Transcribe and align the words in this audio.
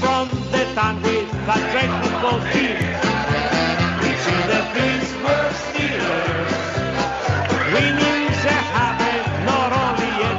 from 0.00 0.28
the. 0.50 0.62
We 4.00 4.10
see 4.22 4.40
the 4.48 4.60
Pittsburgh 4.72 5.54
Steelers. 5.68 6.52
Winning's 7.72 8.42
a 8.44 8.58
habit, 8.72 9.24
not 9.44 9.70
only 9.72 10.12
a. 10.22 10.32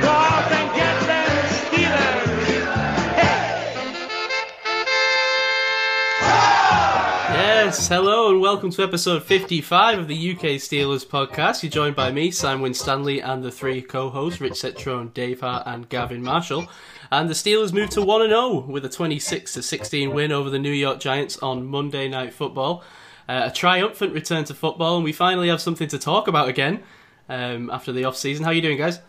Go 0.00 0.08
out 0.08 0.52
and 0.52 0.68
get 0.76 0.96
them 1.06 1.30
Steelers. 1.66 2.60
Hey! 3.16 3.70
Yes, 7.32 7.88
hello 7.88 8.30
and 8.30 8.40
welcome 8.40 8.70
to 8.70 8.82
episode 8.82 9.22
55 9.22 9.98
of 9.98 10.08
the 10.08 10.32
UK 10.32 10.58
Steelers 10.58 11.04
podcast. 11.06 11.62
You're 11.62 11.70
joined 11.70 11.96
by 11.96 12.10
me, 12.10 12.30
Simon 12.30 12.74
Stanley, 12.74 13.20
and 13.20 13.42
the 13.42 13.50
three 13.50 13.82
co-hosts, 13.82 14.40
Rich 14.40 14.54
Cetrone, 14.54 15.12
Dave 15.12 15.40
Hart, 15.40 15.64
and 15.66 15.88
Gavin 15.88 16.22
Marshall. 16.22 16.68
And 17.12 17.28
the 17.28 17.34
Steelers 17.34 17.72
moved 17.72 17.92
to 17.92 18.00
1-0 18.00 18.66
with 18.66 18.84
a 18.84 18.88
26 18.88 19.54
to 19.54 19.62
16 19.62 20.14
win 20.14 20.30
over 20.30 20.48
the 20.48 20.60
New 20.60 20.70
York 20.70 21.00
Giants 21.00 21.38
on 21.38 21.66
Monday 21.66 22.08
Night 22.08 22.32
Football. 22.32 22.84
Uh, 23.28 23.42
a 23.46 23.50
triumphant 23.50 24.12
return 24.12 24.44
to 24.44 24.54
football, 24.54 24.96
and 24.96 25.04
we 25.04 25.12
finally 25.12 25.48
have 25.48 25.60
something 25.60 25.88
to 25.88 25.98
talk 25.98 26.28
about 26.28 26.48
again 26.48 26.82
um, 27.28 27.68
after 27.70 27.92
the 27.92 28.04
off-season. 28.04 28.44
How 28.44 28.50
are 28.50 28.54
you 28.54 28.62
doing, 28.62 28.78
guys? 28.78 29.00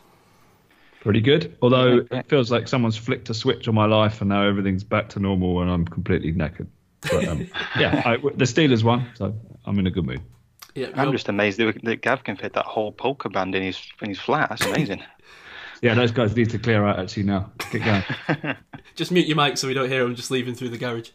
Pretty 1.02 1.22
good. 1.22 1.58
Although 1.62 2.05
it 2.12 2.27
feels 2.27 2.52
like 2.52 2.68
someone's 2.68 2.98
flicked 2.98 3.30
a 3.30 3.34
switch 3.34 3.68
on 3.68 3.76
my 3.76 3.86
life 3.86 4.22
and 4.22 4.30
now 4.30 4.48
everything's 4.48 4.84
back 4.84 5.10
to 5.10 5.20
normal 5.20 5.62
and 5.62 5.70
I'm 5.70 5.86
completely 5.86 6.32
knackered. 6.32 6.68
But 7.02 7.27
um, 7.27 7.49
yeah, 7.80 8.04
I, 8.05 8.18
the 8.18 8.46
Steelers 8.46 8.84
won, 8.84 9.08
so 9.16 9.34
I'm 9.66 9.80
in 9.80 9.88
a 9.88 9.91
good 9.91 10.05
mood. 10.05 10.22
Yeah, 10.76 10.90
I'm 10.96 11.12
just 11.12 11.27
amazed 11.27 11.58
that, 11.60 11.84
that 11.84 12.02
Gav 12.02 12.24
can 12.24 12.38
fit 12.38 12.54
that 12.54 12.66
whole 12.66 12.91
polka 12.91 13.30
band 13.30 13.55
in 13.55 13.63
his 13.63 13.82
in 14.02 14.10
his 14.10 14.20
flat. 14.20 14.49
That's 14.49 14.66
amazing. 14.66 15.04
Yeah, 15.81 15.95
those 15.95 16.12
guys 16.12 16.35
need 16.35 16.52
to 16.52 16.59
clear 16.59 16.85
out 16.85 16.99
actually 16.99 17.23
now. 17.23 17.52
Get 17.71 17.84
going. 17.84 18.55
just 18.95 19.12
mute 19.12 19.26
your 19.27 19.35
mic 19.35 19.58
so 19.58 19.67
we 19.67 19.73
don't 19.73 19.90
hear 19.90 20.04
him 20.04 20.13
just 20.13 20.30
leaving 20.30 20.54
through 20.54 20.70
the 20.70 20.77
garage. 20.77 21.09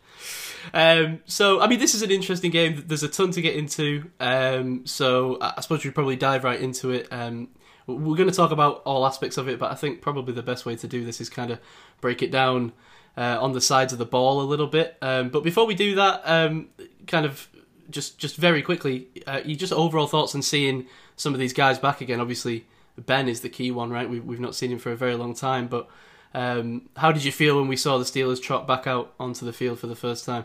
Um, 0.75 1.21
so, 1.25 1.61
I 1.61 1.69
mean, 1.69 1.79
this 1.79 1.95
is 1.95 2.03
an 2.03 2.11
interesting 2.11 2.51
game. 2.51 2.83
There's 2.85 3.05
a 3.05 3.09
ton 3.09 3.31
to 3.31 3.41
get 3.41 3.55
into. 3.55 4.11
Um, 4.19 4.85
so, 4.85 5.39
I 5.41 5.61
suppose 5.61 5.85
we 5.85 5.91
probably 5.91 6.17
dive 6.17 6.43
right 6.43 6.61
into 6.61 6.91
it. 6.91 7.07
Um, 7.13 7.49
we're 7.87 8.17
going 8.17 8.29
to 8.29 8.35
talk 8.35 8.51
about 8.51 8.83
all 8.85 9.07
aspects 9.07 9.37
of 9.37 9.49
it, 9.49 9.61
but 9.61 9.71
I 9.71 9.77
think 9.77 10.03
probably 10.03 10.35
the 10.35 10.43
best 10.43 10.67
way 10.67 10.75
to 10.75 10.89
do 10.89 11.05
this 11.05 11.21
is 11.21 11.31
kind 11.31 11.53
of 11.53 11.61
break 12.01 12.21
it 12.21 12.33
down 12.33 12.73
uh, 13.17 13.39
on 13.41 13.53
the 13.53 13.61
sides 13.61 13.93
of 13.93 14.01
the 14.01 14.05
ball 14.05 14.41
a 14.41 14.43
little 14.43 14.67
bit. 14.67 14.97
Um, 15.01 15.29
but 15.29 15.45
before 15.45 15.67
we 15.67 15.77
do 15.77 15.95
that, 15.95 16.23
um, 16.25 16.69
kind 17.07 17.25
of 17.25 17.49
just 17.89 18.19
just 18.19 18.37
very 18.37 18.63
quickly, 18.63 19.09
uh, 19.29 19.41
you 19.45 19.55
just 19.55 19.73
overall 19.73 20.09
thoughts 20.09 20.35
on 20.35 20.43
seeing 20.43 20.87
some 21.15 21.33
of 21.33 21.39
these 21.39 21.53
guys 21.53 21.79
back 21.79 22.01
again. 22.01 22.21
Obviously, 22.21 22.67
Ben 22.99 23.29
is 23.29 23.41
the 23.41 23.49
key 23.49 23.71
one, 23.71 23.91
right? 23.91 24.09
We've 24.09 24.25
we've 24.25 24.41
not 24.41 24.55
seen 24.55 24.71
him 24.73 24.79
for 24.79 24.93
a 24.93 24.97
very 24.97 25.15
long 25.15 25.35
time, 25.35 25.69
but 25.69 25.89
um, 26.35 26.89
how 26.97 27.13
did 27.13 27.25
you 27.25 27.33
feel 27.33 27.57
when 27.57 27.69
we 27.69 27.77
saw 27.77 27.99
the 27.99 28.05
Steelers 28.05 28.41
trot 28.41 28.67
back 28.67 28.87
out 28.87 29.15
onto 29.19 29.45
the 29.45 29.53
field 29.53 29.79
for 29.79 29.87
the 29.87 29.97
first 29.97 30.25
time? 30.25 30.45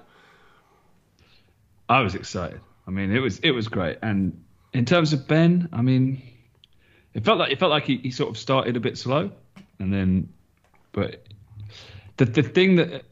I 1.89 2.01
was 2.01 2.15
excited. 2.15 2.61
I 2.87 2.91
mean, 2.91 3.11
it 3.13 3.19
was 3.19 3.39
it 3.39 3.51
was 3.51 3.67
great. 3.67 3.97
And 4.01 4.43
in 4.73 4.85
terms 4.85 5.13
of 5.13 5.27
Ben, 5.27 5.69
I 5.73 5.81
mean, 5.81 6.21
it 7.13 7.25
felt 7.25 7.37
like 7.37 7.51
it 7.51 7.59
felt 7.59 7.71
like 7.71 7.85
he, 7.85 7.97
he 7.97 8.11
sort 8.11 8.29
of 8.29 8.37
started 8.37 8.77
a 8.77 8.79
bit 8.79 8.97
slow, 8.97 9.31
and 9.79 9.93
then, 9.93 10.29
but 10.91 11.27
the 12.17 12.25
the 12.25 12.43
thing 12.43 12.77
that 12.77 13.03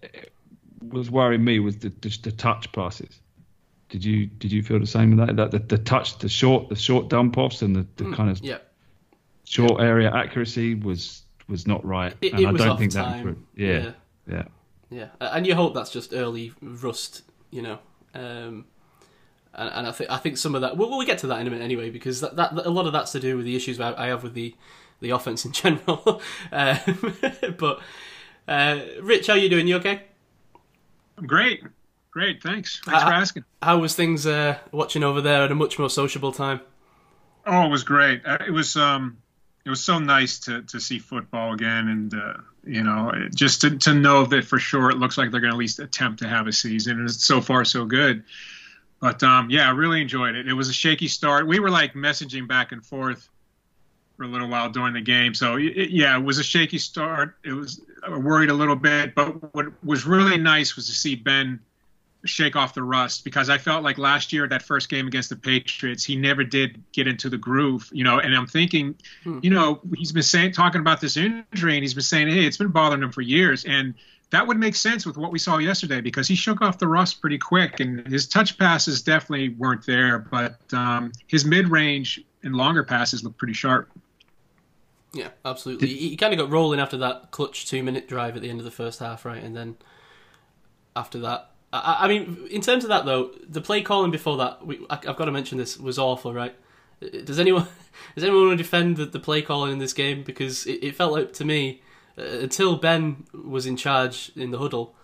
was 0.81 1.11
worrying 1.11 1.43
me 1.43 1.59
was 1.59 1.77
the 1.77 1.89
just 1.89 2.23
the 2.23 2.31
touch 2.31 2.71
passes. 2.71 3.19
Did 3.89 4.05
you 4.05 4.27
did 4.27 4.51
you 4.51 4.63
feel 4.63 4.79
the 4.79 4.87
same 4.87 5.17
with 5.17 5.27
that? 5.27 5.35
That 5.35 5.51
the, 5.51 5.59
the 5.59 5.83
touch, 5.83 6.17
the 6.19 6.29
short 6.29 6.69
the 6.69 6.75
short 6.75 7.09
dump 7.09 7.37
offs, 7.37 7.61
and 7.61 7.75
the, 7.75 7.85
the 7.97 8.11
kind 8.13 8.29
of 8.29 8.39
Yeah, 8.41 8.59
short 9.49 9.81
area 9.81 10.11
accuracy 10.13 10.75
was 10.75 11.23
was 11.47 11.65
not 11.67 11.83
right. 11.85 12.15
it, 12.21 12.33
and 12.33 12.41
it 12.41 12.47
I 12.47 12.51
was 12.51 12.61
don't 12.61 12.77
think 12.77 12.91
time. 12.93 13.23
that 13.23 13.25
was 13.25 13.35
yeah, 13.55 13.91
yeah. 14.27 14.43
yeah, 14.89 15.07
Uh, 15.19 15.31
and 15.33 15.47
you 15.47 15.55
hope 15.55 15.73
that's 15.73 15.91
just 15.91 16.13
early 16.13 16.53
rust, 16.61 17.23
you 17.51 17.61
know. 17.61 17.79
Um, 18.13 18.65
and, 19.53 19.69
and 19.73 19.87
I 19.87 19.91
think 19.91 20.09
I 20.11 20.17
think 20.17 20.37
some 20.37 20.55
of 20.55 20.61
that. 20.61 20.77
Well, 20.77 20.89
we'll 20.89 21.05
get 21.05 21.17
to 21.19 21.27
that 21.27 21.41
in 21.41 21.47
a 21.47 21.49
minute 21.49 21.63
anyway, 21.63 21.89
because 21.89 22.21
that, 22.21 22.35
that 22.35 22.53
a 22.65 22.69
lot 22.69 22.85
of 22.85 22.93
that's 22.93 23.11
to 23.13 23.19
do 23.19 23.35
with 23.37 23.45
the 23.45 23.55
issues 23.55 23.79
I 23.79 23.93
I 24.05 24.07
have 24.07 24.23
with 24.23 24.33
the 24.35 24.55
the 25.01 25.09
offense 25.11 25.45
in 25.45 25.51
general. 25.63 26.21
um, 26.51 26.77
but 27.57 27.79
uh, 28.47 28.79
Rich, 29.01 29.27
how 29.27 29.33
are 29.33 29.37
you 29.37 29.49
doing? 29.49 29.67
You 29.67 29.77
okay? 29.77 30.03
I'm 31.17 31.25
great. 31.27 31.63
Great. 32.11 32.41
Thanks. 32.41 32.79
Thanks 32.85 33.03
for 33.03 33.09
Uh, 33.09 33.13
asking. 33.21 33.43
How 33.61 33.77
was 33.79 33.95
things 33.95 34.25
uh, 34.25 34.57
watching 34.71 35.03
over 35.03 35.21
there 35.21 35.43
at 35.43 35.51
a 35.51 35.55
much 35.55 35.77
more 35.79 35.89
sociable 35.89 36.31
time? 36.31 36.61
Oh, 37.45 37.65
it 37.65 37.69
was 37.69 37.83
great. 37.83 38.25
Uh, 38.25 38.37
It 38.45 38.51
was 38.51 38.75
um, 38.75 39.17
it 39.69 39.73
was 39.73 39.83
so 39.83 39.99
nice 39.99 40.39
to 40.39 40.63
to 40.63 40.79
see 40.79 40.97
football 40.97 41.53
again, 41.53 41.89
and 41.89 42.13
uh, 42.15 42.33
you 42.63 42.81
know, 42.81 43.13
just 43.35 43.61
to 43.61 43.77
to 43.77 43.93
know 43.93 44.25
that 44.25 44.43
for 44.43 44.57
sure 44.57 44.89
it 44.89 44.97
looks 44.97 45.15
like 45.15 45.29
they're 45.29 45.41
going 45.41 45.51
to 45.51 45.55
at 45.55 45.59
least 45.59 45.77
attempt 45.77 46.19
to 46.23 46.27
have 46.27 46.47
a 46.47 46.51
season, 46.51 46.99
and 46.99 47.11
so 47.11 47.39
far 47.39 47.63
so 47.63 47.85
good. 47.85 48.23
But 48.99 49.21
um, 49.21 49.51
yeah, 49.51 49.67
I 49.67 49.71
really 49.73 50.01
enjoyed 50.01 50.33
it. 50.33 50.47
It 50.47 50.53
was 50.53 50.69
a 50.69 50.73
shaky 50.73 51.07
start. 51.07 51.45
We 51.45 51.59
were 51.59 51.69
like 51.69 51.93
messaging 51.93 52.47
back 52.47 52.71
and 52.71 52.83
forth 52.83 53.29
for 54.17 54.23
a 54.23 54.27
little 54.27 54.47
while 54.47 54.71
during 54.71 54.95
the 54.95 55.01
game, 55.01 55.35
so 55.35 55.57
it, 55.57 55.91
yeah, 55.91 56.17
it 56.17 56.23
was 56.23 56.39
a 56.39 56.43
shaky 56.43 56.79
start. 56.79 57.35
It 57.45 57.53
was 57.53 57.79
I 58.01 58.17
worried 58.17 58.49
a 58.49 58.55
little 58.55 58.75
bit, 58.75 59.13
but 59.13 59.53
what 59.53 59.67
was 59.83 60.03
really 60.07 60.37
nice 60.37 60.75
was 60.75 60.87
to 60.87 60.93
see 60.93 61.13
Ben 61.13 61.59
shake 62.25 62.55
off 62.55 62.73
the 62.73 62.83
rust 62.83 63.23
because 63.23 63.49
I 63.49 63.57
felt 63.57 63.83
like 63.83 63.97
last 63.97 64.33
year 64.33 64.47
that 64.47 64.61
first 64.61 64.89
game 64.89 65.07
against 65.07 65.29
the 65.29 65.35
Patriots, 65.35 66.03
he 66.03 66.15
never 66.15 66.43
did 66.43 66.81
get 66.91 67.07
into 67.07 67.29
the 67.29 67.37
groove, 67.37 67.89
you 67.93 68.03
know. 68.03 68.19
And 68.19 68.35
I'm 68.35 68.47
thinking, 68.47 68.95
you 69.41 69.49
know, 69.49 69.79
he's 69.95 70.11
been 70.11 70.23
saying 70.23 70.51
talking 70.51 70.81
about 70.81 71.01
this 71.01 71.17
injury, 71.17 71.75
and 71.75 71.83
he's 71.83 71.93
been 71.93 72.03
saying, 72.03 72.27
hey, 72.27 72.45
it's 72.45 72.57
been 72.57 72.69
bothering 72.69 73.03
him 73.03 73.11
for 73.11 73.21
years, 73.21 73.65
and 73.65 73.93
that 74.31 74.45
would 74.45 74.57
make 74.57 74.75
sense 74.75 75.05
with 75.05 75.17
what 75.17 75.31
we 75.31 75.39
saw 75.39 75.57
yesterday 75.57 76.01
because 76.01 76.27
he 76.27 76.35
shook 76.35 76.61
off 76.61 76.77
the 76.77 76.87
rust 76.87 77.21
pretty 77.21 77.37
quick, 77.37 77.79
and 77.79 78.05
his 78.07 78.27
touch 78.27 78.57
passes 78.57 79.01
definitely 79.01 79.49
weren't 79.49 79.85
there, 79.85 80.19
but 80.19 80.57
um, 80.73 81.11
his 81.27 81.45
mid-range 81.45 82.21
and 82.43 82.55
longer 82.55 82.83
passes 82.83 83.23
look 83.23 83.37
pretty 83.37 83.53
sharp. 83.53 83.89
Yeah, 85.13 85.29
absolutely. 85.43 85.87
he, 85.87 86.09
he 86.09 86.17
kind 86.17 86.33
of 86.33 86.39
got 86.39 86.51
rolling 86.51 86.79
after 86.79 86.97
that 86.97 87.31
clutch 87.31 87.65
two 87.65 87.81
minute 87.81 88.07
drive 88.07 88.35
at 88.35 88.43
the 88.43 88.49
end 88.49 88.59
of 88.59 88.65
the 88.65 88.71
first 88.71 88.99
half, 88.99 89.25
right? 89.25 89.43
And 89.43 89.55
then 89.55 89.77
after 90.95 91.19
that, 91.19 91.51
I, 91.71 91.97
I 92.01 92.07
mean, 92.07 92.47
in 92.49 92.61
terms 92.61 92.83
of 92.83 92.89
that 92.89 93.05
though, 93.05 93.31
the 93.47 93.61
play 93.61 93.81
calling 93.81 94.11
before 94.11 94.37
that, 94.37 94.65
we, 94.65 94.79
I, 94.89 94.95
I've 94.95 95.15
got 95.15 95.25
to 95.25 95.31
mention 95.31 95.57
this 95.57 95.77
was 95.77 95.99
awful, 95.99 96.33
right? 96.33 96.55
Does 96.99 97.39
anyone 97.39 97.67
does 98.15 98.23
anyone 98.23 98.47
want 98.47 98.57
to 98.57 98.63
defend 98.63 98.97
the, 98.97 99.05
the 99.05 99.19
play 99.19 99.41
calling 99.41 99.73
in 99.73 99.79
this 99.79 99.93
game? 99.93 100.23
Because 100.23 100.65
it, 100.65 100.83
it 100.83 100.95
felt 100.95 101.13
like 101.13 101.33
to 101.33 101.45
me 101.45 101.81
uh, 102.17 102.23
until 102.23 102.77
Ben 102.77 103.25
was 103.33 103.65
in 103.65 103.77
charge 103.77 104.31
in 104.35 104.51
the 104.51 104.57
huddle, 104.57 104.95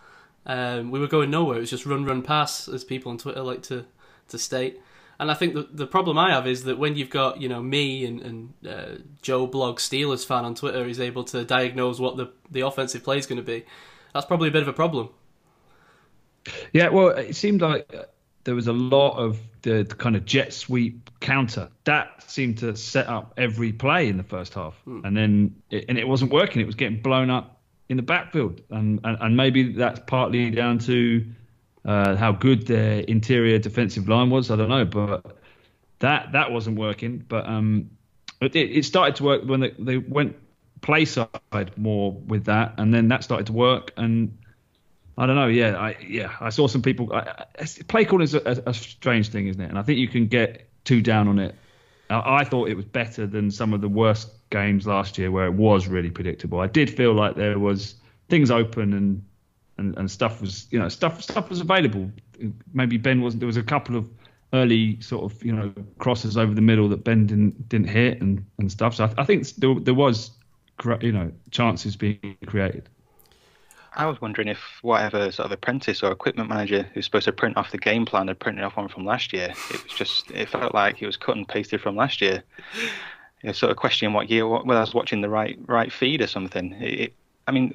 um, 0.45 0.91
we 0.91 0.99
were 0.99 1.07
going 1.07 1.31
nowhere. 1.31 1.57
It 1.57 1.61
was 1.61 1.69
just 1.69 1.85
run, 1.85 2.05
run, 2.05 2.21
pass, 2.21 2.67
as 2.67 2.83
people 2.83 3.11
on 3.11 3.17
Twitter 3.17 3.41
like 3.41 3.63
to 3.63 3.85
to 4.29 4.37
state. 4.37 4.81
And 5.19 5.31
I 5.31 5.33
think 5.33 5.53
the 5.53 5.67
the 5.71 5.87
problem 5.87 6.17
I 6.17 6.31
have 6.31 6.47
is 6.47 6.63
that 6.63 6.77
when 6.77 6.95
you've 6.95 7.09
got 7.09 7.41
you 7.41 7.47
know 7.47 7.61
me 7.61 8.05
and, 8.05 8.21
and 8.21 8.53
uh, 8.67 9.01
Joe 9.21 9.47
Blog 9.47 9.77
Steelers 9.77 10.25
fan 10.25 10.45
on 10.45 10.55
Twitter 10.55 10.87
is 10.87 10.99
able 10.99 11.23
to 11.25 11.45
diagnose 11.45 11.99
what 11.99 12.17
the 12.17 12.31
the 12.49 12.61
offensive 12.61 13.03
play 13.03 13.17
is 13.17 13.25
going 13.25 13.37
to 13.37 13.43
be, 13.43 13.65
that's 14.13 14.25
probably 14.25 14.49
a 14.49 14.51
bit 14.51 14.63
of 14.63 14.67
a 14.67 14.73
problem. 14.73 15.09
Yeah, 16.73 16.89
well, 16.89 17.09
it 17.09 17.35
seemed 17.35 17.61
like 17.61 17.93
uh, 17.93 18.03
there 18.43 18.55
was 18.55 18.67
a 18.67 18.73
lot 18.73 19.17
of 19.17 19.39
the, 19.63 19.85
kind 19.97 20.15
of 20.15 20.25
jet 20.25 20.53
sweep 20.53 21.09
counter 21.19 21.69
that 21.85 22.23
seemed 22.29 22.59
to 22.59 22.75
set 22.75 23.07
up 23.07 23.33
every 23.37 23.73
play 23.73 24.07
in 24.07 24.17
the 24.17 24.23
first 24.23 24.53
half, 24.53 24.79
and 24.85 25.17
then 25.17 25.55
it, 25.71 25.85
and 25.89 25.97
it 25.97 26.07
wasn't 26.07 26.31
working. 26.31 26.61
It 26.61 26.65
was 26.65 26.75
getting 26.75 27.01
blown 27.01 27.29
up 27.29 27.59
in 27.89 27.97
the 27.97 28.03
backfield, 28.03 28.61
and 28.69 28.99
and, 29.03 29.17
and 29.19 29.37
maybe 29.37 29.73
that's 29.73 29.99
partly 30.05 30.51
down 30.51 30.79
to 30.79 31.25
uh, 31.83 32.15
how 32.15 32.31
good 32.31 32.67
their 32.67 32.99
interior 33.01 33.57
defensive 33.57 34.07
line 34.07 34.29
was. 34.29 34.51
I 34.51 34.55
don't 34.55 34.69
know, 34.69 34.85
but 34.85 35.37
that 35.99 36.31
that 36.33 36.51
wasn't 36.51 36.77
working. 36.77 37.25
But 37.27 37.47
um, 37.47 37.89
it, 38.41 38.55
it 38.55 38.85
started 38.85 39.15
to 39.15 39.23
work 39.23 39.43
when 39.45 39.61
they, 39.61 39.71
they 39.79 39.97
went 39.97 40.35
play 40.81 41.05
side 41.05 41.71
more 41.77 42.11
with 42.11 42.45
that, 42.45 42.75
and 42.77 42.93
then 42.93 43.07
that 43.07 43.23
started 43.23 43.47
to 43.47 43.53
work 43.53 43.91
and. 43.97 44.37
I 45.17 45.25
don't 45.25 45.35
know. 45.35 45.47
Yeah, 45.47 45.77
I 45.77 45.97
yeah, 46.05 46.31
I 46.41 46.49
saw 46.49 46.67
some 46.67 46.81
people. 46.81 47.13
I, 47.13 47.45
play 47.87 48.05
calling 48.05 48.23
is 48.23 48.33
a, 48.33 48.41
a, 48.45 48.69
a 48.69 48.73
strange 48.73 49.29
thing, 49.29 49.47
isn't 49.47 49.61
it? 49.61 49.69
And 49.69 49.79
I 49.79 49.81
think 49.81 49.99
you 49.99 50.07
can 50.07 50.27
get 50.27 50.69
too 50.83 51.01
down 51.01 51.27
on 51.27 51.39
it. 51.39 51.55
I, 52.09 52.41
I 52.41 52.43
thought 52.43 52.69
it 52.69 52.75
was 52.75 52.85
better 52.85 53.25
than 53.25 53.49
some 53.49 53.73
of 53.73 53.81
the 53.81 53.87
worst 53.87 54.29
games 54.49 54.85
last 54.85 55.17
year, 55.17 55.31
where 55.31 55.45
it 55.45 55.53
was 55.53 55.87
really 55.87 56.11
predictable. 56.11 56.59
I 56.59 56.67
did 56.67 56.89
feel 56.89 57.13
like 57.13 57.35
there 57.35 57.59
was 57.59 57.95
things 58.29 58.51
open 58.51 58.93
and 58.93 59.23
and, 59.77 59.97
and 59.97 60.09
stuff 60.09 60.41
was 60.41 60.67
you 60.71 60.79
know 60.79 60.89
stuff 60.89 61.21
stuff 61.21 61.49
was 61.49 61.61
available. 61.61 62.11
Maybe 62.73 62.97
Ben 62.97 63.21
wasn't. 63.21 63.39
There 63.39 63.47
was 63.47 63.57
a 63.57 63.63
couple 63.63 63.95
of 63.95 64.09
early 64.53 64.99
sort 65.01 65.31
of 65.31 65.43
you 65.43 65.53
know 65.53 65.73
crosses 65.97 66.37
over 66.37 66.53
the 66.53 66.61
middle 66.61 66.89
that 66.89 67.03
Ben 67.03 67.25
didn't 67.25 67.69
didn't 67.69 67.89
hit 67.89 68.21
and 68.21 68.45
and 68.59 68.71
stuff. 68.71 68.95
So 68.95 69.05
I, 69.05 69.21
I 69.21 69.25
think 69.25 69.47
there, 69.55 69.75
there 69.79 69.93
was 69.93 70.31
you 71.01 71.11
know 71.11 71.31
chances 71.51 71.95
being 71.95 72.37
created. 72.45 72.89
I 73.95 74.05
was 74.05 74.19
wondering 74.19 74.49
if 74.49 74.59
whatever 74.81 75.31
sort 75.31 75.45
of 75.45 75.51
apprentice 75.51 76.03
or 76.03 76.11
equipment 76.11 76.49
manager 76.49 76.85
who's 76.93 77.05
supposed 77.05 77.25
to 77.25 77.31
print 77.31 77.55
off 77.55 77.71
the 77.71 77.77
game 77.77 78.05
plan 78.05 78.27
had 78.27 78.39
printed 78.39 78.63
off 78.63 78.75
one 78.75 78.89
from 78.89 79.05
last 79.05 79.31
year. 79.31 79.53
It 79.71 79.83
was 79.83 79.93
just, 79.93 80.31
it 80.31 80.49
felt 80.49 80.73
like 80.73 81.01
it 81.01 81.05
was 81.05 81.15
cut 81.15 81.37
and 81.37 81.47
pasted 81.47 81.81
from 81.81 81.95
last 81.95 82.19
year. 82.19 82.43
You 83.41 83.47
know, 83.47 83.53
sort 83.53 83.71
of 83.71 83.77
questioning 83.77 84.13
what 84.13 84.29
year, 84.29 84.47
whether 84.47 84.77
I 84.77 84.81
was 84.81 84.93
watching 84.93 85.21
the 85.21 85.29
right 85.29 85.57
right 85.67 85.91
feed 85.91 86.21
or 86.21 86.27
something. 86.27 86.73
It, 86.73 86.99
it, 86.99 87.13
I 87.47 87.51
mean, 87.51 87.73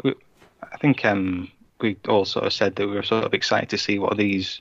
I 0.62 0.76
think 0.76 1.05
um, 1.05 1.50
we 1.81 1.96
all 2.08 2.25
sort 2.25 2.46
of 2.46 2.52
said 2.52 2.76
that 2.76 2.87
we 2.87 2.94
were 2.94 3.02
sort 3.02 3.25
of 3.25 3.32
excited 3.32 3.70
to 3.70 3.78
see 3.78 3.99
what 3.99 4.16
these 4.16 4.61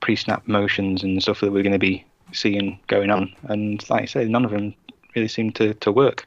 pre-snap 0.00 0.46
motions 0.48 1.02
and 1.02 1.22
stuff 1.22 1.40
that 1.40 1.52
we're 1.52 1.62
going 1.62 1.72
to 1.72 1.78
be 1.78 2.04
seeing 2.32 2.78
going 2.86 3.10
on. 3.10 3.34
And 3.44 3.88
like 3.90 4.02
I 4.02 4.06
say, 4.06 4.24
none 4.24 4.44
of 4.44 4.50
them 4.50 4.74
really 5.14 5.28
seemed 5.28 5.54
to, 5.56 5.74
to 5.74 5.92
work. 5.92 6.26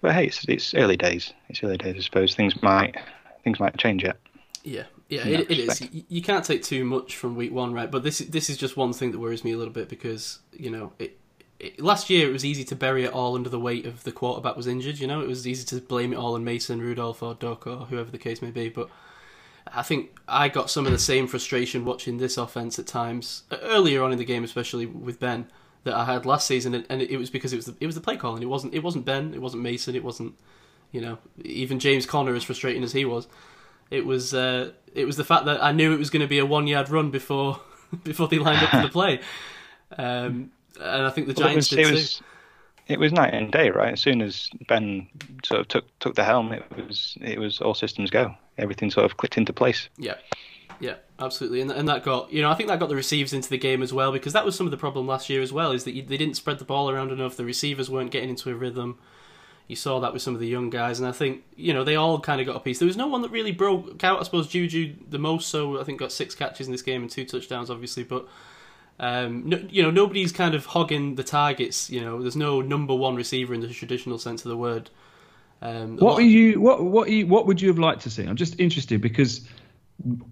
But 0.00 0.14
hey, 0.14 0.26
it's, 0.26 0.44
it's 0.48 0.74
early 0.74 0.96
days. 0.96 1.32
It's 1.48 1.62
early 1.64 1.78
days, 1.78 1.96
I 1.96 2.00
suppose. 2.00 2.34
Things 2.34 2.62
might 2.62 2.96
things 3.44 3.60
might 3.60 3.76
change 3.78 4.02
yet. 4.02 4.16
Yeah, 4.64 4.84
yeah, 5.08 5.26
it, 5.26 5.50
it 5.50 5.58
is. 5.58 5.88
You, 6.08 6.22
can't 6.22 6.44
take 6.44 6.62
too 6.62 6.84
much 6.84 7.16
from 7.16 7.36
week 7.36 7.52
one, 7.52 7.74
right? 7.74 7.90
But 7.90 8.02
this 8.02 8.18
this 8.18 8.48
is 8.48 8.56
just 8.56 8.76
one 8.76 8.92
thing 8.94 9.12
that 9.12 9.18
worries 9.18 9.44
me 9.44 9.52
a 9.52 9.58
little 9.58 9.72
bit 9.74 9.88
because 9.90 10.38
you 10.52 10.70
know 10.70 10.92
it, 10.98 11.18
it, 11.60 11.80
last 11.80 12.08
year 12.08 12.28
it 12.28 12.32
was 12.32 12.44
easy 12.46 12.64
to 12.64 12.74
bury 12.74 13.04
it 13.04 13.12
all 13.12 13.34
under 13.34 13.50
the 13.50 13.60
weight 13.60 13.84
of 13.84 14.02
the 14.04 14.12
quarterback 14.12 14.56
was 14.56 14.66
injured. 14.66 14.98
You 14.98 15.06
know, 15.06 15.20
it 15.20 15.28
was 15.28 15.46
easy 15.46 15.64
to 15.66 15.84
blame 15.84 16.14
it 16.14 16.16
all 16.16 16.34
on 16.34 16.44
Mason, 16.44 16.80
Rudolph, 16.80 17.22
or 17.22 17.34
Duck, 17.34 17.66
or 17.66 17.86
whoever 17.86 18.10
the 18.10 18.18
case 18.18 18.40
may 18.40 18.50
be. 18.50 18.70
But 18.70 18.88
I 19.70 19.82
think 19.82 20.18
I 20.26 20.48
got 20.48 20.70
some 20.70 20.86
of 20.86 20.92
the 20.92 20.98
same 20.98 21.26
frustration 21.26 21.84
watching 21.84 22.16
this 22.16 22.38
offense 22.38 22.78
at 22.78 22.86
times 22.86 23.42
earlier 23.62 24.02
on 24.02 24.12
in 24.12 24.18
the 24.18 24.24
game, 24.24 24.44
especially 24.44 24.86
with 24.86 25.20
Ben, 25.20 25.46
that 25.84 25.94
I 25.94 26.06
had 26.06 26.24
last 26.24 26.46
season, 26.46 26.74
and- 26.74 26.86
and 26.88 27.02
it 27.02 27.18
was 27.18 27.28
because 27.28 27.52
it 27.52 27.56
was 27.56 27.66
the, 27.66 27.76
it 27.80 27.86
was 27.86 27.94
the 27.94 28.00
play 28.00 28.16
calling. 28.16 28.42
It 28.42 28.48
wasn't 28.48 28.72
it 28.72 28.82
wasn't 28.82 29.04
Ben, 29.04 29.34
it 29.34 29.42
wasn't 29.42 29.62
Mason, 29.62 29.94
it 29.94 30.02
wasn't 30.02 30.34
you 30.94 31.00
know 31.00 31.18
even 31.44 31.80
James 31.80 32.06
Conner, 32.06 32.34
as 32.34 32.44
frustrating 32.44 32.84
as 32.84 32.92
he 32.92 33.04
was. 33.04 33.26
It 33.90 34.06
was 34.06 34.32
uh, 34.32 34.70
it 34.94 35.04
was 35.04 35.16
the 35.16 35.24
fact 35.24 35.44
that 35.46 35.62
I 35.62 35.72
knew 35.72 35.92
it 35.92 35.98
was 35.98 36.08
going 36.08 36.22
to 36.22 36.28
be 36.28 36.38
a 36.38 36.46
one 36.46 36.66
yard 36.68 36.88
run 36.88 37.10
before 37.10 37.60
before 38.04 38.28
they 38.28 38.38
lined 38.38 38.62
up 38.62 38.70
for 38.70 38.80
the 38.80 38.88
play, 38.98 39.20
um, 39.98 40.52
and 40.80 41.06
I 41.06 41.10
think 41.10 41.26
the 41.26 41.34
Well, 41.36 41.48
it 41.48 41.54
Giants 41.54 41.68
was, 41.68 41.68
did 41.68 41.80
it 41.80 41.86
too. 41.88 41.90
was 41.90 42.22
it 42.86 42.98
was 43.00 43.12
night 43.12 43.34
and 43.34 43.50
day, 43.50 43.70
right? 43.70 43.92
As 43.94 44.00
soon 44.00 44.22
as 44.22 44.48
Ben 44.68 45.08
sort 45.44 45.60
of 45.60 45.68
took 45.68 45.98
took 45.98 46.14
the 46.14 46.24
helm, 46.24 46.52
it 46.52 46.86
was 46.86 47.18
it 47.20 47.38
was 47.38 47.60
all 47.60 47.74
systems 47.74 48.10
go. 48.10 48.34
Everything 48.56 48.90
sort 48.90 49.04
of 49.04 49.16
clicked 49.16 49.36
into 49.36 49.52
place. 49.52 49.88
Yeah, 49.98 50.14
yeah, 50.78 50.96
absolutely, 51.18 51.60
and 51.60 51.70
and 51.72 51.88
that 51.88 52.04
got 52.04 52.32
you 52.32 52.40
know 52.40 52.50
I 52.50 52.54
think 52.54 52.68
that 52.68 52.78
got 52.78 52.88
the 52.88 52.96
receivers 52.96 53.32
into 53.32 53.50
the 53.50 53.58
game 53.58 53.82
as 53.82 53.92
well 53.92 54.12
because 54.12 54.32
that 54.32 54.44
was 54.44 54.54
some 54.56 54.66
of 54.66 54.70
the 54.70 54.76
problem 54.76 55.06
last 55.08 55.28
year 55.28 55.42
as 55.42 55.52
well 55.52 55.72
is 55.72 55.84
that 55.84 55.94
you, 55.94 56.02
they 56.02 56.16
didn't 56.16 56.36
spread 56.36 56.60
the 56.60 56.64
ball 56.64 56.88
around 56.88 57.10
enough. 57.10 57.36
The 57.36 57.44
receivers 57.44 57.90
weren't 57.90 58.12
getting 58.12 58.30
into 58.30 58.50
a 58.50 58.54
rhythm. 58.54 58.98
You 59.66 59.76
saw 59.76 59.98
that 60.00 60.12
with 60.12 60.20
some 60.20 60.34
of 60.34 60.40
the 60.40 60.46
young 60.46 60.68
guys, 60.68 60.98
and 61.00 61.08
I 61.08 61.12
think 61.12 61.42
you 61.56 61.72
know 61.72 61.84
they 61.84 61.96
all 61.96 62.20
kind 62.20 62.40
of 62.40 62.46
got 62.46 62.56
a 62.56 62.60
piece. 62.60 62.78
There 62.78 62.86
was 62.86 62.96
no 62.96 63.06
one 63.06 63.22
that 63.22 63.30
really 63.30 63.52
broke 63.52 64.04
out. 64.04 64.20
I 64.20 64.22
suppose 64.22 64.46
Juju 64.48 64.94
the 65.08 65.18
most, 65.18 65.48
so 65.48 65.80
I 65.80 65.84
think 65.84 65.98
got 66.00 66.12
six 66.12 66.34
catches 66.34 66.66
in 66.66 66.72
this 66.72 66.82
game 66.82 67.02
and 67.02 67.10
two 67.10 67.24
touchdowns, 67.24 67.70
obviously, 67.70 68.04
but. 68.04 68.28
Um, 69.00 69.48
no, 69.48 69.56
you 69.70 69.82
know, 69.82 69.90
nobody's 69.90 70.30
kind 70.30 70.54
of 70.54 70.66
hogging 70.66 71.16
the 71.16 71.24
targets. 71.24 71.90
You 71.90 72.00
know, 72.00 72.22
there's 72.22 72.36
no 72.36 72.60
number 72.60 72.94
one 72.94 73.16
receiver 73.16 73.52
in 73.52 73.60
the 73.60 73.66
traditional 73.66 74.18
sense 74.18 74.44
of 74.44 74.50
the 74.50 74.56
word. 74.56 74.88
Um, 75.62 75.96
What 75.96 76.10
lot- 76.12 76.18
are 76.20 76.22
you? 76.22 76.60
What 76.60 76.80
what 76.84 77.08
are 77.08 77.10
you, 77.10 77.26
what 77.26 77.44
would 77.48 77.60
you 77.60 77.66
have 77.66 77.78
liked 77.80 78.02
to 78.02 78.10
see? 78.10 78.22
I'm 78.22 78.36
just 78.36 78.60
interested 78.60 79.00
because 79.00 79.40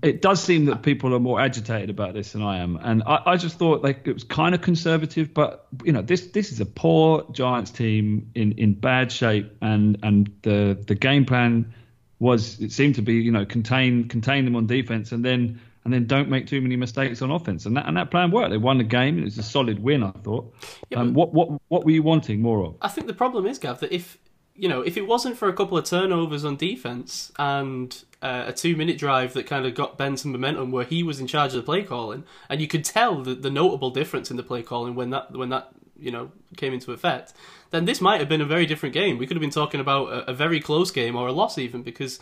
it 0.03 0.21
does 0.21 0.43
seem 0.43 0.67
that 0.67 0.83
people 0.83 1.15
are 1.15 1.21
more 1.21 1.41
agitated 1.41 1.89
about 1.89 2.15
this 2.15 2.33
than 2.33 2.43
I 2.43 2.59
am, 2.59 2.77
and 2.83 3.03
I, 3.05 3.23
I 3.27 3.37
just 3.37 3.59
thought 3.59 3.83
like 3.83 4.07
it 4.07 4.13
was 4.13 4.25
kind 4.25 4.55
of 4.55 4.61
conservative, 4.61 5.33
but 5.33 5.67
you 5.85 5.93
know 5.93 6.03
this 6.03 6.27
this 6.29 6.53
is 6.53 6.61
a 6.61 6.67
poor 6.67 7.27
Giants 7.33 7.71
team 7.71 8.31
in 8.35 8.53
in 8.53 8.75
bad 8.75 9.11
shape, 9.11 9.51
and 9.63 9.99
and 10.03 10.31
the 10.43 10.79
the 10.87 10.95
game 10.95 11.25
plan 11.25 11.73
was 12.19 12.61
it 12.61 12.73
seemed 12.73 12.97
to 12.97 13.03
be 13.03 13.15
you 13.15 13.31
know 13.31 13.47
contain 13.47 14.09
contain 14.09 14.45
them 14.45 14.57
on 14.57 14.67
defense, 14.67 15.13
and 15.13 15.25
then 15.25 15.61
and 15.85 15.93
then 15.93 16.07
don't 16.07 16.29
make 16.29 16.47
too 16.47 16.61
many 16.61 16.77
mistakes 16.77 17.23
on 17.23 17.31
offense, 17.31 17.65
and 17.65 17.77
that 17.77 17.87
and 17.87 17.97
that 17.97 18.11
plan 18.11 18.31
worked. 18.31 18.51
They 18.51 18.59
won 18.59 18.79
the 18.79 18.85
game. 18.85 19.19
It 19.19 19.25
was 19.25 19.39
a 19.39 19.43
solid 19.43 19.83
win, 19.83 20.03
I 20.03 20.11
thought. 20.11 20.55
Yeah, 20.91 20.99
um, 20.99 21.15
what 21.15 21.33
what 21.33 21.51
what 21.69 21.85
were 21.85 21.93
you 21.93 22.03
wanting 22.03 22.43
more 22.43 22.65
of? 22.65 22.77
I 22.83 22.89
think 22.89 23.07
the 23.07 23.15
problem 23.15 23.47
is, 23.47 23.59
Gav, 23.59 23.81
that 23.81 23.93
if 23.93 24.19
you 24.55 24.69
know 24.69 24.83
if 24.83 24.97
it 24.97 25.07
wasn't 25.07 25.37
for 25.37 25.49
a 25.49 25.53
couple 25.53 25.79
of 25.79 25.85
turnovers 25.85 26.45
on 26.45 26.57
defense 26.57 27.33
and 27.39 28.05
uh, 28.23 28.45
a 28.47 28.53
two-minute 28.53 28.99
drive 28.99 29.33
that 29.33 29.47
kind 29.47 29.67
of 29.67 29.75
got 29.75 29.99
Ben 29.99 30.17
some 30.17 30.33
momentum, 30.33 30.71
where 30.71 30.85
he 30.85 31.03
was 31.03 31.19
in 31.19 31.27
charge 31.27 31.51
of 31.51 31.57
the 31.57 31.63
play 31.63 31.83
calling, 31.83 32.25
and 32.49 32.61
you 32.61 32.69
could 32.69 32.85
tell 32.85 33.23
the, 33.23 33.35
the 33.35 33.51
notable 33.51 33.91
difference 33.91 34.31
in 34.31 34.37
the 34.37 34.43
play 34.43 34.63
calling 34.63 34.95
when 34.95 35.11
that 35.11 35.33
when 35.33 35.49
that 35.49 35.71
you 35.99 36.11
know 36.11 36.31
came 36.57 36.73
into 36.73 36.93
effect, 36.93 37.33
then 37.71 37.85
this 37.85 38.01
might 38.01 38.21
have 38.21 38.29
been 38.29 38.41
a 38.41 38.47
very 38.47 38.67
different 38.67 38.95
game. 38.95 39.19
We 39.19 39.27
could 39.27 39.37
have 39.37 39.43
been 39.43 39.51
talking 39.51 39.81
about 39.81 40.09
a, 40.09 40.31
a 40.31 40.35
very 40.35 40.61
close 40.61 40.91
game 40.91 41.17
or 41.17 41.29
a 41.29 41.33
loss 41.33 41.59
even 41.59 41.83
because 41.83 42.21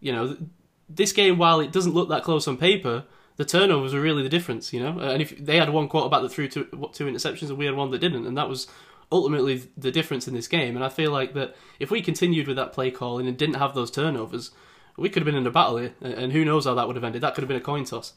you 0.00 0.12
know 0.12 0.36
this 0.88 1.12
game, 1.12 1.38
while 1.38 1.60
it 1.60 1.72
doesn't 1.72 1.94
look 1.94 2.08
that 2.08 2.22
close 2.22 2.46
on 2.46 2.56
paper, 2.56 3.04
the 3.36 3.44
turnovers 3.44 3.94
were 3.94 4.00
really 4.00 4.22
the 4.22 4.28
difference, 4.28 4.72
you 4.72 4.80
know. 4.82 4.98
And 4.98 5.22
if 5.22 5.36
they 5.38 5.56
had 5.56 5.70
one 5.70 5.88
quarterback 5.88 6.22
that 6.22 6.30
threw 6.30 6.48
two, 6.48 6.64
two 6.92 7.06
interceptions, 7.06 7.48
and 7.48 7.58
we 7.58 7.66
had 7.66 7.74
one 7.74 7.90
that 7.90 7.98
didn't, 8.00 8.26
and 8.26 8.36
that 8.36 8.48
was 8.48 8.66
ultimately 9.12 9.62
the 9.76 9.92
difference 9.92 10.26
in 10.26 10.34
this 10.34 10.48
game. 10.48 10.74
And 10.74 10.84
I 10.84 10.88
feel 10.88 11.12
like 11.12 11.34
that 11.34 11.54
if 11.78 11.90
we 11.90 12.02
continued 12.02 12.48
with 12.48 12.56
that 12.56 12.72
play 12.72 12.90
calling 12.90 13.28
and 13.28 13.36
didn't 13.36 13.56
have 13.56 13.74
those 13.74 13.90
turnovers, 13.90 14.50
we 14.96 15.08
could 15.08 15.22
have 15.22 15.26
been 15.26 15.34
in 15.34 15.46
a 15.46 15.50
battle 15.50 15.76
here. 15.76 15.94
And 16.00 16.32
who 16.32 16.44
knows 16.44 16.64
how 16.64 16.74
that 16.74 16.86
would 16.86 16.96
have 16.96 17.04
ended? 17.04 17.22
That 17.22 17.34
could 17.34 17.42
have 17.42 17.48
been 17.48 17.56
a 17.56 17.60
coin 17.60 17.84
toss. 17.84 18.14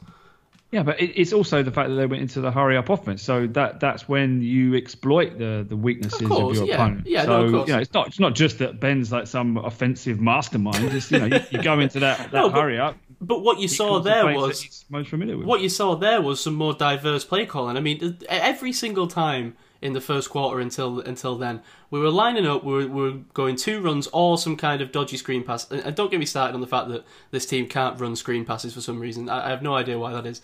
Yeah, 0.72 0.82
but 0.82 1.00
it's 1.00 1.32
also 1.32 1.62
the 1.62 1.70
fact 1.70 1.90
that 1.90 1.94
they 1.94 2.06
went 2.06 2.22
into 2.22 2.40
the 2.40 2.50
hurry 2.50 2.76
up 2.76 2.90
offense. 2.90 3.22
So 3.22 3.46
that 3.48 3.78
that's 3.78 4.08
when 4.08 4.42
you 4.42 4.74
exploit 4.74 5.38
the, 5.38 5.64
the 5.66 5.76
weaknesses 5.76 6.20
of, 6.20 6.28
course, 6.28 6.58
your 6.58 6.66
yeah. 6.66 6.74
opponent. 6.74 7.06
Yeah, 7.06 7.24
so 7.24 7.28
no, 7.28 7.44
of 7.44 7.52
course. 7.52 7.68
you 7.68 7.74
know, 7.74 7.80
it's 7.80 7.94
not 7.94 8.08
it's 8.08 8.18
not 8.18 8.34
just 8.34 8.58
that 8.58 8.80
Ben's 8.80 9.12
like 9.12 9.28
some 9.28 9.58
offensive 9.58 10.20
mastermind. 10.20 10.90
Just 10.90 11.12
you 11.12 11.20
know, 11.20 11.26
you, 11.26 11.40
you 11.50 11.62
go 11.62 11.78
into 11.78 12.00
that, 12.00 12.18
that 12.18 12.32
No, 12.32 12.50
but- 12.50 12.60
hurry 12.60 12.80
up. 12.80 12.96
But 13.20 13.42
what 13.42 13.60
you 13.60 13.68
saw 13.68 14.00
there 14.00 14.26
was 14.26 14.84
most 14.90 15.08
familiar 15.08 15.38
with. 15.38 15.46
what 15.46 15.62
you 15.62 15.70
saw 15.70 15.94
there 15.94 16.20
was 16.20 16.38
some 16.38 16.54
more 16.54 16.74
diverse 16.74 17.24
play 17.24 17.46
calling. 17.46 17.76
I 17.76 17.80
mean, 17.80 18.18
every 18.28 18.74
single 18.74 19.06
time 19.06 19.56
in 19.82 19.92
the 19.92 20.00
first 20.00 20.30
quarter 20.30 20.60
until 20.60 21.00
until 21.00 21.36
then, 21.36 21.62
we 21.90 22.00
were 22.00 22.10
lining 22.10 22.46
up, 22.46 22.64
we 22.64 22.72
were, 22.72 22.86
we 22.86 23.02
were 23.02 23.18
going 23.34 23.56
two 23.56 23.80
runs 23.80 24.06
or 24.08 24.38
some 24.38 24.56
kind 24.56 24.80
of 24.80 24.92
dodgy 24.92 25.16
screen 25.16 25.44
pass. 25.44 25.70
And 25.70 25.94
don't 25.94 26.10
get 26.10 26.20
me 26.20 26.26
started 26.26 26.54
on 26.54 26.60
the 26.60 26.66
fact 26.66 26.88
that 26.88 27.04
this 27.30 27.46
team 27.46 27.66
can't 27.68 28.00
run 28.00 28.16
screen 28.16 28.44
passes 28.44 28.74
for 28.74 28.80
some 28.80 29.00
reason. 29.00 29.28
I, 29.28 29.46
I 29.46 29.50
have 29.50 29.62
no 29.62 29.74
idea 29.74 29.98
why 29.98 30.12
that 30.12 30.26
is. 30.26 30.40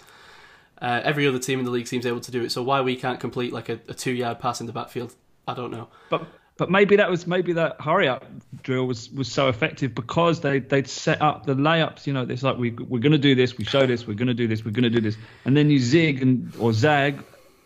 Uh, 0.80 1.00
every 1.04 1.26
other 1.28 1.38
team 1.38 1.58
in 1.60 1.64
the 1.64 1.70
league 1.70 1.86
seems 1.86 2.04
able 2.04 2.20
to 2.20 2.30
do 2.32 2.42
it, 2.42 2.50
so 2.50 2.62
why 2.62 2.80
we 2.80 2.96
can't 2.96 3.20
complete 3.20 3.52
like 3.52 3.68
a, 3.68 3.78
a 3.88 3.94
two 3.94 4.12
yard 4.12 4.40
pass 4.40 4.60
in 4.60 4.66
the 4.66 4.72
backfield, 4.72 5.14
I 5.46 5.54
don't 5.54 5.70
know. 5.70 5.88
But 6.10 6.26
but 6.56 6.70
maybe 6.70 6.96
that 6.96 7.10
was 7.10 7.26
maybe 7.26 7.54
that 7.54 7.80
hurry 7.80 8.08
up 8.08 8.26
drill 8.62 8.86
was, 8.86 9.10
was 9.10 9.30
so 9.30 9.48
effective 9.48 9.94
because 9.94 10.40
they 10.40 10.58
they'd 10.58 10.88
set 10.88 11.22
up 11.22 11.46
the 11.46 11.54
layups. 11.54 12.06
You 12.06 12.12
know, 12.12 12.22
it's 12.22 12.42
like 12.42 12.58
we 12.58 12.70
we're 12.72 13.00
going 13.00 13.12
to 13.12 13.18
do 13.18 13.34
this, 13.34 13.56
we 13.56 13.64
show 13.64 13.86
this, 13.86 14.06
we're 14.06 14.14
going 14.14 14.28
to 14.28 14.34
do 14.34 14.46
this, 14.46 14.64
we're 14.64 14.72
going 14.72 14.84
to 14.84 14.90
do 14.90 15.00
this, 15.00 15.16
and 15.44 15.56
then 15.56 15.70
you 15.70 15.78
zig 15.78 16.20
and 16.20 16.52
or 16.58 16.72
zag 16.72 17.24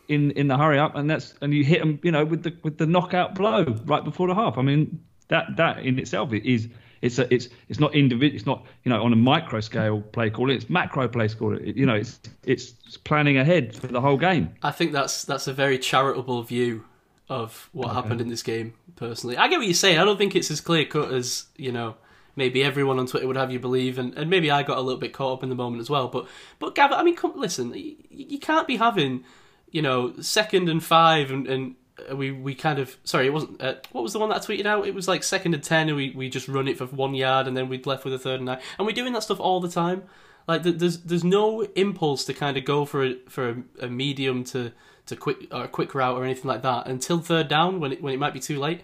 in 0.08 0.30
in 0.32 0.48
the 0.48 0.56
hurry 0.56 0.78
up, 0.78 0.94
and 0.94 1.08
that's 1.08 1.34
and 1.40 1.52
you 1.52 1.64
hit 1.64 1.80
them, 1.80 1.98
you 2.02 2.12
know, 2.12 2.24
with 2.24 2.42
the 2.42 2.54
with 2.62 2.78
the 2.78 2.86
knockout 2.86 3.34
blow 3.34 3.64
right 3.84 4.04
before 4.04 4.28
the 4.28 4.34
half. 4.34 4.58
I 4.58 4.62
mean, 4.62 5.00
that 5.28 5.56
that 5.56 5.78
in 5.84 5.98
itself 5.98 6.32
is. 6.32 6.68
It's 7.02 7.18
a, 7.18 7.32
it's 7.32 7.50
it's 7.68 7.78
not 7.78 7.94
individual. 7.94 8.34
It's 8.34 8.46
not 8.46 8.64
you 8.82 8.90
know 8.90 9.02
on 9.02 9.12
a 9.12 9.16
micro 9.16 9.60
scale 9.60 10.00
play 10.00 10.30
call. 10.30 10.50
It's 10.50 10.70
macro 10.70 11.06
play 11.06 11.28
call. 11.28 11.54
It, 11.54 11.76
you 11.76 11.84
know 11.84 11.94
it's 11.94 12.18
it's 12.44 12.72
planning 13.04 13.36
ahead 13.36 13.76
for 13.76 13.86
the 13.86 14.00
whole 14.00 14.16
game. 14.16 14.54
I 14.62 14.70
think 14.70 14.92
that's 14.92 15.22
that's 15.22 15.46
a 15.46 15.52
very 15.52 15.78
charitable 15.78 16.42
view 16.42 16.84
of 17.28 17.68
what 17.72 17.92
happened 17.92 18.22
in 18.22 18.28
this 18.28 18.42
game. 18.42 18.72
Personally, 18.96 19.36
I 19.36 19.46
get 19.48 19.58
what 19.58 19.66
you're 19.66 19.74
saying. 19.74 19.98
I 19.98 20.04
don't 20.04 20.16
think 20.16 20.34
it's 20.34 20.50
as 20.50 20.62
clear 20.62 20.86
cut 20.86 21.12
as 21.12 21.44
you 21.56 21.70
know 21.70 21.96
maybe 22.36 22.62
everyone 22.62 22.98
on 22.98 23.06
Twitter 23.06 23.26
would 23.26 23.36
have 23.36 23.50
you 23.50 23.58
believe, 23.58 23.98
and, 23.98 24.14
and 24.14 24.30
maybe 24.30 24.50
I 24.50 24.62
got 24.62 24.78
a 24.78 24.82
little 24.82 25.00
bit 25.00 25.12
caught 25.12 25.38
up 25.38 25.42
in 25.42 25.48
the 25.48 25.54
moment 25.54 25.80
as 25.80 25.90
well. 25.90 26.08
But 26.08 26.28
but 26.58 26.74
Gav, 26.74 26.92
I 26.92 27.02
mean, 27.02 27.16
come 27.16 27.32
listen, 27.36 27.72
you, 27.74 27.96
you 28.10 28.38
can't 28.38 28.66
be 28.66 28.76
having 28.76 29.24
you 29.70 29.82
know 29.82 30.14
second 30.20 30.68
and 30.68 30.82
five 30.82 31.30
and. 31.30 31.46
and 31.46 31.74
we 32.12 32.30
we 32.30 32.54
kind 32.54 32.78
of 32.78 32.94
sorry 33.04 33.26
it 33.26 33.32
wasn't 33.32 33.60
uh, 33.60 33.74
what 33.92 34.02
was 34.02 34.12
the 34.12 34.18
one 34.18 34.28
that 34.28 34.36
I 34.36 34.38
tweeted 34.38 34.66
out 34.66 34.86
it 34.86 34.94
was 34.94 35.08
like 35.08 35.24
second 35.24 35.54
and 35.54 35.62
ten 35.64 35.88
and 35.88 35.96
we, 35.96 36.10
we 36.10 36.28
just 36.28 36.46
run 36.46 36.68
it 36.68 36.76
for 36.76 36.84
one 36.84 37.14
yard 37.14 37.48
and 37.48 37.56
then 37.56 37.70
we'd 37.70 37.86
left 37.86 38.04
with 38.04 38.12
a 38.12 38.18
third 38.18 38.36
and 38.36 38.44
nine 38.44 38.60
and 38.78 38.86
we're 38.86 38.92
doing 38.92 39.14
that 39.14 39.22
stuff 39.22 39.40
all 39.40 39.60
the 39.60 39.70
time 39.70 40.02
like 40.46 40.62
there's 40.62 40.98
there's 40.98 41.24
no 41.24 41.62
impulse 41.74 42.24
to 42.26 42.34
kind 42.34 42.56
of 42.56 42.64
go 42.64 42.84
for 42.84 43.04
a, 43.04 43.14
for 43.28 43.48
a, 43.48 43.86
a 43.86 43.88
medium 43.88 44.44
to 44.44 44.72
to 45.06 45.16
quick 45.16 45.48
or 45.52 45.64
a 45.64 45.68
quick 45.68 45.94
route 45.94 46.16
or 46.16 46.24
anything 46.24 46.48
like 46.48 46.62
that 46.62 46.86
until 46.86 47.18
third 47.18 47.48
down 47.48 47.80
when 47.80 47.92
it 47.92 48.02
when 48.02 48.12
it 48.12 48.18
might 48.18 48.34
be 48.34 48.40
too 48.40 48.58
late. 48.58 48.82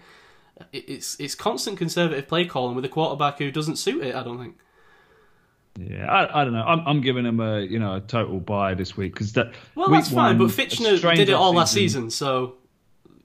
It's 0.71 1.19
it's 1.19 1.35
constant 1.35 1.77
conservative 1.77 2.27
play 2.27 2.45
calling 2.45 2.75
with 2.75 2.85
a 2.85 2.89
quarterback 2.89 3.39
who 3.39 3.51
doesn't 3.51 3.77
suit 3.77 4.03
it. 4.03 4.15
I 4.15 4.23
don't 4.23 4.39
think. 4.39 4.57
Yeah, 5.79 6.05
I, 6.05 6.41
I 6.41 6.43
don't 6.43 6.53
know. 6.53 6.63
I'm, 6.63 6.87
I'm 6.87 7.01
giving 7.01 7.25
him 7.25 7.39
a 7.39 7.61
you 7.61 7.79
know 7.79 7.95
a 7.95 8.01
total 8.01 8.39
buy 8.39 8.73
this 8.75 8.95
week 8.95 9.13
because 9.13 9.33
that. 9.33 9.53
Well, 9.75 9.89
week 9.89 10.01
that's 10.01 10.13
fine, 10.13 10.37
one, 10.37 10.47
but 10.47 10.55
Fichtner 10.55 11.15
did 11.15 11.29
it 11.29 11.33
all 11.33 11.53
last 11.53 11.73
season, 11.73 12.11
so 12.11 12.55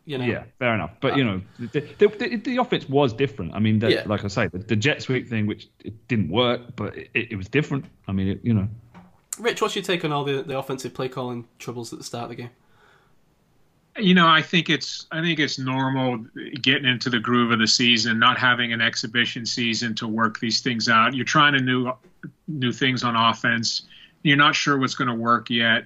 you 0.07 0.17
know. 0.17 0.25
Yeah, 0.25 0.45
fair 0.59 0.75
enough. 0.75 0.93
But 1.01 1.13
uh, 1.13 1.17
you 1.17 1.25
know, 1.25 1.43
the, 1.59 1.81
the, 1.99 2.09
the, 2.09 2.37
the 2.37 2.57
offense 2.57 2.89
was 2.89 3.13
different. 3.13 3.55
I 3.55 3.59
mean, 3.59 3.79
the, 3.79 3.93
Yeah. 3.93 4.03
like 4.07 4.25
I 4.25 4.29
say, 4.29 4.47
the, 4.49 4.59
the 4.59 4.77
jet 4.77 5.03
sweep 5.03 5.29
thing, 5.29 5.47
which 5.47 5.69
it 5.85 6.09
didn't 6.09 6.31
work, 6.31 6.63
but 6.77 6.97
it, 6.97 7.11
it 7.15 7.37
was 7.37 7.49
different. 7.49 7.85
I 8.07 8.13
mean, 8.13 8.29
it, 8.29 8.41
you 8.43 8.55
know, 8.55 8.67
Rich, 9.39 9.61
what's 9.61 9.77
your 9.77 9.85
take 9.85 10.05
on 10.05 10.13
all 10.13 10.25
the, 10.25 10.43
the 10.43 10.59
offensive 10.59 10.95
play 10.95 11.09
calling 11.11 11.47
troubles 11.59 11.93
at 11.93 11.99
the 11.99 12.05
start 12.05 12.25
of 12.25 12.31
the 12.31 12.37
game? 12.37 12.51
You 13.99 14.15
know, 14.15 14.27
I 14.29 14.43
think 14.43 14.71
it's 14.71 15.07
I 15.11 15.21
think 15.21 15.39
it's 15.39 15.59
normal 15.59 16.25
getting 16.61 16.85
into 16.89 17.11
the 17.11 17.19
groove 17.19 17.51
of 17.51 17.59
the 17.59 17.67
season, 17.67 18.19
not 18.19 18.39
having 18.39 18.73
an 18.73 18.81
exhibition 18.81 19.45
season 19.47 19.95
to 19.97 20.07
work 20.09 20.41
these 20.41 20.61
things 20.61 20.89
out. 20.89 21.15
You're 21.15 21.25
trying 21.25 21.55
to 21.55 21.61
new 21.61 21.93
new 22.47 22.73
things 22.73 23.05
on 23.05 23.17
offense. 23.17 23.83
You're 24.23 24.37
not 24.37 24.55
sure 24.55 24.79
what's 24.79 24.95
going 24.95 25.09
to 25.09 25.15
work 25.15 25.51
yet. 25.51 25.85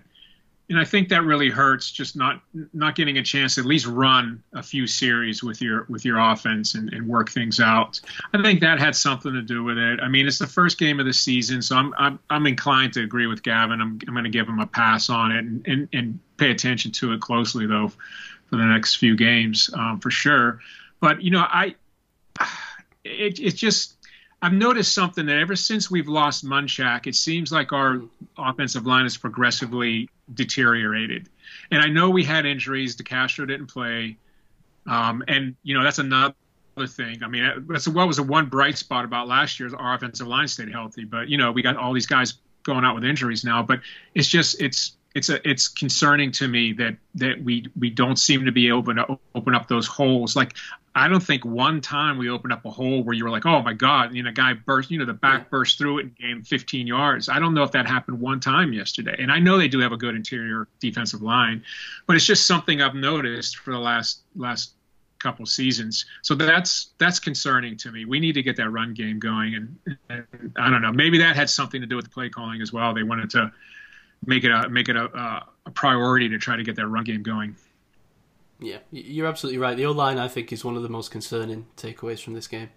and 0.69 0.81
I 0.81 0.85
think 0.85 1.11
that 1.11 1.23
really 1.23 1.51
hurts 1.51 1.91
just 1.91 2.17
not 2.17 2.41
not 2.73 2.95
getting 2.95 3.19
a 3.19 3.23
chance 3.23 3.57
to 3.57 3.61
at 3.61 3.67
least 3.67 3.87
run 3.87 4.43
a 4.55 4.63
few 4.63 4.87
series 4.87 5.43
with 5.43 5.61
your 5.61 5.85
with 5.89 6.05
your 6.05 6.19
offense 6.19 6.75
and, 6.75 6.93
and 6.93 7.07
work 7.07 7.31
things 7.31 7.61
out. 7.61 8.01
I 8.33 8.43
think 8.43 8.61
that 8.61 8.79
had 8.79 8.97
something 8.97 9.33
to 9.35 9.43
do 9.43 9.65
with 9.65 9.77
it. 9.77 10.01
I 10.01 10.09
mean, 10.09 10.27
it's 10.27 10.39
the 10.39 10.47
first 10.47 10.79
game 10.79 10.99
of 10.99 11.07
the 11.07 11.13
season, 11.13 11.61
so 11.63 11.77
I'm 11.77 11.95
I'm, 11.99 12.19
I'm 12.31 12.47
inclined 12.47 12.95
to 12.95 13.03
agree 13.03 13.27
with 13.27 13.43
Gavin. 13.43 13.81
I'm 13.81 13.99
I'm 14.07 14.15
going 14.15 14.25
to 14.25 14.31
give 14.31 14.49
him 14.49 14.61
a 14.61 14.67
pass 14.67 15.11
on 15.11 15.33
it 15.33 15.45
and, 15.45 15.67
and, 15.67 15.89
and 15.93 16.21
pay 16.43 16.51
attention 16.51 16.91
to 16.91 17.13
it 17.13 17.21
closely 17.21 17.67
though 17.67 17.89
for 17.89 18.57
the 18.57 18.65
next 18.65 18.97
few 18.97 19.17
games 19.17 19.71
um, 19.75 20.01
for 20.01 20.11
sure. 20.11 20.61
But 21.01 21.23
you 21.23 21.31
know, 21.31 21.41
I 21.41 21.77
it, 23.05 23.39
it's 23.39 23.55
just 23.55 23.95
I've 24.41 24.53
noticed 24.53 24.93
something 24.93 25.27
that 25.27 25.39
ever 25.39 25.55
since 25.55 25.89
we've 25.89 26.09
lost 26.09 26.45
Munchak, 26.45 27.07
it 27.07 27.15
seems 27.15 27.53
like 27.53 27.73
our 27.73 28.01
offensive 28.37 28.87
line 28.87 29.05
has 29.05 29.17
progressively 29.17 30.09
deteriorated. 30.35 31.29
And 31.71 31.81
I 31.81 31.87
know 31.87 32.11
we 32.11 32.25
had 32.25 32.45
injuries. 32.45 32.97
DeCastro 32.97 33.47
didn't 33.47 33.69
play, 33.69 34.17
um, 34.87 35.23
and 35.29 35.55
you 35.63 35.79
know 35.79 35.85
that's 35.85 36.01
another 36.01 36.35
thing. 36.89 37.23
I 37.23 37.29
mean, 37.29 37.67
that's 37.69 37.87
what 37.87 38.09
was 38.09 38.17
the 38.17 38.25
one 38.25 38.47
bright 38.47 38.79
spot 38.79 39.05
about 39.05 39.29
last 39.29 39.61
year's 39.61 39.75
Our 39.75 39.95
offensive 39.95 40.27
line 40.27 40.49
stayed 40.49 40.73
healthy, 40.73 41.05
but 41.05 41.29
you 41.29 41.39
know 41.39 41.53
we 41.53 41.63
got 41.63 41.77
all 41.77 41.93
these 41.93 42.07
guys 42.07 42.35
going 42.65 42.85
out 42.85 42.97
with 42.97 43.05
injuries 43.05 43.45
now. 43.45 43.63
But 43.63 43.81
it's 44.15 44.29
just 44.29 44.61
it's 44.61 44.97
it's 45.15 45.29
a 45.29 45.47
it's 45.49 45.69
concerning 45.69 46.33
to 46.33 46.49
me 46.49 46.73
that 46.75 46.97
that 47.15 47.43
we 47.43 47.67
we 47.79 47.91
don't 47.91 48.17
seem 48.17 48.45
to 48.45 48.53
be 48.53 48.69
able 48.69 48.95
to 48.95 49.19
open 49.35 49.55
up 49.55 49.69
those 49.69 49.87
holes. 49.87 50.35
Like 50.35 50.55
I 50.95 51.09
don't 51.09 51.23
think 51.23 51.45
one 51.45 51.81
time 51.81 52.19
we 52.19 52.29
opened 52.29 52.53
up 52.53 52.65
a 52.65 52.71
hole 52.71 53.03
where 53.03 53.15
you 53.15 53.25
were 53.25 53.31
like, 53.31 53.47
oh 53.47 53.63
my 53.63 53.73
god, 53.73 54.15
you 54.15 54.23
know, 54.23 54.31
guy 54.31 54.55
burst, 54.55 54.91
you 54.91 54.99
know, 54.99 55.07
the 55.07 55.15
back 55.15 55.49
burst 55.49 55.79
through 55.79 55.99
it 55.99 56.03
and 56.03 56.17
gained 56.17 56.47
15 56.47 56.87
yards. 56.87 57.29
I 57.29 57.39
don't 57.39 57.55
know 57.55 57.63
if 57.63 57.73
that 57.73 57.87
happened 57.87 58.21
one 58.21 58.41
time 58.41 58.73
yesterday. 58.73 59.17
And 59.19 59.33
I 59.33 59.39
know 59.39 59.57
they 59.57 59.69
do 59.69 59.79
have 59.81 59.93
a 59.93 59.97
good 59.97 60.15
interior 60.15 60.69
defensive 60.81 61.23
line, 61.23 61.65
but 62.07 62.17
it's 62.17 62.27
just 62.27 62.47
something 62.47 62.83
I've 62.83 62.95
noticed 62.95 63.57
for 63.57 63.73
the 63.73 63.79
last 63.79 64.21
last 64.37 64.73
couple 65.19 65.47
seasons. 65.47 66.05
So 66.23 66.35
that's 66.35 66.91
that's 66.99 67.19
concerning 67.19 67.77
to 67.79 67.93
me. 67.93 68.05
We 68.05 68.21
need 68.21 68.33
to 68.33 68.43
get 68.43 68.57
that 68.57 68.71
run 68.71 68.93
game 68.93 69.19
going, 69.19 69.55
and, 69.55 69.97
and 70.11 70.53
I 70.57 70.69
don't 70.69 70.83
know, 70.83 70.93
maybe 70.93 71.19
that 71.19 71.37
had 71.37 71.49
something 71.49 71.81
to 71.81 71.87
do 71.87 71.97
with 71.97 72.05
the 72.07 72.11
play 72.11 72.29
calling 72.29 72.61
as 72.61 72.73
well. 72.73 72.93
They 72.93 73.03
wanted 73.03 73.31
to 73.31 73.53
make 74.25 74.45
it 74.45 74.51
a 74.51 74.69
make 74.69 74.89
it 74.89 74.97
a, 74.97 75.05
uh, 75.05 75.41
a 75.67 75.71
priority 75.71 76.29
to 76.29 76.39
try 76.39 76.57
to 76.57 76.63
get 76.63 76.77
that 76.77 76.87
run 76.87 77.05
game 77.05 77.23
going. 77.23 77.57
Yeah, 78.61 78.79
you're 78.93 79.27
absolutely 79.27 79.59
right. 79.59 79.77
The 79.77 79.87
O 79.87 79.93
line, 79.93 80.19
I 80.19 80.29
think, 80.29 80.53
is 80.53 80.65
one 80.65 80.77
of 80.77 80.83
the 80.83 80.89
most 80.89 81.11
concerning 81.11 81.67
takeaways 81.77 82.23
from 82.23 82.35
this 82.35 82.47
game 82.47 82.71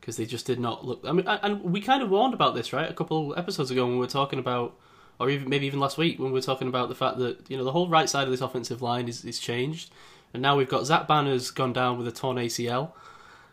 because 0.00 0.16
they 0.16 0.26
just 0.26 0.46
did 0.46 0.58
not 0.58 0.84
look. 0.84 1.00
I 1.04 1.12
mean, 1.12 1.26
and 1.26 1.62
we 1.62 1.80
kind 1.80 2.02
of 2.02 2.10
warned 2.10 2.34
about 2.34 2.54
this, 2.54 2.72
right? 2.72 2.90
A 2.90 2.94
couple 2.94 3.34
episodes 3.36 3.70
ago 3.70 3.84
when 3.84 3.94
we 3.94 4.00
were 4.00 4.06
talking 4.06 4.38
about, 4.38 4.76
or 5.20 5.30
even 5.30 5.48
maybe 5.48 5.66
even 5.66 5.80
last 5.80 5.98
week 5.98 6.18
when 6.18 6.28
we 6.28 6.38
were 6.38 6.42
talking 6.42 6.68
about 6.68 6.88
the 6.88 6.94
fact 6.94 7.18
that 7.18 7.48
you 7.48 7.56
know 7.56 7.64
the 7.64 7.72
whole 7.72 7.88
right 7.88 8.08
side 8.08 8.24
of 8.24 8.30
this 8.30 8.40
offensive 8.40 8.82
line 8.82 9.08
is, 9.08 9.24
is 9.24 9.38
changed, 9.38 9.92
and 10.32 10.42
now 10.42 10.56
we've 10.56 10.68
got 10.68 10.86
Zach 10.86 11.06
Banner's 11.06 11.50
gone 11.50 11.72
down 11.72 11.98
with 11.98 12.08
a 12.08 12.12
torn 12.12 12.36
ACL, 12.36 12.92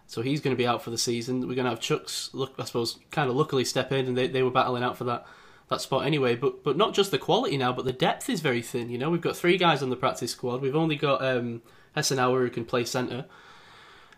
so 0.07 0.21
he's 0.21 0.41
going 0.41 0.55
to 0.55 0.57
be 0.57 0.67
out 0.67 0.81
for 0.81 0.89
the 0.89 0.97
season. 0.97 1.41
We're 1.41 1.55
going 1.55 1.65
to 1.65 1.71
have 1.71 1.79
Chuks, 1.79 2.33
look, 2.33 2.55
I 2.57 2.65
suppose, 2.65 2.99
kind 3.11 3.29
of 3.29 3.35
luckily 3.35 3.65
step 3.65 3.91
in, 3.91 4.07
and 4.07 4.17
they 4.17 4.27
they 4.27 4.41
were 4.41 4.51
battling 4.51 4.83
out 4.83 4.97
for 4.97 5.03
that 5.03 5.27
that 5.69 5.81
spot 5.81 6.05
anyway. 6.05 6.35
But 6.35 6.63
but 6.63 6.77
not 6.77 6.93
just 6.93 7.11
the 7.11 7.17
quality 7.17 7.57
now, 7.57 7.73
but 7.73 7.85
the 7.85 7.93
depth 7.93 8.29
is 8.29 8.41
very 8.41 8.61
thin. 8.61 8.89
You 8.89 8.97
know, 8.97 9.09
we've 9.09 9.21
got 9.21 9.35
three 9.35 9.57
guys 9.57 9.81
on 9.81 9.89
the 9.89 9.95
practice 9.95 10.31
squad. 10.31 10.61
We've 10.61 10.75
only 10.75 10.95
got 10.95 11.23
um, 11.23 11.61
Hassenauer 11.95 12.41
who 12.41 12.49
can 12.49 12.65
play 12.65 12.85
centre. 12.85 13.25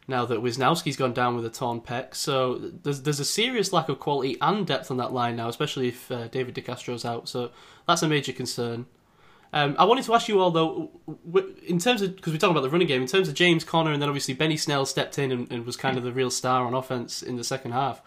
Now 0.09 0.25
that 0.25 0.41
Wisniewski's 0.41 0.95
gone 0.95 1.11
down 1.11 1.35
with 1.35 1.45
a 1.45 1.49
torn 1.49 1.81
pec, 1.81 2.15
so 2.15 2.57
there's 2.57 3.01
there's 3.01 3.19
a 3.19 3.25
serious 3.25 3.73
lack 3.73 3.89
of 3.89 3.99
quality 3.99 4.37
and 4.39 4.65
depth 4.65 4.89
on 4.89 4.97
that 4.97 5.11
line 5.11 5.35
now, 5.35 5.49
especially 5.49 5.89
if 5.89 6.09
uh, 6.09 6.29
David 6.29 6.55
DeCastro's 6.55 7.03
out. 7.03 7.27
So 7.27 7.51
that's 7.85 8.03
a 8.03 8.07
major 8.07 8.31
concern. 8.31 8.85
Um, 9.53 9.75
I 9.79 9.85
wanted 9.85 10.05
to 10.05 10.13
ask 10.13 10.27
you 10.27 10.39
all 10.39 10.51
though, 10.51 10.91
in 11.65 11.79
terms 11.79 12.01
of 12.01 12.15
because 12.15 12.31
we're 12.31 12.39
talking 12.39 12.55
about 12.55 12.61
the 12.61 12.69
running 12.69 12.87
game, 12.87 13.01
in 13.01 13.07
terms 13.07 13.27
of 13.27 13.33
James 13.33 13.63
Conner, 13.63 13.91
and 13.91 14.01
then 14.01 14.07
obviously 14.07 14.33
Benny 14.33 14.55
Snell 14.55 14.85
stepped 14.85 15.19
in 15.19 15.31
and, 15.31 15.51
and 15.51 15.65
was 15.65 15.75
kind 15.75 15.97
of 15.97 16.03
the 16.03 16.13
real 16.13 16.29
star 16.29 16.65
on 16.65 16.73
offense 16.73 17.21
in 17.21 17.35
the 17.35 17.43
second 17.43 17.71
half. 17.71 18.01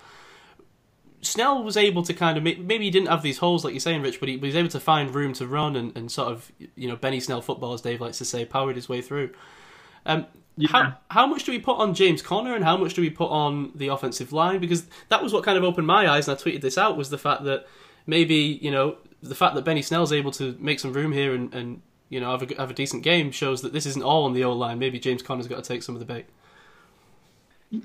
Snell 1.22 1.62
was 1.62 1.76
able 1.76 2.02
to 2.02 2.14
kind 2.14 2.38
of 2.38 2.42
maybe 2.42 2.84
he 2.84 2.90
didn't 2.90 3.08
have 3.08 3.22
these 3.22 3.38
holes 3.38 3.64
like 3.64 3.74
you're 3.74 3.80
saying, 3.80 4.02
Rich, 4.02 4.20
but 4.20 4.28
he 4.28 4.36
was 4.36 4.56
able 4.56 4.70
to 4.70 4.80
find 4.80 5.14
room 5.14 5.32
to 5.34 5.46
run 5.46 5.76
and, 5.76 5.96
and 5.96 6.10
sort 6.10 6.32
of 6.32 6.50
you 6.76 6.88
know 6.88 6.96
Benny 6.96 7.20
Snell 7.20 7.42
football, 7.42 7.74
as 7.74 7.82
Dave 7.82 8.00
likes 8.00 8.18
to 8.18 8.24
say, 8.24 8.44
powered 8.44 8.76
his 8.76 8.88
way 8.88 9.02
through. 9.02 9.30
Um, 10.06 10.26
yeah. 10.56 10.68
How 10.70 10.96
how 11.10 11.26
much 11.26 11.44
do 11.44 11.52
we 11.52 11.58
put 11.58 11.78
on 11.78 11.94
James 11.94 12.22
Conner 12.22 12.54
and 12.54 12.64
how 12.64 12.76
much 12.76 12.94
do 12.94 13.02
we 13.02 13.10
put 13.10 13.30
on 13.30 13.72
the 13.74 13.88
offensive 13.88 14.32
line? 14.32 14.60
Because 14.60 14.86
that 15.08 15.22
was 15.22 15.32
what 15.32 15.44
kind 15.44 15.58
of 15.58 15.64
opened 15.64 15.86
my 15.86 16.08
eyes, 16.08 16.28
and 16.28 16.38
I 16.38 16.42
tweeted 16.42 16.60
this 16.60 16.78
out 16.78 16.96
was 16.96 17.10
the 17.10 17.18
fact 17.18 17.44
that 17.44 17.66
maybe 18.06 18.58
you 18.62 18.70
know 18.70 18.96
the 19.22 19.34
fact 19.34 19.54
that 19.54 19.64
Benny 19.64 19.82
Snell's 19.82 20.12
able 20.12 20.30
to 20.32 20.56
make 20.58 20.80
some 20.80 20.92
room 20.92 21.12
here 21.12 21.34
and, 21.34 21.52
and 21.54 21.82
you 22.08 22.20
know 22.20 22.30
have 22.30 22.50
a, 22.50 22.54
have 22.56 22.70
a 22.70 22.74
decent 22.74 23.02
game 23.02 23.30
shows 23.30 23.62
that 23.62 23.72
this 23.72 23.86
isn't 23.86 24.02
all 24.02 24.24
on 24.24 24.32
the 24.32 24.44
O 24.44 24.52
line. 24.52 24.78
Maybe 24.78 24.98
James 24.98 25.22
Conner's 25.22 25.46
got 25.46 25.62
to 25.62 25.68
take 25.68 25.82
some 25.82 25.94
of 25.94 25.98
the 25.98 26.06
bait. 26.06 26.26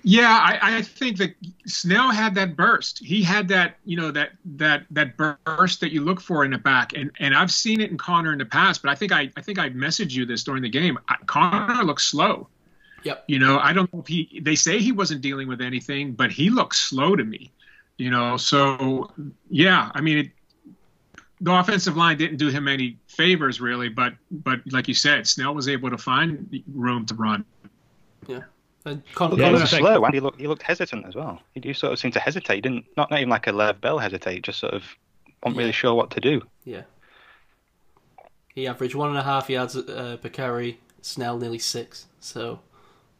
Yeah, 0.03 0.29
I, 0.29 0.77
I, 0.77 0.81
think 0.81 1.17
that 1.17 1.35
Snell 1.67 2.09
had 2.09 2.33
that 2.35 2.55
burst. 2.55 2.97
He 2.97 3.21
had 3.21 3.47
that, 3.49 3.75
you 3.85 3.95
know, 3.95 4.09
that 4.09 4.31
that 4.57 4.85
that 4.89 5.15
burst 5.15 5.79
that 5.81 5.91
you 5.91 6.03
look 6.03 6.19
for 6.19 6.43
in 6.43 6.51
the 6.51 6.57
back, 6.57 6.93
and 6.93 7.11
and 7.19 7.35
I've 7.35 7.51
seen 7.51 7.79
it 7.79 7.91
in 7.91 7.97
Conner 7.97 8.33
in 8.33 8.39
the 8.39 8.45
past. 8.45 8.81
But 8.81 8.89
I 8.89 8.95
think 8.95 9.11
I 9.11 9.29
I 9.37 9.41
think 9.41 9.59
I 9.59 9.69
messaged 9.69 10.13
you 10.13 10.25
this 10.25 10.43
during 10.43 10.63
the 10.63 10.69
game. 10.69 10.97
Conner 11.27 11.83
looks 11.83 12.03
slow. 12.03 12.47
Yep. 13.03 13.25
You 13.27 13.37
know, 13.37 13.59
I 13.59 13.73
don't 13.73 13.91
know 13.93 13.99
if 13.99 14.07
he. 14.07 14.41
They 14.43 14.55
say 14.55 14.79
he 14.79 14.91
wasn't 14.91 15.21
dealing 15.21 15.47
with 15.47 15.61
anything, 15.61 16.13
but 16.13 16.31
he 16.31 16.49
looks 16.49 16.79
slow 16.79 17.15
to 17.15 17.23
me. 17.23 17.51
You 17.97 18.09
know, 18.09 18.37
so 18.37 19.11
yeah, 19.51 19.91
I 19.93 20.01
mean, 20.01 20.17
it, 20.17 20.31
the 21.41 21.53
offensive 21.53 21.95
line 21.95 22.17
didn't 22.17 22.37
do 22.37 22.49
him 22.49 22.67
any 22.67 22.97
favors 23.07 23.61
really, 23.61 23.89
but 23.89 24.15
but 24.31 24.61
like 24.71 24.87
you 24.87 24.95
said, 24.95 25.27
Snell 25.27 25.53
was 25.53 25.67
able 25.67 25.91
to 25.91 25.97
find 25.99 26.63
room 26.73 27.05
to 27.05 27.13
run. 27.13 27.45
Yeah. 28.27 28.41
And 28.85 29.01
Con- 29.15 29.35
yeah, 29.37 29.47
he 29.47 29.53
was 29.53 29.69
slow 29.69 30.05
and 30.05 30.13
he 30.13 30.19
looked 30.19 30.39
he 30.39 30.47
looked 30.47 30.61
hesitant 30.61 31.05
as 31.07 31.15
well. 31.15 31.41
He, 31.55 31.73
sort 31.73 31.91
of 31.91 31.99
seemed 31.99 32.13
to 32.13 32.19
hesitate. 32.19 32.55
He 32.55 32.61
didn't 32.61 32.85
not, 32.95 33.09
not 33.09 33.19
even 33.19 33.29
like 33.29 33.47
a 33.47 33.51
Lev 33.51 33.81
Bell 33.81 33.97
hesitate, 33.97 34.43
just 34.43 34.59
sort 34.59 34.73
of 34.73 34.83
wasn't 35.43 35.57
yeah. 35.57 35.61
really 35.61 35.71
sure 35.71 35.95
what 35.95 36.11
to 36.11 36.21
do. 36.21 36.41
Yeah. 36.63 36.83
He 38.53 38.67
averaged 38.67 38.95
one 38.95 39.09
and 39.09 39.17
a 39.17 39.23
half 39.23 39.49
yards 39.49 39.75
uh, 39.75 40.17
per 40.21 40.29
carry. 40.29 40.79
Snell 41.01 41.37
nearly 41.37 41.59
six. 41.59 42.07
So, 42.19 42.59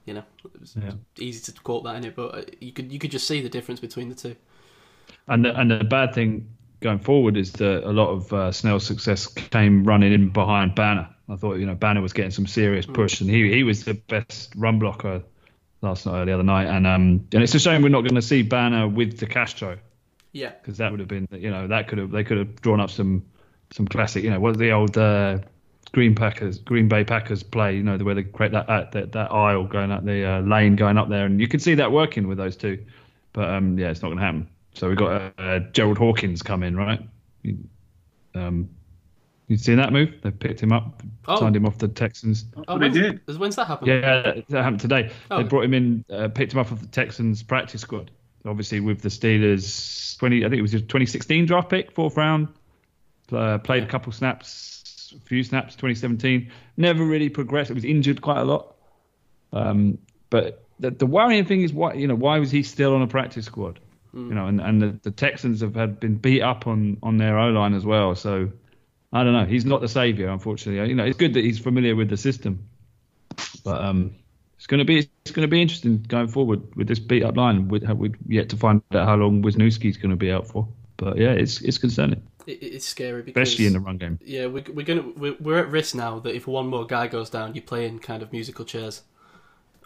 you 0.05 0.15
know, 0.15 0.23
it 0.43 0.59
was 0.59 0.75
yeah. 0.75 0.91
easy 1.19 1.51
to 1.51 1.61
quote 1.61 1.83
that 1.83 1.95
in 1.97 2.05
it, 2.05 2.15
but 2.15 2.35
uh, 2.35 2.41
you 2.59 2.71
could 2.71 2.91
you 2.91 2.99
could 2.99 3.11
just 3.11 3.27
see 3.27 3.41
the 3.41 3.49
difference 3.49 3.79
between 3.79 4.09
the 4.09 4.15
two. 4.15 4.35
And 5.27 5.45
the, 5.45 5.59
and 5.59 5.69
the 5.69 5.83
bad 5.83 6.13
thing 6.13 6.47
going 6.79 6.99
forward 6.99 7.37
is 7.37 7.51
that 7.53 7.87
a 7.87 7.91
lot 7.91 8.09
of 8.09 8.33
uh, 8.33 8.51
Snell's 8.51 8.85
success 8.85 9.27
came 9.27 9.83
running 9.83 10.13
in 10.13 10.29
behind 10.29 10.75
Banner. 10.75 11.09
I 11.29 11.35
thought 11.35 11.55
you 11.55 11.65
know 11.65 11.75
Banner 11.75 12.01
was 12.01 12.13
getting 12.13 12.31
some 12.31 12.47
serious 12.47 12.85
hmm. 12.85 12.93
push, 12.93 13.15
mm. 13.15 13.21
and 13.21 13.29
he 13.29 13.51
he 13.51 13.63
was 13.63 13.83
the 13.85 13.95
best 13.95 14.53
run 14.55 14.79
blocker 14.79 15.21
last 15.81 16.05
night 16.05 16.21
or 16.21 16.25
the 16.25 16.33
other 16.33 16.43
night, 16.43 16.67
and 16.67 16.87
um, 16.87 17.27
and 17.33 17.43
it's 17.43 17.55
a 17.55 17.59
shame 17.59 17.81
we're 17.81 17.89
not 17.89 18.01
going 18.01 18.15
to 18.15 18.21
see 18.21 18.41
Banner 18.41 18.87
with 18.87 19.17
the 19.17 19.25
DeCastro. 19.25 19.77
Yeah, 20.31 20.51
because 20.61 20.77
that 20.77 20.91
would 20.91 20.99
have 20.99 21.07
been, 21.07 21.27
you 21.31 21.49
know, 21.49 21.67
that 21.67 21.87
could 21.87 21.97
have 21.97 22.11
they 22.11 22.23
could 22.23 22.37
have 22.37 22.61
drawn 22.61 22.79
up 22.79 22.89
some 22.89 23.23
some 23.71 23.87
classic, 23.87 24.23
you 24.23 24.29
know, 24.29 24.39
what 24.39 24.57
the 24.57 24.71
old 24.71 24.97
uh, 24.97 25.39
Green 25.91 26.13
Packers, 26.13 26.57
Green 26.59 26.87
Bay 26.87 27.03
Packers 27.03 27.41
play, 27.43 27.77
you 27.77 27.83
know, 27.83 27.97
the 27.97 28.03
way 28.03 28.13
they 28.13 28.23
create 28.23 28.51
that 28.51 28.69
uh, 28.69 28.89
that, 28.91 29.13
that 29.13 29.31
aisle 29.31 29.63
going 29.65 29.91
up 29.91 30.03
the 30.03 30.25
uh, 30.25 30.41
lane 30.41 30.75
going 30.75 30.97
up 30.97 31.09
there, 31.09 31.25
and 31.25 31.39
you 31.39 31.47
can 31.47 31.59
see 31.59 31.75
that 31.75 31.91
working 31.91 32.27
with 32.27 32.37
those 32.37 32.57
two. 32.57 32.83
But 33.33 33.49
um, 33.49 33.77
yeah, 33.77 33.89
it's 33.89 34.01
not 34.01 34.09
going 34.09 34.19
to 34.19 34.25
happen. 34.25 34.49
So 34.73 34.89
we've 34.89 34.97
got 34.97 35.33
uh, 35.37 35.59
Jerald 35.71 35.97
Hawkins 35.97 36.41
come 36.41 36.63
in, 36.63 36.75
right? 36.75 36.99
Um, 38.33 38.69
you 39.47 39.57
seen 39.57 39.77
that 39.77 39.93
move? 39.93 40.13
They 40.21 40.31
picked 40.31 40.61
him 40.61 40.71
up, 40.71 41.03
oh. 41.27 41.39
signed 41.39 41.55
him 41.55 41.65
off 41.65 41.77
the 41.77 41.87
Texans. 41.87 42.45
Oh, 42.67 42.79
they 42.79 42.89
did. 42.89 43.21
When's 43.37 43.55
that 43.57 43.67
happened? 43.67 43.87
Yeah, 43.87 44.41
that 44.49 44.63
happened 44.63 44.79
today. 44.79 45.11
Oh. 45.29 45.37
They 45.37 45.43
brought 45.43 45.65
him 45.65 45.73
in, 45.73 46.05
uh, 46.11 46.29
picked 46.29 46.53
him 46.53 46.59
up 46.59 46.71
off 46.71 46.79
the 46.79 46.87
Texans 46.87 47.43
practice 47.43 47.81
squad. 47.81 48.11
Obviously, 48.45 48.79
with 48.79 49.01
the 49.01 49.09
Steelers, 49.09 50.17
twenty, 50.17 50.45
I 50.45 50.49
think 50.49 50.59
it 50.59 50.61
was 50.61 50.71
his 50.71 50.81
2016 50.81 51.45
draft 51.45 51.69
pick, 51.69 51.91
fourth 51.91 52.17
round. 52.17 52.47
Uh, 53.31 53.57
played 53.57 53.83
a 53.83 53.87
couple 53.87 54.11
snaps, 54.11 55.13
a 55.15 55.19
few 55.27 55.43
snaps, 55.43 55.73
2017. 55.75 56.51
Never 56.77 57.03
really 57.03 57.29
progressed. 57.29 57.71
It 57.71 57.73
was 57.73 57.85
injured 57.85 58.21
quite 58.21 58.39
a 58.39 58.43
lot. 58.43 58.75
Um, 59.51 59.97
but 60.29 60.65
the, 60.79 60.91
the 60.91 61.05
worrying 61.05 61.45
thing 61.45 61.61
is 61.61 61.73
why, 61.73 61.93
you 61.93 62.07
know, 62.07 62.15
why 62.15 62.37
was 62.37 62.51
he 62.51 62.61
still 62.61 62.93
on 62.93 63.01
a 63.01 63.07
practice 63.07 63.45
squad? 63.45 63.79
Mm. 64.13 64.29
You 64.29 64.35
know, 64.35 64.47
and, 64.47 64.61
and 64.61 64.81
the, 64.81 64.99
the 65.03 65.11
Texans 65.11 65.61
have 65.61 65.75
had 65.75 65.99
been 65.99 66.15
beat 66.15 66.41
up 66.41 66.67
on 66.67 66.97
on 67.01 67.17
their 67.17 67.37
O 67.39 67.49
line 67.49 67.73
as 67.73 67.85
well. 67.85 68.15
So 68.15 68.51
I 69.15 69.23
don't 69.23 69.31
know. 69.31 69.45
He's 69.45 69.63
not 69.63 69.79
the 69.79 69.87
savior, 69.87 70.27
unfortunately. 70.27 70.89
You 70.89 70.93
know, 70.93 71.05
it's 71.05 71.17
good 71.17 71.33
that 71.35 71.43
he's 71.45 71.57
familiar 71.57 71.95
with 71.95 72.09
the 72.09 72.17
system, 72.17 72.67
but 73.63 73.81
um, 73.81 74.13
it's 74.57 74.67
going 74.67 74.79
to 74.79 74.83
be 74.83 75.09
it's 75.23 75.31
going 75.31 75.47
to 75.47 75.49
be 75.49 75.61
interesting 75.61 76.03
going 76.09 76.27
forward 76.27 76.75
with 76.75 76.89
this 76.89 76.99
beat 76.99 77.23
up 77.23 77.37
line. 77.37 77.69
We'd, 77.69 77.89
we'd 77.93 78.17
yet 78.27 78.49
to 78.49 78.57
find 78.57 78.81
out 78.93 79.07
how 79.07 79.15
long 79.15 79.41
Wisniewski's 79.41 79.95
going 79.95 80.09
to 80.09 80.17
be 80.17 80.33
out 80.33 80.45
for. 80.45 80.67
But 80.97 81.17
yeah, 81.17 81.31
it's 81.31 81.61
it's 81.61 81.77
concerning. 81.77 82.23
It, 82.45 82.61
it's 82.61 82.85
scary 82.85 83.21
because 83.21 83.41
especially 83.41 83.67
in 83.67 83.73
the 83.73 83.79
run 83.79 83.97
game. 83.97 84.19
Yeah, 84.21 84.47
we're 84.47 84.65
we're 84.73 84.85
gonna 84.85 85.07
we're, 85.15 85.37
we're 85.39 85.59
at 85.59 85.69
risk 85.69 85.95
now 85.95 86.19
that 86.19 86.35
if 86.35 86.45
one 86.45 86.67
more 86.67 86.85
guy 86.85 87.07
goes 87.07 87.29
down, 87.29 87.55
you're 87.55 87.63
playing 87.63 87.99
kind 87.99 88.21
of 88.21 88.33
musical 88.33 88.65
chairs 88.65 89.03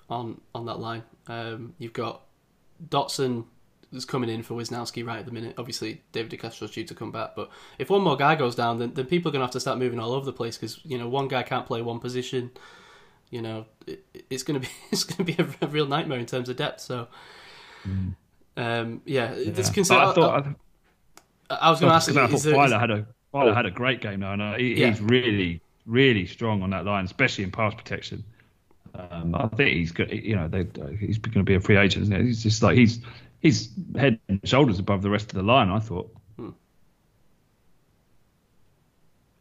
on 0.09 0.41
on 0.55 0.65
that 0.65 0.79
line. 0.79 1.03
Um, 1.27 1.75
you've 1.77 1.93
got 1.93 2.21
Dotson 2.89 3.45
is 3.93 4.05
coming 4.05 4.29
in 4.29 4.43
for 4.43 4.53
Wisniewski 4.53 5.05
right 5.05 5.19
at 5.19 5.25
the 5.25 5.31
minute. 5.31 5.55
Obviously, 5.57 6.01
David 6.11 6.31
DeCastro's 6.31 6.71
due 6.71 6.83
to 6.83 6.95
come 6.95 7.11
back, 7.11 7.35
but 7.35 7.49
if 7.77 7.89
one 7.89 8.01
more 8.01 8.17
guy 8.17 8.35
goes 8.35 8.55
down, 8.55 8.79
then, 8.79 8.93
then 8.93 9.05
people 9.05 9.29
are 9.29 9.33
going 9.33 9.41
to 9.41 9.45
have 9.45 9.53
to 9.53 9.59
start 9.59 9.79
moving 9.79 9.99
all 9.99 10.13
over 10.13 10.25
the 10.25 10.33
place 10.33 10.57
because 10.57 10.79
you 10.83 10.97
know 10.97 11.07
one 11.07 11.27
guy 11.27 11.43
can't 11.43 11.65
play 11.65 11.81
one 11.81 11.99
position. 11.99 12.51
You 13.29 13.41
know, 13.41 13.65
it, 13.85 14.05
it's 14.29 14.43
going 14.43 14.59
to 14.59 14.67
be 14.67 14.73
it's 14.91 15.03
going 15.03 15.17
to 15.17 15.23
be 15.23 15.35
a, 15.41 15.65
a, 15.65 15.67
real 15.67 15.87
nightmare 15.87 16.19
in 16.19 16.25
terms 16.25 16.49
of 16.49 16.57
depth. 16.57 16.81
So, 16.81 17.07
mm. 17.87 18.15
um, 18.57 19.01
yeah, 19.05 19.33
yeah. 19.35 19.51
this 19.51 19.69
consider- 19.69 19.99
I, 19.99 20.13
thought, 20.13 20.47
I, 21.49 21.55
I, 21.55 21.69
was 21.69 21.79
going 21.79 21.89
to 21.89 21.95
ask. 21.95 22.09
I 22.09 22.27
thought 22.27 22.55
Weiler 22.55 22.79
had 22.79 22.91
a 22.91 23.07
Weiler 23.31 23.53
had 23.53 23.65
a 23.65 23.71
great 23.71 24.01
game 24.01 24.21
though, 24.21 24.33
and 24.33 24.41
uh, 24.41 24.53
he, 24.55 24.75
yeah. 24.75 24.89
he's 24.89 25.01
really 25.01 25.61
really 25.85 26.25
strong 26.25 26.61
on 26.61 26.69
that 26.69 26.85
line, 26.85 27.05
especially 27.05 27.43
in 27.43 27.51
pass 27.51 27.73
protection. 27.73 28.23
Um, 28.95 29.35
I 29.35 29.47
think 29.47 29.75
he's 29.75 29.91
good. 29.91 30.11
You 30.11 30.35
know, 30.35 30.47
they, 30.47 30.65
he's 30.97 31.17
going 31.17 31.33
to 31.33 31.43
be 31.43 31.55
a 31.55 31.59
free 31.59 31.77
agent. 31.77 32.03
Isn't 32.03 32.15
it? 32.15 32.25
He's 32.25 32.43
just 32.43 32.63
like 32.63 32.77
he's 32.77 32.99
he's 33.41 33.69
head 33.97 34.19
and 34.27 34.39
shoulders 34.43 34.79
above 34.79 35.01
the 35.01 35.09
rest 35.09 35.27
of 35.27 35.35
the 35.35 35.43
line. 35.43 35.69
I 35.69 35.79
thought. 35.79 36.13
Hmm. 36.37 36.49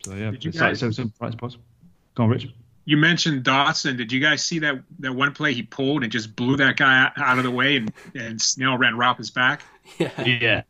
So 0.04 0.14
yeah, 0.14 0.30
Did 0.30 0.44
you 0.44 0.52
guys, 0.52 0.80
so 0.80 0.90
some 0.90 1.10
price 1.10 1.34
possible. 1.34 1.64
Go 2.14 2.24
on, 2.24 2.30
Rich. 2.30 2.48
You 2.84 2.96
mentioned 2.96 3.44
Dotson. 3.44 3.96
Did 3.96 4.12
you 4.12 4.20
guys 4.20 4.42
see 4.42 4.60
that 4.60 4.82
that 5.00 5.12
one 5.12 5.34
play 5.34 5.52
he 5.52 5.62
pulled 5.62 6.02
and 6.02 6.10
just 6.10 6.34
blew 6.34 6.56
that 6.56 6.76
guy 6.76 7.10
out 7.16 7.38
of 7.38 7.44
the 7.44 7.50
way 7.50 7.76
and, 7.76 7.92
and 8.14 8.40
Snell 8.40 8.78
ran 8.78 8.96
right 8.96 9.16
his 9.16 9.30
back? 9.30 9.62
Yeah. 9.98 10.22
Yeah. 10.24 10.62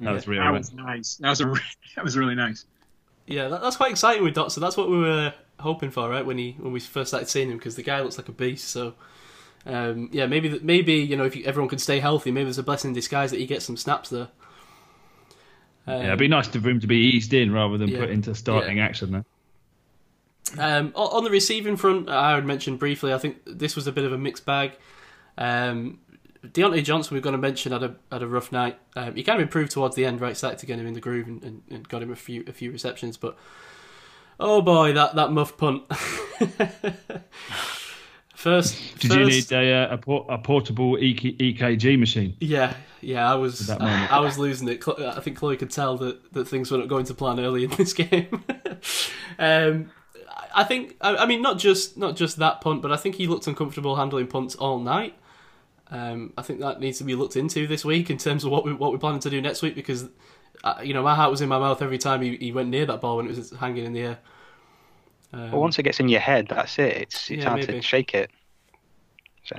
That 0.00 0.12
was 0.12 0.28
really 0.28 0.42
that 0.42 0.52
was 0.52 0.72
nice. 0.72 1.16
That 1.16 1.30
was 1.30 1.40
a 1.40 1.46
that 1.96 2.04
was 2.04 2.16
really 2.16 2.34
nice. 2.34 2.64
Yeah, 3.26 3.48
that, 3.48 3.60
that's 3.60 3.76
quite 3.76 3.90
exciting 3.90 4.22
with 4.22 4.34
Dotson. 4.34 4.60
That's 4.60 4.76
what 4.76 4.88
we 4.88 4.98
were 4.98 5.34
hoping 5.60 5.90
for, 5.90 6.08
right? 6.08 6.24
When 6.24 6.38
he 6.38 6.56
when 6.58 6.72
we 6.72 6.80
first 6.80 7.10
started 7.10 7.28
seeing 7.28 7.50
him, 7.50 7.58
because 7.58 7.76
the 7.76 7.82
guy 7.82 8.00
looks 8.00 8.16
like 8.16 8.28
a 8.28 8.32
beast. 8.32 8.68
So, 8.68 8.94
um, 9.66 10.08
yeah, 10.12 10.26
maybe 10.26 10.58
maybe 10.62 10.94
you 10.94 11.16
know 11.16 11.24
if 11.24 11.36
you, 11.36 11.44
everyone 11.44 11.68
can 11.68 11.78
stay 11.78 12.00
healthy, 12.00 12.30
maybe 12.30 12.44
there's 12.44 12.58
a 12.58 12.62
blessing 12.62 12.90
in 12.90 12.94
disguise 12.94 13.30
that 13.30 13.40
he 13.40 13.46
gets 13.46 13.64
some 13.64 13.76
snaps 13.76 14.10
there. 14.10 14.28
Um, 15.86 16.02
yeah, 16.02 16.06
it'd 16.08 16.18
be 16.18 16.28
nice 16.28 16.48
for 16.48 16.58
him 16.58 16.80
to 16.80 16.86
be 16.86 16.96
eased 16.96 17.32
in 17.32 17.52
rather 17.52 17.78
than 17.78 17.88
yeah, 17.88 18.00
put 18.00 18.10
into 18.10 18.34
starting 18.34 18.78
yeah. 18.78 18.84
action. 18.84 19.12
There. 19.12 19.24
Um, 20.58 20.92
on 20.94 21.24
the 21.24 21.30
receiving 21.30 21.76
front, 21.76 22.08
I 22.08 22.34
would 22.34 22.46
mention 22.46 22.76
briefly. 22.76 23.12
I 23.12 23.18
think 23.18 23.38
this 23.46 23.76
was 23.76 23.86
a 23.86 23.92
bit 23.92 24.04
of 24.04 24.12
a 24.12 24.18
mixed 24.18 24.46
bag. 24.46 24.72
Um, 25.36 26.00
Diontae 26.44 26.84
Johnson, 26.84 27.14
we've 27.14 27.22
got 27.22 27.32
to 27.32 27.38
mention, 27.38 27.72
had 27.72 27.82
a 27.82 27.96
had 28.12 28.22
a 28.22 28.26
rough 28.26 28.52
night. 28.52 28.78
Um, 28.96 29.14
he 29.14 29.22
kind 29.22 29.40
of 29.40 29.42
improved 29.42 29.72
towards 29.72 29.96
the 29.96 30.04
end, 30.04 30.20
right? 30.20 30.36
Started 30.36 30.58
to 30.60 30.66
get 30.66 30.78
him 30.78 30.86
in 30.86 30.94
the 30.94 31.00
groove 31.00 31.26
and, 31.26 31.42
and, 31.42 31.62
and, 31.70 31.88
got 31.88 32.02
him 32.02 32.10
a 32.10 32.16
few 32.16 32.44
a 32.46 32.52
few 32.52 32.70
receptions. 32.70 33.16
But 33.16 33.36
oh 34.38 34.62
boy, 34.62 34.92
that, 34.92 35.14
that 35.16 35.32
muff 35.32 35.56
punt. 35.56 35.84
first, 38.38 38.98
did 39.00 39.08
first, 39.08 39.18
you 39.18 39.26
need 39.26 39.52
a 39.52 39.72
uh, 39.72 39.94
a, 39.94 39.98
port, 39.98 40.26
a 40.28 40.38
portable 40.38 40.96
EKG 40.96 41.98
machine? 41.98 42.36
Yeah, 42.40 42.74
yeah. 43.00 43.30
I 43.30 43.34
was 43.34 43.68
I 43.68 44.20
was 44.20 44.38
losing 44.38 44.68
it. 44.68 44.86
I 44.86 45.20
think 45.20 45.36
Chloe 45.36 45.56
could 45.56 45.70
tell 45.70 45.96
that, 45.98 46.32
that 46.32 46.46
things 46.46 46.70
were 46.70 46.78
not 46.78 46.88
going 46.88 47.04
to 47.06 47.14
plan 47.14 47.40
early 47.40 47.64
in 47.64 47.70
this 47.70 47.92
game. 48.04 48.44
um, 49.38 49.90
I 50.54 50.64
think 50.64 50.96
I, 51.00 51.26
mean 51.26 51.42
not 51.42 51.58
just 51.58 51.96
not 51.96 52.16
just 52.16 52.38
that 52.38 52.60
punt, 52.60 52.80
but 52.82 52.92
I 52.92 52.96
think 52.96 53.16
he 53.16 53.26
looked 53.26 53.46
uncomfortable 53.46 53.96
handling 53.96 54.28
punts 54.28 54.54
all 54.54 54.78
night. 54.78 55.14
Um, 55.90 56.32
I 56.36 56.42
think 56.42 56.60
that 56.60 56.80
needs 56.80 56.98
to 56.98 57.04
be 57.04 57.14
looked 57.14 57.36
into 57.36 57.66
this 57.66 57.84
week 57.84 58.10
in 58.10 58.18
terms 58.18 58.44
of 58.44 58.50
what 58.50 58.64
we 58.64 58.72
what 58.72 58.92
we're 58.92 58.98
planning 58.98 59.20
to 59.20 59.30
do 59.30 59.40
next 59.40 59.62
week 59.62 59.74
because 59.74 60.08
uh, 60.62 60.80
you 60.82 60.94
know 60.94 61.02
my 61.02 61.14
heart 61.14 61.30
was 61.30 61.40
in 61.40 61.48
my 61.48 61.58
mouth 61.58 61.80
every 61.82 61.98
time 61.98 62.22
he, 62.22 62.36
he 62.36 62.52
went 62.52 62.68
near 62.68 62.86
that 62.86 63.00
ball 63.00 63.16
when 63.16 63.26
it 63.26 63.36
was 63.36 63.50
hanging 63.52 63.84
in 63.84 63.92
the 63.92 64.00
air. 64.00 64.18
Um, 65.32 65.52
well, 65.52 65.60
once 65.60 65.78
it 65.78 65.82
gets 65.82 66.00
in 66.00 66.08
your 66.08 66.20
head, 66.20 66.48
that's 66.48 66.78
it. 66.78 66.96
It's 66.96 67.30
it's 67.30 67.42
yeah, 67.42 67.48
hard 67.48 67.60
maybe. 67.60 67.74
to 67.74 67.82
shake 67.82 68.14
it. 68.14 68.30
So. 69.44 69.56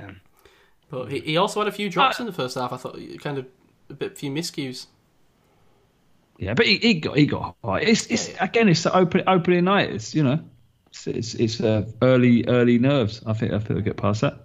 But 0.90 1.12
he, 1.12 1.20
he 1.20 1.36
also 1.36 1.60
had 1.60 1.68
a 1.68 1.72
few 1.72 1.88
drops 1.88 2.18
uh, 2.18 2.24
in 2.24 2.26
the 2.26 2.32
first 2.32 2.56
half. 2.56 2.72
I 2.72 2.76
thought 2.76 2.98
kind 3.20 3.38
of 3.38 3.46
a 3.88 3.94
bit 3.94 4.18
few 4.18 4.30
miscues. 4.30 4.86
Yeah, 6.38 6.54
but 6.54 6.66
he, 6.66 6.78
he 6.78 6.94
got 6.94 7.16
he 7.16 7.26
got 7.26 7.56
high. 7.62 7.80
It's 7.80 8.06
it's 8.06 8.30
again 8.40 8.68
it's 8.68 8.82
the 8.82 8.96
open 8.96 9.22
opening 9.26 9.64
night. 9.64 9.90
It's 9.90 10.14
you 10.14 10.22
know 10.22 10.40
it's 10.88 11.06
it's, 11.06 11.34
it's 11.34 11.60
uh, 11.60 11.84
early 12.02 12.46
early 12.46 12.78
nerves. 12.78 13.22
I 13.26 13.34
think 13.34 13.52
I 13.52 13.58
think 13.58 13.68
they'll 13.68 13.80
get 13.80 13.96
past 13.96 14.22
that. 14.22 14.38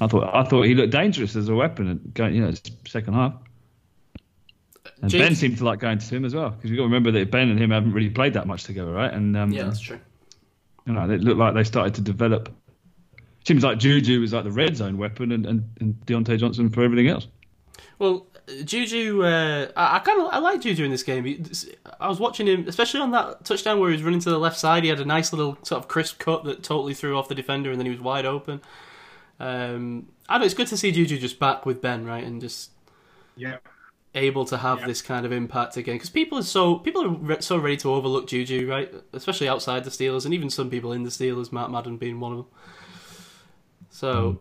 I 0.00 0.06
thought 0.06 0.34
I 0.34 0.44
thought 0.44 0.62
he 0.62 0.74
looked 0.74 0.92
dangerous 0.92 1.36
as 1.36 1.48
a 1.48 1.54
weapon. 1.54 2.12
Going, 2.14 2.34
you 2.34 2.42
know, 2.42 2.52
second 2.86 3.14
half. 3.14 3.34
And 5.02 5.12
Ben 5.12 5.34
seemed 5.34 5.58
to 5.58 5.64
like 5.64 5.80
going 5.80 5.98
to 5.98 6.14
him 6.14 6.24
as 6.24 6.34
well 6.34 6.50
because 6.50 6.70
you 6.70 6.76
got 6.76 6.82
to 6.82 6.88
remember 6.88 7.10
that 7.10 7.30
Ben 7.30 7.50
and 7.50 7.58
him 7.58 7.70
haven't 7.70 7.92
really 7.92 8.08
played 8.08 8.32
that 8.34 8.46
much 8.46 8.64
together, 8.64 8.92
right? 8.92 9.12
And 9.12 9.36
um, 9.36 9.52
yeah, 9.52 9.64
that's 9.64 9.80
true. 9.80 10.00
You 10.86 10.92
know, 10.92 11.10
it 11.10 11.20
looked 11.20 11.38
like 11.38 11.54
they 11.54 11.64
started 11.64 11.94
to 11.94 12.00
develop. 12.00 12.48
Seems 13.44 13.62
like 13.62 13.78
Juju 13.78 14.20
was 14.20 14.32
like 14.32 14.44
the 14.44 14.50
red 14.50 14.76
zone 14.76 14.98
weapon, 14.98 15.32
and 15.32 15.46
and, 15.46 15.68
and 15.80 15.94
Diontae 16.06 16.38
Johnson 16.38 16.70
for 16.70 16.82
everything 16.82 17.08
else. 17.08 17.28
Well, 17.98 18.26
Juju, 18.64 19.24
uh, 19.24 19.68
I, 19.76 19.96
I 19.96 19.98
kind 20.00 20.20
of 20.20 20.28
I 20.32 20.38
like 20.38 20.60
Juju 20.60 20.84
in 20.84 20.90
this 20.90 21.02
game. 21.02 21.44
I 21.98 22.08
was 22.08 22.20
watching 22.20 22.46
him, 22.46 22.66
especially 22.68 23.00
on 23.00 23.10
that 23.10 23.44
touchdown 23.44 23.80
where 23.80 23.90
he 23.90 23.96
was 23.96 24.02
running 24.02 24.20
to 24.20 24.30
the 24.30 24.38
left 24.38 24.58
side. 24.58 24.84
He 24.84 24.88
had 24.88 25.00
a 25.00 25.04
nice 25.04 25.32
little 25.32 25.58
sort 25.62 25.82
of 25.82 25.88
crisp 25.88 26.18
cut 26.18 26.44
that 26.44 26.62
totally 26.62 26.94
threw 26.94 27.16
off 27.16 27.28
the 27.28 27.34
defender, 27.34 27.70
and 27.70 27.80
then 27.80 27.86
he 27.86 27.90
was 27.90 28.00
wide 28.00 28.26
open. 28.26 28.60
Um, 29.40 30.08
I 30.28 30.38
know 30.38 30.44
it's 30.44 30.54
good 30.54 30.68
to 30.68 30.76
see 30.76 30.92
Juju 30.92 31.18
just 31.18 31.38
back 31.38 31.66
with 31.66 31.82
Ben, 31.82 32.04
right, 32.04 32.24
and 32.24 32.40
just 32.40 32.70
yeah 33.36 33.56
able 34.16 34.44
to 34.46 34.56
have 34.56 34.80
yeah. 34.80 34.86
this 34.86 35.02
kind 35.02 35.24
of 35.24 35.30
impact 35.30 35.76
again 35.76 35.94
because 35.94 36.10
people 36.10 36.38
are 36.38 36.42
so 36.42 36.76
people 36.76 37.04
are 37.04 37.08
re- 37.08 37.40
so 37.40 37.58
ready 37.58 37.76
to 37.76 37.92
overlook 37.92 38.26
Juju, 38.26 38.68
right? 38.68 38.92
Especially 39.12 39.48
outside 39.48 39.84
the 39.84 39.90
Steelers, 39.90 40.24
and 40.24 40.34
even 40.34 40.50
some 40.50 40.70
people 40.70 40.92
in 40.92 41.04
the 41.04 41.10
Steelers, 41.10 41.52
Matt 41.52 41.70
Madden 41.70 41.98
being 41.98 42.18
one 42.18 42.32
of 42.32 42.38
them. 42.38 42.46
So, 43.90 44.40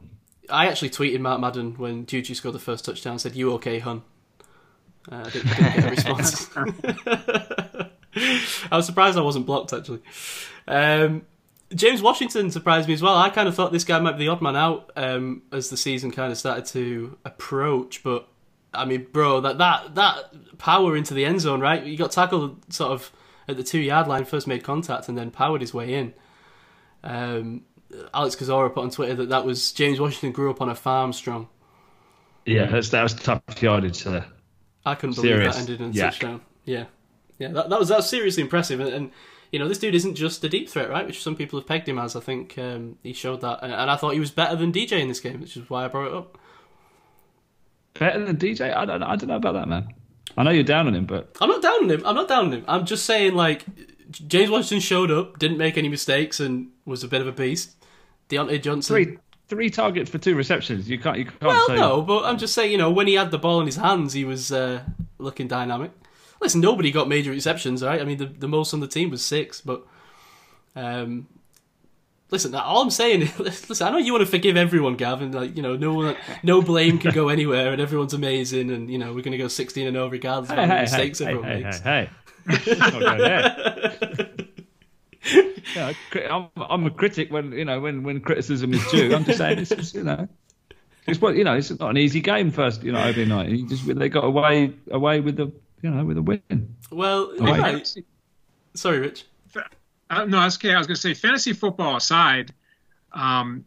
I 0.49 0.67
actually 0.67 0.89
tweeted 0.89 1.19
Matt 1.19 1.39
Madden 1.39 1.75
when 1.75 2.05
Juju 2.05 2.33
scored 2.33 2.55
the 2.55 2.59
first 2.59 2.85
touchdown. 2.85 3.19
Said, 3.19 3.35
"You 3.35 3.53
okay, 3.53 3.79
hun?" 3.79 4.01
Uh, 5.11 5.23
I 5.25 5.29
didn't, 5.29 5.49
didn't, 5.49 5.75
get 5.75 5.85
a 5.85 5.89
response. 5.89 6.49
I 8.71 8.75
was 8.75 8.85
surprised 8.85 9.17
I 9.17 9.21
wasn't 9.21 9.45
blocked 9.45 9.73
actually. 9.73 10.01
Um, 10.67 11.23
James 11.73 12.01
Washington 12.01 12.49
surprised 12.49 12.87
me 12.87 12.93
as 12.93 13.01
well. 13.01 13.15
I 13.15 13.29
kind 13.29 13.47
of 13.47 13.55
thought 13.55 13.71
this 13.71 13.83
guy 13.83 13.99
might 13.99 14.13
be 14.13 14.25
the 14.25 14.27
odd 14.29 14.41
man 14.41 14.55
out 14.55 14.91
um, 14.95 15.43
as 15.51 15.69
the 15.69 15.77
season 15.77 16.11
kind 16.11 16.31
of 16.31 16.37
started 16.37 16.65
to 16.67 17.17
approach. 17.25 18.03
But 18.03 18.27
I 18.77 18.85
mean, 18.85 19.07
bro, 19.11 19.41
that 19.41 19.57
that 19.57 19.95
that 19.95 20.57
power 20.57 20.95
into 20.95 21.13
the 21.13 21.25
end 21.25 21.41
zone, 21.41 21.59
right? 21.59 21.83
He 21.83 21.95
got 21.95 22.11
tackled 22.11 22.73
sort 22.73 22.91
of 22.91 23.11
at 23.47 23.57
the 23.57 23.63
two 23.63 23.79
yard 23.79 24.07
line, 24.07 24.25
first 24.25 24.47
made 24.47 24.63
contact, 24.63 25.09
and 25.09 25.17
then 25.17 25.31
powered 25.31 25.61
his 25.61 25.73
way 25.73 25.93
in. 25.93 26.13
Um, 27.03 27.63
Alex 28.13 28.35
Kozora 28.35 28.73
put 28.73 28.83
on 28.83 28.89
Twitter 28.89 29.15
that 29.15 29.29
that 29.29 29.45
was 29.45 29.71
James 29.71 29.99
Washington 29.99 30.31
grew 30.31 30.49
up 30.49 30.61
on 30.61 30.69
a 30.69 30.75
farm 30.75 31.13
strong. 31.13 31.47
Yeah, 32.45 32.67
that's, 32.67 32.89
that 32.89 33.03
was 33.03 33.13
tough 33.13 33.41
yardage 33.61 34.03
there. 34.03 34.25
I 34.85 34.95
couldn't 34.95 35.15
Serious. 35.15 35.39
believe 35.39 35.53
that 35.53 35.59
ended 35.59 35.81
in 35.81 35.89
a 35.89 35.93
touchdown. 35.93 36.41
Yeah, 36.63 36.85
yeah, 37.39 37.49
that, 37.49 37.69
that 37.69 37.79
was 37.79 37.89
that 37.89 37.97
was 37.97 38.09
seriously 38.09 38.43
impressive, 38.43 38.79
and, 38.79 38.89
and 38.89 39.11
you 39.51 39.59
know, 39.59 39.67
this 39.67 39.79
dude 39.79 39.95
isn't 39.95 40.15
just 40.15 40.43
a 40.43 40.49
deep 40.49 40.69
threat, 40.69 40.89
right? 40.89 41.05
Which 41.05 41.23
some 41.23 41.35
people 41.35 41.59
have 41.59 41.67
pegged 41.67 41.87
him 41.87 41.97
as. 41.97 42.15
I 42.15 42.19
think 42.19 42.57
um, 42.57 42.97
he 43.03 43.13
showed 43.13 43.41
that, 43.41 43.59
and, 43.61 43.73
I 43.73 43.95
thought 43.95 44.13
he 44.13 44.19
was 44.19 44.31
better 44.31 44.55
than 44.55 44.71
DJ 44.71 44.99
in 44.99 45.07
this 45.07 45.19
game, 45.19 45.41
which 45.41 45.55
is 45.55 45.69
why 45.69 45.85
I 45.85 45.87
brought 45.87 46.07
it 46.07 46.13
up. 46.13 46.37
Better 47.99 48.25
than 48.25 48.37
DJ? 48.37 48.75
I 48.75 48.85
don't, 48.85 49.03
I 49.03 49.15
don't 49.15 49.29
know 49.29 49.37
about 49.37 49.53
that, 49.53 49.67
man. 49.67 49.93
I 50.37 50.43
know 50.43 50.51
you're 50.51 50.63
down 50.63 50.87
on 50.87 50.95
him, 50.95 51.05
but 51.05 51.35
I'm 51.39 51.49
not 51.49 51.61
down 51.61 51.83
on 51.83 51.89
him. 51.89 52.03
I'm 52.05 52.15
not 52.15 52.27
down 52.27 52.45
on 52.45 52.53
him. 52.53 52.65
I'm 52.67 52.85
just 52.85 53.05
saying, 53.05 53.35
like, 53.35 53.65
James 54.11 54.49
Washington 54.49 54.79
showed 54.79 55.11
up, 55.11 55.39
didn't 55.39 55.57
make 55.57 55.77
any 55.77 55.87
mistakes, 55.87 56.39
and 56.39 56.69
was 56.85 57.03
a 57.03 57.07
bit 57.07 57.21
of 57.21 57.27
a 57.27 57.31
beast. 57.31 57.75
Diontae 58.29 58.61
Johnson. 58.61 58.93
Three, 58.93 59.17
three 59.47 59.69
targets 59.69 60.09
for 60.09 60.17
two 60.17 60.35
receptions. 60.35 60.89
You 60.89 60.99
can't. 60.99 61.17
You 61.17 61.25
can't. 61.25 61.41
Well, 61.41 61.67
say... 61.67 61.75
no, 61.75 62.01
but 62.01 62.25
I'm 62.25 62.37
just 62.37 62.53
saying. 62.53 62.71
You 62.71 62.77
know, 62.77 62.91
when 62.91 63.07
he 63.07 63.13
had 63.13 63.31
the 63.31 63.37
ball 63.37 63.59
in 63.61 63.65
his 63.65 63.77
hands, 63.77 64.13
he 64.13 64.25
was 64.25 64.51
uh, 64.51 64.83
looking 65.17 65.47
dynamic. 65.47 65.91
Listen, 66.41 66.59
nobody 66.59 66.91
got 66.91 67.07
major 67.07 67.31
receptions, 67.31 67.81
right? 67.81 68.01
I 68.01 68.03
mean, 68.03 68.17
the, 68.17 68.25
the 68.25 68.47
most 68.47 68.73
on 68.73 68.81
the 68.81 68.87
team 68.87 69.09
was 69.09 69.23
six, 69.23 69.61
but 69.61 69.85
um, 70.75 71.27
listen, 72.35 72.53
all 72.53 72.81
I'm 72.81 72.89
saying 72.89 73.21
is, 73.21 73.39
listen, 73.69 73.87
I 73.87 73.91
know 73.91 73.97
you 73.97 74.11
want 74.11 74.25
to 74.25 74.29
forgive 74.29 74.57
everyone, 74.57 74.95
Gavin. 74.95 75.31
Like, 75.31 75.55
you 75.55 75.63
know, 75.63 75.77
no 75.77 75.93
one, 75.93 76.17
no 76.43 76.61
blame 76.61 76.99
can 76.99 77.13
go 77.13 77.29
anywhere, 77.37 77.71
and 77.71 77.81
everyone's 77.81 78.13
amazing, 78.13 78.69
and 78.71 78.89
you 78.89 78.97
know, 78.97 79.13
we're 79.13 79.21
going 79.21 79.31
to 79.31 79.37
go 79.37 79.47
16 79.47 79.87
and 79.87 79.95
0 79.95 80.09
regardless 80.09 80.49
of 80.49 80.57
how 80.57 80.65
many 80.65 80.81
mistakes 80.81 81.19
hey, 81.19 81.25
everyone 81.27 81.49
hey, 81.49 81.63
makes. 81.63 81.79
Hey, 81.79 82.09
hey, 82.47 82.73
yeah, 85.75 85.93
I'm, 86.29 86.49
I'm 86.57 86.85
a 86.85 86.91
critic 86.91 87.31
when 87.31 87.53
you 87.53 87.65
know 87.65 87.79
when 87.79 88.03
when 88.03 88.19
criticism 88.19 88.73
is 88.73 88.85
due. 88.91 89.15
I'm 89.15 89.23
just 89.23 89.39
saying, 89.39 89.57
this 89.57 89.71
is 89.71 89.93
you 89.93 90.03
know. 90.03 90.27
It's 91.07 91.21
what 91.21 91.35
you 91.35 91.43
know. 91.43 91.55
It's 91.55 91.71
not 91.79 91.89
an 91.89 91.97
easy 91.97 92.19
game 92.19 92.51
first, 92.51 92.83
you 92.83 92.91
know, 92.91 93.01
opening 93.03 93.29
night. 93.29 93.49
You 93.49 93.67
just 93.67 93.87
they 93.87 94.09
got 94.09 94.25
away 94.25 94.73
away 94.91 95.21
with 95.21 95.37
the 95.37 95.51
you 95.81 95.89
know 95.89 96.03
with 96.03 96.17
a 96.17 96.21
win. 96.21 96.75
Well, 96.91 97.31
sorry, 98.75 98.99
Rich. 98.99 99.25
Uh, 100.09 100.25
no, 100.25 100.41
that's 100.41 100.57
okay. 100.57 100.73
I 100.73 100.77
was 100.77 100.87
going 100.87 100.95
to 100.95 101.01
say, 101.01 101.13
fantasy 101.13 101.53
football 101.53 101.95
aside, 101.95 102.53
um, 103.11 103.65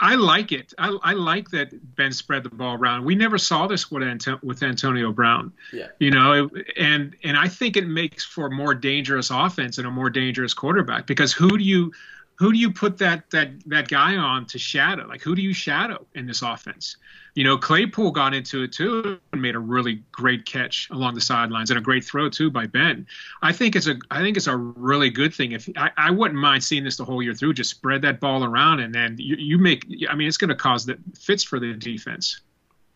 I 0.00 0.14
like 0.16 0.52
it. 0.52 0.74
I, 0.76 0.96
I, 1.02 1.12
like 1.14 1.50
that 1.50 1.96
Ben 1.96 2.12
spread 2.12 2.42
the 2.42 2.50
ball 2.50 2.74
around. 2.74 3.04
We 3.04 3.14
never 3.14 3.38
saw 3.38 3.66
this 3.66 3.90
with, 3.90 4.02
Anto- 4.02 4.38
with 4.42 4.62
Antonio 4.62 5.10
Brown. 5.10 5.52
Yeah. 5.72 5.86
You 5.98 6.10
know, 6.10 6.50
and 6.76 7.16
and 7.24 7.36
I 7.36 7.48
think 7.48 7.76
it 7.76 7.86
makes 7.86 8.24
for 8.24 8.46
a 8.46 8.50
more 8.50 8.74
dangerous 8.74 9.30
offense 9.30 9.78
and 9.78 9.86
a 9.86 9.90
more 9.90 10.10
dangerous 10.10 10.52
quarterback 10.52 11.06
because 11.06 11.32
who 11.32 11.56
do 11.56 11.64
you 11.64 11.92
who 12.34 12.52
do 12.52 12.58
you 12.58 12.72
put 12.72 12.98
that 12.98 13.30
that 13.30 13.48
that 13.66 13.88
guy 13.88 14.16
on 14.16 14.44
to 14.46 14.58
shadow? 14.58 15.06
Like 15.06 15.22
who 15.22 15.34
do 15.34 15.40
you 15.40 15.54
shadow 15.54 16.06
in 16.14 16.26
this 16.26 16.42
offense? 16.42 16.96
You 17.36 17.44
know, 17.44 17.58
Claypool 17.58 18.12
got 18.12 18.32
into 18.32 18.62
it 18.62 18.72
too 18.72 19.20
and 19.32 19.42
made 19.42 19.54
a 19.54 19.58
really 19.58 20.02
great 20.10 20.46
catch 20.46 20.88
along 20.90 21.14
the 21.14 21.20
sidelines 21.20 21.68
and 21.70 21.78
a 21.78 21.82
great 21.82 22.02
throw 22.02 22.30
too 22.30 22.50
by 22.50 22.64
Ben. 22.66 23.06
I 23.42 23.52
think 23.52 23.76
it's 23.76 23.86
a 23.86 23.96
I 24.10 24.22
think 24.22 24.38
it's 24.38 24.46
a 24.46 24.56
really 24.56 25.10
good 25.10 25.34
thing. 25.34 25.52
If 25.52 25.68
I, 25.76 25.90
I 25.98 26.10
wouldn't 26.10 26.40
mind 26.40 26.64
seeing 26.64 26.82
this 26.82 26.96
the 26.96 27.04
whole 27.04 27.22
year 27.22 27.34
through, 27.34 27.52
just 27.52 27.68
spread 27.68 28.00
that 28.02 28.20
ball 28.20 28.42
around 28.42 28.80
and 28.80 28.94
then 28.94 29.16
you, 29.18 29.36
you 29.38 29.58
make. 29.58 29.84
I 30.08 30.14
mean, 30.14 30.26
it's 30.26 30.38
going 30.38 30.48
to 30.48 30.54
cause 30.54 30.86
the 30.86 30.98
fits 31.14 31.44
for 31.44 31.60
the 31.60 31.74
defense. 31.74 32.40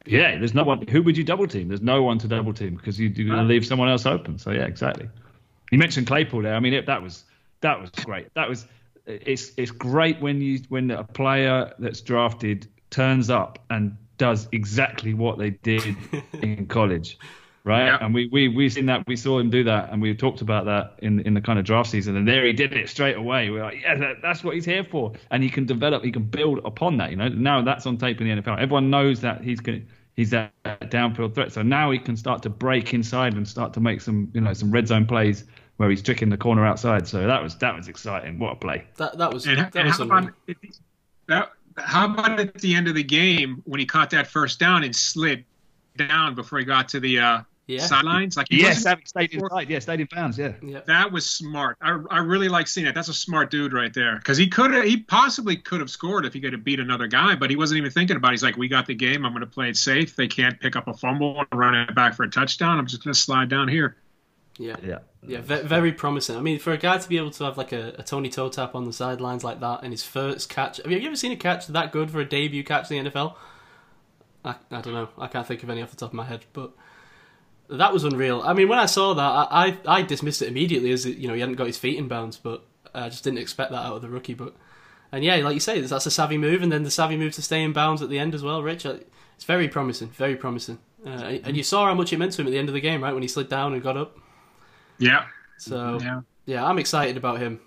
Yeah, 0.07 0.39
there's 0.39 0.55
no 0.55 0.65
one. 0.65 0.87
Who 0.87 1.03
would 1.03 1.19
you 1.19 1.25
double 1.25 1.47
team? 1.47 1.69
There's 1.69 1.83
no 1.83 2.03
one 2.03 2.17
to 2.21 2.27
double 2.27 2.55
team 2.55 2.77
because 2.77 2.99
you, 2.99 3.11
you're 3.11 3.27
going 3.27 3.39
to 3.41 3.45
leave 3.45 3.67
someone 3.67 3.91
else 3.91 4.07
open. 4.07 4.39
So 4.39 4.53
yeah, 4.53 4.65
exactly. 4.65 5.11
You 5.71 5.77
mentioned 5.77 6.07
Claypool 6.07 6.41
there. 6.41 6.55
I 6.55 6.61
mean, 6.61 6.73
it, 6.73 6.87
that 6.87 7.03
was 7.03 7.25
that 7.61 7.79
was 7.79 7.91
great. 7.91 8.33
That 8.33 8.49
was 8.49 8.67
it's 9.05 9.53
it's 9.59 9.71
great 9.71 10.19
when 10.23 10.41
you 10.41 10.61
when 10.71 10.91
a 10.91 11.05
player 11.05 11.75
that's 11.79 12.01
drafted 12.01 12.67
turns 12.89 13.29
up 13.29 13.59
and 13.69 13.99
does 14.21 14.49
exactly 14.53 15.15
what 15.15 15.39
they 15.39 15.49
did 15.49 15.97
in 16.43 16.67
college, 16.67 17.19
right? 17.65 17.87
Yeah. 17.87 17.99
And 18.03 18.13
we 18.13 18.29
we 18.31 18.49
we 18.49 18.69
seen 18.69 18.85
that 18.87 19.07
we 19.07 19.17
saw 19.17 19.39
him 19.39 19.49
do 19.49 19.65
that, 19.65 19.91
and 19.91 20.03
we 20.03 20.15
talked 20.15 20.43
about 20.43 20.67
that 20.67 20.97
in 20.99 21.21
in 21.21 21.33
the 21.33 21.41
kind 21.41 21.59
of 21.59 21.65
draft 21.65 21.89
season. 21.89 22.17
And 22.17 22.29
there 22.29 22.45
he 22.45 22.53
did 22.53 22.75
it 22.75 22.91
straight 22.91 23.17
away. 23.17 23.49
We're 23.49 23.65
like, 23.65 23.81
yeah, 23.81 23.97
that, 23.97 24.17
that's 24.21 24.45
what 24.45 24.55
he's 24.55 24.67
here 24.67 24.85
for, 24.85 25.15
and 25.31 25.43
he 25.43 25.49
can 25.49 25.65
develop, 25.65 26.05
he 26.05 26.13
can 26.13 26.25
build 26.25 26.61
upon 26.67 26.99
that. 26.99 27.11
You 27.11 27.17
know, 27.17 27.29
now 27.29 27.63
that's 27.63 27.87
on 27.87 27.97
tape 27.97 28.21
in 28.21 28.29
the 28.29 28.43
NFL. 28.43 28.61
Everyone 28.61 28.91
knows 28.91 29.23
that 29.23 29.43
he's 29.43 29.61
going. 29.61 29.89
He's 30.17 30.31
that 30.31 30.53
downfield 30.65 31.35
threat, 31.35 31.51
so 31.51 31.63
now 31.63 31.91
he 31.91 31.99
can 31.99 32.15
start 32.15 32.43
to 32.43 32.51
break 32.51 32.93
inside 32.93 33.33
and 33.33 33.49
start 33.49 33.73
to 33.73 33.81
make 33.81 34.03
some, 34.03 34.31
you 34.35 34.43
know, 34.43 34.53
some 34.53 34.71
red 34.71 34.87
zone 34.87 35.07
plays 35.07 35.45
where 35.79 35.89
he's 35.89 36.03
tricking 36.03 36.29
the 36.29 36.37
corner 36.37 36.67
outside. 36.67 37.09
So 37.09 37.27
that 37.27 37.43
was 37.43 37.57
that 37.57 37.75
was 37.75 37.89
exciting. 37.89 38.39
What 38.39 38.53
a 38.53 38.57
play! 38.57 38.85
That 38.99 39.17
that 39.17 39.33
was 39.33 39.47
And, 39.47 39.61
that 39.61 39.75
and 39.77 39.89
was 39.89 39.97
how 39.97 40.05
about 40.05 40.31
that? 41.29 41.53
How 41.79 42.07
about 42.13 42.39
at 42.41 42.55
the 42.55 42.75
end 42.75 42.89
of 42.89 42.95
the 42.95 43.03
game 43.05 43.63
when 43.65 43.81
he 43.81 43.87
caught 43.87 44.11
that 44.11 44.27
first 44.27 44.59
down 44.59 44.83
and 44.85 44.95
slid 44.95 45.45
down 45.97 46.35
before 46.35 46.59
he 46.59 46.65
got 46.65 46.89
to 46.91 47.01
the 47.01 47.19
uh, 47.21 47.41
Yeah. 47.67 47.81
sidelines? 47.87 48.37
Like 48.37 48.47
he 48.51 48.61
Yes, 48.61 48.85
wasn't- 48.85 49.09
stayed 49.09 49.33
inside. 49.35 49.71
Yeah, 49.71 49.79
stayed 49.79 50.01
in 50.01 50.09
bounds. 50.11 50.37
Yeah. 50.39 50.53
Yeah. 50.63 50.81
That 50.87 51.13
was 51.13 51.29
smart. 51.29 51.77
I, 51.81 51.99
I 52.11 52.19
really 52.19 52.49
like 52.49 52.67
seeing 52.67 52.87
it. 52.87 52.95
That's 52.95 53.09
a 53.09 53.15
smart 53.15 53.51
dude 53.51 53.73
right 53.73 53.93
there. 53.95 54.17
Because 54.17 54.37
he 54.37 54.49
could 54.49 54.73
have, 54.73 54.85
he 54.85 54.97
possibly 54.99 55.57
could 55.57 55.81
have 55.81 55.91
scored 55.91 56.27
if 56.27 56.33
he 56.35 56.41
could 56.41 56.53
have 56.53 56.65
beat 56.65 56.81
another 56.81 57.07
guy, 57.07 57.35
but 57.37 57.51
he 57.51 57.57
wasn't 57.57 57.79
even 57.79 57.91
thinking 57.91 58.17
about. 58.17 58.29
it. 58.29 58.33
He's 58.33 58.43
like, 58.43 58.57
we 58.57 58.69
got 58.69 58.87
the 58.87 58.95
game. 58.95 59.25
I'm 59.25 59.33
going 59.33 59.41
to 59.41 59.47
play 59.47 59.69
it 59.71 59.77
safe. 59.77 60.17
They 60.17 60.29
can't 60.29 60.59
pick 60.59 60.75
up 60.77 60.89
a 60.89 60.95
fumble 60.95 61.39
and 61.51 61.61
run 61.61 61.75
it 61.75 61.95
back 61.95 62.15
for 62.15 62.25
a 62.25 62.31
touchdown. 62.31 62.79
I'm 62.79 62.87
just 62.87 63.05
going 63.05 63.15
to 63.15 63.19
slide 63.21 63.49
down 63.49 63.69
here. 63.69 63.97
Yeah. 64.61 64.77
Yeah. 64.83 64.99
Yeah, 65.27 65.41
ve- 65.41 65.63
very 65.63 65.93
promising. 65.93 66.37
I 66.37 66.41
mean, 66.41 66.59
for 66.59 66.73
a 66.73 66.79
guy 66.79 66.97
to 66.97 67.09
be 67.09 67.19
able 67.19 67.31
to 67.33 67.45
have 67.45 67.59
like 67.59 67.73
a, 67.73 67.95
a 67.99 68.03
Tony 68.03 68.31
toe 68.31 68.49
tap 68.49 68.75
on 68.75 68.85
the 68.85 68.93
sidelines 68.93 69.45
like 69.45 69.61
that 69.61 69.85
in 69.85 69.91
his 69.91 70.03
first 70.03 70.49
catch. 70.49 70.79
Have 70.79 70.91
you 70.91 71.01
ever 71.07 71.17
seen 71.17 71.33
a 71.33 71.37
catch 71.37 71.67
that 71.67 71.93
good 71.93 72.11
for 72.11 72.21
a 72.21 72.25
debut 72.25 72.65
catch 72.65 72.91
in 72.91 73.05
the 73.05 73.11
NFL? 73.11 73.35
I, 74.45 74.55
I 74.71 74.81
don't 74.81 74.95
know. 74.95 75.09
I 75.19 75.27
can't 75.27 75.47
think 75.47 75.63
of 75.63 75.69
any 75.71 75.83
off 75.83 75.91
the 75.91 75.97
top 75.97 76.11
of 76.11 76.15
my 76.15 76.25
head, 76.25 76.47
but 76.55 76.73
that 77.69 77.93
was 77.93 78.05
unreal. 78.05 78.43
I 78.43 78.55
mean, 78.55 78.69
when 78.69 78.79
I 78.79 78.87
saw 78.87 79.13
that, 79.15 79.23
I, 79.23 79.47
I, 79.51 79.79
I 79.99 80.03
dismissed 80.03 80.41
it 80.43 80.49
immediately 80.49 80.91
as 80.93 81.05
you 81.05 81.29
know 81.29 81.35
he 81.35 81.41
hadn't 81.41 81.57
got 81.57 81.67
his 81.67 81.79
feet 81.79 81.99
in 81.99 82.09
bounds, 82.09 82.39
but 82.39 82.65
I 82.95 83.09
just 83.11 83.25
didn't 83.25 83.39
expect 83.41 83.71
that 83.73 83.85
out 83.85 83.97
of 83.97 84.03
the 84.03 84.09
rookie. 84.09 84.35
But 84.35 84.55
and 85.13 85.23
yeah, 85.23 85.37
like 85.37 85.55
you 85.55 85.61
say, 85.61 85.81
that's 85.81 86.07
a 86.07 86.11
savvy 86.11 86.39
move, 86.39 86.63
and 86.63 86.73
then 86.73 86.83
the 86.83 86.91
savvy 86.91 87.17
move 87.17 87.35
to 87.35 87.43
stay 87.43 87.63
in 87.63 87.73
bounds 87.73 88.01
at 88.01 88.09
the 88.09 88.19
end 88.19 88.35
as 88.35 88.43
well. 88.43 88.63
Rich, 88.63 88.87
it's 88.87 89.45
very 89.45 89.69
promising, 89.69 90.09
very 90.09 90.37
promising. 90.37 90.79
Uh, 91.05 91.39
and 91.45 91.57
you 91.57 91.63
saw 91.63 91.87
how 91.87 91.95
much 91.95 92.13
it 92.13 92.19
meant 92.19 92.33
to 92.33 92.43
him 92.43 92.47
at 92.47 92.51
the 92.51 92.59
end 92.59 92.69
of 92.69 92.75
the 92.75 92.81
game, 92.81 93.03
right? 93.03 93.13
When 93.13 93.23
he 93.23 93.29
slid 93.29 93.49
down 93.49 93.73
and 93.73 93.83
got 93.83 93.97
up. 93.97 94.19
Yeah. 95.01 95.25
So 95.59 95.99
Yeah. 96.01 96.21
yeah, 96.47 96.65
I'm 96.65 96.79
excited 96.79 97.17
about 97.17 97.41
him. 97.41 97.61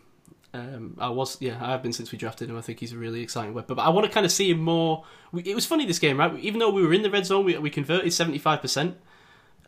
Um, 0.53 0.95
I 0.99 1.09
was, 1.09 1.41
yeah, 1.41 1.57
I 1.59 1.71
have 1.71 1.81
been 1.81 1.93
since 1.93 2.11
we 2.11 2.17
drafted 2.17 2.49
him. 2.49 2.57
I 2.57 2.61
think 2.61 2.79
he's 2.79 2.93
a 2.93 2.97
really 2.97 3.21
exciting 3.21 3.53
weapon. 3.55 3.75
But 3.75 3.81
I 3.81 3.89
want 3.89 4.05
to 4.05 4.11
kind 4.11 4.25
of 4.25 4.31
see 4.31 4.51
him 4.51 4.59
more. 4.59 5.03
We, 5.31 5.41
it 5.43 5.55
was 5.55 5.65
funny 5.65 5.85
this 5.85 5.97
game, 5.99 6.17
right? 6.17 6.37
Even 6.39 6.59
though 6.59 6.69
we 6.69 6.85
were 6.85 6.93
in 6.93 7.01
the 7.01 7.09
red 7.09 7.25
zone, 7.25 7.43
we, 7.43 7.57
we 7.57 7.71
converted 7.71 8.11
75%. 8.11 8.93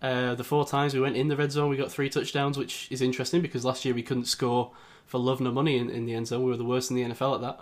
Uh, 0.02 0.36
the 0.36 0.44
four 0.44 0.66
times 0.66 0.94
we 0.94 1.00
went 1.00 1.16
in 1.16 1.28
the 1.28 1.36
red 1.36 1.52
zone, 1.52 1.70
we 1.70 1.78
got 1.78 1.92
three 1.92 2.10
touchdowns, 2.10 2.58
which 2.58 2.88
is 2.92 3.02
interesting 3.02 3.42
because 3.42 3.66
last 3.66 3.84
year 3.84 3.96
we 3.96 4.04
couldn't 4.04 4.26
score 4.26 4.72
for 5.08 5.20
love 5.20 5.42
nor 5.42 5.52
money 5.52 5.78
in, 5.78 5.90
in 5.90 6.06
the 6.06 6.14
end 6.14 6.28
zone. 6.28 6.44
We 6.44 6.52
were 6.52 6.58
the 6.58 6.66
worst 6.66 6.92
in 6.92 6.96
the 6.96 7.04
NFL 7.04 7.36
at 7.36 7.42
that. 7.42 7.60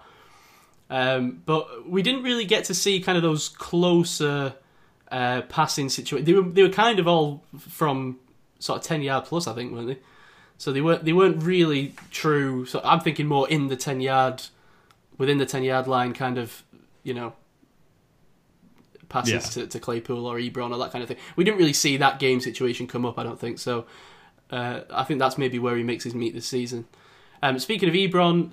Um, 0.89 1.41
but 1.45 1.89
we 1.89 2.01
didn't 2.01 2.23
really 2.23 2.45
get 2.45 2.65
to 2.65 2.73
see 2.73 2.99
kind 2.99 3.17
of 3.17 3.21
those 3.21 3.47
closer 3.47 4.55
uh, 5.11 5.43
passing 5.43 5.89
situations. 5.89 6.25
They 6.25 6.33
were 6.33 6.49
they 6.49 6.63
were 6.63 6.69
kind 6.69 6.99
of 6.99 7.07
all 7.07 7.43
from 7.57 8.19
sort 8.63 8.79
of 8.79 8.85
ten 8.85 9.01
yard 9.01 9.25
plus, 9.25 9.45
I 9.47 9.53
think, 9.53 9.73
weren't 9.73 9.87
they? 9.87 9.97
So 10.57 10.71
they 10.71 10.81
weren't 10.81 11.03
they 11.03 11.13
weren't 11.13 11.43
really 11.43 11.93
true. 12.11 12.65
So 12.65 12.79
I'm 12.83 12.99
thinking 13.01 13.27
more 13.27 13.47
in 13.49 13.67
the 13.67 13.75
ten 13.75 13.99
yard, 14.01 14.43
within 15.17 15.37
the 15.37 15.45
ten 15.45 15.63
yard 15.63 15.87
line, 15.87 16.13
kind 16.13 16.37
of 16.37 16.63
you 17.03 17.13
know 17.13 17.33
passes 19.09 19.31
Yeah. 19.33 19.63
to, 19.63 19.67
to 19.67 19.79
Claypool 19.79 20.25
or 20.25 20.37
Ebron 20.37 20.71
or 20.71 20.77
that 20.79 20.91
kind 20.91 21.01
of 21.03 21.07
thing. 21.07 21.17
We 21.35 21.43
didn't 21.43 21.57
really 21.59 21.73
see 21.73 21.97
that 21.97 22.19
game 22.19 22.39
situation 22.39 22.87
come 22.87 23.05
up. 23.05 23.19
I 23.19 23.23
don't 23.23 23.39
think 23.39 23.59
so. 23.59 23.85
Uh, 24.49 24.81
I 24.91 25.03
think 25.03 25.19
that's 25.19 25.37
maybe 25.37 25.59
where 25.59 25.75
he 25.75 25.83
makes 25.83 26.03
his 26.03 26.15
meat 26.15 26.33
this 26.33 26.45
season. 26.47 26.85
Um, 27.41 27.59
speaking 27.59 27.89
of 27.89 27.95
Ebron, 27.95 28.51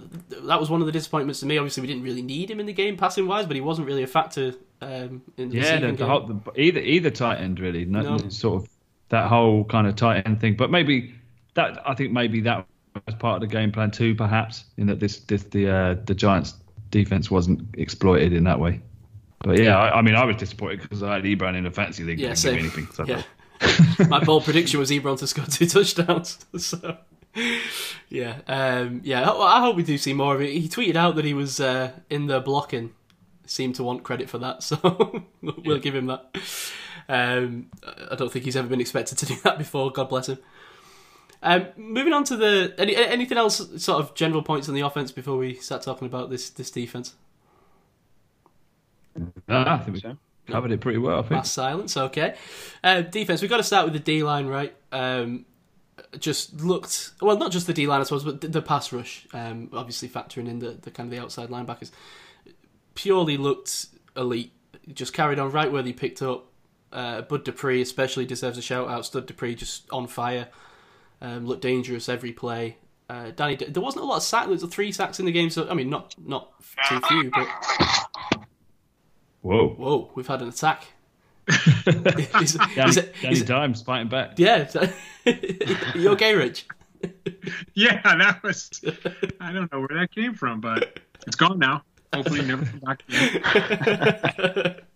that 0.48 0.58
was 0.58 0.68
one 0.68 0.80
of 0.80 0.86
the 0.86 0.92
disappointments 0.92 1.40
to 1.40 1.46
me. 1.46 1.56
Obviously, 1.58 1.82
we 1.82 1.86
didn't 1.86 2.02
really 2.02 2.22
need 2.22 2.50
him 2.50 2.58
in 2.58 2.66
the 2.66 2.72
game 2.72 2.96
passing 2.96 3.26
wise, 3.28 3.46
but 3.46 3.54
he 3.54 3.60
wasn't 3.62 3.86
really 3.86 4.02
a 4.02 4.06
factor 4.08 4.54
um, 4.82 5.22
in 5.36 5.50
the 5.50 5.58
Yeah, 5.58 5.78
the, 5.78 5.86
the 5.88 5.92
game. 5.92 6.08
whole, 6.08 6.26
the, 6.26 6.60
either 6.60 6.80
either 6.80 7.10
tight 7.10 7.38
end 7.40 7.60
really, 7.60 7.84
no, 7.84 8.16
No. 8.16 8.28
sort 8.30 8.62
of 8.64 8.68
that 9.10 9.28
whole 9.28 9.64
kind 9.64 9.86
of 9.86 9.96
tight 9.96 10.26
end 10.26 10.40
thing. 10.40 10.56
But 10.56 10.70
maybe 10.70 11.14
that 11.54 11.86
I 11.86 11.94
think 11.94 12.12
maybe 12.12 12.40
that 12.40 12.66
was 13.06 13.14
part 13.16 13.42
of 13.42 13.48
the 13.48 13.54
game 13.54 13.70
plan 13.70 13.90
too, 13.90 14.14
perhaps 14.14 14.64
in 14.76 14.86
that 14.86 14.98
this, 14.98 15.18
this 15.20 15.44
the 15.44 15.68
uh, 15.68 15.96
the 16.06 16.14
Giants 16.14 16.54
defense 16.90 17.30
wasn't 17.30 17.62
exploited 17.74 18.32
in 18.32 18.44
that 18.44 18.58
way. 18.58 18.80
But 19.40 19.58
yeah, 19.58 19.78
I, 19.78 19.98
I 19.98 20.02
mean, 20.02 20.14
I 20.14 20.24
was 20.24 20.36
disappointed 20.36 20.82
because 20.82 21.02
I 21.02 21.14
had 21.14 21.24
Ebron 21.24 21.56
in 21.56 21.66
a 21.66 21.70
fantasy 21.70 22.04
league. 22.04 22.20
Yeah, 22.20 22.34
same. 22.34 22.58
anything. 22.58 22.86
So 22.92 23.04
Yeah. 23.04 23.22
My 24.08 24.22
bold 24.22 24.44
prediction 24.46 24.80
was 24.80 24.90
Ebron 24.90 25.18
to 25.18 25.26
score 25.26 25.44
two 25.46 25.66
touchdowns. 25.66 26.38
So, 26.58 26.96
yeah, 28.08 28.40
um, 28.48 29.02
yeah. 29.04 29.30
I 29.30 29.58
I 29.58 29.60
hope 29.60 29.76
we 29.76 29.84
do 29.84 29.96
see 29.98 30.12
more 30.12 30.34
of 30.34 30.40
it. 30.40 30.50
He 30.50 30.68
tweeted 30.68 30.96
out 30.96 31.14
that 31.14 31.24
he 31.24 31.32
was 31.32 31.60
uh, 31.60 31.92
in 32.10 32.26
the 32.26 32.40
blocking. 32.40 32.92
Seemed 33.46 33.76
to 33.76 33.84
want 33.84 34.02
credit 34.02 34.28
for 34.28 34.38
that, 34.38 34.62
so 34.64 35.24
we'll 35.40 35.78
give 35.78 35.94
him 35.94 36.06
that. 36.06 36.36
Um, 37.08 37.70
I 38.10 38.14
don't 38.14 38.30
think 38.32 38.44
he's 38.44 38.56
ever 38.56 38.68
been 38.68 38.80
expected 38.80 39.18
to 39.18 39.26
do 39.26 39.36
that 39.44 39.58
before. 39.58 39.90
God 39.90 40.08
bless 40.08 40.28
him. 40.28 40.38
Um, 41.42 41.68
moving 41.76 42.12
on 42.12 42.24
to 42.24 42.36
the 42.36 42.74
any, 42.76 42.94
anything 42.94 43.38
else, 43.38 43.56
sort 43.82 44.02
of 44.02 44.14
general 44.14 44.42
points 44.42 44.68
on 44.68 44.74
the 44.74 44.82
offense 44.82 45.10
before 45.10 45.38
we 45.38 45.54
start 45.54 45.82
talking 45.82 46.06
about 46.06 46.28
this 46.30 46.50
this 46.50 46.70
defense. 46.70 47.14
No, 49.48 49.64
I 49.66 49.78
think 49.78 50.02
we 50.04 50.16
covered 50.52 50.72
it 50.72 50.80
pretty 50.80 50.98
well. 50.98 51.18
I 51.18 51.22
think. 51.22 51.30
Mass 51.32 51.50
silence, 51.50 51.96
okay. 51.96 52.36
Uh, 52.84 53.00
defense, 53.00 53.40
we've 53.40 53.50
got 53.50 53.56
to 53.56 53.62
start 53.62 53.84
with 53.84 53.94
the 53.94 54.00
D 54.00 54.22
line, 54.22 54.46
right? 54.46 54.74
Um, 54.92 55.46
just 56.18 56.60
looked 56.60 57.12
well, 57.22 57.38
not 57.38 57.52
just 57.52 57.66
the 57.66 57.72
D 57.72 57.86
line, 57.86 58.00
I 58.00 58.04
suppose, 58.04 58.24
but 58.24 58.40
the, 58.40 58.48
the 58.48 58.62
pass 58.62 58.92
rush. 58.92 59.26
Um, 59.32 59.70
obviously 59.72 60.08
factoring 60.08 60.48
in 60.48 60.58
the, 60.58 60.78
the 60.82 60.90
kind 60.90 61.06
of 61.06 61.10
the 61.10 61.22
outside 61.22 61.48
linebackers, 61.48 61.90
purely 62.94 63.36
looked 63.36 63.86
elite. 64.14 64.52
Just 64.92 65.12
carried 65.12 65.38
on 65.38 65.52
right 65.52 65.70
where 65.70 65.82
they 65.82 65.92
picked 65.92 66.20
up. 66.20 66.49
Uh, 66.92 67.22
Bud 67.22 67.44
Dupree 67.44 67.80
especially 67.82 68.26
deserves 68.26 68.58
a 68.58 68.62
shout 68.62 68.88
out. 68.88 69.06
Stud 69.06 69.26
Dupree 69.26 69.54
just 69.54 69.88
on 69.90 70.06
fire. 70.06 70.48
Um, 71.20 71.46
looked 71.46 71.62
dangerous 71.62 72.08
every 72.08 72.32
play. 72.32 72.76
Uh, 73.08 73.30
Danny, 73.34 73.56
there 73.56 73.82
wasn't 73.82 74.04
a 74.04 74.06
lot 74.06 74.16
of 74.18 74.22
sacks. 74.22 74.46
There 74.46 74.52
was 74.52 74.64
three 74.64 74.90
sacks 74.92 75.18
in 75.20 75.26
the 75.26 75.32
game, 75.32 75.50
so 75.50 75.68
I 75.68 75.74
mean, 75.74 75.90
not 75.90 76.14
not 76.24 76.50
too 76.88 77.00
few, 77.08 77.30
but 77.30 77.48
Whoa, 79.42 79.68
whoa, 79.68 80.10
we've 80.14 80.26
had 80.26 80.42
an 80.42 80.48
attack. 80.48 80.84
Is- 81.48 82.54
Danny, 82.54 82.90
is 82.90 82.96
it- 82.98 83.14
Danny 83.20 83.32
is 83.34 83.42
it- 83.42 83.46
Dimes 83.46 83.82
fighting 83.82 84.08
back. 84.08 84.34
Yeah. 84.38 84.70
you 85.94 86.10
okay, 86.10 86.34
Rich? 86.34 86.66
Yeah, 87.74 88.00
that 88.02 88.42
was. 88.42 88.70
I 89.40 89.52
don't 89.52 89.72
know 89.72 89.80
where 89.80 89.98
that 90.00 90.12
came 90.14 90.34
from, 90.34 90.60
but 90.60 91.00
it's 91.26 91.36
gone 91.36 91.58
now. 91.58 91.82
Hopefully, 92.12 92.42
never 92.42 92.64
come 92.66 92.80
back 92.80 93.02
again. 93.08 94.74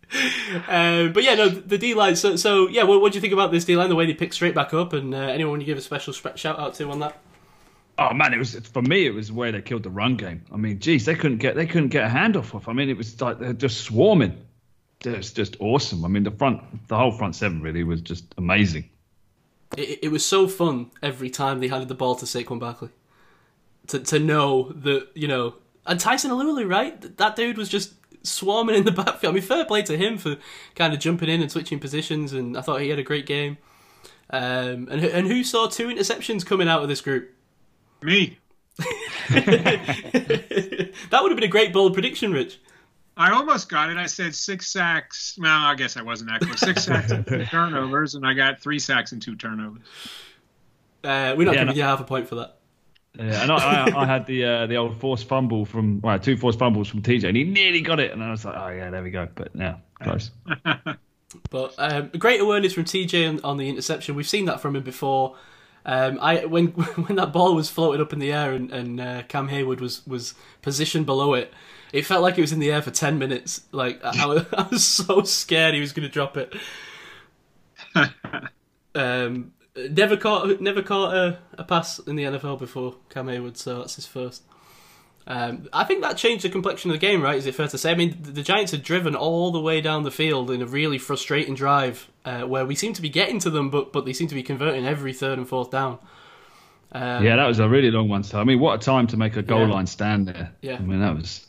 um, 0.69 1.13
but 1.13 1.23
yeah, 1.23 1.35
no, 1.35 1.49
the 1.49 1.79
D 1.79 1.95
line. 1.95 2.17
So, 2.17 2.37
so 2.37 2.69
yeah, 2.69 2.83
what, 2.85 3.01
what 3.01 3.13
do 3.13 3.17
you 3.17 3.21
think 3.21 3.33
about 3.33 3.53
this 3.53 3.65
D 3.65 3.77
line? 3.77 3.89
The 3.89 3.95
way 3.95 4.07
they 4.07 4.15
picked 4.15 4.35
straight 4.35 4.55
back 4.55 4.75
up, 4.75 4.93
and 4.93 5.15
uh, 5.15 5.19
anyone 5.19 5.61
you 5.61 5.67
give 5.67 5.79
a 5.79 5.83
special 5.83 6.13
shout 6.13 6.59
out 6.59 6.75
to 6.75 6.91
on 6.91 7.01
that? 7.01 7.19
Oh 7.97 8.13
man, 8.13 8.35
it 8.35 8.39
was 8.39 8.55
for 8.55 8.83
me. 8.83 9.07
It 9.07 9.15
was 9.15 9.31
where 9.31 9.53
they 9.53 9.63
killed 9.63 9.85
the 9.85 9.91
run 9.91 10.17
game. 10.17 10.43
I 10.53 10.57
mean, 10.57 10.81
geez, 10.81 11.05
they 11.05 11.15
couldn't 11.15 11.39
get 11.39 11.55
they 11.55 11.67
couldn't 11.67 11.91
get 11.91 12.05
a 12.05 12.09
handoff 12.09 12.55
off. 12.55 12.69
I 12.69 12.73
mean, 12.73 12.89
it 12.89 12.97
was 12.97 13.21
like 13.21 13.39
they're 13.39 13.53
just 13.53 13.83
swarming. 13.83 14.37
It 15.05 15.17
was 15.17 15.33
just 15.33 15.57
awesome. 15.61 16.05
I 16.05 16.09
mean, 16.09 16.23
the 16.23 16.31
front, 16.31 16.89
the 16.89 16.97
whole 16.97 17.13
front 17.13 17.37
seven 17.37 17.61
really 17.61 17.85
was 17.85 18.01
just 18.01 18.25
amazing. 18.39 18.89
It, 19.77 20.01
it 20.05 20.09
was 20.09 20.25
so 20.25 20.49
fun 20.49 20.91
every 21.03 21.31
time 21.31 21.61
they 21.61 21.69
handed 21.69 21.89
the 21.89 21.95
ball 21.95 22.15
to 22.17 22.25
Saquon 22.25 22.59
Barkley. 22.59 22.89
To 23.89 24.01
to 24.01 24.19
know 24.19 24.73
that 24.73 25.09
you 25.15 25.29
know, 25.29 25.55
and 25.87 26.01
Tyson 26.01 26.31
Alualu, 26.31 26.69
right? 26.69 27.17
That 27.19 27.37
dude 27.37 27.59
was 27.59 27.69
just 27.69 27.95
swarming 28.25 28.75
in 28.75 28.85
the 28.85 28.91
backfield. 29.05 29.33
I 29.33 29.35
mean, 29.35 29.43
fair 29.43 29.65
play 29.65 29.83
to 29.83 29.97
him 29.97 30.19
for 30.19 30.37
kind 30.75 30.93
of 30.93 30.99
jumping 30.99 31.29
in 31.29 31.41
and 31.43 31.51
switching 31.53 31.79
positions, 31.79 32.33
and 32.33 32.57
I 32.59 32.61
thought 32.63 32.81
he 32.81 32.89
had 32.89 32.99
a 32.99 33.03
great 33.05 33.27
game. 33.27 33.59
Um, 34.31 34.89
and 34.91 35.01
who- 35.01 35.09
and 35.09 35.27
who 35.29 35.45
saw 35.45 35.69
two 35.69 35.87
interceptions 35.89 36.45
coming 36.45 36.67
out 36.69 36.83
of 36.83 36.89
this 36.89 37.01
group? 37.01 37.31
Me. 38.03 38.39
that 39.31 41.19
would 41.23 41.31
have 41.31 41.37
been 41.37 41.45
a 41.45 41.49
great 41.49 41.73
bold 41.73 41.95
prediction, 41.95 42.33
Rich. 42.33 42.59
I 43.17 43.31
almost 43.31 43.69
got 43.69 43.91
it. 43.91 43.97
I 43.97 44.07
said 44.07 44.35
six 44.35 44.67
sacks. 44.73 45.39
Well, 45.41 45.49
I 45.65 45.75
guess 45.77 45.97
I 45.97 46.03
wasn't 46.03 46.31
that 46.31 46.41
close. 46.41 46.59
Six 46.59 46.85
sacks 46.85 47.13
and 47.13 47.25
two 47.27 47.45
turnovers, 47.51 48.15
and 48.17 48.27
I 48.27 48.35
got 48.35 48.61
three 48.61 48.79
sacks 48.81 49.13
and 49.13 49.23
two 49.23 49.37
turnovers. 49.37 49.83
Uh, 51.05 51.35
we're 51.37 51.45
not 51.45 51.53
Yeah, 51.55 51.61
giving 51.61 51.67
no- 51.69 51.73
you 51.75 51.83
half 51.83 52.01
a 52.01 52.05
point 52.05 52.29
for 52.29 52.35
that. 52.37 52.57
Yeah, 53.17 53.43
and 53.43 53.53
I, 53.53 53.57
I, 53.57 54.03
I 54.03 54.07
had 54.07 54.27
the 54.27 54.45
uh, 54.45 54.67
the 54.67 54.77
old 54.77 54.99
forced 55.01 55.29
fumble 55.29 55.65
from 55.65 56.01
well, 56.01 56.19
two 56.19 56.37
forced 56.37 56.59
fumbles 56.59 56.89
from 56.89 57.03
TJ, 57.03 57.25
and 57.29 57.37
he 57.37 57.45
nearly 57.45 57.81
got 57.81 58.01
it, 58.01 58.13
and 58.13 58.23
I 58.23 58.31
was 58.31 58.45
like, 58.45 58.57
oh 58.57 58.69
yeah, 58.69 58.91
there 58.91 59.03
we 59.03 59.11
go. 59.11 59.29
But 59.35 59.51
yeah, 59.55 59.77
close. 60.03 60.31
But 61.51 61.75
um, 61.79 62.11
great 62.19 62.41
awareness 62.41 62.75
from 62.75 62.85
TJ 62.85 63.29
on, 63.29 63.41
on 63.45 63.57
the 63.57 63.69
interception. 63.69 64.15
We've 64.15 64.29
seen 64.29 64.45
that 64.47 64.61
from 64.61 64.77
him 64.77 64.83
before. 64.83 65.37
Um, 65.87 66.19
I 66.21 66.45
when 66.47 66.67
when 66.69 67.17
that 67.17 67.33
ball 67.33 67.55
was 67.55 67.69
floated 67.69 68.01
up 68.01 68.13
in 68.13 68.19
the 68.19 68.33
air 68.33 68.53
and, 68.53 68.71
and 68.73 69.01
uh, 69.01 69.23
Cam 69.25 69.49
Heyward 69.49 69.81
was 69.81 70.07
was 70.07 70.35
positioned 70.63 71.07
below 71.07 71.35
it, 71.35 71.53
it 71.93 72.07
felt 72.07 72.23
like 72.23 72.39
it 72.39 72.41
was 72.41 72.53
in 72.53 72.61
the 72.61 72.71
air 72.73 72.83
for 72.83 72.91
ten 72.91 73.19
minutes. 73.19 73.63
Like 73.73 74.03
I, 74.05 74.25
I 74.25 74.27
was, 74.27 74.47
I 74.53 74.69
was 74.71 74.85
so 74.85 75.23
scared 75.23 75.75
he 75.75 75.81
was 75.81 75.93
going 75.93 76.09
to 76.09 76.13
drop 76.13 76.37
it. 76.37 76.55
Um, 78.95 79.53
never 79.77 80.17
caught 80.17 80.61
never 80.61 80.83
caught 80.83 81.15
a, 81.15 81.39
a 81.59 81.65
pass 81.65 81.99
in 82.01 82.17
the 82.17 82.25
NFL 82.25 82.59
before 82.59 82.95
Cam 83.11 83.27
Heyward, 83.27 83.57
so 83.57 83.79
that's 83.79 83.97
his 83.97 84.07
first. 84.07 84.43
Um, 85.27 85.69
I 85.73 85.85
think 85.85 86.03
that 86.03 86.19
changed 86.19 86.45
the 86.45 86.51
complexion 86.51 86.91
of 86.91 86.97
the 86.97 87.07
game, 87.07 87.23
right? 87.23 87.39
Is 87.39 87.47
it 87.47 87.55
fair 87.55 87.67
to 87.69 87.79
say? 87.79 87.91
I 87.93 87.95
mean, 87.95 88.19
the, 88.21 88.31
the 88.31 88.43
Giants 88.43 88.73
had 88.73 88.83
driven 88.83 89.15
all 89.17 89.51
the 89.53 89.61
way 89.61 89.81
down 89.81 90.03
the 90.03 90.11
field 90.11 90.51
in 90.51 90.61
a 90.61 90.67
really 90.67 90.99
frustrating 90.99 91.55
drive, 91.55 92.11
uh, 92.27 92.43
where 92.43 92.67
we 92.67 92.75
seem 92.75 92.93
to 92.93 93.01
be 93.01 93.09
getting 93.09 93.39
to 93.41 93.51
them, 93.51 93.71
but 93.71 93.93
but 93.93 94.05
they 94.05 94.13
seem 94.13 94.29
to 94.29 94.35
be 94.35 94.43
converting 94.43 94.87
every 94.87 95.13
third 95.15 95.39
and 95.39 95.49
fourth 95.49 95.71
down. 95.71 95.99
Um, 96.93 97.25
Yeah, 97.25 97.37
that 97.37 97.47
was 97.47 97.59
a 97.59 97.69
really 97.69 97.91
long 97.91 98.09
one. 98.09 98.23
So 98.23 98.39
I 98.39 98.45
mean, 98.45 98.61
what 98.61 98.75
a 98.81 98.85
time 98.85 99.07
to 99.09 99.17
make 99.17 99.37
a 99.37 99.43
goal 99.43 99.67
Yeah. 99.67 99.75
line 99.75 99.87
stand 99.87 100.29
there. 100.29 100.53
Yeah. 100.61 100.77
I 100.77 100.81
mean 100.81 101.01
that 101.01 101.15
was. 101.17 101.47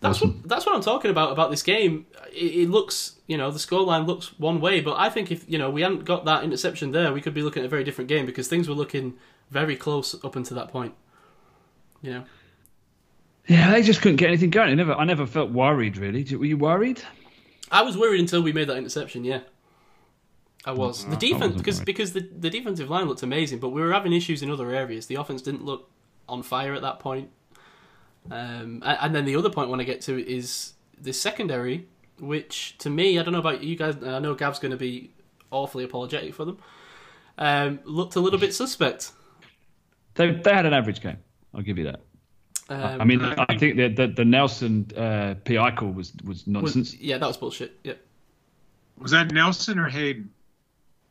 That's 0.00 0.18
Awesome. 0.18 0.38
what 0.40 0.48
that's 0.48 0.64
what 0.64 0.74
I'm 0.76 0.80
talking 0.82 1.10
about 1.10 1.32
about 1.32 1.50
this 1.50 1.62
game. 1.62 2.06
It, 2.32 2.54
it 2.62 2.70
looks, 2.70 3.16
you 3.26 3.36
know, 3.36 3.50
the 3.50 3.58
scoreline 3.58 4.06
looks 4.06 4.38
one 4.38 4.60
way, 4.60 4.80
but 4.80 4.94
I 4.96 5.10
think 5.10 5.32
if 5.32 5.44
you 5.50 5.58
know 5.58 5.70
we 5.70 5.82
hadn't 5.82 6.04
got 6.04 6.24
that 6.26 6.44
interception 6.44 6.92
there, 6.92 7.12
we 7.12 7.20
could 7.20 7.34
be 7.34 7.42
looking 7.42 7.62
at 7.62 7.66
a 7.66 7.68
very 7.68 7.82
different 7.84 8.08
game 8.08 8.24
because 8.24 8.46
things 8.46 8.68
were 8.68 8.74
looking 8.76 9.14
very 9.50 9.74
close 9.76 10.14
up 10.24 10.36
until 10.36 10.56
that 10.56 10.68
point. 10.68 10.94
You 12.00 12.12
know, 12.12 12.24
Yeah, 13.48 13.72
they 13.72 13.82
just 13.82 14.00
couldn't 14.00 14.16
get 14.18 14.28
anything 14.28 14.50
going. 14.50 14.70
I 14.70 14.74
never, 14.74 14.92
I 14.94 15.04
never 15.04 15.26
felt 15.26 15.50
worried 15.50 15.96
really. 15.96 16.24
Were 16.36 16.44
you 16.44 16.56
worried? 16.56 17.02
I 17.70 17.82
was 17.82 17.98
worried 17.98 18.20
until 18.20 18.40
we 18.40 18.52
made 18.52 18.68
that 18.68 18.76
interception. 18.76 19.24
Yeah, 19.24 19.40
I 20.64 20.70
was. 20.72 21.04
Mm, 21.04 21.10
the 21.10 21.16
defense 21.16 21.56
because 21.56 21.80
because 21.80 22.12
the 22.12 22.20
the 22.20 22.50
defensive 22.50 22.88
line 22.88 23.06
looked 23.08 23.24
amazing, 23.24 23.58
but 23.58 23.70
we 23.70 23.80
were 23.80 23.92
having 23.92 24.12
issues 24.12 24.42
in 24.42 24.50
other 24.50 24.70
areas. 24.70 25.06
The 25.06 25.16
offense 25.16 25.42
didn't 25.42 25.64
look 25.64 25.90
on 26.28 26.44
fire 26.44 26.74
at 26.74 26.82
that 26.82 27.00
point. 27.00 27.30
Um, 28.30 28.82
and 28.84 29.14
then 29.14 29.24
the 29.24 29.36
other 29.36 29.50
point 29.50 29.66
I 29.66 29.70
want 29.70 29.80
to 29.80 29.84
get 29.86 30.00
to 30.02 30.18
is 30.30 30.72
the 31.00 31.12
secondary, 31.12 31.86
which 32.18 32.76
to 32.78 32.90
me, 32.90 33.18
I 33.18 33.22
don't 33.22 33.32
know 33.32 33.38
about 33.38 33.62
you 33.62 33.76
guys. 33.76 33.96
I 34.02 34.18
know 34.18 34.34
Gav's 34.34 34.58
going 34.58 34.72
to 34.72 34.76
be 34.76 35.12
awfully 35.50 35.84
apologetic 35.84 36.34
for 36.34 36.44
them. 36.44 36.58
Um, 37.38 37.80
looked 37.84 38.16
a 38.16 38.20
little 38.20 38.38
bit 38.38 38.54
suspect. 38.54 39.12
They, 40.14 40.32
they 40.32 40.52
had 40.52 40.66
an 40.66 40.74
average 40.74 41.00
game. 41.00 41.18
I'll 41.54 41.62
give 41.62 41.78
you 41.78 41.84
that. 41.84 42.00
Um, 42.70 43.00
I 43.00 43.04
mean, 43.04 43.22
I 43.22 43.56
think 43.56 43.76
the 43.76 43.88
the, 43.88 44.08
the 44.08 44.24
Nelson 44.24 44.86
uh, 44.96 45.34
PI 45.44 45.70
call 45.76 45.90
was 45.90 46.12
was 46.24 46.38
was- 46.38 46.46
nonsense. 46.46 46.94
yeah, 46.96 47.16
that 47.18 47.26
was 47.26 47.36
bullshit. 47.38 47.78
Yeah, 47.84 47.94
Was 48.98 49.12
that 49.12 49.32
Nelson 49.32 49.78
or 49.78 49.88
Haden? 49.88 50.30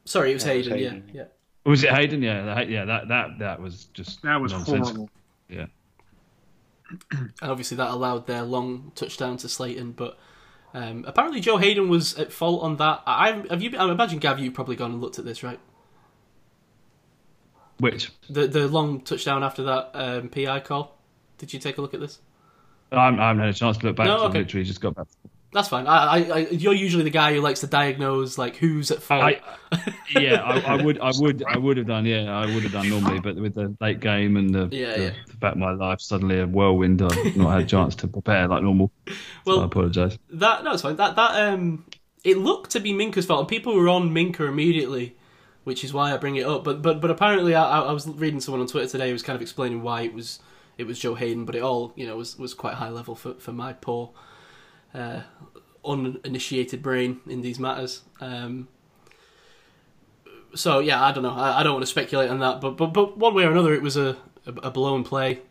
sorry, 0.06 0.32
it 0.32 0.36
was 0.36 0.46
Yeah, 0.46 0.52
it 0.52 0.58
was 0.58 0.68
Haden. 0.68 0.80
Haden. 0.92 1.10
Yeah, 1.14 1.22
yeah. 1.22 1.28
Was 1.66 1.84
it 1.84 1.90
Haden? 1.90 2.22
Yeah, 2.22 2.54
the- 2.64 2.70
yeah. 2.72 2.86
That 2.86 3.08
that 3.08 3.40
that 3.40 3.62
was 3.62 3.86
just 3.86 4.22
That 4.22 4.40
was 4.40 4.52
nonsense. 4.52 4.88
horrible. 4.90 5.10
Yeah. 5.50 5.66
And 7.12 7.32
obviously 7.42 7.78
that 7.78 7.90
allowed 7.90 8.28
their 8.28 8.44
long 8.44 8.92
touchdown 8.96 9.38
to 9.38 9.50
Slayton. 9.50 9.92
But 9.92 10.18
um, 10.74 11.06
apparently 11.08 11.40
Joe 11.40 11.58
Haden 11.58 11.90
was 11.90 12.18
at 12.18 12.32
fault 12.32 12.64
on 12.64 12.78
that. 12.78 13.04
I 13.06 13.44
have 13.50 13.62
you? 13.62 13.78
I 13.78 13.90
imagine 13.92 14.20
Gav, 14.20 14.40
you've 14.40 14.54
probably 14.54 14.76
gone 14.76 14.92
and 14.92 15.02
looked 15.02 15.20
at 15.20 15.26
this, 15.26 15.44
right? 15.44 15.60
Which 17.80 18.12
The 18.30 18.48
the 18.48 18.68
long 18.68 19.02
touchdown 19.02 19.44
after 19.44 19.64
that 19.64 19.92
um, 19.94 20.30
PI 20.30 20.62
call. 20.62 20.98
Did 21.38 21.54
you 21.54 21.60
take 21.60 21.78
a 21.78 21.82
look 21.82 21.94
at 21.94 22.00
this? 22.00 22.20
I 22.92 23.06
haven't, 23.06 23.20
I 23.20 23.28
haven't 23.28 23.42
had 23.42 23.50
a 23.50 23.54
chance 23.54 23.78
to 23.78 23.86
look 23.86 23.96
back. 23.96 24.08
No, 24.08 24.24
okay. 24.26 24.40
literally 24.40 24.64
just 24.66 24.82
got 24.82 24.96
back. 24.96 25.08
That's 25.54 25.70
fine. 25.70 25.88
I, 25.88 25.98
I, 25.98 26.18
I, 26.18 26.38
you're 26.50 26.74
usually 26.74 27.04
the 27.04 27.10
guy 27.10 27.34
who 27.34 27.40
likes 27.42 27.62
to 27.62 27.68
diagnose 27.68 28.38
like 28.38 28.58
who's 28.58 28.92
at 28.92 29.02
fault. 29.02 29.24
I, 29.24 29.42
yeah, 30.20 30.42
I, 30.44 30.76
I 30.76 30.84
would, 30.84 31.00
I 31.00 31.12
would, 31.18 31.44
I 31.48 31.58
would 31.58 31.78
have 31.78 31.88
done. 31.88 32.06
Yeah, 32.06 32.30
I 32.38 32.46
would 32.54 32.64
have 32.64 32.74
done 32.74 32.90
normally, 32.90 33.20
but 33.22 33.36
with 33.38 33.56
the 33.56 33.76
late 33.80 34.00
game 34.02 34.36
and 34.36 34.54
the, 34.54 34.68
Yeah, 34.72 34.96
the, 34.98 35.04
yeah. 35.04 35.12
the 35.26 35.34
fact 35.34 35.56
my 35.58 35.72
life 35.72 36.02
suddenly 36.02 36.40
a 36.42 36.46
whirlwind, 36.46 37.02
I've 37.02 37.36
not 37.38 37.52
had 37.52 37.62
a 37.62 37.66
chance 37.66 37.96
to 37.96 38.08
prepare 38.08 38.48
like 38.48 38.62
normal. 38.62 38.92
Well- 39.46 39.58
so 39.58 39.62
I 39.62 39.66
apologise. 39.66 40.18
That 40.32 40.64
no, 40.64 40.74
it's 40.74 40.82
fine. 40.82 40.98
That 40.98 41.16
that 41.16 41.50
um, 41.54 41.86
it 42.24 42.38
looked 42.38 42.72
to 42.72 42.80
be 42.82 42.92
Minkah's 42.92 43.26
fault, 43.26 43.40
and 43.40 43.48
people 43.48 43.74
were 43.74 43.88
on 43.90 44.12
Minka 44.12 44.46
immediately, 44.46 45.16
which 45.64 45.84
is 45.86 45.94
why 45.94 46.14
I 46.14 46.18
bring 46.18 46.36
it 46.36 46.46
up. 46.46 46.66
But 46.66 46.82
but 46.82 47.00
but 47.00 47.10
apparently, 47.10 47.56
I, 47.56 47.82
I 47.84 47.92
was 47.94 48.06
reading 48.06 48.42
someone 48.42 48.60
on 48.62 48.68
Twitter 48.68 48.88
today 48.90 49.08
who 49.08 49.14
was 49.14 49.24
kind 49.24 49.36
of 49.36 49.42
explaining 49.42 49.82
why 49.82 50.02
it 50.02 50.14
was 50.14 50.40
it 50.78 50.86
was 50.86 51.00
Joe 51.00 51.16
Haden, 51.16 51.46
but 51.46 51.56
it 51.56 51.64
all 51.64 51.94
you 51.96 52.06
know 52.06 52.18
was 52.18 52.38
was 52.38 52.54
quite 52.54 52.74
high 52.74 52.90
level 52.90 53.16
for 53.16 53.36
for 53.36 53.54
my 53.54 53.72
poor, 53.74 54.12
uh, 54.94 55.22
uninitiated 55.86 56.82
brain 56.82 57.22
in 57.28 57.42
these 57.42 57.60
matters. 57.60 58.02
Um, 58.20 58.68
so 60.56 60.80
yeah, 60.80 61.04
I 61.04 61.12
don't 61.12 61.24
know. 61.24 61.34
I, 61.34 61.60
I 61.60 61.64
don't 61.64 61.74
want 61.74 61.84
to 61.84 61.90
speculate 61.90 62.30
on 62.30 62.40
that, 62.40 62.62
but 62.62 62.72
but 62.72 62.88
but 62.88 63.18
one 63.18 63.34
way 63.34 63.44
or 63.44 63.52
another, 63.52 63.74
it 63.74 63.82
was 63.82 63.98
a 63.98 64.18
a, 64.46 64.72
blown 64.72 65.04
play, 65.04 65.42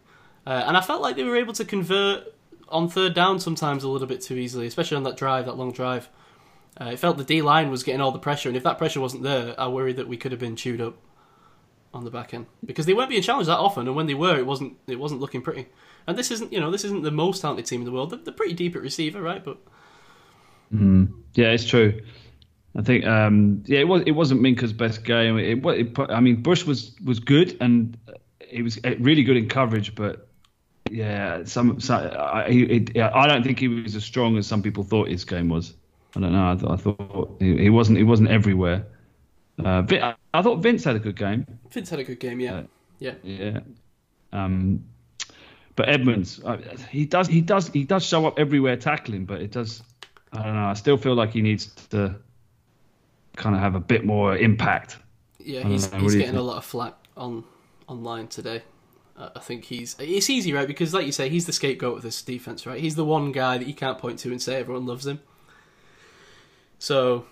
uh, 0.47 0.65
and 0.67 0.77
I 0.77 0.81
felt 0.81 1.03
like 1.03 1.17
they 1.17 1.25
were 1.25 1.37
able 1.37 1.53
to 1.55 1.65
convert 1.65 2.35
on 2.69 2.89
third 2.89 3.15
down 3.15 3.39
sometimes 3.39 3.85
a 3.85 3.89
little 3.89 4.07
bit 4.07 4.21
too 4.23 4.35
easily, 4.35 4.67
especially 4.67 4.97
on 4.97 5.03
that 5.05 5.17
drive, 5.17 5.47
that 5.47 5.57
long 5.57 5.71
drive. 5.71 6.09
Uh, 6.81 6.87
it 6.87 6.99
felt 6.99 7.17
the 7.17 7.25
D 7.25 7.43
line 7.43 7.71
was 7.71 7.83
getting 7.83 8.01
all 8.01 8.13
the 8.13 8.19
pressure, 8.19 8.49
and 8.49 8.57
if 8.57 8.63
that 8.65 8.79
pressure 8.79 9.01
wasn't 9.01 9.23
there, 9.23 9.59
I 9.59 9.69
worry 9.69 9.93
that 9.93 10.09
we 10.09 10.17
could 10.17 10.33
have 10.33 10.41
been 10.41 10.57
chewed 10.57 10.81
up 10.81 10.97
on 11.95 12.05
the 12.05 12.11
back 12.11 12.35
end 12.35 12.47
because 12.65 12.87
they 12.87 12.95
weren't 12.95 13.11
being 13.11 13.23
challenged 13.23 13.49
that 13.49 13.59
often, 13.59 13.87
and 13.87 13.97
when 13.97 14.07
they 14.07 14.15
were, 14.15 14.37
it 14.37 14.47
wasn't 14.47 14.77
it 14.87 14.99
wasn't 14.99 15.21
looking 15.21 15.43
pretty. 15.43 15.67
And 16.07 16.17
this 16.17 16.31
isn't 16.31 16.53
you 16.53 16.61
know 16.61 16.71
this 16.71 16.85
isn't 16.85 17.03
the 17.03 17.11
most 17.11 17.41
talented 17.43 17.67
team 17.67 17.81
in 17.81 17.85
the 17.85 17.93
world. 17.93 18.11
They're, 18.11 18.19
they're 18.21 18.35
pretty 18.35 18.55
deep 18.55 18.77
at 18.77 18.83
receiver, 18.83 19.21
right? 19.21 19.45
But 19.45 19.59
Yeah, 21.35 21.51
it's 21.51 21.67
true. 21.67 22.01
I 22.77 22.83
think, 22.83 23.07
um, 23.07 23.63
yeah, 23.67 23.81
it 23.81 23.89
was. 23.89 24.03
It 24.07 24.13
wasn't 24.13 24.43
Minkah's 24.43 24.73
best 24.73 25.05
game. 25.05 25.39
It, 25.39 25.63
wa- 25.63 25.73
it, 25.73 25.99
I 26.11 26.21
mean, 26.21 26.43
Bush 26.43 26.65
was 26.65 26.95
was 27.05 27.21
good 27.21 27.57
and 27.61 27.97
he 28.49 28.63
was 28.63 28.79
uh, 28.85 28.95
really 29.01 29.23
good 29.25 29.37
in 29.37 29.49
coverage, 29.49 29.95
but 29.95 30.29
yeah, 30.91 31.45
some. 31.45 31.81
some 31.81 32.11
I, 32.15 32.47
it, 32.49 32.97
yeah, 32.97 33.11
I 33.15 33.27
don't 33.27 33.43
think 33.45 33.59
he 33.59 33.69
was 33.69 33.95
as 33.97 34.05
strong 34.05 34.37
as 34.37 34.47
some 34.47 34.63
people 34.63 34.85
thought 34.85 35.09
his 35.09 35.25
game 35.25 35.49
was. 35.49 35.75
I 36.17 36.21
don't 36.21 36.33
know. 36.33 36.51
I, 36.53 36.55
th- 36.55 36.71
I 36.71 36.77
thought 36.77 37.37
he, 37.41 37.71
wasn't. 37.71 37.99
He 37.99 38.05
wasn't 38.05 38.31
everywhere. 38.31 38.87
Uh, 39.59 39.83
I, 39.91 40.15
I 40.35 40.43
thought 40.43 40.63
Vince 40.63 40.85
had 40.85 40.97
a 40.97 40.99
good 41.01 41.17
game. 41.17 41.47
Vince 41.71 41.91
had 41.91 41.99
a 41.99 42.05
good 42.05 42.21
game, 42.21 42.41
yeah, 42.41 42.55
Uh, 42.57 42.63
yeah. 42.99 43.15
Yeah. 43.23 43.61
Um, 44.33 44.85
but 45.77 45.89
Edmunds, 45.89 46.41
uh, 46.45 46.57
he 46.91 47.05
does, 47.05 47.29
he 47.29 47.41
does, 47.41 47.69
he 47.69 47.85
does 47.85 48.05
show 48.05 48.27
up 48.27 48.39
everywhere 48.39 48.77
tackling, 48.77 49.25
but 49.27 49.41
it 49.41 49.53
does. 49.53 49.83
I 50.33 50.43
don't 50.43 50.55
know. 50.55 50.67
I 50.67 50.75
still 50.75 50.97
feel 50.97 51.15
like 51.15 51.31
he 51.31 51.41
needs 51.43 51.67
to 51.91 52.17
kind 53.37 53.55
of 53.55 53.61
have 53.63 53.75
a 53.75 53.81
bit 53.81 54.05
more 54.05 54.37
impact. 54.37 54.97
Yeah, 55.39 55.63
he's 55.63 55.93
know, 55.93 55.99
he's 55.99 56.15
getting 56.17 56.37
a 56.37 56.43
lot 56.43 56.57
of 56.57 56.65
flack 56.65 56.95
on 57.17 57.45
online 57.87 58.27
today. 58.29 58.63
Uh, 59.17 59.31
I 59.37 59.41
think 59.41 59.65
he's 59.65 59.95
it's 59.99 60.29
easy, 60.29 60.53
right? 60.53 60.67
Because 60.67 60.93
like 60.93 61.07
you 61.07 61.13
say, 61.13 61.29
he's 61.29 61.47
the 61.47 61.53
scapegoat 61.53 61.99
of 61.99 62.03
this 62.03 62.21
defense, 62.23 62.67
right? 62.67 62.81
He's 62.81 62.97
the 62.97 63.05
one 63.05 63.33
guy 63.33 63.57
that 63.59 63.67
you 63.67 63.75
can't 63.75 63.97
point 63.99 64.19
to 64.21 64.31
and 64.31 64.43
say 64.43 64.57
everyone 64.57 64.85
loves 64.87 65.07
him. 65.07 65.21
So 66.79 67.25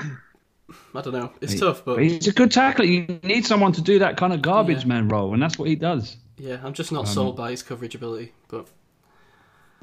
I 0.00 1.00
don't 1.00 1.12
know. 1.12 1.32
It's 1.40 1.52
He- 1.52 1.58
tough, 1.58 1.84
but 1.84 1.96
But 1.96 2.04
he's 2.04 2.26
a 2.28 2.32
good 2.32 2.50
tackler. 2.50 2.84
You 2.84 3.20
need 3.22 3.44
someone 3.46 3.72
to 3.72 3.82
do 3.82 3.98
that 4.00 4.16
kind 4.16 4.32
of 4.32 4.42
garbage 4.42 4.80
Yeah. 4.82 4.88
man 4.88 5.08
role, 5.08 5.32
and 5.34 5.42
that's 5.42 5.58
what 5.58 5.68
he 5.68 5.76
does. 5.76 6.16
Yeah, 6.42 6.58
I'm 6.64 6.72
just 6.72 6.90
not 6.90 7.06
sold 7.06 7.36
by 7.36 7.52
his 7.52 7.62
coverage 7.62 7.94
ability. 7.94 8.32
But 8.48 8.66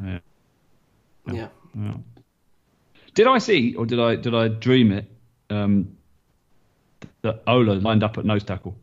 Yeah. 0.04 0.20
yeah, 1.32 1.48
Yeah. 1.74 1.94
Did 3.14 3.28
I 3.28 3.38
see, 3.38 3.76
or 3.76 3.86
did 3.86 4.00
I 4.00 4.16
did 4.16 4.36
I 4.36 4.50
dream 4.50 4.92
it? 4.92 5.10
Um, 5.50 5.96
that 7.22 7.42
Ola 7.48 7.74
lined 7.74 8.04
up 8.04 8.18
at 8.18 8.26
nose 8.26 8.44
tackle. 8.44 8.76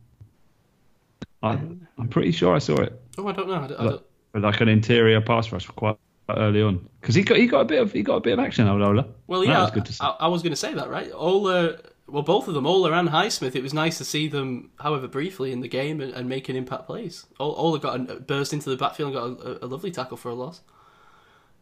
I, 1.43 1.51
I'm 1.99 2.07
pretty 2.09 2.31
sure 2.31 2.55
I 2.55 2.59
saw 2.59 2.81
it. 2.81 2.99
oh, 3.17 3.27
I 3.27 3.31
don't 3.31 3.47
know. 3.47 3.63
I 3.63 3.67
don't, 3.67 3.79
I 3.79 3.83
don't, 3.83 4.03
for 4.31 4.39
like 4.39 4.59
an 4.61 4.69
interior 4.69 5.21
pass 5.21 5.51
rush 5.51 5.67
quite 5.67 5.97
quite 6.25 6.39
early 6.39 6.61
on 6.63 6.87
because 6.99 7.13
he 7.13 7.21
got 7.21 7.37
he 7.37 7.45
got 7.45 7.61
a 7.61 7.65
bit 7.65 7.79
of 7.79 7.91
he 7.93 8.01
got 8.01 8.15
a 8.15 8.21
bit 8.21 8.33
of 8.33 8.39
action 8.39 8.67
out 8.67 8.81
of 8.81 8.87
Ola. 8.87 9.05
Well, 9.27 9.41
that 9.41 9.47
yeah, 9.47 9.61
was 9.61 9.71
good 9.71 9.85
to 9.85 9.93
see. 9.93 10.03
I, 10.03 10.09
I 10.21 10.27
was 10.27 10.41
going 10.41 10.51
to 10.51 10.57
say 10.57 10.73
that, 10.73 10.89
right? 10.89 11.11
Ola, 11.13 11.77
well, 12.07 12.23
both 12.23 12.47
of 12.47 12.53
them, 12.53 12.65
Ola 12.65 12.91
and 12.93 13.09
Highsmith. 13.09 13.55
It 13.55 13.63
was 13.63 13.73
nice 13.73 13.97
to 13.97 14.05
see 14.05 14.27
them, 14.27 14.71
however 14.79 15.07
briefly, 15.07 15.51
in 15.51 15.59
the 15.59 15.67
game 15.67 15.99
and, 15.99 16.13
and 16.13 16.29
making 16.29 16.55
impact 16.55 16.85
plays. 16.85 17.25
O- 17.39 17.53
Ola 17.53 17.79
got 17.79 18.09
a, 18.09 18.15
burst 18.15 18.53
into 18.53 18.69
the 18.69 18.77
backfield 18.77 19.15
and 19.15 19.37
got 19.37 19.45
a, 19.45 19.65
a 19.65 19.67
lovely 19.67 19.91
tackle 19.91 20.17
for 20.17 20.29
a 20.29 20.33
loss. 20.33 20.61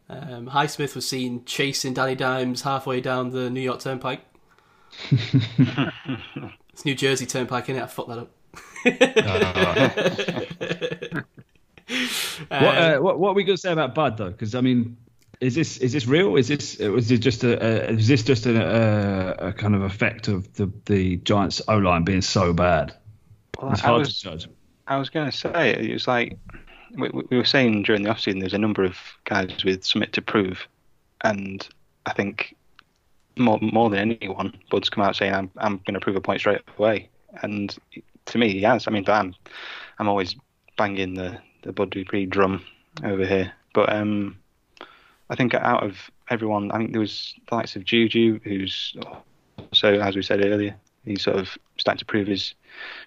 Um, 0.08 0.48
Highsmith 0.48 0.94
was 0.94 1.08
seen 1.08 1.44
chasing 1.44 1.94
Danny 1.94 2.14
Dimes 2.14 2.62
halfway 2.62 3.00
down 3.00 3.30
the 3.30 3.50
New 3.50 3.60
York 3.60 3.80
Turnpike. 3.80 4.20
it's 5.10 6.84
New 6.84 6.94
Jersey 6.94 7.26
Turnpike, 7.26 7.66
innit? 7.66 7.82
I 7.82 7.86
fucked 7.86 8.08
that 8.10 8.18
up. 8.18 8.30
what, 12.48 12.78
uh, 12.78 12.98
what 12.98 13.18
what 13.18 13.30
are 13.30 13.34
we 13.34 13.42
going 13.42 13.56
to 13.56 13.60
say 13.60 13.72
about 13.72 13.96
Bud 13.96 14.16
though? 14.16 14.30
Because 14.30 14.54
I 14.54 14.60
mean, 14.60 14.96
is 15.40 15.54
this 15.54 15.78
is 15.78 15.92
this 15.92 16.06
real? 16.06 16.36
Is 16.36 16.48
this 16.48 16.78
was 16.78 17.10
it 17.10 17.18
just 17.18 17.44
a, 17.44 17.62
a 17.62 17.90
is 17.92 18.08
this 18.08 18.22
just 18.22 18.46
a, 18.46 19.36
a, 19.40 19.48
a 19.48 19.52
kind 19.52 19.74
of 19.74 19.82
effect 19.82 20.28
of 20.28 20.52
the 20.54 20.70
the 20.86 21.16
Giants 21.18 21.60
O 21.68 21.76
line 21.78 22.04
being 22.04 22.22
so 22.22 22.52
bad? 22.52 22.94
Well, 23.60 23.72
It's 23.72 23.82
I 23.82 23.88
hard 23.88 24.00
was, 24.00 24.18
to 24.18 24.24
judge. 24.24 24.48
I 24.86 24.96
was 24.98 25.10
going 25.10 25.30
to 25.30 25.36
say 25.36 25.70
it 25.70 25.92
was 25.92 26.08
like 26.08 26.38
we, 26.96 27.10
we 27.10 27.36
were 27.36 27.44
saying 27.44 27.82
during 27.82 28.02
the 28.02 28.10
offseason. 28.10 28.40
There's 28.40 28.54
a 28.54 28.58
number 28.58 28.84
of 28.84 28.96
guys 29.24 29.64
with 29.64 29.84
something 29.84 30.10
to 30.12 30.22
prove, 30.22 30.66
and 31.22 31.66
I 32.06 32.12
think 32.12 32.56
more 33.36 33.58
more 33.60 33.90
than 33.90 34.12
anyone, 34.12 34.56
Bud's 34.70 34.88
come 34.88 35.04
out 35.04 35.16
saying 35.16 35.34
I'm 35.34 35.50
I'm 35.58 35.78
going 35.86 35.94
to 35.94 36.00
prove 36.00 36.16
a 36.16 36.20
point 36.20 36.40
straight 36.40 36.62
away, 36.78 37.08
and 37.42 37.76
to 38.26 38.38
me 38.38 38.50
he 38.52 38.62
has. 38.62 38.86
I 38.86 38.90
mean, 38.90 39.04
but 39.04 39.12
I'm 39.12 39.34
I'm 39.98 40.08
always 40.08 40.36
banging 40.78 41.14
the 41.14 41.38
the 41.62 41.72
Bud 41.72 41.90
Dupree 41.90 42.26
drum 42.26 42.64
over 43.04 43.26
here, 43.26 43.52
but 43.74 43.92
um, 43.92 44.38
I 45.30 45.36
think 45.36 45.54
out 45.54 45.82
of 45.82 46.10
everyone, 46.30 46.70
I 46.70 46.78
think 46.78 46.92
there 46.92 47.00
was 47.00 47.34
the 47.48 47.56
likes 47.56 47.76
of 47.76 47.84
Juju, 47.84 48.40
who's 48.44 48.96
so 49.72 49.88
as 49.94 50.14
we 50.14 50.22
said 50.22 50.44
earlier, 50.44 50.76
he's 51.04 51.22
sort 51.22 51.36
of 51.36 51.56
starting 51.78 51.98
to 51.98 52.04
prove 52.04 52.26
his 52.26 52.54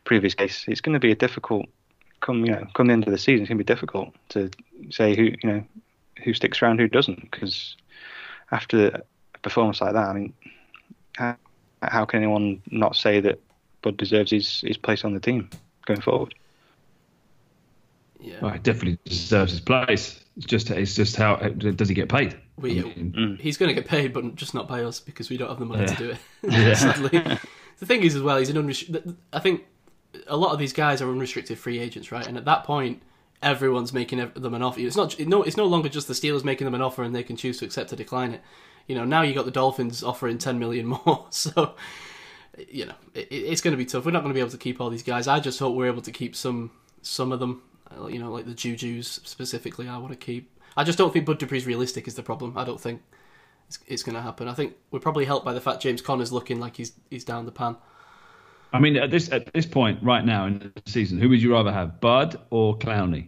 prove 0.04 0.24
his 0.24 0.36
case. 0.36 0.66
It's 0.68 0.82
going 0.82 0.94
to 0.94 1.00
be 1.00 1.12
a 1.12 1.16
difficult 1.16 1.66
come 2.22 2.46
you 2.46 2.52
know 2.52 2.68
come 2.74 2.88
the 2.88 2.94
end 2.94 3.08
of 3.08 3.12
the 3.12 3.18
season. 3.18 3.42
It's 3.42 3.50
going 3.50 3.58
to 3.58 3.64
be 3.64 3.74
difficult 3.74 4.14
to 4.30 4.50
say 4.90 5.16
who 5.16 5.24
you 5.24 5.50
know 5.50 5.64
who 6.24 6.34
sticks 6.34 6.62
around, 6.62 6.80
who 6.80 6.88
doesn't, 6.88 7.32
because 7.32 7.76
after 8.52 9.04
a 9.36 9.40
performance 9.40 9.82
like 9.82 9.94
that, 9.94 10.10
I 10.10 10.14
mean, 10.14 10.34
how, 11.16 11.36
how 11.82 12.06
can 12.06 12.20
anyone 12.20 12.62
not 12.72 12.96
say 12.96 13.20
that 13.22 13.40
Bud 13.82 13.98
deserves 13.98 14.32
his, 14.32 14.62
his 14.62 14.78
place 14.78 15.04
on 15.04 15.14
the 15.14 15.20
team 15.20 15.50
going 15.86 16.02
forward? 16.02 16.36
Yeah. 18.20 18.36
Well, 18.42 18.52
he 18.52 18.60
definitely 18.60 19.00
deserves 19.06 19.52
his 19.52 19.62
place. 19.62 20.24
It's 20.40 20.48
just 20.48 20.72
it's 20.72 20.96
just 20.96 21.18
how 21.18 21.36
does 21.36 21.90
he 21.90 21.94
get 21.94 22.08
paid? 22.08 22.38
We, 22.56 22.80
I 22.80 22.84
mean, 22.84 23.14
mm. 23.18 23.40
He's 23.42 23.58
going 23.58 23.68
to 23.68 23.76
get 23.76 23.90
paid, 23.90 24.14
but 24.14 24.36
just 24.36 24.54
not 24.54 24.70
by 24.70 24.84
us 24.84 25.02
because 25.02 25.30
we 25.30 25.36
don't 25.36 25.50
have 25.50 25.60
the 25.60 25.66
money 25.66 25.86
to 25.86 25.96
do 25.96 26.12
it. 26.12 26.18
Yeah. 26.50 26.74
Sadly, 26.76 27.38
the 27.78 27.86
thing 27.86 28.04
is 28.04 28.16
as 28.16 28.22
well, 28.22 28.38
he's 28.38 28.50
an 28.50 28.58
unrestricted. 28.58 29.18
I 29.34 29.40
think 29.40 29.66
a 30.28 30.38
lot 30.38 30.54
of 30.54 30.60
these 30.60 30.72
guys 30.72 31.02
are 31.02 31.12
unrestricted 31.12 31.60
free 31.60 31.78
agents, 31.78 32.10
right? 32.10 32.26
And 32.26 32.38
at 32.38 32.46
that 32.46 32.64
point, 32.64 33.02
everyone's 33.42 33.92
making 33.92 34.20
them 34.20 34.54
an 34.54 34.62
offer. 34.62 34.80
It's 34.80 34.96
not 34.96 35.20
no, 35.20 35.44
it's 35.44 35.58
no 35.58 35.66
longer 35.66 35.90
just 35.90 36.08
the 36.08 36.14
Steelers 36.14 36.46
making 36.46 36.64
them 36.64 36.76
an 36.76 36.82
offer 36.82 37.04
and 37.04 37.14
they 37.14 37.24
can 37.24 37.36
choose 37.36 37.58
to 37.60 37.66
accept 37.66 37.92
or 37.92 37.98
decline 37.98 38.32
it. 38.32 38.42
You 38.88 38.96
know, 38.96 39.04
now 39.04 39.22
you 39.24 39.34
got 39.34 39.44
the 39.44 39.52
Dolphins 39.52 40.04
offering 40.04 40.38
ten 40.38 40.58
million 40.58 40.86
more, 41.06 41.28
so 41.32 41.76
you 42.70 42.86
know 42.86 42.96
it, 43.14 43.28
it's 43.30 43.60
going 43.60 43.74
to 43.74 43.78
be 43.78 43.86
tough. 43.86 44.06
We're 44.06 44.12
not 44.12 44.22
going 44.22 44.32
to 44.32 44.38
be 44.38 44.40
able 44.40 44.52
to 44.52 44.58
keep 44.58 44.80
all 44.80 44.90
these 44.90 45.04
guys. 45.04 45.28
I 45.28 45.42
just 45.42 45.60
hope 45.60 45.76
we're 45.76 45.88
able 45.88 46.02
to 46.04 46.12
keep 46.12 46.34
some 46.34 46.72
some 47.02 47.34
of 47.34 47.42
them. 47.42 47.62
Uh, 47.98 48.08
You 48.08 48.20
know, 48.20 48.32
like 48.32 48.46
the 48.46 48.54
Juju's 48.54 49.08
specifically. 49.24 49.88
I 49.88 49.98
want 49.98 50.12
to 50.12 50.18
keep. 50.18 50.60
I 50.78 50.84
just 50.84 50.98
don't 50.98 51.12
think 51.12 51.26
Bud 51.26 51.40
Dupree's 51.40 51.66
realistic 51.66 52.08
is 52.08 52.16
the 52.16 52.24
problem. 52.24 52.54
I 52.58 52.64
don't 52.64 52.80
think 52.80 53.02
it's, 53.68 53.80
it's 53.88 54.04
going 54.04 54.16
to 54.16 54.22
happen. 54.22 54.48
I 54.48 54.54
think 54.54 54.76
we're 54.92 55.00
probably 55.00 55.26
helped 55.26 55.46
by 55.46 55.54
the 55.54 55.62
fact 55.62 55.82
James 55.82 56.02
Conner's 56.02 56.32
looking 56.32 56.60
like 56.60 56.78
he's 56.78 56.94
he's 57.10 57.24
down 57.26 57.46
the 57.46 57.52
pan. 57.52 57.76
I 58.72 58.80
mean, 58.80 58.96
at 58.98 59.10
this 59.10 59.32
at 59.32 59.52
this 59.54 59.66
point 59.66 60.00
right 60.04 60.24
now 60.24 60.46
in 60.46 60.60
the 60.60 60.92
season, 60.92 61.20
who 61.20 61.30
would 61.30 61.42
you 61.42 61.52
rather 61.54 61.72
have, 61.72 62.00
Bud 62.00 62.40
or 62.52 62.78
Clowney? 62.78 63.28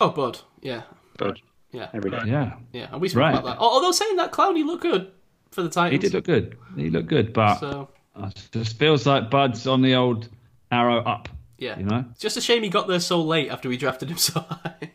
Oh, 0.00 0.10
Bud, 0.10 0.38
yeah, 0.60 0.82
Bud 1.18 1.40
yeah, 1.72 1.88
every 1.92 2.10
day. 2.10 2.20
Yeah, 2.26 2.54
yeah. 2.72 2.88
And 2.92 3.00
we 3.00 3.08
spoke 3.08 3.20
Right. 3.22 3.30
about 3.34 3.44
that. 3.44 3.58
Although 3.58 3.90
saying 3.92 4.16
that, 4.16 4.30
Clowney 4.30 4.64
looked 4.64 4.82
good 4.82 5.10
for 5.50 5.62
the 5.62 5.68
Titans. 5.68 6.00
he 6.02 6.08
did 6.08 6.14
look 6.14 6.24
good. 6.24 6.56
He 6.76 6.90
looked 6.90 7.08
good, 7.08 7.32
but 7.32 7.56
So 7.56 7.88
it 8.18 8.48
just 8.52 8.78
feels 8.78 9.04
like 9.06 9.30
Bud's 9.30 9.66
on 9.66 9.82
the 9.82 9.94
old 9.96 10.28
arrow 10.70 10.98
up. 11.04 11.28
Yeah, 11.58 11.78
You 11.78 11.84
know? 11.84 12.04
it's 12.10 12.20
just 12.20 12.36
a 12.36 12.40
shame 12.40 12.62
he 12.62 12.68
got 12.68 12.86
there 12.88 13.00
so 13.00 13.22
late 13.22 13.50
after 13.50 13.68
we 13.68 13.76
drafted 13.76 14.10
him 14.10 14.18
so 14.18 14.40
high. 14.40 14.90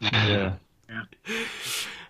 Yeah. 0.00 0.52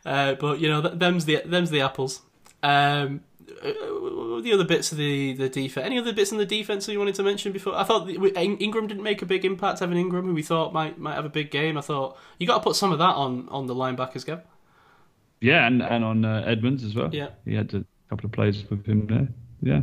Uh, 0.07 0.35
but 0.37 0.59
you 0.59 0.69
know, 0.69 0.81
them's 0.81 1.27
the 1.27 1.43
them's 1.45 1.71
the 1.71 1.83
apples. 1.83 2.23
Um, 2.63 3.21
uh, 3.63 4.41
the 4.41 4.53
other 4.55 4.65
bits 4.65 4.91
of 4.91 4.97
the 4.97 5.35
the 5.35 5.49
defense. 5.51 5.85
Any 5.85 5.99
other 5.99 6.15
bits 6.15 6.33
in 6.33 6.39
the 6.39 6.47
defense 6.47 6.87
that 6.87 6.93
you 6.93 6.99
wanted 6.99 7.17
to 7.17 7.23
mention 7.23 7.53
before? 7.53 7.75
I 7.75 7.85
thought 7.85 8.07
the, 8.07 8.17
we- 8.17 8.31
In- 8.31 8.57
Ingram 8.59 8.87
didn't 8.87 9.03
make 9.03 9.21
a 9.21 9.27
big 9.27 9.45
impact. 9.45 9.81
Having 9.81 9.99
Ingram, 9.99 10.25
who 10.25 10.33
we 10.33 10.43
thought 10.43 10.73
might 10.73 10.99
might 10.99 11.15
have 11.15 11.27
a 11.27 11.29
big 11.31 11.51
game. 11.51 11.77
I 11.77 11.83
thought 11.83 12.17
you 12.39 12.47
got 12.47 12.59
to 12.59 12.63
put 12.65 12.77
some 12.77 12.91
of 12.93 12.99
that 13.01 13.17
on 13.17 13.49
on 13.51 13.67
the 13.67 13.75
linebackers, 13.75 14.25
Gav. 14.25 14.41
Yeah, 15.43 15.67
and, 15.67 15.83
and 15.83 16.05
on 16.05 16.25
uh, 16.25 16.43
Edmunds 16.47 16.85
as 16.85 16.95
well. 16.95 17.11
Yeah. 17.13 17.29
He 17.45 17.55
had 17.55 17.75
a 17.75 17.85
couple 18.09 18.27
of 18.27 18.33
plays 18.33 18.65
with 18.71 18.87
him 18.87 19.07
there. 19.09 19.29
Yeah. 19.63 19.83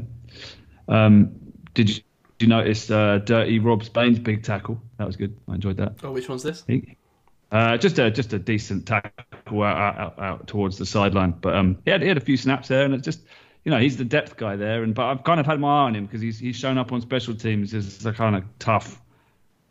Um, 0.88 1.32
did 1.76 1.90
you, 1.90 2.02
you 2.40 2.48
notice 2.48 2.92
uh, 2.92 3.20
Dirty 3.20 3.60
Rob 3.60 3.84
Spillane's 3.84 4.20
big 4.20 4.44
tackle? 4.44 4.82
That 4.98 5.08
was 5.08 5.16
good. 5.16 5.38
I 5.48 5.56
enjoyed 5.56 5.78
that. 5.78 5.94
Oh, 6.04 6.12
which 6.12 6.28
one's 6.28 6.44
this? 6.44 6.64
Uh, 7.52 7.78
just 7.78 8.00
a 8.00 8.12
just 8.12 8.34
a 8.34 8.40
decent 8.40 8.86
tackle 8.86 9.64
out, 9.64 9.98
out, 9.98 10.20
out, 10.20 10.48
towards 10.48 10.78
the 10.78 10.86
sideline, 10.86 11.32
but 11.32 11.56
um, 11.56 11.78
he 11.86 11.92
had 11.92 12.02
he 12.02 12.08
had 12.08 12.18
a 12.18 12.22
few 12.22 12.36
snaps 12.36 12.68
there, 12.68 12.84
and 12.84 12.94
it's 12.94 13.06
just 13.06 13.22
you 13.64 13.72
know 13.72 13.80
he's 13.80 13.98
the 13.98 14.04
depth 14.04 14.36
guy 14.36 14.56
there, 14.56 14.84
and 14.84 14.94
but 14.94 15.06
I've 15.06 15.24
kind 15.24 15.40
of 15.40 15.46
had 15.46 15.60
my 15.60 15.68
eye 15.68 15.86
on 15.86 15.96
him 15.96 16.06
because 16.06 16.22
he's 16.22 16.40
he's 16.40 16.56
shown 16.56 16.78
up 16.78 16.92
on 16.92 17.02
special 17.02 17.36
teams 17.36 17.74
as 17.74 18.06
a 18.06 18.12
kind 18.12 18.36
of 18.36 18.44
tough, 18.60 19.02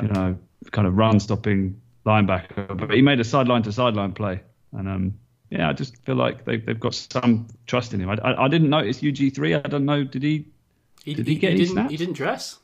you 0.00 0.09
know, 0.09 0.38
kind 0.70 0.87
of 0.87 0.96
run 0.96 1.20
stopping 1.20 1.81
linebacker, 2.07 2.79
but 2.79 2.90
he 2.92 3.03
made 3.03 3.20
a 3.20 3.24
sideline 3.24 3.62
to 3.64 3.72
sideline 3.72 4.12
play, 4.12 4.40
and 4.72 4.88
um, 4.88 5.14
yeah, 5.50 5.68
I 5.68 5.72
just 5.72 6.03
feel 6.05 6.16
like 6.16 6.44
they've 6.44 6.64
they've 6.64 6.81
got 6.81 6.94
some 6.94 7.48
trust 7.66 7.92
in 7.92 8.00
him. 8.00 8.09
I, 8.09 8.14
I, 8.22 8.44
I 8.44 8.48
didn't 8.48 8.70
notice 8.70 9.03
UG 9.05 9.35
three. 9.35 9.55
I 9.55 9.61
don't 9.61 9.85
know. 9.85 10.05
Did 10.05 10.22
he? 10.22 10.46
Did 11.04 11.26
he 11.26 11.34
get 11.36 11.50
any 11.50 11.58
didn't 11.60 11.72
snaps? 11.72 11.90
he 11.90 11.96
didn't 11.98 12.14
dress. 12.14 12.58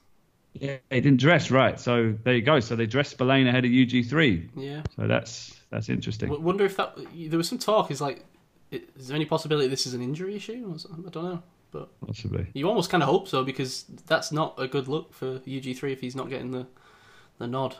Yeah, 0.55 0.76
he 0.90 1.00
didn't 1.00 1.20
dress 1.20 1.50
right. 1.50 1.79
So 1.79 2.14
there 2.24 2.35
you 2.35 2.42
go. 2.42 2.59
So 2.61 2.74
they 2.74 2.87
dressed 2.87 3.11
Spillane 3.12 3.46
ahead 3.46 3.64
of 3.64 3.70
UG 3.70 4.07
three. 4.09 4.48
Yeah. 4.57 4.83
So 4.96 5.07
that's 5.07 5.61
that's 5.70 5.88
interesting. 5.88 6.29
W- 6.29 6.44
wonder 6.44 6.64
if 6.64 6.76
that 6.76 6.96
there 7.14 7.37
was 7.38 7.48
some 7.48 7.59
talk. 7.59 7.90
Is 7.90 8.00
like, 8.00 8.24
is 8.72 9.09
there 9.09 9.14
any 9.14 9.26
possibility 9.26 9.68
this 9.68 9.87
is 9.87 9.94
an 9.94 10.03
injury 10.03 10.35
issue? 10.37 10.64
Or? 10.72 11.07
I 11.07 11.11
don't 11.11 11.24
know, 11.24 11.42
but 11.70 11.88
Possibly. 12.05 12.46
you 12.55 12.68
almost 12.68 12.90
kind 12.90 13.03
of 13.03 13.09
hope 13.09 13.29
so 13.29 13.44
because 13.44 13.85
that's 14.07 14.33
not 14.33 14.55
a 14.59 14.66
good 14.66 14.88
look 14.88 15.12
for 15.14 15.35
UG 15.46 15.76
three 15.76 15.92
if 15.92 16.00
he's 16.00 16.16
not 16.16 16.29
getting 16.29 16.50
the 16.50 16.66
the 17.38 17.46
nod. 17.46 17.76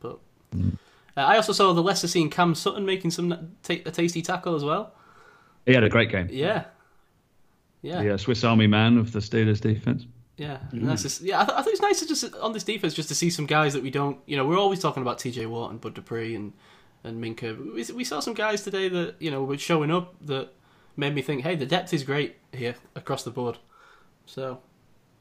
But 0.00 0.18
uh, 0.54 0.60
I 1.16 1.36
also 1.36 1.52
saw 1.52 1.72
the 1.74 1.82
Leicester 1.82 2.08
scene 2.08 2.30
Cam 2.30 2.54
Sutton 2.54 2.86
making 2.86 3.10
some 3.10 3.54
ta- 3.62 3.74
a 3.84 3.90
tasty 3.90 4.22
tackle 4.22 4.54
as 4.54 4.64
well. 4.64 4.94
He 5.66 5.74
had 5.74 5.84
a 5.84 5.88
great 5.90 6.10
game. 6.10 6.28
Yeah, 6.30 6.64
yeah, 7.82 8.02
The 8.02 8.14
uh, 8.14 8.16
Swiss 8.16 8.44
Army 8.44 8.66
man 8.66 8.98
of 8.98 9.12
the 9.12 9.20
Steelers 9.20 9.60
defense. 9.60 10.06
yeah. 10.36 10.58
And 10.72 10.88
that's 10.88 11.02
just, 11.02 11.22
yeah, 11.22 11.40
I, 11.42 11.44
th- 11.44 11.58
I 11.58 11.62
think 11.62 11.74
it's 11.74 11.82
nice 11.82 12.00
to 12.00 12.06
just 12.06 12.34
on 12.36 12.52
this 12.52 12.64
defense 12.64 12.94
just 12.94 13.08
to 13.08 13.14
see 13.14 13.30
some 13.30 13.46
guys 13.46 13.72
that 13.74 13.82
we 13.82 13.90
don't. 13.90 14.18
You 14.26 14.36
know, 14.36 14.44
we're 14.46 14.58
always 14.58 14.80
talking 14.80 15.02
about 15.02 15.18
T.J. 15.18 15.46
Watt 15.46 15.70
and 15.70 15.80
Bud 15.80 15.94
Dupree 15.94 16.34
and 16.34 16.52
and 17.04 17.22
Minkah. 17.22 17.56
We, 17.74 17.94
we 17.94 18.04
saw 18.04 18.20
some 18.20 18.34
guys 18.34 18.62
today 18.62 18.88
that 18.88 19.14
you 19.20 19.30
know 19.30 19.44
were 19.44 19.58
showing 19.58 19.90
up 19.90 20.14
that 20.26 20.50
made 20.96 21.14
me 21.14 21.22
think, 21.22 21.42
hey, 21.42 21.54
the 21.54 21.66
depth 21.66 21.92
is 21.94 22.02
great 22.04 22.36
here 22.52 22.74
across 22.94 23.22
the 23.22 23.30
board. 23.30 23.58
So, 24.24 24.60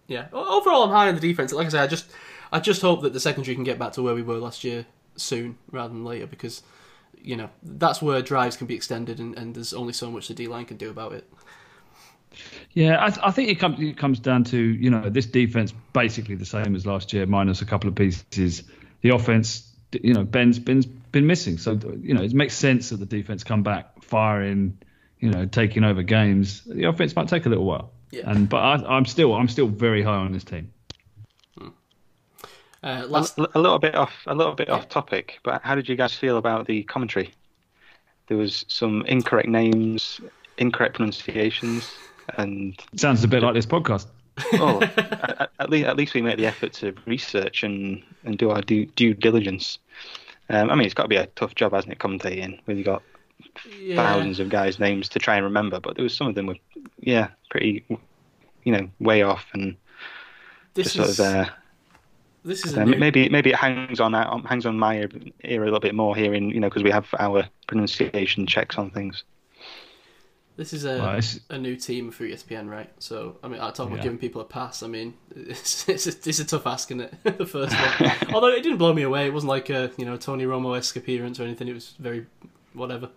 yeah, 0.07 0.27
overall, 0.33 0.83
I'm 0.83 0.89
high 0.89 1.07
on 1.09 1.15
the 1.15 1.21
defense. 1.21 1.51
Like 1.53 1.67
I 1.67 1.69
said, 1.69 1.83
I 1.83 1.87
just 1.87 2.11
I 2.51 2.59
just 2.59 2.81
hope 2.81 3.01
that 3.03 3.13
the 3.13 3.19
secondary 3.19 3.55
can 3.55 3.63
get 3.63 3.77
back 3.77 3.91
to 3.93 4.01
where 4.01 4.15
we 4.15 4.21
were 4.23 4.37
last 4.37 4.63
year 4.63 4.85
soon 5.15 5.57
rather 5.71 5.93
than 5.93 6.03
later 6.03 6.27
because 6.27 6.61
you 7.21 7.35
know 7.35 7.49
that's 7.63 8.01
where 8.01 8.21
drives 8.21 8.57
can 8.57 8.67
be 8.67 8.75
extended 8.75 9.19
and, 9.19 9.37
and 9.37 9.55
there's 9.55 9.73
only 9.73 9.93
so 9.93 10.11
much 10.11 10.27
the 10.27 10.33
D 10.33 10.47
line 10.47 10.65
can 10.65 10.77
do 10.77 10.89
about 10.89 11.13
it. 11.13 11.31
Yeah, 12.73 13.03
I, 13.03 13.07
th- 13.09 13.19
I 13.23 13.31
think 13.31 13.49
it 13.49 13.55
comes 13.55 13.79
it 13.79 13.97
comes 13.97 14.19
down 14.19 14.43
to 14.45 14.57
you 14.57 14.89
know 14.89 15.09
this 15.09 15.25
defense 15.25 15.73
basically 15.93 16.35
the 16.35 16.45
same 16.45 16.75
as 16.75 16.85
last 16.85 17.13
year 17.13 17.25
minus 17.25 17.61
a 17.61 17.65
couple 17.65 17.87
of 17.89 17.95
pieces. 17.95 18.63
The 19.01 19.09
offense, 19.09 19.71
you 19.91 20.13
know, 20.13 20.23
Ben's 20.23 20.59
been 20.59 20.81
been 21.11 21.25
missing, 21.27 21.57
so 21.57 21.79
you 22.01 22.13
know 22.13 22.21
it 22.23 22.33
makes 22.33 22.55
sense 22.55 22.89
that 22.89 22.97
the 22.97 23.05
defense 23.05 23.43
come 23.43 23.63
back 23.63 24.03
firing, 24.03 24.77
you 25.19 25.29
know, 25.31 25.45
taking 25.45 25.83
over 25.83 26.03
games. 26.03 26.63
The 26.65 26.85
offense 26.85 27.15
might 27.15 27.27
take 27.29 27.45
a 27.45 27.49
little 27.49 27.65
while, 27.65 27.91
Yeah. 28.11 28.29
and 28.29 28.49
but 28.49 28.57
I, 28.57 28.97
I'm 28.97 29.05
still 29.05 29.33
I'm 29.33 29.47
still 29.47 29.67
very 29.67 30.03
high 30.03 30.17
on 30.17 30.31
this 30.33 30.43
team. 30.43 30.71
Uh, 32.83 33.03
last, 33.07 33.37
A, 33.39 33.57
a 33.57 33.59
little 33.59 33.79
bit 33.79 33.95
off, 33.95 34.13
a 34.27 34.35
little 34.35 34.53
bit 34.53 34.69
off 34.69 34.87
topic, 34.89 35.39
but 35.43 35.61
how 35.63 35.73
did 35.73 35.89
you 35.89 35.95
guys 35.95 36.13
feel 36.13 36.37
about 36.37 36.67
the 36.67 36.83
commentary? 36.83 37.33
There 38.27 38.37
was 38.37 38.63
some 38.67 39.03
incorrect 39.07 39.47
names, 39.49 40.21
incorrect 40.59 40.95
pronunciations, 40.95 41.91
and 42.37 42.79
Sounds 42.95 43.23
a 43.23 43.27
bit 43.27 43.43
like 43.43 43.53
this 43.53 43.65
podcast. 43.65 44.07
oh, 44.53 44.81
at, 44.97 45.49
at 45.59 45.69
least 45.69 45.87
at 45.87 45.95
least 45.97 46.13
we 46.13 46.21
make 46.21 46.37
the 46.37 46.45
effort 46.45 46.73
to 46.73 46.93
research 47.05 47.63
and, 47.63 48.03
and 48.23 48.37
do 48.37 48.49
our 48.49 48.61
due, 48.61 48.85
due 48.87 49.13
diligence. 49.13 49.79
Um, 50.49 50.69
I 50.69 50.75
mean, 50.75 50.85
it's 50.85 50.93
got 50.93 51.03
to 51.03 51.09
be 51.09 51.15
a 51.15 51.27
tough 51.27 51.55
job, 51.55 51.73
hasn't 51.73 51.93
it, 51.93 51.99
commentating 51.99 52.59
when 52.65 52.77
you 52.77 52.83
got 52.83 53.01
yeah. 53.79 53.95
thousands 53.95 54.39
of 54.39 54.49
guys' 54.49 54.79
names 54.79 55.09
to 55.09 55.19
try 55.19 55.35
and 55.35 55.43
remember. 55.43 55.79
But 55.79 55.95
there 55.95 56.03
was 56.03 56.15
some 56.15 56.27
of 56.27 56.35
them 56.35 56.47
were, 56.47 56.57
yeah, 56.99 57.29
pretty, 57.49 57.83
you 58.63 58.71
know, 58.71 58.89
way 58.99 59.23
off, 59.23 59.45
and 59.53 59.75
This 60.73 60.93
just 60.93 61.17
sort 61.17 61.29
of 61.29 61.35
uh, 61.47 61.49
this 62.45 62.63
is 62.63 62.73
a 62.73 62.85
new, 62.85 62.97
maybe 62.97 63.27
maybe 63.29 63.49
it 63.49 63.55
hangs 63.55 63.99
on 63.99 64.13
hangs 64.45 64.67
on 64.67 64.77
my 64.77 64.99
ear, 64.99 65.09
ear 65.43 65.61
a 65.63 65.65
little 65.65 65.79
bit 65.79 65.95
more 65.95 66.15
here 66.15 66.33
in 66.33 66.49
you 66.51 66.59
know 66.59 66.69
because 66.69 66.83
we 66.83 66.91
have 66.91 67.07
our 67.17 67.43
pronunciation 67.67 68.45
checks 68.45 68.77
on 68.77 68.91
things. 68.91 69.23
This 70.57 70.71
is 70.71 70.85
a 70.85 70.97
Well, 70.97 71.19
a 71.49 71.57
new 71.57 71.75
team 71.75 72.11
for 72.11 72.23
ESPN, 72.23 72.69
right? 72.69 72.89
So 72.99 73.37
I 73.43 73.49
mean, 73.49 73.59
I 73.59 73.71
talk 73.71 73.87
about 73.87 73.97
Yeah. 73.97 74.03
giving 74.03 74.17
people 74.17 74.39
a 74.41 74.45
pass. 74.45 74.83
I 74.83 74.87
mean, 74.87 75.13
it's 75.35 75.87
it's 75.89 76.07
a, 76.07 76.29
it's 76.29 76.39
a 76.39 76.45
tough 76.45 76.65
ask, 76.65 76.89
isn't 76.91 77.01
it? 77.01 77.13
the 77.37 77.45
first 77.45 77.77
one, 77.79 77.93
although 78.31 78.47
it 78.47 78.63
didn't 78.63 78.77
blow 78.77 78.93
me 78.93 79.01
away. 79.03 79.27
It 79.27 79.33
wasn't 79.33 79.49
like 79.49 79.69
a 79.69 79.91
you 79.97 80.05
know 80.05 80.15
Tony 80.17 80.45
Romo 80.45 80.77
esque 80.77 80.95
appearance 80.95 81.39
or 81.39 81.43
anything. 81.43 81.67
It 81.67 81.73
was 81.73 81.93
very 81.99 82.25
whatever. 82.73 83.09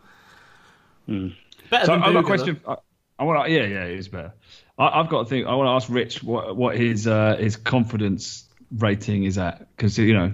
Hmm. 1.06 1.28
Better 1.70 1.86
So 1.86 1.92
than 1.92 2.02
I've 2.02 2.12
got 2.12 2.20
a 2.20 2.24
Booger, 2.24 2.24
question. 2.24 2.60
I, 2.66 2.76
I 3.18 3.24
want 3.24 3.46
to. 3.46 3.52
Yeah, 3.52 3.64
yeah, 3.64 3.84
it 3.84 3.98
is 3.98 4.08
better. 4.08 4.32
I, 4.78 5.00
I've 5.00 5.08
got 5.08 5.24
to 5.24 5.28
think. 5.28 5.46
I 5.46 5.54
want 5.54 5.66
to 5.68 5.72
ask 5.72 5.88
Rich 5.94 6.22
what 6.22 6.56
what 6.56 6.76
his 6.76 7.06
uh, 7.06 7.36
his 7.38 7.56
confidence 7.56 8.44
rating 8.76 9.24
is 9.24 9.38
at 9.38 9.68
because 9.76 9.98
you 9.98 10.14
know. 10.14 10.32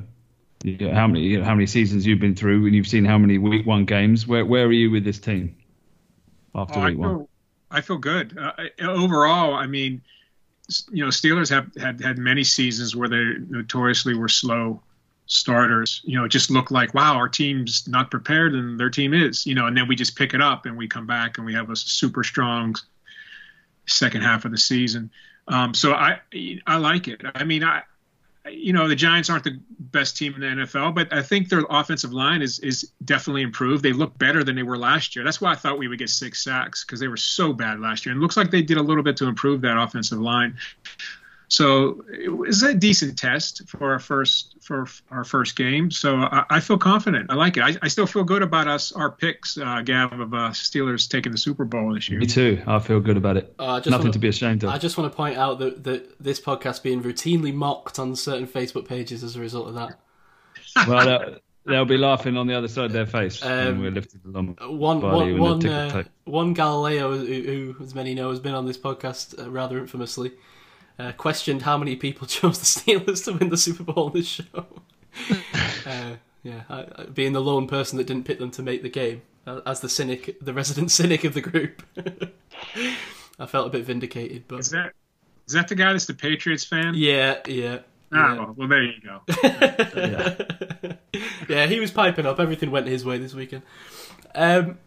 you 0.64 0.78
know, 0.78 0.94
How 0.94 1.06
many 1.06 1.22
you 1.22 1.38
know, 1.38 1.44
how 1.44 1.54
many 1.54 1.66
seasons 1.66 2.06
you've 2.06 2.20
been 2.20 2.34
through 2.36 2.66
and 2.66 2.74
you've 2.74 2.86
seen 2.88 3.04
how 3.04 3.18
many 3.18 3.38
week 3.38 3.66
one 3.66 3.84
games? 3.86 4.26
Where 4.26 4.44
where 4.46 4.66
are 4.66 4.72
you 4.72 4.90
with 4.90 5.04
this 5.04 5.18
team 5.20 5.56
after 6.54 6.80
Oh, 6.80 6.82
I 6.82 6.90
week 6.90 6.98
one? 6.98 7.18
feel, 7.18 7.28
I 7.70 7.80
feel 7.80 7.98
good. 7.98 8.36
Uh, 8.38 8.52
overall, 8.80 9.54
I 9.54 9.66
mean, 9.66 10.02
you 10.90 11.04
know, 11.04 11.10
Steelers 11.10 11.50
have 11.50 11.70
had, 11.76 12.00
had 12.00 12.18
many 12.18 12.44
seasons 12.44 12.96
where 12.96 13.08
they 13.08 13.34
notoriously 13.48 14.14
were 14.14 14.28
slow 14.28 14.82
starters. 15.26 16.00
You 16.04 16.18
know, 16.18 16.24
it 16.24 16.30
just 16.30 16.50
looked 16.50 16.70
like, 16.70 16.94
wow, 16.94 17.16
our 17.16 17.28
team's 17.28 17.86
not 17.88 18.10
prepared 18.10 18.54
and 18.54 18.78
their 18.78 18.90
team 18.90 19.14
is, 19.14 19.46
you 19.46 19.54
know, 19.54 19.66
and 19.66 19.76
then 19.76 19.88
we 19.88 19.96
just 19.96 20.16
pick 20.16 20.34
it 20.34 20.40
up 20.40 20.66
and 20.66 20.76
we 20.76 20.88
come 20.88 21.06
back 21.06 21.38
and 21.38 21.46
we 21.46 21.54
have 21.54 21.70
a 21.70 21.76
super 21.76 22.24
strong 22.24 22.74
second 23.86 24.22
half 24.22 24.44
of 24.44 24.50
the 24.50 24.58
season. 24.58 25.10
Um, 25.48 25.74
so 25.74 25.92
I, 25.92 26.20
I 26.66 26.76
like 26.78 27.08
it. 27.08 27.20
I 27.34 27.44
mean, 27.44 27.62
I, 27.64 27.82
you 28.50 28.72
know, 28.72 28.88
the 28.88 28.96
Giants 28.96 29.30
aren't 29.30 29.44
the 29.44 29.58
best 29.78 30.16
team 30.16 30.34
in 30.34 30.40
the 30.40 30.64
NFL, 30.64 30.94
but 30.94 31.12
I 31.12 31.22
think 31.22 31.48
their 31.48 31.64
offensive 31.70 32.12
line 32.12 32.42
is 32.42 32.58
is 32.58 32.90
definitely 33.04 33.42
improved. 33.42 33.82
They 33.82 33.92
look 33.92 34.16
better 34.18 34.44
than 34.44 34.54
they 34.56 34.62
were 34.62 34.76
last 34.76 35.16
year. 35.16 35.24
That's 35.24 35.40
why 35.40 35.52
I 35.52 35.54
thought 35.54 35.78
we 35.78 35.88
would 35.88 35.98
get 35.98 36.10
six 36.10 36.44
sacks 36.44 36.84
because 36.84 37.00
they 37.00 37.08
were 37.08 37.16
so 37.16 37.52
bad 37.52 37.80
last 37.80 38.04
year. 38.04 38.12
And 38.12 38.20
it 38.20 38.22
looks 38.22 38.36
like 38.36 38.50
they 38.50 38.62
did 38.62 38.76
a 38.76 38.82
little 38.82 39.02
bit 39.02 39.16
to 39.18 39.26
improve 39.26 39.62
that 39.62 39.78
offensive 39.78 40.20
line. 40.20 40.56
So 41.48 42.02
it 42.12 42.30
was 42.30 42.62
a 42.62 42.74
decent 42.74 43.18
test 43.18 43.68
for 43.68 43.92
our 43.92 43.98
first 43.98 44.56
for 44.62 44.86
our 45.10 45.24
first 45.24 45.56
game. 45.56 45.90
So 45.90 46.16
I, 46.16 46.44
I 46.50 46.60
feel 46.60 46.78
confident. 46.78 47.30
I 47.30 47.34
like 47.34 47.56
it. 47.58 47.62
I, 47.62 47.76
I 47.82 47.88
still 47.88 48.06
feel 48.06 48.24
good 48.24 48.42
about 48.42 48.66
us 48.66 48.92
our 48.92 49.10
picks, 49.10 49.58
uh, 49.58 49.82
Gav, 49.82 50.12
of 50.18 50.32
uh, 50.32 50.36
Steelers 50.50 51.08
taking 51.08 51.32
the 51.32 51.38
Super 51.38 51.64
Bowl 51.64 51.92
this 51.94 52.08
year. 52.08 52.18
Me 52.18 52.26
too. 52.26 52.62
I 52.66 52.78
feel 52.78 52.98
good 53.00 53.16
about 53.18 53.36
it. 53.36 53.54
Uh, 53.58 53.66
I 53.66 53.78
just 53.80 53.90
Nothing 53.90 54.04
wanna- 54.06 54.12
to 54.14 54.18
be 54.20 54.28
ashamed 54.28 54.64
of. 54.64 54.70
I 54.70 54.78
just 54.78 54.96
want 54.96 55.12
to 55.12 55.16
point 55.16 55.36
out 55.36 55.58
that, 55.58 55.84
that 55.84 56.18
this 56.22 56.40
podcast 56.40 56.82
being 56.82 57.02
routinely 57.02 57.52
mocked 57.52 57.98
on 57.98 58.16
certain 58.16 58.46
Facebook 58.46 58.88
pages 58.88 59.22
as 59.22 59.36
a 59.36 59.40
result 59.40 59.68
of 59.68 59.74
that. 59.74 59.98
well, 60.88 61.04
they'll, 61.04 61.38
they'll 61.66 61.84
be 61.84 61.98
laughing 61.98 62.36
on 62.38 62.46
the 62.46 62.54
other 62.54 62.68
side 62.68 62.86
of 62.86 62.92
their 62.92 63.06
face 63.06 63.44
when 63.44 63.68
Um, 63.68 63.80
we're 63.80 63.90
lifted 63.90 64.24
along. 64.24 64.56
One, 64.62 65.00
Barley 65.00 65.34
one, 65.34 65.52
and 65.52 65.62
the 65.62 65.68
one, 65.68 65.86
ticker 65.88 65.98
uh, 65.98 66.02
one 66.24 66.54
Galileo, 66.54 67.16
who, 67.16 67.72
who, 67.74 67.84
as 67.84 67.94
many 67.94 68.14
know, 68.14 68.30
has 68.30 68.40
been 68.40 68.54
on 68.54 68.64
this 68.66 68.78
podcast 68.78 69.38
uh, 69.40 69.50
rather 69.50 69.78
infamously, 69.78 70.32
uh, 70.98 71.12
questioned 71.12 71.62
how 71.62 71.76
many 71.78 71.96
people 71.96 72.26
chose 72.28 72.58
the 72.58 72.64
Steelers 72.64 73.24
to 73.24 73.32
win 73.32 73.48
the 73.50 73.56
Super 73.56 73.82
Bowl 73.84 74.06
on 74.06 74.12
this 74.12 74.26
show. 74.26 74.66
uh, 75.86 76.14
yeah, 76.42 76.62
I, 76.68 76.86
I- 76.96 77.04
being 77.12 77.32
the 77.32 77.40
lone 77.40 77.66
person 77.66 77.98
that 77.98 78.06
didn't 78.06 78.24
pick 78.24 78.38
them 78.38 78.50
to 78.52 78.62
make 78.62 78.82
the 78.82 78.88
game, 78.88 79.22
uh, 79.46 79.60
as 79.66 79.80
the 79.80 79.88
cynic, 79.88 80.36
the 80.40 80.52
resident 80.52 80.90
cynic 80.98 81.24
of 81.24 81.34
the 81.34 81.40
group. 81.40 81.82
I 83.38 83.46
felt 83.46 83.66
a 83.66 83.70
bit 83.70 83.84
vindicated, 83.84 84.44
but 84.48 84.60
Is 84.60 84.70
that 84.70 84.92
is 85.46 85.52
that 85.54 85.68
the 85.68 85.74
guy 85.74 85.92
that's 85.92 86.06
the 86.06 86.14
Patriots 86.14 86.64
fan? 86.64 86.94
yeah, 86.94 87.38
yeah. 87.46 87.78
Ah, 88.12 88.34
yeah. 88.34 88.38
well, 88.38 88.54
well, 88.56 88.68
there 88.68 88.82
you 88.84 89.00
go. 89.02 89.20
yeah, 91.48 91.66
he 91.66 91.80
was 91.80 91.90
piping 91.90 92.26
up. 92.26 92.38
Everything 92.40 92.70
went 92.70 92.86
his 92.86 93.04
way 93.04 93.18
this 93.18 93.34
weekend. 93.34 93.62
Um, 94.34 94.78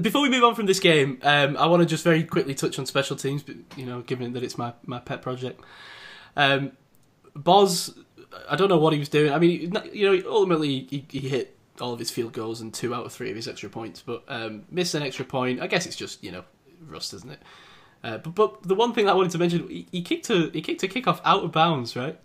before 0.00 0.22
we 0.22 0.28
move 0.28 0.44
on 0.44 0.54
from 0.54 0.66
this 0.66 0.80
game, 0.80 1.18
um, 1.22 1.56
I 1.56 1.66
want 1.66 1.82
to 1.82 1.86
just 1.86 2.04
very 2.04 2.24
quickly 2.24 2.54
touch 2.54 2.78
on 2.78 2.86
special 2.86 3.16
teams. 3.16 3.42
but, 3.42 3.56
You 3.76 3.86
know, 3.86 4.00
given 4.02 4.32
that 4.34 4.42
it's 4.42 4.58
my, 4.58 4.72
my 4.84 4.98
pet 4.98 5.22
project. 5.22 5.60
Um, 6.36 6.72
Boz, 7.34 7.94
I 8.48 8.56
don't 8.56 8.68
know 8.68 8.78
what 8.78 8.92
he 8.92 8.98
was 8.98 9.08
doing. 9.08 9.32
I 9.32 9.38
mean, 9.38 9.72
you 9.92 10.10
know, 10.10 10.30
ultimately 10.30 10.86
he, 10.90 11.04
he 11.08 11.20
hit 11.20 11.56
all 11.80 11.92
of 11.92 11.98
his 11.98 12.10
field 12.10 12.32
goals 12.32 12.60
and 12.60 12.72
two 12.72 12.94
out 12.94 13.06
of 13.06 13.12
three 13.12 13.30
of 13.30 13.36
his 13.36 13.48
extra 13.48 13.68
points, 13.68 14.02
but 14.02 14.24
um, 14.28 14.64
missed 14.70 14.94
an 14.94 15.02
extra 15.02 15.24
point. 15.24 15.60
I 15.60 15.66
guess 15.66 15.86
it's 15.86 15.96
just 15.96 16.22
you 16.22 16.32
know 16.32 16.44
rust, 16.86 17.14
isn't 17.14 17.30
it? 17.30 17.40
Uh, 18.06 18.18
but, 18.18 18.34
but 18.36 18.62
the 18.62 18.76
one 18.76 18.92
thing 18.92 19.08
I 19.08 19.14
wanted 19.14 19.32
to 19.32 19.38
mention, 19.38 19.68
he, 19.68 19.88
he 19.90 20.00
kicked 20.00 20.30
a 20.30 20.48
he 20.52 20.62
kicked 20.62 20.84
a 20.84 20.86
kickoff 20.86 21.20
out 21.24 21.42
of 21.42 21.50
bounds, 21.50 21.96
right? 21.96 22.16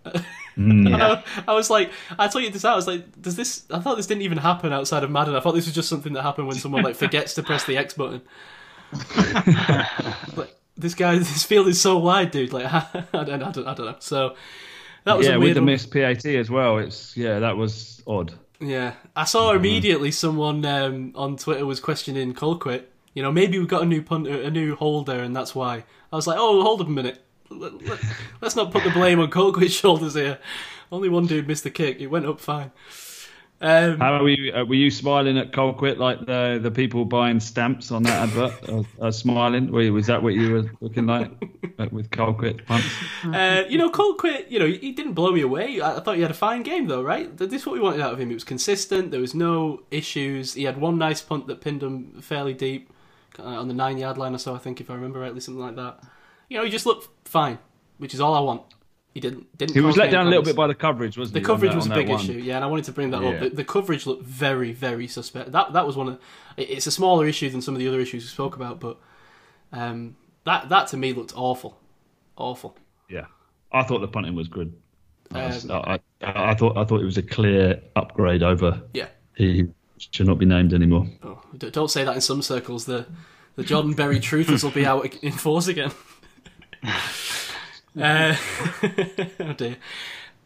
Mm. 0.56 0.86
And 0.86 0.96
I, 1.02 1.24
I 1.48 1.54
was 1.54 1.70
like, 1.70 1.90
I 2.16 2.28
told 2.28 2.44
you 2.44 2.50
this 2.50 2.64
out. 2.64 2.74
I 2.74 2.76
was 2.76 2.86
like, 2.86 3.20
does 3.20 3.34
this? 3.34 3.64
I 3.68 3.80
thought 3.80 3.96
this 3.96 4.06
didn't 4.06 4.22
even 4.22 4.38
happen 4.38 4.72
outside 4.72 5.02
of 5.02 5.10
Madden. 5.10 5.34
I 5.34 5.40
thought 5.40 5.56
this 5.56 5.66
was 5.66 5.74
just 5.74 5.88
something 5.88 6.12
that 6.12 6.22
happened 6.22 6.46
when 6.46 6.56
someone 6.56 6.84
like 6.84 6.94
forgets 6.94 7.34
to 7.34 7.42
press 7.42 7.64
the 7.64 7.76
X 7.76 7.94
button. 7.94 8.22
like 10.36 10.54
this 10.76 10.94
guy, 10.94 11.18
this 11.18 11.42
field 11.42 11.66
is 11.66 11.80
so 11.80 11.98
wide, 11.98 12.30
dude. 12.30 12.52
Like 12.52 12.66
I 12.72 13.04
don't, 13.12 13.42
I 13.42 13.50
don't, 13.50 13.66
I 13.66 13.74
don't 13.74 13.86
know. 13.86 13.96
So 13.98 14.36
that 15.02 15.18
was 15.18 15.26
yeah, 15.26 15.32
a 15.32 15.38
with 15.38 15.46
weird 15.46 15.56
the 15.56 15.62
one. 15.62 15.66
missed 15.66 15.90
PAT 15.90 16.24
as 16.26 16.48
well. 16.48 16.78
It's 16.78 17.16
yeah, 17.16 17.40
that 17.40 17.56
was 17.56 18.04
odd. 18.06 18.32
Yeah, 18.60 18.94
I 19.16 19.24
saw 19.24 19.50
immediately 19.50 20.12
someone 20.12 20.64
um, 20.64 21.10
on 21.16 21.36
Twitter 21.36 21.66
was 21.66 21.80
questioning 21.80 22.34
Colquitt. 22.34 22.84
You 23.14 23.22
know, 23.22 23.30
maybe 23.32 23.58
we've 23.58 23.68
got 23.68 23.82
a 23.82 23.86
new 23.86 24.02
punter, 24.02 24.40
a 24.42 24.50
new 24.50 24.74
holder, 24.74 25.22
and 25.22 25.34
that's 25.36 25.54
why. 25.54 25.84
I 26.12 26.16
was 26.16 26.26
like, 26.26 26.38
oh, 26.38 26.62
hold 26.62 26.80
up 26.80 26.86
a 26.86 26.90
minute. 26.90 27.22
Let, 27.50 27.82
let, 27.86 27.98
let's 28.40 28.56
not 28.56 28.70
put 28.72 28.84
the 28.84 28.90
blame 28.90 29.20
on 29.20 29.30
Colquitt's 29.30 29.74
shoulders 29.82 30.14
here. 30.14 30.38
Only 30.90 31.08
one 31.10 31.26
dude 31.26 31.46
missed 31.46 31.64
the 31.64 31.70
kick. 31.70 32.00
It 32.00 32.06
went 32.08 32.26
up 32.26 32.40
fine. 32.40 32.70
Um, 33.60 34.00
How 34.00 34.20
were 34.20 34.28
you? 34.28 34.52
Uh, 34.52 34.64
were 34.64 34.74
you 34.74 34.90
smiling 34.90 35.38
at 35.38 35.52
Colquitt 35.52 35.96
like 35.98 36.26
the 36.26 36.58
the 36.60 36.70
people 36.72 37.04
buying 37.04 37.38
stamps 37.38 37.92
on 37.92 38.02
that 38.02 38.28
advert? 38.28 38.68
uh, 38.68 38.82
uh, 39.00 39.10
smiling? 39.12 39.70
Were 39.70 39.82
you- 39.82 39.92
Was 39.92 40.08
that 40.08 40.20
what 40.20 40.34
you 40.34 40.50
were 40.52 40.70
looking 40.80 41.06
like 41.06 41.30
uh, 41.78 41.86
with 41.92 42.10
Colquitt 42.10 42.66
punts? 42.66 42.88
Uh, 43.24 43.62
you 43.68 43.78
know, 43.78 43.88
Colquitt, 43.88 44.50
you 44.50 44.58
know, 44.58 44.66
he 44.66 44.90
didn't 44.90 45.12
blow 45.12 45.30
me 45.30 45.42
away. 45.42 45.80
I 45.80 46.00
thought 46.00 46.16
he 46.16 46.22
had 46.22 46.32
a 46.32 46.34
fine 46.34 46.64
game, 46.64 46.88
though, 46.88 47.02
right? 47.02 47.34
This 47.36 47.52
is 47.52 47.64
what 47.66 47.74
we 47.74 47.80
wanted 47.80 48.00
out 48.00 48.12
of 48.14 48.18
him. 48.18 48.28
He 48.30 48.34
was 48.34 48.42
consistent. 48.42 49.12
There 49.12 49.20
was 49.20 49.32
no 49.34 49.84
issues. 49.92 50.54
He 50.54 50.64
had 50.64 50.76
one 50.80 50.98
nice 50.98 51.20
punt 51.22 51.46
that 51.46 51.60
pinned 51.60 51.84
him 51.84 52.20
fairly 52.20 52.54
deep 52.54 52.91
uh, 53.38 53.42
on 53.44 53.68
the 53.68 53.74
nine 53.74 53.98
yard 53.98 54.18
line 54.18 54.34
or 54.34 54.38
so, 54.38 54.54
I 54.54 54.58
think, 54.58 54.80
if 54.80 54.90
I 54.90 54.94
remember 54.94 55.20
rightly, 55.20 55.40
something 55.40 55.62
like 55.62 55.76
that. 55.76 56.00
You 56.48 56.58
know, 56.58 56.64
he 56.64 56.70
just 56.70 56.86
looked 56.86 57.08
fine, 57.28 57.58
which 57.98 58.14
is 58.14 58.20
all 58.20 58.34
I 58.34 58.40
want. 58.40 58.62
He 59.14 59.20
didn't. 59.20 59.56
didn't 59.58 59.74
He 59.74 59.80
was 59.80 59.96
let 59.98 60.10
down 60.10 60.26
a 60.26 60.30
little 60.30 60.44
bit 60.44 60.56
by 60.56 60.66
the 60.66 60.74
coverage, 60.74 61.18
wasn't 61.18 61.34
The 61.34 61.40
he? 61.40 61.44
on 61.44 61.46
coverage 61.46 61.72
that- 61.72 61.76
was 61.76 61.86
a 61.86 61.90
big 61.94 62.08
one? 62.08 62.20
issue, 62.20 62.32
yeah, 62.32 62.56
and 62.56 62.64
I 62.64 62.66
wanted 62.66 62.86
to 62.86 62.92
bring 62.92 63.10
that 63.10 63.18
up. 63.22 63.32
Yeah. 63.34 63.38
The, 63.40 63.48
the 63.50 63.64
coverage 63.64 64.06
looked 64.06 64.24
very, 64.24 64.72
very 64.72 65.06
suspect. 65.06 65.52
That 65.52 65.72
that 65.74 65.86
was 65.86 65.96
one 65.96 66.08
of. 66.08 66.18
it- 66.56 66.70
It's 66.70 66.86
a 66.86 66.90
smaller 66.90 67.26
issue 67.26 67.50
than 67.50 67.60
some 67.60 67.74
of 67.74 67.78
the 67.78 67.88
other 67.88 68.00
issues 68.00 68.22
we 68.24 68.28
spoke 68.28 68.56
about, 68.56 68.80
but 68.80 68.98
um, 69.72 70.16
that 70.44 70.68
that 70.70 70.88
to 70.88 70.96
me 70.96 71.12
looked 71.12 71.34
awful, 71.36 71.78
awful. 72.36 72.76
Yeah, 73.08 73.26
I 73.70 73.82
thought 73.82 74.00
the 74.00 74.08
punting 74.08 74.34
was 74.34 74.48
good. 74.48 74.72
I, 75.34 75.44
Um, 75.44 75.70
I, 75.70 76.00
I, 76.22 76.50
I 76.50 76.54
thought 76.54 76.76
I 76.78 76.84
thought 76.84 77.00
it 77.00 77.04
was 77.06 77.18
a 77.18 77.22
clear 77.22 77.82
upgrade 77.96 78.42
over. 78.42 78.82
Yeah. 78.94 79.08
He 79.36 79.66
should 80.10 80.26
not 80.26 80.38
be 80.38 80.46
named 80.46 80.72
anymore. 80.72 81.06
Oh, 81.22 81.42
don't 81.56 81.90
say 81.90 82.04
that 82.04 82.14
in 82.14 82.20
some 82.20 82.42
circles. 82.42 82.84
The 82.84 83.06
the 83.56 83.62
Jordan 83.62 83.92
Berry 83.92 84.18
truthers 84.18 84.62
will 84.64 84.70
be 84.70 84.86
out 84.86 85.14
in 85.22 85.32
force 85.32 85.68
again. 85.68 85.92
uh, 86.84 88.36
oh 89.40 89.52
dear. 89.56 89.76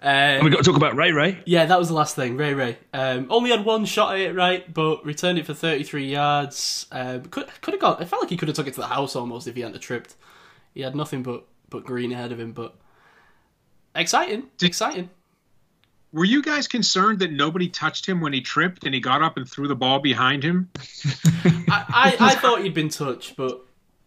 Uh, 0.02 0.38
we 0.42 0.50
got 0.50 0.58
to 0.58 0.62
talk 0.62 0.76
about 0.76 0.94
Ray 0.94 1.10
Ray. 1.10 1.38
yeah, 1.46 1.64
that 1.64 1.78
was 1.78 1.88
the 1.88 1.94
last 1.94 2.14
thing. 2.14 2.36
Ray 2.36 2.52
Ray 2.52 2.76
um, 2.92 3.26
only 3.30 3.50
had 3.50 3.64
one 3.64 3.86
shot 3.86 4.14
at 4.14 4.20
it, 4.20 4.34
right? 4.34 4.72
But 4.72 5.04
returned 5.04 5.38
it 5.38 5.46
for 5.46 5.54
thirty 5.54 5.84
three 5.84 6.10
yards. 6.10 6.86
Um, 6.92 7.22
could 7.22 7.48
could 7.62 7.74
have 7.74 7.80
got. 7.80 8.02
It 8.02 8.06
felt 8.06 8.22
like 8.22 8.30
he 8.30 8.36
could 8.36 8.48
have 8.48 8.56
took 8.56 8.66
it 8.66 8.74
to 8.74 8.80
the 8.80 8.86
house 8.88 9.16
almost 9.16 9.46
if 9.46 9.54
he 9.54 9.62
hadn't 9.62 9.80
tripped. 9.80 10.14
He 10.74 10.82
had 10.82 10.94
nothing 10.94 11.22
but 11.22 11.46
but 11.70 11.84
green 11.84 12.12
ahead 12.12 12.30
of 12.30 12.38
him. 12.38 12.52
But 12.52 12.76
exciting, 13.94 14.48
exciting. 14.60 15.10
Were 16.12 16.24
you 16.24 16.40
guys 16.42 16.66
concerned 16.68 17.18
that 17.18 17.32
nobody 17.32 17.68
touched 17.68 18.06
him 18.06 18.20
when 18.20 18.32
he 18.32 18.40
tripped 18.40 18.84
and 18.84 18.94
he 18.94 19.00
got 19.00 19.22
up 19.22 19.36
and 19.36 19.48
threw 19.48 19.68
the 19.68 19.76
ball 19.76 19.98
behind 19.98 20.42
him? 20.42 20.70
I, 21.68 21.84
I, 21.88 22.16
I 22.20 22.34
thought 22.36 22.62
he'd 22.62 22.74
been 22.74 22.88
touched, 22.88 23.36
but 23.36 23.62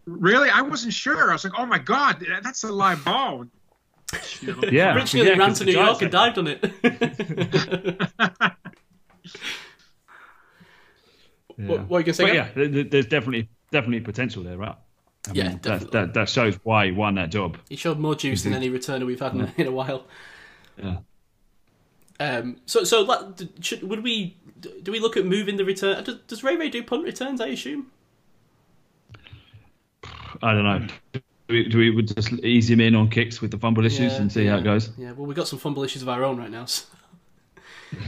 Really? 0.06 0.48
I 0.50 0.62
wasn't 0.62 0.92
sure. 0.92 1.30
I 1.30 1.34
was 1.34 1.44
like, 1.44 1.52
oh 1.58 1.66
my 1.66 1.78
God, 1.78 2.24
that's 2.42 2.64
a 2.64 2.72
live 2.72 3.04
ball. 3.04 3.44
Yeah, 4.42 4.94
Rich 4.94 5.14
yeah, 5.14 5.22
nearly 5.22 5.38
ran 5.38 5.48
'cause 5.50 5.58
to 5.60 5.64
New 5.66 5.72
York 5.72 6.00
Giants 6.00 6.02
and 6.02 6.10
dived 6.10 6.38
on 6.38 6.46
it. 6.48 6.72
Yeah. 6.82 8.50
What, 11.56 11.88
what 11.88 11.96
are 11.98 12.00
you 12.00 12.04
gonna 12.06 12.14
say? 12.14 12.34
Yeah, 12.34 12.48
there- 12.54 12.68
there- 12.68 12.84
there's 12.84 13.06
definitely 13.06 13.48
definitely 13.70 14.00
potential 14.00 14.42
there, 14.42 14.56
right? 14.56 14.74
I 15.28 15.32
Yeah, 15.32 15.42
mean, 15.48 15.52
that, 15.52 15.62
definitely. 15.62 16.00
that 16.00 16.14
that 16.14 16.28
shows 16.28 16.54
why 16.64 16.86
he 16.86 16.92
won 16.92 17.14
that 17.16 17.30
job. 17.30 17.58
He 17.68 17.76
showed 17.76 17.98
more 17.98 18.14
juice 18.14 18.42
than 18.42 18.52
mm-hmm. 18.52 18.62
any 18.62 18.70
returner 18.70 19.06
we've 19.06 19.20
had 19.20 19.34
in, 19.34 19.42
a, 19.42 19.52
in 19.58 19.66
a 19.66 19.70
while. 19.70 20.06
Yeah. 20.78 20.96
Um, 22.20 22.58
so, 22.66 22.84
so 22.84 23.00
like, 23.00 23.20
should, 23.60 23.82
would 23.82 24.04
we? 24.04 24.36
Do 24.60 24.92
we 24.92 25.00
look 25.00 25.16
at 25.16 25.24
moving 25.24 25.56
the 25.56 25.64
return? 25.64 26.04
Does, 26.04 26.16
does 26.26 26.44
Ray 26.44 26.54
Ray 26.56 26.68
do 26.68 26.82
punt 26.82 27.04
returns? 27.04 27.40
I 27.40 27.46
assume. 27.48 27.86
I 30.42 30.52
don't 30.52 30.64
know. 30.64 30.86
Do 31.14 31.22
we, 31.48 31.68
do 31.68 31.78
we 31.78 31.90
would 31.90 32.14
just 32.14 32.32
ease 32.44 32.68
him 32.68 32.80
in 32.80 32.94
on 32.94 33.08
kicks 33.08 33.40
with 33.40 33.50
the 33.50 33.58
fumble 33.58 33.84
issues 33.84 34.12
Yeah, 34.12 34.20
and 34.20 34.30
see 34.30 34.46
how 34.46 34.58
it 34.58 34.64
goes? 34.64 34.90
Yeah. 34.96 35.12
Well, 35.12 35.26
we've 35.26 35.36
got 35.36 35.48
some 35.48 35.58
fumble 35.58 35.82
issues 35.82 36.02
of 36.02 36.08
our 36.08 36.22
own 36.22 36.38
right 36.38 36.50
now. 36.50 36.66
So. 36.66 36.84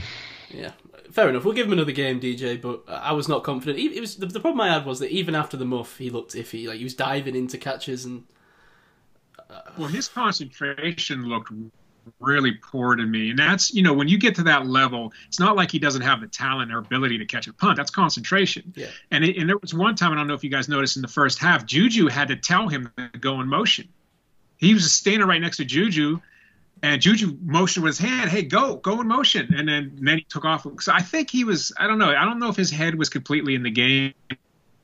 yeah. 0.51 0.71
fair 1.11 1.27
enough. 1.27 1.43
We'll 1.43 1.55
give 1.55 1.65
him 1.67 1.73
another 1.73 1.91
game, 1.91 2.21
DJ. 2.21 2.61
But 2.61 2.83
I 2.87 3.11
was 3.13 3.27
not 3.27 3.43
confident. 3.43 3.79
It 3.79 3.99
was 3.99 4.15
the, 4.17 4.27
the 4.27 4.39
problem 4.39 4.61
I 4.61 4.71
had 4.71 4.85
was 4.85 4.99
that 4.99 5.09
even 5.11 5.35
after 5.35 5.57
the 5.57 5.65
muff, 5.65 5.97
he 5.97 6.09
looked 6.09 6.35
iffy. 6.35 6.67
Like 6.67 6.77
he 6.77 6.83
was 6.83 6.93
diving 6.93 7.35
into 7.35 7.57
catches 7.57 8.05
and 8.05 8.23
Well, 9.77 9.89
his 9.89 10.07
concentration 10.07 11.27
looked 11.27 11.51
really 12.19 12.51
poor 12.51 12.95
to 12.95 13.05
me. 13.05 13.29
And 13.29 13.39
that's, 13.39 13.73
you 13.73 13.81
know, 13.83 13.93
when 13.93 14.07
you 14.07 14.17
get 14.17 14.35
to 14.35 14.43
that 14.43 14.67
level, 14.67 15.13
it's 15.27 15.39
not 15.39 15.55
like 15.55 15.71
he 15.71 15.79
doesn't 15.79 16.01
have 16.01 16.21
the 16.21 16.27
talent 16.27 16.73
or 16.73 16.79
ability 16.79 17.17
to 17.17 17.25
catch 17.25 17.47
a 17.47 17.53
punt. 17.53 17.77
That's 17.77 17.91
concentration. 17.91 18.73
Yeah. 18.75 18.87
And, 19.11 19.23
it, 19.23 19.37
and 19.37 19.49
there 19.49 19.57
was 19.57 19.73
one 19.73 19.95
time, 19.95 20.11
I 20.11 20.15
don't 20.15 20.27
know 20.27 20.33
if 20.33 20.43
you 20.43 20.49
guys 20.49 20.67
noticed 20.67 20.95
in 20.95 21.01
the 21.01 21.07
first 21.07 21.39
half, 21.39 21.65
Juju 21.65 22.07
had 22.07 22.27
to 22.29 22.35
tell 22.35 22.67
him 22.67 22.91
to 22.97 23.19
go 23.19 23.41
in 23.41 23.47
motion. 23.47 23.87
He 24.57 24.73
was 24.73 24.91
standing 24.91 25.27
right 25.27 25.41
next 25.41 25.57
to 25.57 25.65
Juju, 25.65 26.21
and 26.81 27.01
Juju 27.01 27.37
motioned 27.41 27.83
with 27.83 27.97
his 27.97 28.09
hand, 28.09 28.29
hey, 28.29 28.43
go, 28.43 28.75
go 28.75 29.01
in 29.01 29.07
motion. 29.07 29.53
And 29.53 29.67
then, 29.67 29.93
and 29.97 30.07
then 30.07 30.17
he 30.17 30.25
took 30.27 30.45
off. 30.45 30.65
So 30.79 30.91
I 30.93 31.01
think 31.01 31.29
he 31.29 31.43
was, 31.43 31.71
I 31.77 31.87
don't 31.87 31.97
know, 31.97 32.09
I 32.09 32.25
don't 32.25 32.39
know 32.39 32.49
if 32.49 32.55
his 32.55 32.71
head 32.71 32.95
was 32.95 33.09
completely 33.09 33.55
in 33.55 33.63
the 33.63 33.71
game 33.71 34.13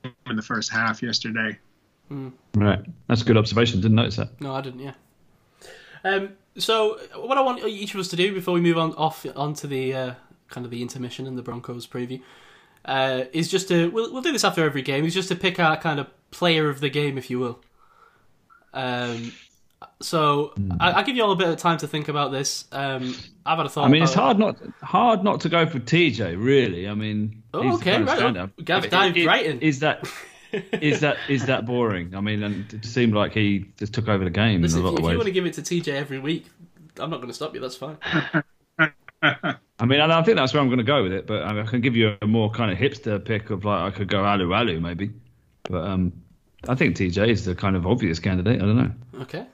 in 0.03 0.35
the 0.35 0.41
first 0.41 0.71
half 0.71 1.03
yesterday. 1.03 1.57
Hmm. 2.07 2.29
Right. 2.55 2.79
That's 3.07 3.21
a 3.21 3.25
good 3.25 3.37
observation. 3.37 3.81
Didn't 3.81 3.95
notice 3.95 4.15
that. 4.15 4.39
no, 4.41 4.53
I 4.53 4.61
didn't. 4.61 4.79
Yeah. 4.79 4.93
Um. 6.03 6.29
So 6.57 6.97
what 7.15 7.37
I 7.37 7.41
want 7.41 7.63
each 7.65 7.93
of 7.93 7.99
us 7.99 8.07
to 8.09 8.15
do 8.15 8.33
before 8.33 8.53
we 8.53 8.61
move 8.61 8.77
on 8.77 8.93
off 8.95 9.25
onto 9.35 9.67
the 9.67 9.93
uh, 9.93 10.13
kind 10.49 10.65
of 10.65 10.71
the 10.71 10.81
intermission 10.81 11.25
and 11.27 11.37
the 11.37 11.41
Broncos 11.41 11.87
preview 11.87 12.21
uh, 12.85 13.23
is 13.33 13.47
just 13.49 13.67
to 13.69 13.89
we'll 13.91 14.11
we'll 14.11 14.21
do 14.21 14.31
this 14.31 14.43
after 14.43 14.63
every 14.65 14.81
game. 14.81 15.05
Is 15.05 15.13
just 15.13 15.29
to 15.29 15.35
pick 15.35 15.59
our 15.59 15.77
kind 15.77 15.99
of 15.99 16.07
player 16.31 16.69
of 16.69 16.79
the 16.81 16.89
game, 16.89 17.17
if 17.17 17.29
you 17.29 17.39
will. 17.39 17.59
Um. 18.73 19.31
So 20.01 20.53
I, 20.79 20.91
I'll 20.91 21.03
give 21.05 21.15
you 21.15 21.23
all 21.23 21.31
a 21.31 21.35
bit 21.37 21.47
of 21.49 21.57
time 21.57 21.77
to 21.79 21.87
think 21.87 22.07
about 22.09 22.31
this. 22.31 22.65
Um, 22.71 23.15
I've 23.45 23.57
had 23.57 23.65
a 23.65 23.69
thought. 23.69 23.85
I 23.85 23.87
mean, 23.89 24.01
about 24.01 24.09
it's 24.09 24.15
it. 24.17 24.19
hard 24.19 24.39
not 24.39 24.57
hard 24.81 25.23
not 25.23 25.41
to 25.41 25.49
go 25.49 25.65
for 25.65 25.79
TJ. 25.79 26.41
Really, 26.41 26.87
I 26.87 26.93
mean, 26.93 27.43
Oh, 27.53 27.75
okay, 27.75 28.01
right. 28.01 28.17
stand-up. 28.17 28.51
Gav 28.63 28.85
It- 28.85 28.91
dived 28.91 29.17
right 29.25 29.45
in. 29.45 29.59
Is 29.61 29.79
that 29.79 30.05
is 30.51 30.99
that 31.01 31.17
is 31.27 31.45
that 31.45 31.65
boring? 31.65 32.15
I 32.15 32.21
mean, 32.21 32.43
and 32.43 32.73
it 32.73 32.85
seemed 32.85 33.13
like 33.13 33.33
he 33.33 33.65
just 33.77 33.93
took 33.93 34.07
over 34.07 34.23
the 34.23 34.29
game 34.29 34.61
Listen, 34.61 34.79
in 34.79 34.85
a 34.85 34.87
if, 34.87 34.93
lot 34.93 34.99
if 34.99 35.05
of 35.05 35.11
you 35.11 35.17
want 35.17 35.27
to 35.27 35.33
give 35.33 35.45
it 35.45 35.53
to 35.53 35.61
TJ 35.61 35.89
every 35.89 36.19
week, 36.19 36.45
I'm 36.97 37.09
not 37.09 37.17
going 37.17 37.29
to 37.29 37.33
stop 37.33 37.53
you. 37.53 37.61
That's 37.61 37.75
fine. 37.75 37.97
I 39.81 39.85
mean, 39.85 40.01
I 40.01 40.23
think 40.23 40.37
that's 40.37 40.53
where 40.53 40.61
I'm 40.61 40.67
going 40.67 40.79
to 40.79 40.83
go 40.83 41.03
with 41.03 41.13
it. 41.13 41.27
But 41.27 41.43
I, 41.43 41.53
mean, 41.53 41.65
I 41.65 41.69
can 41.69 41.81
give 41.81 41.95
you 41.95 42.15
a 42.21 42.27
more 42.27 42.49
kind 42.49 42.71
of 42.71 42.77
hipster 42.77 43.23
pick 43.23 43.49
of 43.49 43.65
like 43.65 43.93
I 43.93 43.95
could 43.95 44.07
go 44.07 44.23
Alualu 44.23 44.81
maybe, 44.81 45.11
but 45.63 45.83
um, 45.83 46.13
I 46.67 46.75
think 46.75 46.95
TJ 46.95 47.29
is 47.29 47.45
the 47.45 47.55
kind 47.55 47.75
of 47.75 47.85
obvious 47.85 48.19
candidate. 48.19 48.61
I 48.61 48.65
don't 48.65 48.77
know. 48.77 48.91
Okay. 49.21 49.45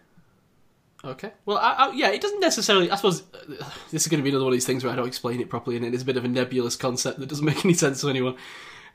Okay. 1.03 1.31
Well, 1.45 1.57
I, 1.57 1.73
I, 1.73 1.91
yeah, 1.91 2.09
it 2.09 2.21
doesn't 2.21 2.39
necessarily. 2.39 2.89
I 2.89 2.95
suppose 2.95 3.21
uh, 3.21 3.69
this 3.91 4.03
is 4.03 4.07
going 4.07 4.19
to 4.19 4.23
be 4.23 4.29
another 4.29 4.45
one 4.45 4.53
of 4.53 4.57
these 4.57 4.65
things 4.65 4.83
where 4.83 4.91
I 4.91 4.95
don't 4.95 5.07
explain 5.07 5.39
it 5.39 5.49
properly, 5.49 5.75
and 5.75 5.85
it 5.85 5.93
is 5.93 6.01
a 6.01 6.05
bit 6.05 6.17
of 6.17 6.25
a 6.25 6.27
nebulous 6.27 6.75
concept 6.75 7.19
that 7.19 7.29
doesn't 7.29 7.45
make 7.45 7.63
any 7.63 7.75
sense 7.75 8.01
to 8.01 8.09
anyone. 8.09 8.35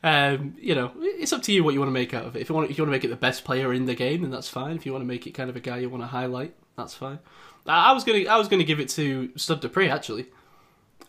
Um, 0.02 0.54
you 0.58 0.74
know, 0.74 0.92
it's 0.98 1.32
up 1.32 1.42
to 1.42 1.52
you 1.52 1.62
what 1.62 1.74
you 1.74 1.80
want 1.80 1.88
to 1.88 1.94
make 1.94 2.14
out 2.14 2.24
of 2.24 2.36
it. 2.36 2.40
If 2.40 2.48
you 2.48 2.54
want, 2.54 2.70
if 2.70 2.78
you 2.78 2.82
want 2.84 2.88
to 2.88 2.96
make 2.96 3.04
it 3.04 3.08
the 3.08 3.16
best 3.16 3.44
player 3.44 3.72
in 3.72 3.84
the 3.84 3.94
game, 3.94 4.22
then 4.22 4.30
that's 4.30 4.48
fine. 4.48 4.76
If 4.76 4.86
you 4.86 4.92
want 4.92 5.02
to 5.02 5.06
make 5.06 5.26
it 5.26 5.32
kind 5.32 5.50
of 5.50 5.56
a 5.56 5.60
guy 5.60 5.78
you 5.78 5.90
want 5.90 6.02
to 6.02 6.08
highlight, 6.08 6.54
that's 6.76 6.94
fine. 6.94 7.18
I, 7.66 7.90
I 7.90 7.92
was 7.92 8.04
gonna, 8.04 8.24
I 8.24 8.36
was 8.36 8.48
gonna 8.48 8.64
give 8.64 8.80
it 8.80 8.88
to 8.90 9.30
Stud 9.36 9.60
Dupree 9.60 9.90
actually, 9.90 10.26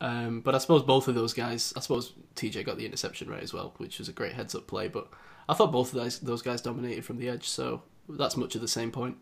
um, 0.02 0.42
but 0.42 0.56
I 0.56 0.58
suppose 0.58 0.84
both 0.84 1.08
of 1.08 1.16
those 1.16 1.34
guys. 1.34 1.74
I 1.78 1.80
suppose 1.80 2.14
TJ 2.36 2.66
got 2.66 2.78
the 2.78 2.86
interception 2.86 3.30
right 3.30 3.44
as 3.44 3.54
well, 3.54 3.74
which 3.78 4.00
was 4.00 4.10
a 4.10 4.14
great 4.14 4.34
heads 4.34 4.56
up 4.56 4.68
play. 4.68 4.90
But 4.90 5.08
I 5.48 5.54
thought 5.54 5.72
both 5.72 5.94
of 5.94 6.02
those 6.02 6.20
those 6.20 6.42
guys 6.42 6.62
dominated 6.62 7.06
from 7.06 7.18
the 7.18 7.30
edge, 7.30 7.48
so 7.48 7.84
that's 8.10 8.36
much 8.36 8.56
of 8.56 8.62
the 8.62 8.68
same 8.68 8.92
point. 8.92 9.16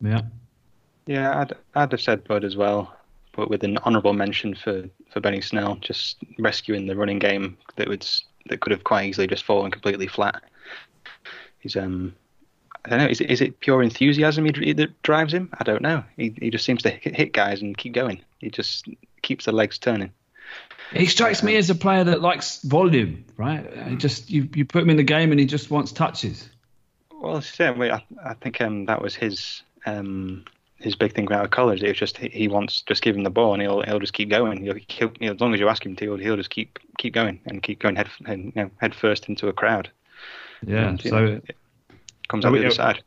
Yeah. 0.00 0.22
Yeah, 1.06 1.40
I'd, 1.40 1.52
I'd 1.74 1.92
have 1.92 2.00
said 2.00 2.24
Bud 2.24 2.44
as 2.44 2.56
well, 2.56 2.96
but 3.36 3.50
with 3.50 3.62
an 3.62 3.78
honourable 3.78 4.14
mention 4.14 4.54
for, 4.54 4.84
for 5.10 5.20
Benny 5.20 5.40
Snell, 5.40 5.76
just 5.76 6.16
rescuing 6.38 6.86
the 6.86 6.96
running 6.96 7.18
game 7.18 7.56
that 7.76 7.88
would 7.88 8.06
that 8.48 8.60
could 8.60 8.70
have 8.70 8.84
quite 8.84 9.06
easily 9.06 9.26
just 9.26 9.44
fallen 9.44 9.70
completely 9.70 10.06
flat. 10.06 10.42
He's 11.58 11.76
um, 11.76 12.14
I 12.84 12.90
don't 12.90 12.98
know, 13.00 13.06
is 13.06 13.20
it, 13.20 13.30
is 13.30 13.40
it 13.40 13.60
pure 13.60 13.82
enthusiasm 13.82 14.44
he, 14.44 14.72
that 14.72 15.02
drives 15.02 15.34
him? 15.34 15.50
I 15.58 15.64
don't 15.64 15.82
know. 15.82 16.04
He 16.16 16.34
he 16.40 16.50
just 16.50 16.64
seems 16.64 16.82
to 16.82 16.90
hit, 16.90 17.32
guys 17.32 17.60
and 17.60 17.76
keep 17.76 17.92
going. 17.92 18.20
He 18.38 18.50
just 18.50 18.86
keeps 19.22 19.44
the 19.44 19.52
legs 19.52 19.78
turning. 19.78 20.12
He 20.92 21.06
strikes 21.06 21.42
me 21.42 21.56
as 21.56 21.68
a 21.68 21.74
player 21.74 22.04
that 22.04 22.20
likes 22.20 22.62
volume, 22.62 23.24
right? 23.36 23.66
He 23.88 23.96
just 23.96 24.30
you, 24.30 24.48
you 24.54 24.64
put 24.64 24.82
him 24.82 24.90
in 24.90 24.96
the 24.96 25.02
game 25.02 25.32
and 25.32 25.40
he 25.40 25.46
just 25.46 25.68
wants 25.70 25.90
touches. 25.90 26.48
Well, 27.10 27.42
yeah, 27.58 27.72
wait, 27.72 27.90
I, 27.90 28.04
I 28.24 28.34
think 28.34 28.60
um, 28.60 28.84
that 28.84 29.02
was 29.02 29.16
his 29.16 29.62
um, 29.84 30.44
his 30.78 30.94
big 30.94 31.14
thing 31.14 31.26
about 31.26 31.50
college. 31.50 31.82
It 31.82 31.88
was 31.88 31.96
just 31.98 32.18
he, 32.18 32.28
he 32.28 32.48
wants 32.48 32.82
just 32.82 33.02
give 33.02 33.16
him 33.16 33.22
the 33.24 33.30
ball 33.30 33.52
and 33.54 33.62
he'll 33.62 33.82
he'll 33.82 33.98
just 33.98 34.12
keep 34.12 34.28
going. 34.30 34.62
He'll, 34.62 34.74
he'll 34.88 35.12
you 35.20 35.28
know, 35.28 35.34
as 35.34 35.40
long 35.40 35.54
as 35.54 35.60
you 35.60 35.68
ask 35.68 35.84
him 35.84 35.96
to, 35.96 36.04
he'll, 36.04 36.16
he'll 36.16 36.36
just 36.36 36.50
keep 36.50 36.78
keep 36.98 37.14
going 37.14 37.40
and 37.46 37.62
keep 37.62 37.78
going 37.80 37.96
head 37.96 38.08
and, 38.26 38.46
you 38.46 38.52
know, 38.62 38.70
head 38.80 38.94
first 38.94 39.28
into 39.28 39.48
a 39.48 39.52
crowd. 39.52 39.90
Yeah. 40.66 40.88
And, 40.88 41.00
so 41.00 41.18
know, 41.18 41.40
comes 42.28 42.44
Are 42.44 42.48
out 42.48 42.52
we- 42.52 42.58
the 42.60 42.66
other 42.66 42.74
side. 42.74 43.02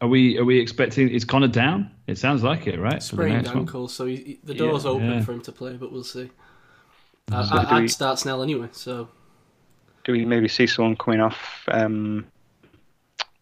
are 0.00 0.08
we 0.08 0.38
are 0.38 0.44
we 0.44 0.58
expecting? 0.60 1.08
Is 1.08 1.24
Conner 1.24 1.48
down? 1.48 1.90
It 2.06 2.18
sounds 2.18 2.42
like 2.42 2.66
it, 2.66 2.78
right? 2.78 2.94
for 2.94 3.00
sprained 3.00 3.34
next 3.36 3.48
one? 3.50 3.58
ankle, 3.60 3.88
so 3.88 4.04
he, 4.06 4.16
he- 4.16 4.38
the 4.44 4.54
door's 4.54 4.84
Yeah, 4.84 4.90
open 4.90 5.10
yeah. 5.10 5.20
for 5.22 5.32
him 5.32 5.40
to 5.42 5.52
play, 5.52 5.76
but 5.76 5.90
we'll 5.92 6.04
see. 6.04 6.30
I, 7.32 7.44
So 7.44 7.54
I, 7.56 7.62
do 7.64 7.68
I'd 7.76 7.82
we- 7.82 7.88
start 7.88 8.18
Snell 8.18 8.42
anyway, 8.42 8.68
so 8.72 9.08
Do 10.04 10.12
we 10.12 10.24
maybe 10.26 10.48
see 10.48 10.66
someone 10.66 10.96
coming 10.96 11.20
off 11.20 11.64
um, 11.68 12.26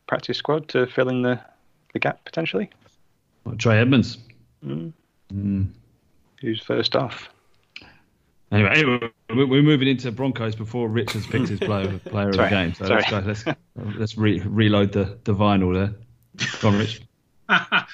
practice 0.06 0.38
squad 0.38 0.68
to 0.68 0.86
fill 0.86 1.08
in 1.08 1.22
the, 1.22 1.40
the 1.92 1.98
gap 1.98 2.24
potentially? 2.24 2.70
Trey 3.58 3.78
Edmunds. 3.78 4.18
Mm. 4.64 4.92
Mm. 5.32 5.68
Who's 6.40 6.60
first 6.60 6.96
off? 6.96 7.28
Anyway, 8.50 8.70
anyway, 8.70 9.10
we're 9.30 9.62
moving 9.62 9.88
into 9.88 10.12
Broncos 10.12 10.54
before 10.54 10.86
Richards 10.88 11.24
has 11.24 11.26
picked 11.26 11.48
his 11.48 11.58
player, 11.58 11.98
player 12.04 12.28
of 12.28 12.36
the 12.36 12.48
game. 12.48 12.74
So 12.74 12.84
Sorry. 12.84 13.02
let's 13.10 13.44
go. 13.44 13.54
Let's, 13.54 13.98
let's 13.98 14.18
re- 14.18 14.42
reload 14.44 14.92
the, 14.92 15.18
the 15.24 15.34
vinyl 15.34 15.72
there. 15.72 15.94
Go 16.60 16.68
on, 16.68 16.78
Rich. 16.78 17.00
uh, 17.48 17.84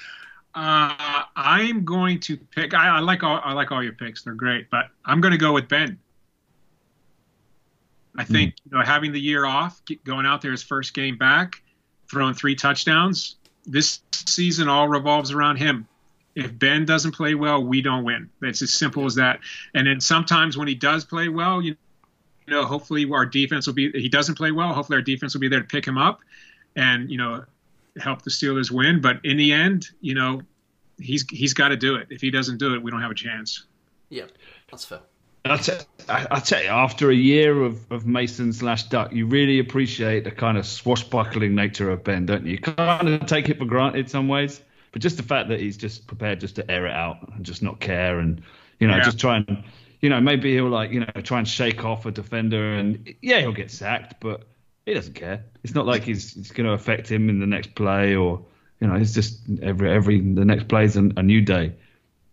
I'm 0.55 1.85
going 1.85 2.19
to 2.21 2.37
pick. 2.37 2.75
I, 2.75 2.97
I 2.97 3.01
like 3.01 3.23
all 3.23 3.41
I 3.45 3.53
like 3.53 3.71
all 3.71 3.85
your 3.85 3.93
picks. 3.93 4.25
They're 4.25 4.35
great, 4.35 4.69
but 4.69 4.87
I'm 5.05 5.21
going 5.21 5.33
to 5.33 5.39
go 5.39 5.53
with 5.53 5.69
Ben. 5.69 5.99
I 8.17 8.25
think 8.25 8.55
you 8.65 8.77
know 8.77 8.85
having 8.85 9.13
the 9.13 9.21
year 9.21 9.47
off, 9.47 9.81
going 10.05 10.27
out 10.27 10.43
there 10.43 10.51
his 10.51 10.65
first 10.65 10.93
game 10.93 11.17
back, 11.17 11.63
throwing 12.11 12.35
three 12.35 12.57
touchdowns. 12.57 13.37
This 13.69 14.01
season 14.13 14.69
all 14.69 14.89
revolves 14.89 15.31
around 15.31 15.57
him. 15.57 15.87
If 16.35 16.57
Ben 16.57 16.85
doesn't 16.85 17.13
play 17.13 17.35
well, 17.35 17.63
we 17.63 17.83
don't 17.83 18.05
win. 18.05 18.31
It's 18.43 18.63
as 18.63 18.73
simple 18.73 19.07
as 19.07 19.17
that. 19.17 19.41
And 19.75 19.87
then 19.87 20.01
sometimes 20.01 20.57
when 20.57 20.69
he 20.69 20.75
does 20.75 21.05
play 21.05 21.29
well, 21.29 21.61
you 21.61 21.77
know, 22.47 22.65
hopefully 22.65 23.09
our 23.11 23.27
defense 23.27 23.67
will 23.67 23.75
be. 23.75 23.91
He 23.91 24.09
doesn't 24.09 24.37
play 24.37 24.53
well. 24.53 24.73
Hopefully 24.73 24.97
our 24.97 25.03
defense 25.03 25.35
will 25.35 25.41
be 25.41 25.49
there 25.49 25.61
to 25.61 25.67
pick 25.67 25.87
him 25.87 25.99
up, 25.99 26.21
and 26.77 27.11
you 27.11 27.19
know, 27.19 27.45
help 28.01 28.23
the 28.23 28.31
Steelers 28.31 28.71
win. 28.71 29.01
But 29.01 29.25
in 29.25 29.37
the 29.37 29.53
end, 29.53 29.89
you 30.01 30.15
know, 30.15 30.43
he's 30.99 31.29
he's 31.29 31.55
got 31.55 31.69
to 31.69 31.77
do 31.77 31.97
it. 31.97 32.09
If 32.11 32.21
he 32.21 32.31
doesn't 32.31 32.59
do 32.59 32.75
it, 32.75 32.83
we 32.83 32.91
don't 32.91 33.03
have 33.03 33.11
a 33.11 33.15
chance. 33.15 33.65
yeah, 34.09 34.25
that's 34.71 34.85
fair. 34.85 35.01
I 35.51 35.57
tell, 35.57 35.79
I, 36.09 36.27
I 36.31 36.41
tell 36.41 36.63
you, 36.63 36.69
after 36.69 37.11
a 37.11 37.15
year 37.15 37.63
of, 37.63 37.91
of 37.91 38.07
Mason 38.07 38.53
slash 38.53 38.85
Duck, 38.85 39.13
you 39.13 39.27
really 39.27 39.59
appreciate 39.59 40.25
the 40.25 40.31
kind 40.31 40.57
of 40.59 40.67
swashbuckling 40.67 41.55
nature 41.55 41.91
of 41.91 42.05
Ben, 42.05 42.27
don't 42.27 42.45
you? 42.47 42.53
You 42.53 42.59
kind 42.59 43.09
of 43.09 43.27
take 43.27 43.49
it 43.49 43.59
for 43.59 43.65
granted 43.65 44.11
some 44.11 44.29
ways, 44.29 44.61
but 44.93 45.03
just 45.03 45.17
the 45.17 45.23
fact 45.23 45.49
that 45.51 45.61
he's 45.61 45.77
just 45.77 46.07
prepared 46.07 46.41
just 46.41 46.57
to 46.57 46.71
air 46.71 46.87
it 46.87 46.93
out 46.93 47.19
and 47.35 47.45
just 47.45 47.63
not 47.63 47.81
care 47.81 48.19
and, 48.19 48.43
you 48.81 48.89
know, 48.89 48.97
Yeah. 48.97 49.05
just 49.05 49.19
try 49.19 49.37
and, 49.37 49.65
you 50.01 50.09
know, 50.09 50.21
maybe 50.21 50.55
he'll 50.55 50.69
like, 50.69 50.93
you 50.93 51.01
know, 51.01 51.21
try 51.23 51.39
and 51.39 51.49
shake 51.49 51.85
off 51.85 52.07
a 52.07 52.11
defender 52.11 52.75
and, 52.75 53.15
yeah, 53.21 53.41
he'll 53.41 53.53
get 53.53 53.71
sacked, 53.71 54.21
but 54.21 54.45
he 54.87 54.95
doesn't 54.95 55.15
care. 55.15 55.45
It's 55.63 55.75
not 55.75 55.87
like 55.87 56.05
he's, 56.05 56.37
it's 56.37 56.51
going 56.51 56.67
to 56.67 56.73
affect 56.73 57.11
him 57.11 57.29
in 57.29 57.41
the 57.41 57.47
next 57.47 57.75
play 57.75 58.17
or, 58.17 58.45
you 58.81 58.87
know, 58.87 58.95
it's 58.95 59.13
just 59.13 59.41
every, 59.61 59.91
every, 59.91 60.21
the 60.21 60.45
next 60.45 60.69
play 60.69 60.85
is 60.85 60.97
a, 60.97 61.11
a 61.17 61.23
new 61.23 61.41
day. 61.43 61.75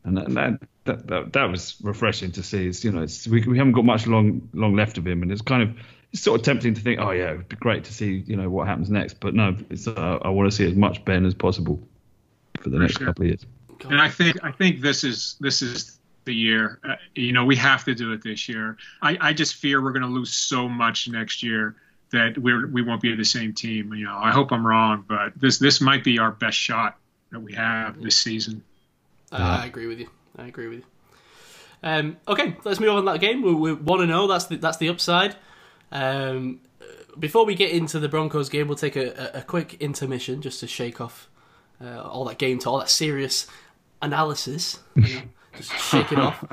And 0.04 0.18
that, 0.18 0.30
that, 0.36 0.60
that, 0.86 1.08
that, 1.08 1.34
that 1.34 1.44
was 1.46 1.76
refreshing 1.82 2.32
to 2.34 2.44
see. 2.44 2.68
It's, 2.68 2.84
you 2.84 2.92
know, 2.92 3.04
it's, 3.04 3.28
we, 3.28 3.42
we 3.42 3.58
haven't 3.58 3.74
got 3.74 3.86
much 3.86 4.08
long 4.08 4.50
long 4.54 4.76
left 4.76 4.98
of 4.98 5.06
him, 5.06 5.22
and 5.22 5.32
it's 5.32 5.42
kind 5.42 5.64
of 5.64 5.76
it's 6.14 6.22
sort 6.22 6.40
of 6.40 6.46
tempting 6.46 6.74
to 6.76 6.82
think, 6.82 7.00
oh 7.02 7.12
yeah, 7.12 7.32
it'd 7.32 7.50
be 7.50 7.56
great 7.58 7.84
to 7.86 7.94
see 7.94 8.24
you 8.26 8.36
know 8.36 8.50
what 8.50 8.68
happens 8.68 8.90
next. 8.90 9.20
But 9.20 9.34
no, 9.34 9.56
it's, 9.70 9.88
uh, 9.88 10.20
I 10.22 10.30
want 10.30 10.50
to 10.50 10.56
see 10.56 10.66
as 10.66 10.76
much 10.76 11.04
Ben 11.04 11.26
as 11.26 11.34
possible 11.34 11.82
for 12.62 12.70
the 12.70 12.80
next 12.80 12.98
sure. 12.98 13.08
couple 13.08 13.24
of 13.24 13.28
years. 13.28 13.46
And 13.90 14.02
I 14.02 14.10
think 14.10 14.44
I 14.44 14.52
think 14.52 14.82
this 14.82 15.04
is 15.04 15.36
this 15.40 15.62
is 15.62 16.00
the 16.24 16.34
year. 16.34 16.80
Uh, 16.88 16.96
you 17.16 17.34
know, 17.34 17.46
we 17.46 17.56
have 17.58 17.84
to 17.86 17.96
do 17.96 18.14
it 18.14 18.24
this 18.24 18.48
year. 18.48 18.78
I, 19.02 19.18
I 19.20 19.34
just 19.34 19.56
fear 19.56 19.82
we're 19.82 19.92
going 19.92 20.04
to 20.04 20.08
lose 20.08 20.34
so 20.34 20.70
much 20.70 21.08
next 21.08 21.44
year 21.44 21.76
that 22.12 22.38
we're 22.38 22.68
we 22.68 22.82
won't 22.82 23.02
be 23.02 23.16
the 23.16 23.26
same 23.26 23.54
team. 23.54 23.94
You 23.94 24.06
know, 24.06 24.18
I 24.18 24.32
hope 24.32 24.52
I'm 24.52 24.66
wrong, 24.66 25.04
but 25.08 25.34
this 25.36 25.58
this 25.58 25.82
might 25.82 26.04
be 26.04 26.20
our 26.20 26.32
best 26.32 26.58
shot 26.58 26.98
that 27.32 27.40
we 27.40 27.54
have 27.54 28.02
this 28.02 28.18
season. 28.18 28.64
I, 29.32 29.64
I 29.64 29.66
agree 29.66 29.88
with 29.88 30.00
you. 30.00 30.10
I 30.38 30.48
agree 30.48 30.68
with 30.68 30.80
you. 30.80 30.86
Um, 31.84 32.18
okay, 32.28 32.56
let's 32.64 32.80
move 32.80 32.90
on 32.90 33.06
to 33.06 33.12
that 33.12 33.20
game. 33.20 33.42
We, 33.42 33.54
we 33.54 33.74
want 33.74 34.02
to 34.02 34.08
know 34.08 34.28
that's 34.28 34.46
the, 34.46 34.58
that's 34.58 34.78
the 34.78 34.90
upside. 34.90 35.36
Um, 35.92 36.62
before 37.18 37.46
we 37.46 37.56
get 37.56 37.72
into 37.72 38.00
the 38.00 38.10
Broncos 38.10 38.50
game, 38.50 38.68
we'll 38.68 38.78
take 38.78 38.96
a, 38.96 39.36
a, 39.36 39.40
a 39.40 39.42
quick 39.42 39.76
intermission 39.76 40.42
just 40.42 40.60
to 40.62 40.68
shake 40.68 41.00
off 41.00 41.30
uh, 41.82 42.02
all 42.02 42.26
that 42.26 42.38
game 42.38 42.60
talk, 42.60 42.74
all 42.74 42.80
that 42.80 42.90
serious 42.90 43.48
analysis. 44.02 44.80
You 44.96 45.02
know, 45.16 45.22
just 45.58 45.72
shake 45.74 46.12
it 46.12 46.20
off. 46.20 46.44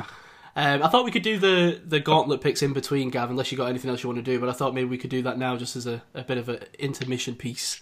Um, 0.55 0.83
I 0.83 0.89
thought 0.89 1.05
we 1.05 1.11
could 1.11 1.23
do 1.23 1.39
the, 1.39 1.81
the 1.85 1.99
gauntlet 1.99 2.43
picks 2.43 2.63
in 2.63 2.73
between, 2.75 3.11
Gav, 3.11 3.31
unless 3.31 3.51
you 3.51 3.59
got 3.59 3.71
anything 3.71 3.91
else 3.91 4.03
you 4.03 4.09
want 4.09 4.19
to 4.19 4.31
do. 4.31 4.39
But 4.39 4.49
I 4.49 4.53
thought 4.53 4.75
maybe 4.75 4.89
we 4.89 4.99
could 4.99 5.11
do 5.11 5.23
that 5.23 5.39
now, 5.39 5.57
just 5.57 5.77
as 5.77 5.87
a, 5.87 6.03
a 6.15 6.23
bit 6.23 6.37
of 6.37 6.49
an 6.49 6.61
intermission 6.79 7.35
piece. 7.35 7.81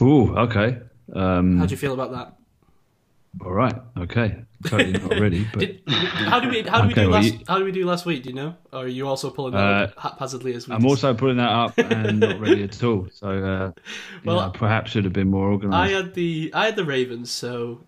Ooh, 0.00 0.34
okay. 0.36 0.78
Um, 1.12 1.58
How 1.58 1.66
do 1.66 1.70
you 1.70 1.76
feel 1.76 1.92
about 1.92 2.12
that? 2.12 2.34
all 3.44 3.52
right, 3.52 3.74
okay. 3.98 4.44
Totally 4.66 4.92
not 4.92 5.18
ready, 5.20 5.46
but 5.52 5.60
Did, 5.60 5.82
how 5.86 6.40
did 6.40 6.50
we 6.50 6.62
how 6.62 6.80
did 6.80 6.88
we 6.88 6.94
do 6.94 7.02
well, 7.10 7.10
last 7.20 7.32
you- 7.32 7.40
how 7.46 7.58
did 7.58 7.64
we 7.64 7.72
do 7.72 7.84
last 7.86 8.06
week? 8.06 8.22
Do 8.22 8.30
you 8.30 8.34
know? 8.34 8.54
Or 8.72 8.80
are 8.84 8.88
you 8.88 9.06
also 9.06 9.30
pulling 9.30 9.52
that 9.52 9.60
Uh, 9.60 9.84
up 9.84 9.98
haphazardly 9.98 10.54
as 10.54 10.66
we? 10.68 10.74
I'm 10.74 10.80
dis- 10.80 10.90
also 10.90 11.14
pulling 11.14 11.36
that 11.36 11.50
up 11.50 11.76
and 11.78 12.20
not 12.20 12.40
ready 12.40 12.62
at 12.64 12.82
all. 12.82 13.08
So, 13.12 13.28
uh, 13.28 13.72
Well, 14.24 14.36
well, 14.36 14.50
perhaps 14.50 14.90
should 14.92 15.04
have 15.04 15.12
been 15.12 15.30
more 15.30 15.50
organised. 15.52 15.74
I 15.74 15.88
had 15.88 16.14
the 16.14 16.50
I 16.54 16.64
had 16.66 16.76
the 16.76 16.84
Ravens, 16.84 17.30
so 17.30 17.80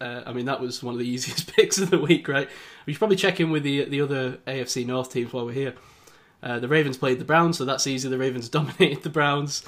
uh, 0.00 0.22
I 0.26 0.32
mean 0.32 0.46
that 0.46 0.60
was 0.60 0.82
one 0.82 0.94
of 0.94 1.00
the 1.00 1.08
easiest 1.14 1.52
picks 1.56 1.78
of 1.78 1.90
the 1.90 1.98
week, 1.98 2.28
right? 2.28 2.48
We 2.86 2.92
should 2.92 2.98
probably 3.00 3.16
check 3.16 3.40
in 3.40 3.50
with 3.50 3.62
the 3.64 3.84
the 3.84 4.00
other 4.00 4.38
AFC 4.46 4.86
North 4.86 5.12
teams 5.12 5.32
while 5.32 5.46
we're 5.46 5.52
here. 5.52 5.74
Uh, 6.40 6.60
the 6.60 6.68
Ravens 6.68 6.96
played 6.96 7.18
the 7.18 7.24
Browns, 7.24 7.58
so 7.58 7.64
that's 7.64 7.86
easy. 7.88 8.08
The 8.08 8.16
Ravens 8.18 8.48
dominated 8.58 9.02
the 9.02 9.10
Browns. 9.10 9.64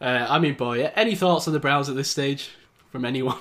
Uh, 0.00 0.26
I 0.28 0.38
mean, 0.38 0.54
boy, 0.54 0.92
any 0.94 1.14
thoughts 1.14 1.46
on 1.48 1.54
the 1.54 1.60
Browns 1.60 1.88
at 1.88 1.96
this 1.96 2.10
stage 2.10 2.50
from 2.90 3.04
anyone? 3.06 3.38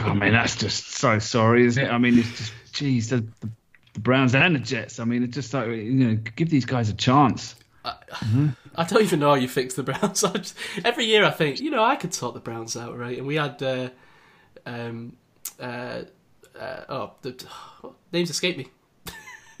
I 0.00 0.14
mean, 0.14 0.32
that's 0.32 0.56
just 0.56 0.90
so 0.92 1.18
sorry, 1.18 1.66
isn't 1.66 1.84
it? 1.84 1.90
I 1.90 1.98
mean, 1.98 2.18
it's 2.18 2.36
just, 2.36 2.52
geez, 2.72 3.10
the, 3.10 3.18
the, 3.40 3.50
the 3.94 4.00
Browns 4.00 4.34
and 4.34 4.54
the 4.54 4.60
Jets. 4.60 4.98
I 5.00 5.04
mean, 5.04 5.22
it's 5.22 5.34
just 5.34 5.54
like, 5.54 5.68
you 5.68 5.92
know, 5.92 6.18
give 6.36 6.50
these 6.50 6.64
guys 6.64 6.88
a 6.88 6.94
chance. 6.94 7.54
I 7.84 8.84
don't 8.84 9.02
even 9.02 9.20
know 9.20 9.28
how 9.30 9.34
you 9.34 9.48
fix 9.48 9.74
the 9.74 9.82
Browns. 9.82 10.24
I 10.24 10.32
just, 10.32 10.56
every 10.84 11.04
year 11.04 11.24
I 11.24 11.30
think, 11.30 11.60
you 11.60 11.70
know, 11.70 11.84
I 11.84 11.96
could 11.96 12.14
sort 12.14 12.34
the 12.34 12.40
Browns 12.40 12.76
out, 12.76 12.98
right? 12.98 13.18
And 13.18 13.26
we 13.26 13.36
had, 13.36 13.62
uh, 13.62 13.90
um, 14.66 15.16
uh, 15.60 16.02
uh, 16.58 16.80
oh, 16.88 17.12
the 17.22 17.46
names 18.12 18.30
escape 18.30 18.56
me. 18.56 18.68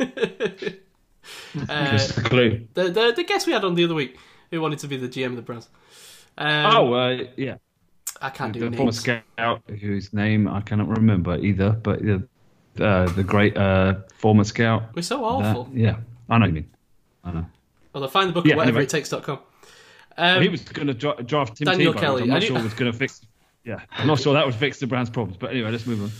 uh, 0.00 1.90
Just 1.92 2.18
a 2.18 2.22
clue. 2.22 2.66
the, 2.74 2.84
the 2.90 3.12
the 3.16 3.24
guest 3.24 3.46
we 3.46 3.52
had 3.52 3.64
on 3.64 3.74
the 3.74 3.84
other 3.84 3.94
week 3.94 4.18
who 4.50 4.60
wanted 4.60 4.78
to 4.80 4.88
be 4.88 4.96
the 4.96 5.08
GM 5.08 5.26
of 5.26 5.36
the 5.36 5.42
Browns. 5.42 5.68
Um, 6.36 6.66
Oh, 6.76 6.92
uh, 6.94 7.24
yeah. 7.36 7.56
I 8.22 8.30
can't 8.30 8.52
do 8.52 8.68
the 8.70 8.76
former 8.76 8.92
scout, 8.92 9.24
whose 9.80 10.12
name 10.12 10.48
I 10.48 10.60
cannot 10.60 10.88
remember 10.88 11.36
either, 11.38 11.70
but 11.72 12.00
uh, 12.08 12.18
uh, 12.82 13.06
the 13.12 13.22
great 13.24 13.56
uh, 13.56 13.94
former 14.18 14.44
scout. 14.44 14.94
We're 14.94 15.02
so 15.02 15.24
Uh, 15.24 15.28
awful. 15.28 15.68
yeah, 15.72 15.96
I 16.28 16.38
know 16.38 16.42
what 16.42 16.46
you 16.48 16.52
mean. 16.54 16.70
I 17.24 17.32
know. 17.32 17.46
Although 17.94 18.08
find 18.08 18.28
the 18.28 18.32
book 18.32 18.44
Yeah, 18.46 18.52
at 18.52 18.56
whatever 18.58 18.78
anyway. 18.78 18.84
it 18.84 18.90
takes.com. 18.90 19.38
Um, 20.16 20.42
he 20.42 20.48
was 20.48 20.62
going 20.62 20.86
to 20.88 20.94
dra- 20.94 21.22
draft 21.22 21.56
Tim 21.56 21.66
Daniel 21.66 21.92
Tebow, 21.94 21.98
Kelly. 22.00 22.22
I'm 22.22 22.28
not 22.28 22.42
sure 22.42 22.62
was 22.62 22.74
going 22.74 22.90
to 22.90 22.96
fix. 22.96 23.20
Yeah, 23.64 23.80
I'm 23.92 24.06
not 24.06 24.20
sure 24.20 24.34
that 24.34 24.44
would 24.46 24.54
fix 24.54 24.78
the 24.78 24.86
Browns' 24.86 25.10
problems. 25.10 25.36
But 25.38 25.50
anyway, 25.50 25.70
let's 25.70 25.86
move 25.86 26.02
on. 26.02 26.10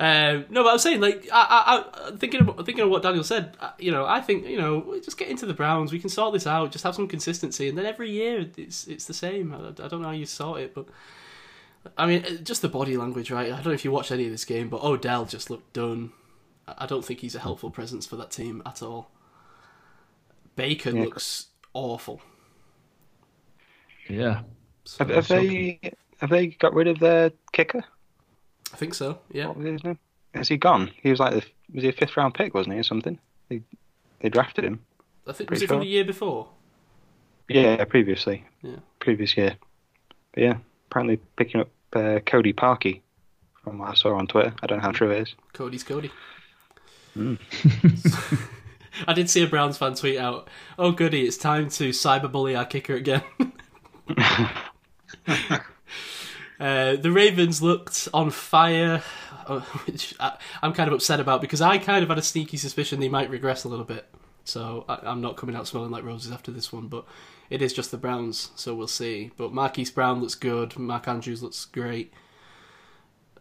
Um, 0.00 0.44
no, 0.50 0.62
but 0.62 0.70
I'm 0.72 0.78
saying 0.78 1.00
like 1.00 1.28
I, 1.32 1.82
I, 2.04 2.08
I 2.08 2.16
thinking 2.16 2.46
of, 2.48 2.56
thinking 2.66 2.80
of 2.84 2.90
what 2.90 3.02
Daniel 3.02 3.24
said. 3.24 3.56
uh, 3.60 3.70
You 3.78 3.90
know, 3.90 4.04
I 4.06 4.20
think 4.20 4.46
you 4.46 4.56
know 4.56 4.98
just 5.02 5.18
get 5.18 5.28
into 5.28 5.44
the 5.46 5.54
Browns. 5.54 5.92
We 5.92 5.98
can 5.98 6.08
sort 6.10 6.32
this 6.34 6.46
out. 6.46 6.70
Just 6.72 6.84
have 6.84 6.94
some 6.94 7.08
consistency, 7.08 7.68
and 7.68 7.76
then 7.76 7.84
every 7.86 8.10
year 8.10 8.46
it's 8.56 8.86
it's 8.86 9.06
the 9.06 9.14
same. 9.14 9.52
I, 9.52 9.68
I 9.84 9.88
don't 9.88 10.00
know 10.02 10.08
how 10.08 10.14
you 10.14 10.26
sort 10.26 10.60
it, 10.60 10.74
but 10.74 10.86
I 11.96 12.06
mean, 12.06 12.24
uh, 12.24 12.30
just 12.42 12.62
the 12.62 12.68
body 12.68 12.96
language, 12.96 13.30
right? 13.30 13.46
I 13.52 13.56
don't 13.56 13.66
know 13.66 13.72
if 13.72 13.84
you 13.84 13.90
watched 13.92 14.10
any 14.12 14.24
of 14.26 14.30
this 14.30 14.44
game, 14.44 14.68
but 14.68 14.82
Odell 14.82 15.24
just 15.24 15.50
looked 15.50 15.72
done. 15.72 16.12
I 16.66 16.86
don't 16.86 17.04
think 17.04 17.20
he's 17.20 17.34
a 17.34 17.38
helpful 17.40 17.70
presence 17.70 18.04
for 18.06 18.16
that 18.16 18.30
team 18.30 18.62
at 18.66 18.82
all. 18.82 19.10
Baker 20.56 20.90
Yeah. 20.90 21.04
looks 21.04 21.46
awful. 21.72 22.20
Yeah, 24.08 24.40
So, 24.84 25.04
Have, 25.04 25.14
have 25.14 25.28
they 25.28 25.80
have 26.20 26.30
they 26.30 26.46
got 26.48 26.72
rid 26.74 26.88
of 26.88 26.98
their 26.98 27.30
kicker? 27.52 27.84
I 28.72 28.76
think 28.76 28.94
so. 28.94 29.18
Yeah. 29.30 29.48
What 29.48 29.58
was 29.58 29.66
his 29.66 29.84
name? 29.84 29.98
Is 30.34 30.48
he 30.48 30.56
gone? 30.56 30.90
He 31.02 31.10
was 31.10 31.20
like 31.20 31.32
the 31.34 31.44
was 31.74 31.82
he 31.84 31.90
a 31.90 31.92
fifth 31.92 32.16
round 32.16 32.34
pick, 32.34 32.54
wasn't 32.54 32.74
he, 32.74 32.80
or 32.80 32.84
something? 32.84 33.18
They 33.48 33.62
they 34.20 34.28
drafted 34.30 34.64
him. 34.64 34.80
I 35.26 35.32
think 35.32 35.50
was 35.50 35.62
it 35.62 35.68
from 35.68 35.80
the 35.80 35.86
year 35.86 36.04
before? 36.04 36.48
Yeah, 37.48 37.84
previously. 37.84 38.44
Yeah. 38.62 38.76
Previous 38.98 39.36
year. 39.36 39.56
But 40.32 40.42
yeah, 40.42 40.56
apparently 40.90 41.18
picking 41.36 41.60
up 41.60 41.68
uh, 41.94 42.20
Cody 42.24 42.52
Parkey 42.52 43.00
from 43.62 43.78
what 43.78 43.90
I 43.90 43.94
saw 43.94 44.14
on 44.14 44.26
Twitter. 44.26 44.54
I 44.62 44.66
don't 44.66 44.78
know 44.78 44.84
how 44.84 44.92
true 44.92 45.10
it 45.10 45.22
is. 45.22 45.34
Cody's 45.52 45.84
Cody. 45.84 46.10
Hmm. 47.14 47.34
I 49.06 49.12
did 49.12 49.30
see 49.30 49.42
a 49.42 49.46
Browns 49.46 49.78
fan 49.78 49.94
tweet 49.94 50.18
out, 50.18 50.48
"Oh 50.78 50.92
goody, 50.92 51.26
it's 51.26 51.36
time 51.36 51.68
to 51.70 51.90
cyberbully 51.90 52.58
our 52.58 52.64
kicker 52.64 52.94
again." 52.94 53.22
uh, 56.60 56.96
the 56.96 57.10
Ravens 57.12 57.62
looked 57.62 58.08
on 58.12 58.30
fire, 58.30 59.02
uh, 59.46 59.60
which 59.86 60.14
I, 60.18 60.36
I'm 60.62 60.72
kind 60.72 60.88
of 60.88 60.94
upset 60.94 61.20
about 61.20 61.40
because 61.40 61.60
I 61.60 61.78
kind 61.78 62.02
of 62.02 62.08
had 62.08 62.18
a 62.18 62.22
sneaky 62.22 62.56
suspicion 62.56 63.00
they 63.00 63.08
might 63.08 63.30
regress 63.30 63.64
a 63.64 63.68
little 63.68 63.84
bit. 63.84 64.06
So 64.44 64.84
I, 64.88 64.98
I'm 65.04 65.20
not 65.20 65.36
coming 65.36 65.54
out 65.54 65.66
smelling 65.68 65.90
like 65.90 66.04
roses 66.04 66.32
after 66.32 66.50
this 66.50 66.72
one, 66.72 66.88
but 66.88 67.04
it 67.50 67.62
is 67.62 67.72
just 67.72 67.90
the 67.90 67.96
Browns, 67.96 68.50
so 68.56 68.74
we'll 68.74 68.86
see. 68.86 69.30
But 69.36 69.52
Marquise 69.52 69.90
Brown 69.90 70.20
looks 70.20 70.34
good. 70.34 70.78
Mark 70.78 71.08
Andrews 71.08 71.42
looks 71.42 71.64
great. 71.64 72.12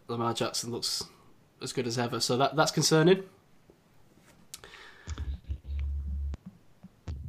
Lamar 0.08 0.34
Jackson 0.34 0.72
looks 0.72 1.04
as 1.62 1.74
good 1.74 1.88
as 1.88 1.98
ever. 1.98 2.20
So 2.20 2.38
that 2.38 2.56
that's 2.56 2.72
concerning. 2.72 3.24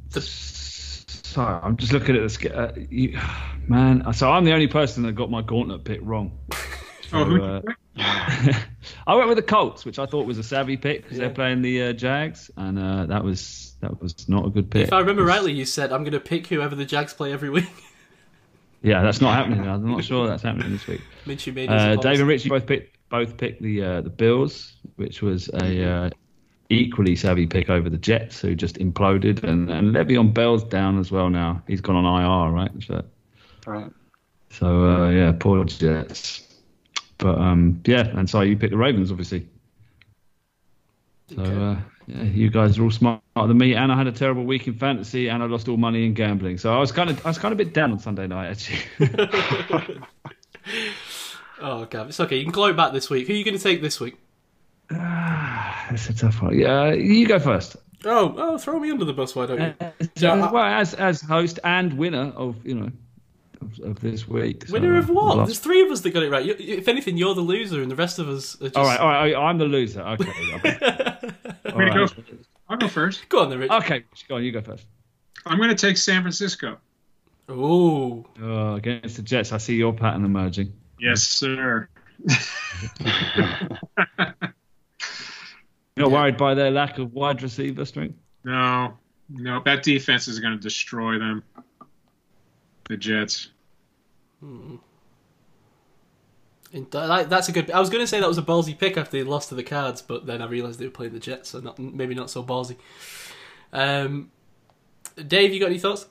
Sorry, 0.09 1.59
I'm 1.61 1.77
just 1.77 1.93
looking 1.93 2.15
at 2.15 2.23
the 2.23 2.29
sk- 2.29 2.45
uh, 2.47 2.71
you, 2.89 3.19
man. 3.67 4.11
So 4.13 4.31
I'm 4.31 4.45
the 4.45 4.53
only 4.53 4.67
person 4.67 5.03
that 5.03 5.11
got 5.11 5.29
my 5.29 5.41
gauntlet 5.43 5.83
pick 5.83 5.99
wrong. 6.01 6.37
Oh, 7.13 7.61
uh, 7.97 8.53
I 9.07 9.15
went 9.15 9.27
with 9.27 9.37
the 9.37 9.43
Colts, 9.43 9.85
which 9.85 9.99
I 9.99 10.05
thought 10.05 10.25
was 10.25 10.37
a 10.37 10.43
savvy 10.43 10.77
pick 10.77 11.03
because 11.03 11.17
Yeah. 11.17 11.25
they're 11.25 11.33
playing 11.35 11.61
the 11.61 11.83
uh, 11.83 11.93
Jags, 11.93 12.51
and 12.57 12.77
uh, 12.79 13.05
that 13.07 13.23
was 13.23 13.75
that 13.81 14.01
was 14.01 14.27
not 14.29 14.45
a 14.45 14.49
good 14.49 14.69
pick. 14.69 14.87
If 14.87 14.93
I 14.93 14.99
remember 14.99 15.23
rightly, 15.23 15.53
you 15.53 15.65
said 15.65 15.91
I'm 15.91 16.03
going 16.03 16.13
to 16.13 16.19
pick 16.19 16.47
whoever 16.47 16.75
the 16.75 16.85
Jags 16.85 17.13
play 17.13 17.31
every 17.33 17.49
week. 17.49 17.65
Yeah, 18.81 19.01
that's 19.03 19.19
not 19.19 19.33
happening. 19.35 19.67
I'm 19.67 19.91
not 19.91 20.05
sure 20.05 20.25
that's 20.25 20.43
happening 20.43 20.71
this 20.71 20.87
week. 20.87 21.01
Minshew 21.25 21.53
made 21.53 21.69
his 21.69 21.81
Uh. 21.81 21.95
Dave 21.97 22.19
and 22.21 22.29
Richie 22.29 22.47
both 22.47 22.65
picked 22.65 22.95
both 23.09 23.35
picked 23.35 23.61
the 23.61 23.83
uh, 23.83 23.99
the 24.01 24.09
Bills, 24.09 24.71
which 24.95 25.21
was 25.21 25.49
a 25.49 25.83
uh, 25.83 26.09
equally 26.69 27.17
savvy 27.17 27.45
pick 27.45 27.69
over 27.69 27.89
the 27.89 27.97
Jets, 27.97 28.39
who 28.39 28.55
just 28.55 28.77
imploded, 28.77 29.43
and 29.43 29.69
and 29.69 29.93
Le'Veon 29.93 30.33
Bell's 30.33 30.63
down 30.63 30.97
as 30.97 31.11
well 31.11 31.29
now. 31.29 31.61
He's 31.67 31.81
gone 31.81 31.97
on 31.97 32.05
IR, 32.21 32.53
right? 32.55 32.71
So, 32.81 33.03
Right. 33.67 33.91
so 34.49 34.85
uh, 34.85 35.09
yeah, 35.09 35.33
poor 35.37 35.65
Jets. 35.65 36.47
But 37.19 37.37
um, 37.37 37.81
yeah, 37.85 38.07
and 38.07 38.29
so 38.29 38.41
you 38.41 38.57
picked 38.57 38.71
the 38.71 38.77
Ravens, 38.77 39.11
obviously. 39.11 39.47
So 41.35 41.43
uh, 41.43 41.79
yeah, 42.07 42.23
you 42.23 42.49
guys 42.49 42.79
are 42.79 42.83
all 42.83 42.91
smarter 42.91 43.21
than 43.35 43.57
me, 43.57 43.75
and 43.75 43.91
I 43.91 43.97
had 43.97 44.07
a 44.07 44.11
terrible 44.11 44.45
week 44.45 44.67
in 44.67 44.73
fantasy, 44.73 45.27
and 45.27 45.43
I 45.43 45.45
lost 45.45 45.67
all 45.67 45.77
money 45.77 46.05
in 46.05 46.13
gambling. 46.15 46.57
So 46.57 46.73
I 46.73 46.79
was 46.79 46.91
kind 46.91 47.09
of 47.09 47.23
I 47.25 47.29
was 47.29 47.37
kind 47.37 47.53
of 47.53 47.59
a 47.59 47.63
bit 47.63 47.73
down 47.73 47.91
on 47.91 47.99
Sunday 47.99 48.25
night 48.25 48.49
actually. 48.49 49.99
Oh, 51.61 51.85
Gav, 51.85 52.07
it's 52.07 52.19
okay. 52.19 52.37
You 52.37 52.49
can 52.49 52.69
it 52.69 52.77
back 52.77 52.93
this 52.93 53.09
week. 53.09 53.27
Who 53.27 53.33
are 53.33 53.35
you 53.35 53.43
going 53.43 53.57
to 53.57 53.63
take 53.63 53.81
this 53.81 53.99
week? 53.99 54.15
That's 54.89 56.09
a 56.09 56.13
tough 56.13 56.41
one. 56.41 56.57
Yeah, 56.57 56.93
you 56.93 57.27
go 57.27 57.39
first. 57.39 57.75
Oh, 58.05 58.33
oh, 58.37 58.57
throw 58.57 58.79
me 58.79 58.91
under 58.91 59.03
the 59.03 59.13
bus, 59.13 59.35
why 59.35 59.45
don't 59.45 59.59
you? 59.59 60.07
So, 60.15 60.35
Yeah, 60.35 60.51
well, 60.51 60.63
as 60.63 60.93
as 60.93 61.21
host 61.21 61.59
and 61.65 61.93
winner 61.95 62.31
of 62.35 62.65
you 62.65 62.75
know 62.75 62.91
of, 63.61 63.79
of 63.79 63.99
this 63.99 64.27
week. 64.27 64.65
so, 64.67 64.73
Winner 64.73 64.97
of 64.97 65.09
what? 65.09 65.37
last- 65.37 65.47
There's 65.47 65.59
three 65.59 65.81
of 65.81 65.91
us 65.91 66.01
that 66.01 66.11
got 66.11 66.23
it 66.23 66.29
right. 66.31 66.45
You, 66.45 66.55
if 66.57 66.87
anything, 66.87 67.17
you're 67.17 67.33
the 67.35 67.41
loser, 67.41 67.81
and 67.81 67.89
the 67.91 67.95
rest 67.95 68.19
of 68.19 68.27
us 68.29 68.55
are 68.61 68.65
just. 68.65 68.77
All 68.77 68.85
right, 68.85 68.99
all 68.99 69.07
right. 69.07 69.35
I- 69.35 69.41
I'm 69.49 69.57
the 69.57 69.65
loser. 69.65 70.01
Okay. 70.01 70.29
all 71.71 71.77
Way 71.77 71.85
to 71.85 71.91
go. 71.93 72.01
right. 72.01 72.13
I'll 72.69 72.77
go 72.77 72.87
first. 72.87 73.27
Go 73.29 73.39
on, 73.41 73.49
then, 73.49 73.59
Rich. 73.59 73.71
Okay, 73.71 74.03
go 74.27 74.35
on. 74.35 74.43
You 74.43 74.51
go 74.51 74.61
first. 74.61 74.85
I'm 75.45 75.57
going 75.57 75.69
to 75.69 75.75
take 75.75 75.97
San 75.97 76.21
Francisco. 76.21 76.77
Oh, 77.47 78.25
Oh, 78.41 78.75
against 78.75 79.15
the 79.15 79.23
Jets, 79.23 79.51
I 79.51 79.57
see 79.57 79.75
your 79.75 79.93
pattern 79.93 80.23
emerging. 80.25 80.71
Yes, 80.99 81.23
sir. 81.23 81.89
You're 85.95 86.07
not 86.07 86.11
worried 86.11 86.37
by 86.37 86.53
their 86.53 86.71
lack 86.71 86.97
of 86.97 87.13
wide 87.13 87.41
receiver 87.41 87.85
strength. 87.85 88.15
No, 88.43 88.97
no, 89.29 89.61
that 89.65 89.83
defense 89.83 90.27
is 90.27 90.39
going 90.39 90.53
to 90.53 90.59
destroy 90.59 91.19
them. 91.19 91.43
The 92.89 92.97
Jets. 92.97 93.49
In- 94.41 94.79
that- 96.91 97.29
that's 97.29 97.47
a 97.47 97.51
good. 97.51 97.71
I 97.71 97.79
was 97.79 97.89
going 97.89 98.03
to 98.03 98.07
say 98.07 98.19
that 98.19 98.27
was 98.27 98.37
a 98.37 98.43
ballsy 98.43 98.77
pick 98.77 98.97
after 98.97 99.11
they 99.11 99.23
lost 99.23 99.49
to 99.49 99.55
the 99.55 99.63
Cards, 99.63 100.01
but 100.01 100.25
then 100.25 100.41
I 100.41 100.47
realised 100.47 100.79
they 100.79 100.85
were 100.85 100.91
playing 100.91 101.13
the 101.13 101.19
Jets, 101.19 101.49
so 101.49 101.59
not, 101.59 101.79
maybe 101.79 102.15
not 102.15 102.29
so 102.29 102.43
ballsy. 102.43 102.75
Um, 103.71 104.31
Dave, 105.15 105.53
you 105.53 105.59
got 105.59 105.67
any 105.67 105.79
thoughts? 105.79 106.07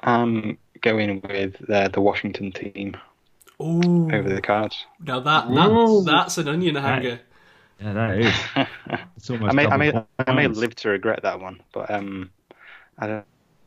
I'm 0.00 0.58
going 0.80 1.20
with 1.22 1.70
uh, 1.70 1.88
the 1.88 2.00
Washington 2.00 2.52
team 2.52 2.96
Ooh, 3.60 4.10
over 4.12 4.28
the 4.28 4.42
Cards. 4.42 4.84
now 5.00 5.20
that, 5.20 5.48
Ooh. 5.48 6.02
that 6.04 6.10
that's 6.10 6.38
an 6.38 6.48
onion 6.48 6.74
hanger. 6.74 7.20
Yeah, 7.80 7.92
that 7.92 8.18
is. 8.18 8.34
I 9.30 9.52
may, 9.52 9.66
I 9.66 9.76
double 9.76 9.78
may, 9.78 9.92
I 10.18 10.32
may 10.32 10.48
live 10.48 10.74
to 10.76 10.88
regret 10.88 11.22
that 11.22 11.40
one, 11.40 11.62
but 11.72 11.90
um, 11.90 12.30
I 12.98 13.06
don't 13.06 13.24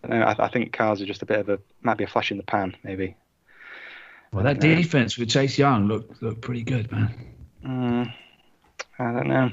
know. 0.07 0.21
I, 0.21 0.45
I 0.45 0.47
think 0.49 0.71
cars 0.73 1.01
are 1.01 1.05
just 1.05 1.21
a 1.21 1.25
bit 1.25 1.39
of 1.39 1.49
a 1.49 1.59
might 1.81 1.97
be 1.97 2.03
a 2.03 2.07
flash 2.07 2.31
in 2.31 2.37
the 2.37 2.43
pan, 2.43 2.75
maybe. 2.83 3.15
Well, 4.31 4.43
that 4.43 4.59
defense 4.59 5.17
with 5.17 5.29
Chase 5.29 5.57
Young 5.57 5.87
looked 5.87 6.21
looked 6.21 6.41
pretty 6.41 6.63
good, 6.63 6.91
man. 6.91 7.15
Mm, 7.65 8.13
I 8.99 9.11
don't 9.11 9.27
know. 9.27 9.51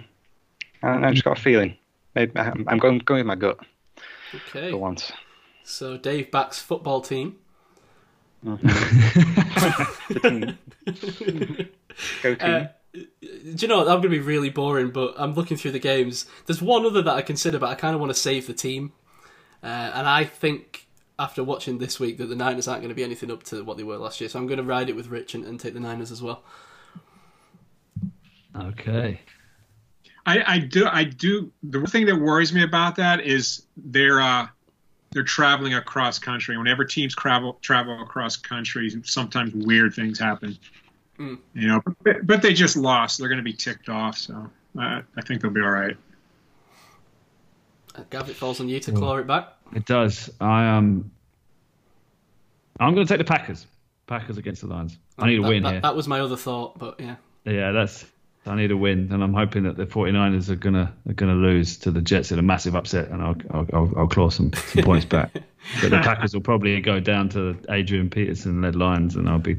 I 0.82 0.92
don't 0.92 1.00
know. 1.00 1.08
I 1.08 1.12
just 1.12 1.24
got 1.24 1.38
a 1.38 1.40
feeling. 1.40 1.76
Maybe 2.14 2.38
I'm 2.38 2.64
I'm 2.68 2.78
going 2.78 2.98
going 2.98 3.20
with 3.20 3.26
my 3.26 3.34
gut 3.34 3.58
Okay. 4.34 4.70
for 4.70 4.76
once. 4.76 5.12
So 5.64 5.96
Dave 5.96 6.30
backs 6.30 6.60
football 6.60 7.00
team. 7.00 7.36
Go 8.44 8.54
team. 12.34 12.40
Uh, 12.40 12.66
do 12.92 13.06
you 13.58 13.68
know 13.68 13.78
what? 13.78 13.88
I'm 13.88 14.00
going 14.00 14.02
to 14.02 14.08
be 14.08 14.20
really 14.20 14.50
boring, 14.50 14.90
but 14.90 15.14
I'm 15.16 15.34
looking 15.34 15.56
through 15.56 15.72
the 15.72 15.78
games. 15.78 16.26
There's 16.46 16.62
one 16.62 16.86
other 16.86 17.02
that 17.02 17.14
I 17.14 17.22
consider, 17.22 17.58
but 17.58 17.68
I 17.68 17.74
kind 17.74 17.94
of 17.94 18.00
want 18.00 18.10
to 18.10 18.18
save 18.18 18.46
the 18.46 18.54
team. 18.54 18.92
Uh, 19.66 19.90
and 19.94 20.06
I 20.06 20.22
think 20.22 20.86
after 21.18 21.42
watching 21.42 21.78
this 21.78 21.98
week 21.98 22.18
that 22.18 22.26
the 22.26 22.36
Niners 22.36 22.68
aren't 22.68 22.82
going 22.82 22.90
to 22.90 22.94
be 22.94 23.02
anything 23.02 23.32
up 23.32 23.42
to 23.44 23.64
what 23.64 23.76
they 23.76 23.82
were 23.82 23.96
last 23.96 24.20
year. 24.20 24.30
So 24.30 24.38
I'm 24.38 24.46
going 24.46 24.58
to 24.58 24.62
ride 24.62 24.88
it 24.88 24.94
with 24.94 25.08
Rich 25.08 25.34
and, 25.34 25.44
and 25.44 25.58
take 25.58 25.74
the 25.74 25.80
Niners 25.80 26.12
as 26.12 26.22
well. 26.22 26.44
Okay. 28.54 29.20
I, 30.24 30.54
I 30.54 30.58
do. 30.60 30.86
I 30.86 31.02
do. 31.02 31.50
The 31.64 31.80
one 31.80 31.88
thing 31.88 32.06
that 32.06 32.14
worries 32.14 32.52
me 32.52 32.62
about 32.62 32.94
that 32.96 33.22
is 33.26 33.66
they're 33.76 34.20
uh, 34.20 34.46
they're 35.10 35.24
traveling 35.24 35.74
across 35.74 36.20
country. 36.20 36.56
Whenever 36.56 36.84
teams 36.84 37.14
travel 37.14 37.58
travel 37.60 38.00
across 38.02 38.36
country, 38.36 38.92
sometimes 39.02 39.52
weird 39.52 39.94
things 39.94 40.18
happen. 40.18 40.56
Mm. 41.18 41.38
You 41.54 41.68
know, 41.68 41.82
but, 42.04 42.24
but 42.24 42.40
they 42.40 42.52
just 42.52 42.76
lost. 42.76 43.18
They're 43.18 43.28
going 43.28 43.38
to 43.38 43.44
be 43.44 43.52
ticked 43.52 43.88
off. 43.88 44.16
So 44.16 44.48
uh, 44.78 45.00
I 45.16 45.22
think 45.22 45.42
they'll 45.42 45.50
be 45.50 45.60
all 45.60 45.70
right. 45.70 45.96
Uh, 47.94 48.02
Gav, 48.10 48.28
it 48.28 48.36
falls 48.36 48.60
on 48.60 48.68
you 48.68 48.78
to 48.80 48.92
claw 48.92 49.16
it 49.16 49.26
back. 49.26 49.55
It 49.74 49.84
does. 49.86 50.30
I 50.40 50.68
um. 50.68 51.10
I'm 52.78 52.94
going 52.94 53.06
to 53.06 53.10
take 53.10 53.24
the 53.24 53.30
Packers. 53.30 53.66
Packers 54.06 54.36
against 54.36 54.60
the 54.60 54.68
Lions. 54.68 54.98
I 55.18 55.26
need 55.26 55.38
a 55.38 55.42
that, 55.42 55.48
win 55.48 55.62
that, 55.62 55.72
here. 55.72 55.80
that 55.80 55.96
was 55.96 56.06
my 56.06 56.20
other 56.20 56.36
thought, 56.36 56.78
but 56.78 57.00
yeah. 57.00 57.16
Yeah, 57.44 57.72
that's. 57.72 58.04
I 58.44 58.54
need 58.54 58.70
a 58.70 58.76
win, 58.76 59.08
and 59.10 59.24
I'm 59.24 59.34
hoping 59.34 59.64
that 59.64 59.76
the 59.76 59.86
49ers 59.86 60.50
are 60.50 60.56
gonna 60.56 60.94
are 61.08 61.12
gonna 61.14 61.34
lose 61.34 61.78
to 61.78 61.90
the 61.90 62.00
Jets 62.00 62.30
in 62.30 62.38
a 62.38 62.42
massive 62.42 62.76
upset, 62.76 63.08
and 63.08 63.20
I'll 63.20 63.34
I'll, 63.50 63.66
I'll, 63.72 63.92
I'll 63.96 64.06
claw 64.06 64.30
some, 64.30 64.52
some 64.52 64.84
points 64.84 65.04
back. 65.04 65.30
But 65.80 65.90
the 65.90 65.98
Packers 65.98 66.32
will 66.32 66.42
probably 66.42 66.80
go 66.80 67.00
down 67.00 67.28
to 67.30 67.58
Adrian 67.68 68.08
Peterson 68.08 68.62
led 68.62 68.76
Lions, 68.76 69.16
and 69.16 69.28
I'll 69.28 69.40
be. 69.40 69.54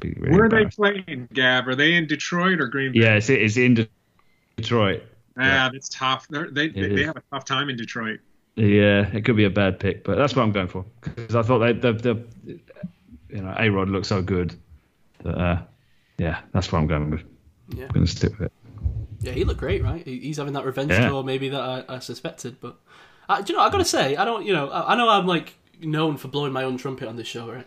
be 0.00 0.14
really 0.16 0.32
Where 0.32 0.44
are 0.44 0.48
they 0.48 0.64
playing, 0.64 1.28
Gab? 1.34 1.68
Are 1.68 1.74
they 1.74 1.92
in 1.92 2.06
Detroit 2.06 2.58
or 2.58 2.68
Green 2.68 2.92
Bay? 2.92 3.00
Yeah, 3.00 3.16
it's 3.16 3.28
it's 3.28 3.58
in 3.58 3.86
Detroit. 4.56 5.02
Ah, 5.36 5.68
that's 5.70 5.90
tough. 5.90 6.26
They're, 6.28 6.50
they 6.50 6.68
they, 6.68 6.80
is. 6.80 6.96
they 6.96 7.04
have 7.04 7.18
a 7.18 7.22
tough 7.30 7.44
time 7.44 7.68
in 7.68 7.76
Detroit. 7.76 8.20
Yeah, 8.54 9.08
it 9.12 9.24
could 9.24 9.36
be 9.36 9.44
a 9.44 9.50
bad 9.50 9.80
pick, 9.80 10.04
but 10.04 10.16
that's 10.16 10.36
what 10.36 10.42
I'm 10.42 10.52
going 10.52 10.68
for 10.68 10.84
because 11.02 11.34
I 11.34 11.42
thought 11.42 11.60
they, 11.60 11.72
the 11.72 11.92
the 11.92 12.24
you 13.30 13.42
know 13.42 13.54
A 13.58 13.68
Rod 13.70 13.88
looked 13.88 14.06
so 14.06 14.20
good 14.20 14.54
that 15.22 15.38
uh, 15.38 15.62
yeah, 16.18 16.40
that's 16.52 16.70
what 16.70 16.78
I'm 16.78 16.86
going 16.86 17.10
with. 17.10 17.22
Yeah. 17.74 17.84
I'm 17.84 17.90
going 17.92 18.06
to 18.06 18.12
stick 18.12 18.38
with 18.38 18.46
it. 18.46 18.52
Yeah, 19.20 19.32
he 19.32 19.44
looked 19.44 19.60
great, 19.60 19.82
right? 19.82 20.06
He's 20.06 20.36
having 20.36 20.52
that 20.54 20.66
revenge 20.66 20.90
Yeah. 20.90 21.08
tour, 21.08 21.22
maybe 21.22 21.48
that 21.48 21.60
I, 21.60 21.84
I 21.88 21.98
suspected. 22.00 22.60
But 22.60 22.76
uh, 23.28 23.40
do 23.40 23.52
you 23.52 23.58
know? 23.58 23.64
I 23.64 23.70
gotta 23.70 23.84
say, 23.84 24.16
I 24.16 24.24
don't. 24.24 24.44
You 24.44 24.52
know, 24.52 24.68
I, 24.68 24.92
I 24.92 24.96
know 24.96 25.08
I'm 25.08 25.26
like 25.26 25.54
known 25.80 26.16
for 26.16 26.28
blowing 26.28 26.52
my 26.52 26.64
own 26.64 26.76
trumpet 26.76 27.08
on 27.08 27.16
this 27.16 27.28
show, 27.28 27.50
right? 27.50 27.66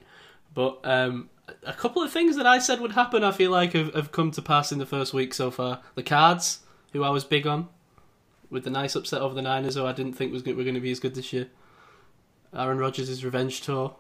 But 0.53 0.79
um, 0.83 1.29
a 1.63 1.73
couple 1.73 2.03
of 2.03 2.11
things 2.11 2.35
that 2.35 2.45
I 2.45 2.59
said 2.59 2.79
would 2.81 2.91
happen, 2.91 3.23
I 3.23 3.31
feel 3.31 3.51
like 3.51 3.73
have, 3.73 3.93
have 3.95 4.11
come 4.11 4.31
to 4.31 4.41
pass 4.41 4.71
in 4.71 4.77
the 4.79 4.85
first 4.85 5.13
week 5.13 5.33
so 5.33 5.49
far. 5.49 5.81
The 5.95 6.03
Cards, 6.03 6.59
who 6.93 7.03
I 7.03 7.09
was 7.09 7.23
big 7.23 7.47
on, 7.47 7.69
with 8.49 8.63
the 8.63 8.69
nice 8.69 8.95
upset 8.95 9.21
over 9.21 9.33
the 9.33 9.41
Niners, 9.41 9.75
who 9.75 9.85
I 9.85 9.91
didn't 9.91 10.13
think 10.13 10.31
was 10.31 10.41
go- 10.41 10.53
were 10.53 10.63
going 10.63 10.75
to 10.75 10.81
be 10.81 10.91
as 10.91 10.99
good 10.99 11.15
this 11.15 11.33
year. 11.33 11.47
Aaron 12.53 12.77
Rodgers' 12.77 13.23
revenge 13.23 13.61
tour. 13.61 13.95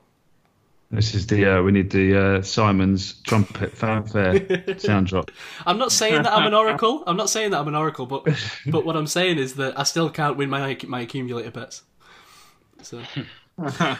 This 0.91 1.15
is 1.15 1.27
the 1.27 1.45
uh, 1.45 1.61
we 1.63 1.71
need 1.71 1.89
the 1.89 2.37
uh, 2.37 2.41
Simon's 2.41 3.13
trumpet 3.23 3.71
fanfare 3.71 4.77
sound 4.77 5.07
drop. 5.07 5.31
I'm 5.65 5.79
not 5.79 5.91
saying 5.91 6.21
that 6.23 6.31
I'm 6.31 6.45
an 6.45 6.53
oracle. 6.53 7.03
I'm 7.07 7.17
not 7.17 7.29
saying 7.29 7.51
that 7.51 7.59
I'm 7.59 7.67
an 7.67 7.75
oracle, 7.75 8.05
but 8.05 8.23
but 8.67 8.85
what 8.85 8.95
I'm 8.95 9.07
saying 9.07 9.39
is 9.39 9.55
that 9.55 9.77
I 9.79 9.83
still 9.83 10.09
can't 10.09 10.37
win 10.37 10.49
my 10.49 10.77
my 10.87 11.01
accumulator 11.01 11.51
bets. 11.51 11.83
So. 12.81 13.01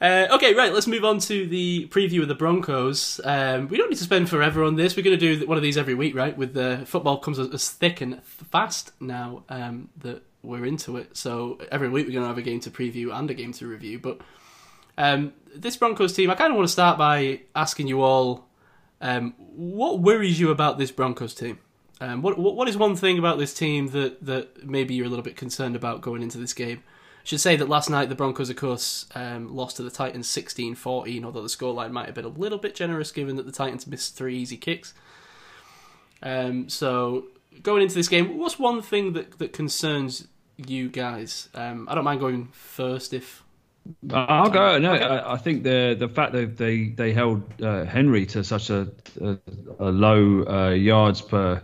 Uh, 0.00 0.26
okay, 0.32 0.54
right. 0.54 0.72
Let's 0.72 0.86
move 0.86 1.04
on 1.04 1.18
to 1.20 1.46
the 1.46 1.88
preview 1.88 2.20
of 2.20 2.28
the 2.28 2.34
Broncos. 2.34 3.20
Um, 3.24 3.68
we 3.68 3.78
don't 3.78 3.88
need 3.88 3.96
to 3.96 4.04
spend 4.04 4.28
forever 4.28 4.62
on 4.62 4.76
this. 4.76 4.96
We're 4.96 5.02
going 5.02 5.18
to 5.18 5.36
do 5.36 5.46
one 5.46 5.56
of 5.56 5.62
these 5.62 5.78
every 5.78 5.94
week, 5.94 6.14
right? 6.14 6.36
With 6.36 6.52
the 6.52 6.82
football 6.84 7.18
comes 7.18 7.38
as- 7.38 7.52
as 7.52 7.70
thick 7.70 8.00
and 8.00 8.22
fast 8.24 8.92
now 9.00 9.44
um, 9.48 9.88
that 9.98 10.22
we're 10.42 10.66
into 10.66 10.98
it. 10.98 11.16
So 11.16 11.58
every 11.72 11.88
week 11.88 12.06
we're 12.06 12.12
going 12.12 12.24
to 12.24 12.28
have 12.28 12.38
a 12.38 12.42
game 12.42 12.60
to 12.60 12.70
preview 12.70 13.16
and 13.16 13.30
a 13.30 13.34
game 13.34 13.52
to 13.54 13.66
review. 13.66 13.98
But 13.98 14.20
um, 14.98 15.32
this 15.54 15.76
Broncos 15.76 16.12
team, 16.12 16.30
I 16.30 16.34
kind 16.34 16.50
of 16.50 16.56
want 16.56 16.68
to 16.68 16.72
start 16.72 16.98
by 16.98 17.40
asking 17.54 17.88
you 17.88 18.02
all, 18.02 18.46
um, 19.00 19.34
what 19.38 20.00
worries 20.00 20.38
you 20.38 20.50
about 20.50 20.78
this 20.78 20.90
Broncos 20.90 21.34
team? 21.34 21.58
Um, 22.00 22.20
what, 22.20 22.38
what 22.38 22.54
what 22.54 22.68
is 22.68 22.76
one 22.76 22.94
thing 22.94 23.18
about 23.18 23.38
this 23.38 23.54
team 23.54 23.88
that, 23.88 24.22
that 24.26 24.66
maybe 24.66 24.94
you're 24.94 25.06
a 25.06 25.08
little 25.08 25.24
bit 25.24 25.36
concerned 25.36 25.74
about 25.74 26.02
going 26.02 26.22
into 26.22 26.36
this 26.36 26.52
game? 26.52 26.82
Should 27.26 27.40
say 27.40 27.56
that 27.56 27.68
last 27.68 27.90
night 27.90 28.08
the 28.08 28.14
Broncos, 28.14 28.50
of 28.50 28.54
course, 28.54 29.04
um, 29.16 29.52
lost 29.52 29.78
to 29.78 29.82
the 29.82 29.90
Titans 29.90 30.28
16-14, 30.28 31.24
although 31.24 31.42
the 31.42 31.48
scoreline 31.48 31.90
might 31.90 32.06
have 32.06 32.14
been 32.14 32.24
a 32.24 32.28
little 32.28 32.56
bit 32.56 32.76
generous 32.76 33.10
given 33.10 33.34
that 33.34 33.44
the 33.44 33.50
Titans 33.50 33.84
missed 33.84 34.16
three 34.16 34.38
easy 34.38 34.56
kicks. 34.56 34.94
Um, 36.22 36.68
so 36.68 37.24
going 37.64 37.82
into 37.82 37.96
this 37.96 38.06
game, 38.06 38.38
what's 38.38 38.60
one 38.60 38.80
thing 38.80 39.14
that, 39.14 39.38
that 39.38 39.52
concerns 39.52 40.28
you 40.56 40.88
guys? 40.88 41.48
Um, 41.52 41.88
I 41.90 41.96
don't 41.96 42.04
mind 42.04 42.20
going 42.20 42.46
first 42.52 43.12
if 43.12 43.42
I'll 44.12 44.48
go. 44.48 44.78
No, 44.78 44.92
I, 44.92 45.34
I 45.34 45.36
think 45.36 45.64
the 45.64 45.96
the 45.98 46.08
fact 46.08 46.32
that 46.32 46.56
they 46.56 46.90
they 46.90 47.12
held 47.12 47.42
uh, 47.60 47.84
Henry 47.84 48.24
to 48.26 48.44
such 48.44 48.70
a 48.70 48.88
a, 49.20 49.36
a 49.80 49.90
low 49.90 50.44
uh, 50.44 50.70
yards 50.70 51.22
per 51.22 51.60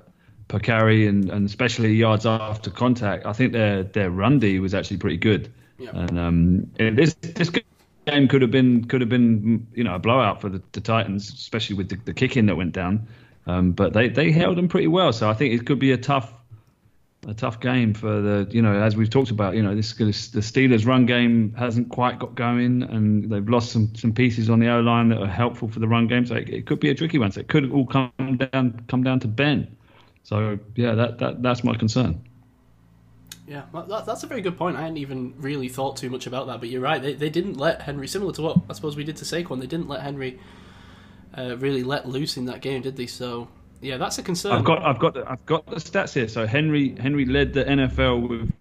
per 0.53 0.59
carry 0.59 1.07
and, 1.07 1.31
and 1.31 1.47
especially 1.47 1.95
yards 1.95 2.27
after 2.27 2.71
contact, 2.71 3.25
I 3.25 3.33
think 3.33 3.53
their 3.53 3.85
their 3.85 4.11
run 4.11 4.39
D 4.39 4.59
was 4.59 4.75
actually 4.75 4.99
pretty 4.99 5.17
good. 5.17 5.51
Yeah. 5.79 5.91
And 5.95 6.19
um, 6.19 6.71
this 6.77 7.15
this 7.15 7.51
game 8.07 8.29
could 8.29 8.43
have 8.43 8.51
been 8.51 8.85
could 8.85 9.01
have 9.01 9.09
been 9.09 9.67
you 9.75 9.83
know 9.83 9.95
a 9.95 9.99
blowout 9.99 10.43
for 10.43 10.51
the, 10.51 10.63
the 10.73 10.83
Titans, 10.83 11.33
especially 11.33 11.77
with 11.77 11.89
the, 11.89 11.97
the 12.05 12.13
kicking 12.13 12.47
that 12.47 12.57
went 12.57 12.73
down. 12.73 13.09
Um, 13.47 13.73
but 13.73 13.93
they, 13.93 14.09
they 14.09 14.31
held 14.31 14.57
them 14.57 14.69
pretty 14.69 14.87
well, 14.87 15.13
so 15.13 15.29
I 15.29 15.35
think 15.35 15.59
it 15.59 15.67
could 15.67 15.81
be 15.81 15.91
a 15.91 15.97
tough 15.97 16.33
a 17.27 17.35
tough 17.35 17.59
game 17.59 17.95
for 17.95 18.21
the 18.21 18.47
you 18.51 18.61
know 18.61 18.75
as 18.75 18.95
we've 18.95 19.09
talked 19.09 19.31
about 19.31 19.55
you 19.55 19.63
know 19.63 19.75
this, 19.75 19.95
the 19.95 20.41
Steelers 20.41 20.87
run 20.87 21.07
game 21.07 21.55
hasn't 21.55 21.89
quite 21.89 22.19
got 22.19 22.35
going 22.35 22.83
and 22.83 23.31
they've 23.31 23.49
lost 23.49 23.73
some 23.73 23.95
some 23.95 24.13
pieces 24.13 24.51
on 24.51 24.59
the 24.59 24.69
O 24.69 24.81
line 24.81 25.09
that 25.09 25.19
are 25.19 25.27
helpful 25.27 25.69
for 25.69 25.79
the 25.79 25.89
run 25.89 26.09
game 26.09 26.27
so 26.27 26.35
it, 26.35 26.49
it 26.51 26.67
could 26.67 26.81
be 26.81 26.91
a 26.91 26.95
tricky 26.95 27.19
one 27.19 27.31
so 27.31 27.41
it 27.41 27.49
could 27.49 27.71
all 27.71 27.87
come 27.87 28.11
down 28.37 28.85
come 28.89 29.05
down 29.05 29.21
to 29.21 29.29
Ben 29.29 29.69
so 30.23 30.59
yeah 30.77 30.95
that, 30.95 31.19
that 31.19 31.43
that's 31.43 31.65
my 31.65 31.75
concern 31.77 32.23
Yeah, 33.47 33.65
that, 33.75 34.07
that's 34.07 34.23
a 34.23 34.27
very 34.27 34.41
good 34.41 34.57
point. 34.57 34.77
I 34.77 34.83
hadn't 34.83 34.99
even 34.99 35.35
really 35.37 35.69
thought 35.69 35.97
too 35.97 36.09
much 36.09 36.27
about 36.27 36.47
that, 36.47 36.61
but 36.61 36.69
you're 36.69 36.81
right. 36.81 37.03
They, 37.03 37.15
they 37.15 37.29
didn't 37.29 37.57
let 37.57 37.83
Henry, 37.83 38.07
similar 38.07 38.33
to 38.35 38.43
what 38.43 38.59
I 38.71 38.73
suppose 38.73 38.97
we 38.97 39.05
did 39.05 39.17
to 39.17 39.25
Saquon, 39.25 39.61
they 39.61 39.67
didn't 39.67 39.89
let 39.89 40.01
Henry 40.01 40.39
uh, 41.37 41.57
really 41.59 41.83
let 41.83 42.09
loose 42.09 42.37
in 42.37 42.45
that 42.47 42.61
game, 42.61 42.83
did 42.83 42.97
they? 42.97 43.07
So, 43.07 43.49
yeah, 43.81 43.97
that's 43.97 44.19
a 44.19 44.23
concern. 44.23 44.53
I've 44.53 44.65
got 44.65 44.83
I've 44.85 44.99
got 44.99 45.15
the, 45.15 45.31
I've 45.31 45.45
got 45.45 45.67
the 45.67 45.77
stats 45.77 46.15
here 46.15 46.29
so 46.29 46.47
Henry 46.47 46.95
Henry 46.99 47.25
led 47.25 47.53
the 47.53 47.65
NFL 47.65 48.29
with 48.29 48.53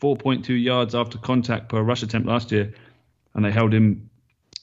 4.2 0.00 0.62
yards 0.62 0.94
after 0.94 1.16
contact 1.18 1.70
per 1.70 1.80
rush 1.82 2.02
attempt 2.02 2.28
last 2.28 2.52
year 2.52 2.74
and 3.34 3.44
they 3.44 3.50
held 3.50 3.72
him 3.72 4.10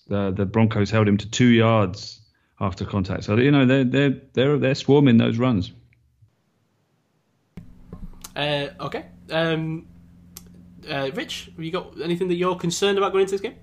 the 0.07 0.31
the 0.31 0.45
Broncos 0.45 0.91
held 0.91 1.07
him 1.07 1.17
to 1.17 1.29
2 1.29 1.47
yards 1.47 2.21
after 2.59 2.85
contact 2.85 3.23
so 3.23 3.35
you 3.37 3.49
know 3.49 3.65
they're 3.65 3.83
they're 3.83 4.21
they're 4.33 4.57
they're 4.59 4.75
swarming 4.75 5.17
those 5.17 5.39
runs 5.39 5.71
Uh, 8.35 8.67
okay. 8.79 9.05
Um, 9.31 9.87
uh, 10.89 11.11
Rich, 11.13 11.51
have 11.55 11.63
you 11.63 11.71
got 11.71 12.01
anything 12.01 12.27
that 12.27 12.35
you're 12.35 12.55
concerned 12.55 12.97
about 12.97 13.11
going 13.11 13.23
into 13.23 13.37
this 13.37 13.41
game? 13.41 13.55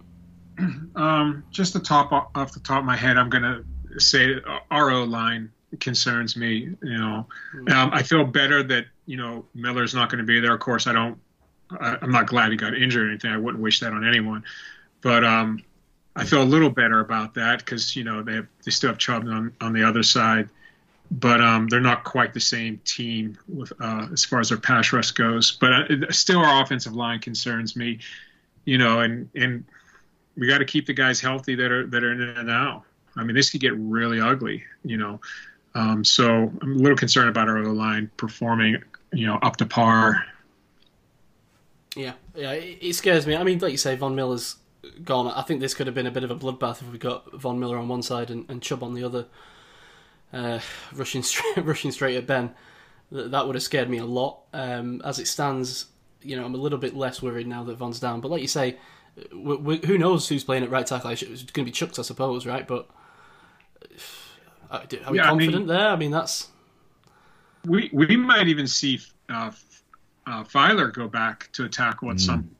Um, 0.96 1.44
just 1.50 1.72
the 1.72 1.80
top 1.80 2.10
off 2.34 2.52
the 2.52 2.60
top 2.60 2.80
of 2.80 2.84
my 2.84 2.96
head, 2.96 3.16
I'm 3.16 3.30
gonna 3.30 3.62
say 3.98 4.34
our 4.70 4.90
O 4.90 5.04
line 5.04 5.50
concerns 5.78 6.36
me. 6.36 6.74
You 6.82 6.98
know, 6.98 7.26
um, 7.72 7.90
I 7.92 8.02
feel 8.02 8.24
better 8.24 8.62
that 8.64 8.86
you 9.06 9.16
know 9.16 9.46
Miller's 9.54 9.94
not 9.94 10.10
going 10.10 10.18
to 10.18 10.24
be 10.24 10.40
there. 10.40 10.52
Of 10.52 10.60
course, 10.60 10.86
I 10.86 10.92
don't. 10.92 11.18
I, 11.70 11.96
I'm 12.02 12.10
not 12.10 12.26
glad 12.26 12.50
he 12.50 12.56
got 12.56 12.74
injured 12.74 13.06
or 13.06 13.10
anything. 13.10 13.30
I 13.30 13.36
wouldn't 13.36 13.62
wish 13.62 13.80
that 13.80 13.92
on 13.92 14.06
anyone. 14.06 14.42
But 15.00 15.24
um, 15.24 15.62
I 16.16 16.24
feel 16.24 16.42
a 16.42 16.44
little 16.44 16.70
better 16.70 17.00
about 17.00 17.34
that 17.34 17.60
because 17.60 17.94
you 17.94 18.04
know 18.04 18.22
they 18.22 18.34
have 18.34 18.46
they 18.64 18.70
still 18.70 18.90
have 18.90 18.98
Chubb 18.98 19.26
on 19.28 19.52
on 19.60 19.72
the 19.72 19.84
other 19.84 20.02
side, 20.02 20.48
but 21.10 21.40
um, 21.40 21.66
they're 21.68 21.80
not 21.80 22.04
quite 22.04 22.34
the 22.34 22.40
same 22.40 22.80
team 22.84 23.36
with 23.48 23.72
uh, 23.80 24.06
as 24.12 24.24
far 24.24 24.40
as 24.40 24.50
their 24.50 24.58
pass 24.58 24.92
rush 24.92 25.10
goes. 25.12 25.52
But 25.52 25.72
uh, 25.72 26.12
still, 26.12 26.40
our 26.40 26.62
offensive 26.62 26.94
line 26.94 27.20
concerns 27.20 27.76
me. 27.76 27.98
You 28.64 28.78
know, 28.78 29.00
and 29.00 29.28
and 29.34 29.64
we 30.36 30.46
got 30.46 30.58
to 30.58 30.64
keep 30.64 30.86
the 30.86 30.92
guys 30.92 31.20
healthy 31.20 31.54
that 31.56 31.72
are 31.72 31.86
that 31.86 32.04
are 32.04 32.12
in 32.12 32.20
it 32.20 32.44
now. 32.44 32.84
I 33.16 33.24
mean, 33.24 33.34
this 33.34 33.50
could 33.50 33.60
get 33.60 33.74
really 33.76 34.20
ugly, 34.20 34.64
you 34.84 34.96
know. 34.96 35.20
Um, 35.74 36.04
so 36.04 36.52
I'm 36.62 36.72
a 36.72 36.78
little 36.78 36.96
concerned 36.96 37.28
about 37.28 37.48
our 37.48 37.58
O 37.58 37.72
line 37.72 38.10
performing, 38.16 38.82
you 39.12 39.26
know, 39.26 39.38
up 39.42 39.56
to 39.56 39.66
par. 39.66 40.24
Yeah, 41.96 42.12
yeah, 42.34 42.52
it, 42.52 42.78
it 42.80 42.94
scares 42.94 43.26
me. 43.26 43.36
I 43.36 43.42
mean, 43.42 43.58
like 43.58 43.72
you 43.72 43.78
say, 43.78 43.96
Von 43.96 44.14
Miller's 44.14 44.56
gone. 45.04 45.26
I 45.28 45.42
think 45.42 45.60
this 45.60 45.74
could 45.74 45.86
have 45.86 45.94
been 45.94 46.06
a 46.06 46.10
bit 46.10 46.24
of 46.24 46.30
a 46.30 46.36
bloodbath 46.36 46.82
if 46.82 46.90
we 46.90 46.98
got 46.98 47.32
Von 47.32 47.58
Miller 47.58 47.76
on 47.76 47.88
one 47.88 48.02
side 48.02 48.30
and, 48.30 48.48
and 48.48 48.62
Chubb 48.62 48.82
on 48.82 48.94
the 48.94 49.04
other, 49.04 49.26
uh, 50.32 50.60
rushing 50.94 51.22
straight, 51.22 51.56
rushing 51.64 51.92
straight 51.92 52.16
at 52.16 52.26
Ben. 52.26 52.50
That, 53.12 53.30
that 53.32 53.46
would 53.46 53.56
have 53.56 53.62
scared 53.62 53.90
me 53.90 53.98
a 53.98 54.04
lot. 54.04 54.40
Um, 54.52 55.00
as 55.04 55.18
it 55.18 55.26
stands, 55.26 55.86
you 56.22 56.36
know, 56.36 56.44
I'm 56.44 56.54
a 56.54 56.58
little 56.58 56.78
bit 56.78 56.94
less 56.94 57.20
worried 57.22 57.46
now 57.46 57.64
that 57.64 57.76
Von's 57.76 57.98
down. 58.00 58.20
But 58.20 58.30
like 58.30 58.42
you 58.42 58.48
say, 58.48 58.76
w- 59.30 59.58
w- 59.58 59.80
who 59.86 59.98
knows 59.98 60.28
who's 60.28 60.44
playing 60.44 60.62
at 60.62 60.70
right 60.70 60.86
tackle? 60.86 61.10
It's 61.10 61.22
going 61.24 61.44
to 61.44 61.64
be 61.64 61.72
Chuks, 61.72 61.98
I 61.98 62.02
suppose, 62.02 62.46
right? 62.46 62.66
But 62.68 62.88
uh, 64.70 64.80
are 65.04 65.10
we 65.12 65.18
Yeah, 65.18 65.30
I 65.30 65.34
mean- 65.34 65.38
confident 65.50 65.66
there? 65.68 65.88
I 65.88 65.96
mean, 65.96 66.10
that's 66.10 66.48
We 67.66 67.90
we 67.92 68.16
might 68.16 68.48
even 68.48 68.66
see 68.66 69.00
uh, 69.28 69.50
uh, 70.26 70.44
Feiler 70.44 70.92
go 70.92 71.08
back 71.08 71.48
to 71.52 71.64
a 71.64 71.68
tackle 71.68 72.10
at 72.10 72.20
some, 72.20 72.50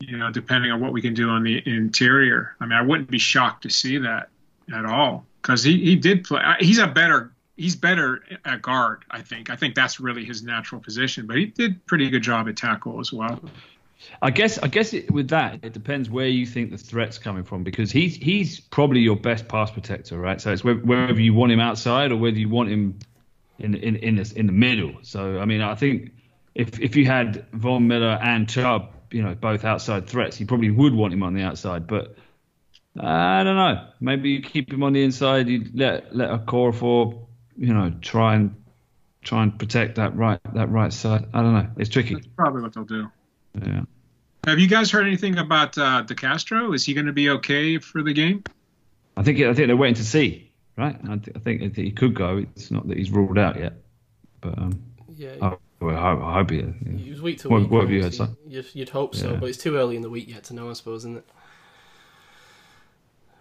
you 0.00 0.16
know, 0.16 0.30
depending 0.32 0.70
on 0.72 0.80
what 0.80 0.92
we 0.92 1.00
can 1.02 1.14
do 1.14 1.28
on 1.28 1.42
the 1.44 1.62
interior. 1.66 2.56
I 2.60 2.64
mean, 2.64 2.72
I 2.72 2.82
wouldn't 2.82 3.10
be 3.10 3.18
shocked 3.18 3.62
to 3.62 3.70
see 3.70 3.98
that 3.98 4.28
at 4.74 4.84
all 4.84 5.25
because 5.42 5.62
he, 5.62 5.78
he 5.78 5.96
did 5.96 6.24
play. 6.24 6.42
He's 6.60 6.78
a 6.78 6.86
better 6.86 7.32
he's 7.56 7.76
better 7.76 8.22
at 8.44 8.62
guard. 8.62 9.04
I 9.10 9.22
think. 9.22 9.50
I 9.50 9.56
think 9.56 9.74
that's 9.74 9.98
really 10.00 10.24
his 10.24 10.42
natural 10.42 10.80
position. 10.80 11.26
But 11.26 11.36
he 11.36 11.46
did 11.46 11.84
pretty 11.86 12.08
good 12.10 12.22
job 12.22 12.48
at 12.48 12.56
tackle 12.56 13.00
as 13.00 13.12
well. 13.12 13.40
I 14.20 14.30
guess 14.30 14.58
I 14.58 14.68
guess 14.68 14.92
it, 14.92 15.10
with 15.10 15.28
that 15.28 15.60
it 15.62 15.72
depends 15.72 16.10
where 16.10 16.26
you 16.28 16.46
think 16.46 16.70
the 16.70 16.78
threat's 16.78 17.18
coming 17.18 17.44
from 17.44 17.64
because 17.64 17.90
he's 17.90 18.14
he's 18.16 18.60
probably 18.60 19.00
your 19.00 19.16
best 19.16 19.48
pass 19.48 19.70
protector, 19.70 20.18
right? 20.18 20.40
So 20.40 20.52
it's 20.52 20.62
wherever 20.62 21.20
you 21.20 21.34
want 21.34 21.52
him 21.52 21.60
outside 21.60 22.12
or 22.12 22.16
whether 22.16 22.36
you 22.36 22.48
want 22.48 22.68
him 22.68 22.98
in 23.58 23.74
in 23.74 23.96
in 23.96 24.16
the, 24.16 24.32
in 24.36 24.46
the 24.46 24.52
middle. 24.52 24.94
So 25.02 25.38
I 25.38 25.46
mean, 25.46 25.62
I 25.62 25.74
think 25.74 26.12
if 26.54 26.78
if 26.78 26.94
you 26.94 27.06
had 27.06 27.46
Von 27.52 27.88
Miller 27.88 28.18
and 28.22 28.48
Chubb, 28.48 28.92
you 29.10 29.22
know, 29.22 29.34
both 29.34 29.64
outside 29.64 30.06
threats, 30.06 30.38
you 30.40 30.46
probably 30.46 30.70
would 30.70 30.94
want 30.94 31.12
him 31.12 31.22
on 31.22 31.34
the 31.34 31.42
outside. 31.42 31.86
But 31.86 32.16
I 33.00 33.44
don't 33.44 33.56
know. 33.56 33.88
Maybe 34.00 34.30
you 34.30 34.40
keep 34.42 34.72
him 34.72 34.82
on 34.82 34.92
the 34.92 35.02
inside. 35.02 35.48
You 35.48 35.66
let 35.74 36.14
let 36.14 36.30
Okorafor 36.30 37.26
you 37.56 37.72
know 37.74 37.92
try 38.00 38.34
and 38.36 38.54
try 39.22 39.42
and 39.42 39.58
protect 39.58 39.96
that 39.96 40.16
right 40.16 40.40
that 40.54 40.70
right 40.70 40.92
side. 40.92 41.26
I 41.34 41.42
don't 41.42 41.52
know. 41.54 41.68
It's 41.76 41.90
tricky. 41.90 42.14
That's 42.14 42.26
probably 42.36 42.62
what 42.62 42.72
they'll 42.72 42.84
do. 42.84 43.10
Yeah. 43.62 43.82
Have 44.46 44.58
you 44.60 44.68
guys 44.68 44.90
heard 44.90 45.06
anything 45.06 45.38
about 45.38 45.76
uh, 45.76 46.04
DeCastro? 46.06 46.74
Is 46.74 46.84
he 46.84 46.94
going 46.94 47.06
to 47.06 47.12
be 47.12 47.30
okay 47.30 47.78
for 47.78 48.02
the 48.02 48.12
game? 48.12 48.44
I 49.16 49.22
think 49.22 49.40
I 49.40 49.52
think 49.54 49.66
they're 49.68 49.76
waiting 49.76 49.96
to 49.96 50.04
see, 50.04 50.52
right? 50.76 50.96
I, 51.08 51.16
th- 51.16 51.36
I 51.36 51.40
think 51.40 51.62
that 51.74 51.76
he 51.82 51.90
could 51.90 52.14
go. 52.14 52.38
It's 52.54 52.70
not 52.70 52.86
that 52.88 52.96
he's 52.96 53.10
ruled 53.10 53.38
out 53.38 53.58
yet, 53.58 53.72
but 54.40 54.56
um, 54.58 54.82
yeah. 55.16 55.30
I, 55.42 55.56
well, 55.80 55.96
I, 55.96 56.00
hope, 56.12 56.22
I 56.22 56.32
hope 56.34 56.50
he. 56.50 56.56
Yeah. 56.58 56.64
It 57.06 57.10
was 57.10 57.20
week 57.22 57.38
to 57.40 57.48
What- 57.48 57.62
week. 57.62 57.70
what 57.70 57.80
have 57.82 57.90
you 57.90 58.02
heard, 58.02 58.06
obviously. 58.12 58.26
son? 58.26 58.36
You'd, 58.46 58.66
you'd 58.74 58.88
hope 58.90 59.14
so, 59.14 59.30
Yeah. 59.32 59.36
but 59.36 59.48
it's 59.48 59.58
too 59.58 59.76
early 59.76 59.96
in 59.96 60.02
the 60.02 60.10
week 60.10 60.28
yet 60.28 60.44
to 60.44 60.54
know, 60.54 60.70
I 60.70 60.74
suppose, 60.74 61.00
isn't 61.02 61.16
it? 61.18 61.28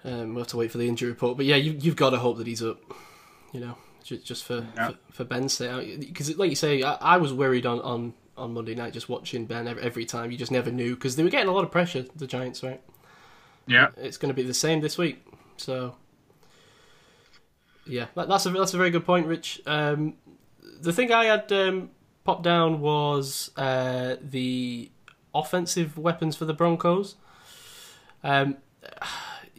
Um, 0.05 0.35
we'll 0.35 0.43
have 0.43 0.49
to 0.49 0.57
wait 0.57 0.71
for 0.71 0.77
the 0.77 0.87
injury 0.87 1.09
report. 1.09 1.35
But 1.35 1.45
yeah, 1.47 1.55
you, 1.55 1.71
you've 1.79 1.95
got 1.95 2.11
to 2.11 2.17
hope 2.17 2.37
that 2.37 2.47
he's 2.47 2.61
up. 2.63 2.79
You 3.51 3.59
know, 3.59 3.77
just, 4.03 4.25
just 4.25 4.43
for, 4.43 4.67
Yeah. 4.75 4.89
for 4.89 4.97
for 5.11 5.23
Ben's 5.23 5.53
sake, 5.53 5.99
because 5.99 6.37
like 6.37 6.49
you 6.49 6.55
say, 6.55 6.83
I, 6.83 6.93
I 6.95 7.17
was 7.17 7.33
worried 7.33 7.65
on, 7.65 7.79
on, 7.81 8.13
on 8.37 8.53
Monday 8.53 8.75
night 8.75 8.93
just 8.93 9.09
watching 9.09 9.45
Ben 9.45 9.67
every, 9.67 9.81
every 9.81 10.05
time. 10.05 10.29
You 10.31 10.37
just 10.37 10.51
never 10.51 10.69
knew 10.71 10.93
because 10.95 11.15
they 11.15 11.23
were 11.23 11.29
getting 11.29 11.47
a 11.49 11.53
lot 11.53 11.63
of 11.63 11.71
pressure. 11.71 12.05
The 12.15 12.27
Giants, 12.27 12.61
right? 12.63 12.81
Yeah. 13.65 13.87
It's 13.97 14.17
going 14.17 14.29
to 14.29 14.35
be 14.35 14.43
the 14.43 14.53
same 14.53 14.81
this 14.81 14.97
week. 14.97 15.25
So 15.57 15.95
yeah, 17.87 18.07
that, 18.15 18.27
that's 18.27 18.45
a 18.45 18.49
that's 18.49 18.73
a 18.73 18.77
very 18.77 18.89
good 18.91 19.05
point, 19.05 19.27
Rich. 19.27 19.61
Um, 19.65 20.15
the 20.81 20.91
thing 20.93 21.11
I 21.11 21.25
had 21.25 21.51
um, 21.51 21.91
popped 22.23 22.43
down 22.43 22.81
was 22.81 23.51
uh, 23.55 24.17
the 24.21 24.91
offensive 25.33 25.97
weapons 25.97 26.35
for 26.35 26.45
the 26.45 26.53
Broncos. 26.53 27.15
Um, 28.23 28.57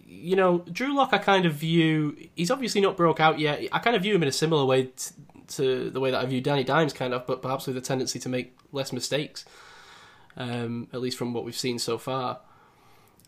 you 0.06 0.36
know, 0.36 0.58
Drew 0.70 0.94
Lock, 0.94 1.10
I 1.12 1.18
kind 1.18 1.46
of 1.46 1.54
view. 1.54 2.16
He's 2.34 2.50
obviously 2.50 2.80
not 2.80 2.96
broke 2.96 3.20
out 3.20 3.38
yet. 3.38 3.62
I 3.72 3.78
kind 3.78 3.96
of 3.96 4.02
view 4.02 4.14
him 4.14 4.22
in 4.22 4.28
a 4.28 4.32
similar 4.32 4.64
way 4.64 4.84
t- 4.84 5.14
to 5.48 5.90
the 5.90 6.00
way 6.00 6.10
that 6.10 6.20
I 6.20 6.26
view 6.26 6.40
Danny 6.40 6.64
Dimes, 6.64 6.92
kind 6.92 7.12
of, 7.12 7.26
but 7.26 7.42
perhaps 7.42 7.66
with 7.66 7.76
a 7.76 7.80
tendency 7.80 8.18
to 8.20 8.28
make 8.28 8.56
less 8.72 8.92
mistakes. 8.92 9.44
Um, 10.36 10.88
at 10.92 11.00
least 11.00 11.16
from 11.16 11.32
what 11.32 11.44
we've 11.44 11.56
seen 11.56 11.78
so 11.78 11.98
far. 11.98 12.40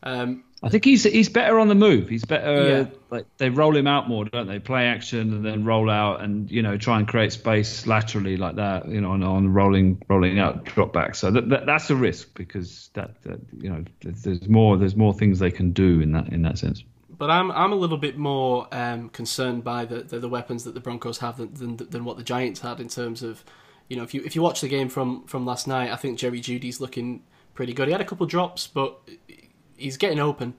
Um, 0.02 0.44
I 0.60 0.70
think 0.70 0.84
he's 0.84 1.04
he's 1.04 1.28
better 1.28 1.58
on 1.60 1.68
the 1.68 1.76
move. 1.76 2.08
He's 2.08 2.24
better. 2.24 2.68
Yeah. 2.68 2.86
Like 3.10 3.26
they 3.36 3.48
roll 3.48 3.76
him 3.76 3.86
out 3.86 4.08
more, 4.08 4.24
don't 4.24 4.48
they? 4.48 4.58
Play 4.58 4.86
action 4.86 5.32
and 5.32 5.44
then 5.44 5.64
roll 5.64 5.88
out, 5.88 6.20
and 6.20 6.50
you 6.50 6.62
know 6.62 6.76
try 6.76 6.98
and 6.98 7.06
create 7.06 7.32
space 7.32 7.86
laterally 7.86 8.36
like 8.36 8.56
that. 8.56 8.88
You 8.88 9.00
know, 9.00 9.12
on, 9.12 9.22
on 9.22 9.52
rolling 9.54 10.02
rolling 10.08 10.40
out 10.40 10.64
drop 10.64 10.92
back. 10.92 11.14
So 11.14 11.30
that, 11.30 11.48
that 11.50 11.66
that's 11.66 11.90
a 11.90 11.96
risk 11.96 12.36
because 12.36 12.90
that, 12.94 13.22
that 13.22 13.40
you 13.56 13.70
know 13.70 13.84
there's 14.02 14.48
more 14.48 14.76
there's 14.76 14.96
more 14.96 15.14
things 15.14 15.38
they 15.38 15.52
can 15.52 15.70
do 15.70 16.00
in 16.00 16.12
that 16.12 16.32
in 16.32 16.42
that 16.42 16.58
sense. 16.58 16.82
But 17.08 17.30
I'm 17.30 17.52
I'm 17.52 17.72
a 17.72 17.76
little 17.76 17.98
bit 17.98 18.18
more 18.18 18.66
um, 18.72 19.10
concerned 19.10 19.62
by 19.62 19.84
the, 19.84 20.02
the 20.02 20.18
the 20.18 20.28
weapons 20.28 20.64
that 20.64 20.74
the 20.74 20.80
Broncos 20.80 21.18
have 21.18 21.36
than, 21.36 21.54
than 21.54 21.76
than 21.76 22.04
what 22.04 22.16
the 22.16 22.24
Giants 22.24 22.60
had 22.60 22.80
in 22.80 22.88
terms 22.88 23.22
of, 23.22 23.44
you 23.88 23.96
know, 23.96 24.02
if 24.02 24.12
you 24.12 24.22
if 24.24 24.34
you 24.34 24.42
watch 24.42 24.60
the 24.60 24.68
game 24.68 24.88
from 24.88 25.24
from 25.26 25.46
last 25.46 25.68
night, 25.68 25.92
I 25.92 25.96
think 25.96 26.18
Jerry 26.18 26.40
Jeudy's 26.40 26.80
looking 26.80 27.22
pretty 27.54 27.72
good. 27.72 27.86
He 27.86 27.92
had 27.92 28.00
a 28.00 28.04
couple 28.04 28.26
drops, 28.26 28.66
but 28.66 29.00
he's 29.78 29.96
getting 29.96 30.18
open, 30.18 30.54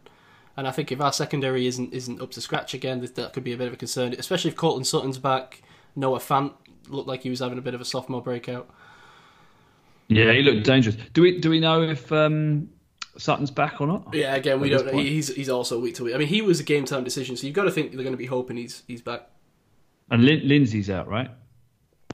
and 0.58 0.68
I 0.68 0.72
think 0.72 0.92
if 0.92 1.00
our 1.02 1.14
secondary 1.14 1.68
isn't 1.68 1.94
isn't 1.94 2.22
up 2.22 2.32
to 2.32 2.42
scratch 2.42 2.74
again, 2.74 3.02
that, 3.02 3.16
that 3.16 3.34
could 3.34 3.44
be 3.44 3.54
a 3.54 3.58
bit 3.58 3.68
of 3.68 3.74
a 3.74 3.78
concern, 3.78 4.14
especially 4.18 4.50
if 4.52 4.58
Courtland 4.58 4.88
Sutton's 4.88 5.18
back. 5.18 5.62
Noah 5.96 6.20
Fant 6.20 6.54
looked 6.88 7.08
like 7.08 7.24
he 7.24 7.30
was 7.30 7.40
having 7.40 7.58
a 7.58 7.62
bit 7.62 7.74
of 7.74 7.82
a 7.82 7.86
sophomore 7.86 8.22
breakout. 8.22 8.70
Yeah, 10.08 10.32
he 10.34 10.42
looked 10.42 10.66
dangerous. 10.66 10.98
Do 11.14 11.22
we 11.22 11.40
do 11.40 11.50
we 11.50 11.60
know 11.60 11.84
if 11.84 12.12
um, 12.12 12.70
Sutton's 13.18 13.52
back 13.52 13.80
or 13.80 13.88
not? 13.88 14.14
Yeah, 14.14 14.36
again, 14.36 14.60
we 14.60 14.70
don't. 14.70 14.86
know. 14.86 14.92
point. 14.94 15.08
He's 15.08 15.34
he's 15.34 15.50
also 15.50 15.80
week 15.80 15.96
to 15.96 16.06
week. 16.06 16.16
I 16.16 16.18
mean, 16.18 16.28
he 16.28 16.42
was 16.42 16.60
a 16.60 16.64
game 16.64 16.86
time 16.86 17.04
decision, 17.04 17.36
so 17.38 17.46
you've 17.46 17.56
got 17.56 17.66
to 17.66 17.72
think 17.72 17.92
they're 17.92 18.04
going 18.04 18.14
to 18.14 18.18
be 18.18 18.26
hoping 18.26 18.58
he's 18.58 18.84
he's 18.88 19.02
back. 19.02 19.30
And 20.10 20.26
Lin- 20.26 20.48
Lindsay's 20.48 20.90
out, 20.90 21.08
right? 21.08 21.30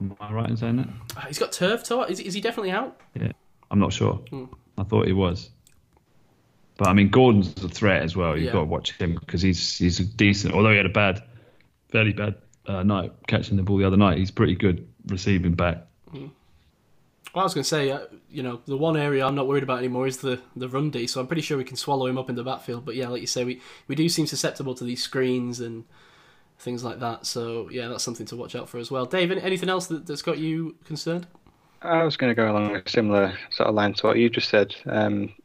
Am 0.01 0.13
I 0.19 0.33
right 0.33 0.49
in 0.49 0.57
saying 0.57 0.75
that? 0.77 0.89
Ah, 1.15 1.23
He's 1.27 1.39
got 1.39 1.53
turf 1.53 1.83
toe. 1.85 2.03
Is, 2.03 2.19
is 2.19 2.33
he 2.33 2.41
definitely 2.41 2.71
out? 2.71 2.99
Yeah, 3.13 3.31
I'm 3.71 3.79
not 3.79 3.93
sure. 3.93 4.15
Hmm. 4.29 4.45
I 4.77 4.83
thought 4.83 5.07
he 5.07 5.13
was. 5.13 5.51
But 6.77 6.89
I 6.89 6.93
mean, 6.93 7.09
Gordon's 7.09 7.63
a 7.63 7.69
threat 7.69 8.01
as 8.03 8.15
well. 8.15 8.35
You've 8.35 8.47
Yeah. 8.47 8.51
got 8.53 8.59
to 8.59 8.65
watch 8.65 8.91
him 8.93 9.15
because 9.15 9.41
he's 9.41 9.77
he's 9.77 9.97
decent. 9.99 10.53
Although 10.53 10.71
he 10.71 10.77
had 10.77 10.85
a 10.85 10.89
bad, 10.89 11.23
fairly 11.89 12.11
bad 12.13 12.35
uh, 12.67 12.83
night 12.83 13.11
catching 13.27 13.55
the 13.57 13.63
ball 13.63 13.77
the 13.77 13.85
other 13.85 13.97
night, 13.97 14.17
he's 14.17 14.31
pretty 14.31 14.55
good 14.55 14.87
receiving 15.07 15.53
back. 15.53 15.85
Well, 17.33 17.41
I 17.41 17.43
was 17.43 17.53
going 17.53 17.63
to 17.63 17.69
say, 17.69 17.91
uh, 17.91 18.05
you 18.29 18.43
know, 18.43 18.61
the 18.65 18.77
one 18.77 18.95
area 18.95 19.25
I'm 19.25 19.35
not 19.35 19.45
worried 19.45 19.63
about 19.63 19.79
anymore 19.79 20.07
is 20.07 20.17
the, 20.17 20.39
the 20.55 20.69
run 20.69 20.89
D, 20.89 21.05
so 21.05 21.19
I'm 21.19 21.27
pretty 21.27 21.41
sure 21.41 21.57
we 21.57 21.65
can 21.65 21.75
swallow 21.75 22.07
him 22.07 22.17
up 22.17 22.29
in 22.29 22.35
the 22.37 22.45
backfield. 22.45 22.85
But 22.85 22.95
yeah, 22.95 23.09
like 23.09 23.19
you 23.19 23.27
say, 23.27 23.43
we, 23.43 23.61
we 23.89 23.95
do 23.95 24.07
seem 24.07 24.25
susceptible 24.25 24.73
to 24.75 24.85
these 24.85 25.03
screens 25.03 25.59
and 25.59 25.83
things 26.59 26.81
like 26.81 26.99
that. 27.01 27.25
So 27.25 27.67
yeah, 27.69 27.89
that's 27.89 28.05
something 28.05 28.25
to 28.27 28.37
watch 28.37 28.55
out 28.55 28.69
for 28.69 28.77
as 28.77 28.89
well. 28.89 29.05
Dave, 29.05 29.31
anything 29.31 29.67
else 29.67 29.87
that, 29.87 30.05
that's 30.07 30.21
got 30.21 30.37
you 30.37 30.75
concerned? 30.85 31.27
I 31.81 32.03
was 32.03 32.15
going 32.15 32.31
to 32.31 32.35
go 32.35 32.49
along 32.49 32.73
a 32.73 32.89
similar 32.89 33.37
sort 33.51 33.67
of 33.67 33.75
line 33.75 33.93
to 33.95 34.07
what 34.07 34.17
you 34.17 34.29
just 34.29 34.47
said, 34.49 34.73
um, 34.85 35.33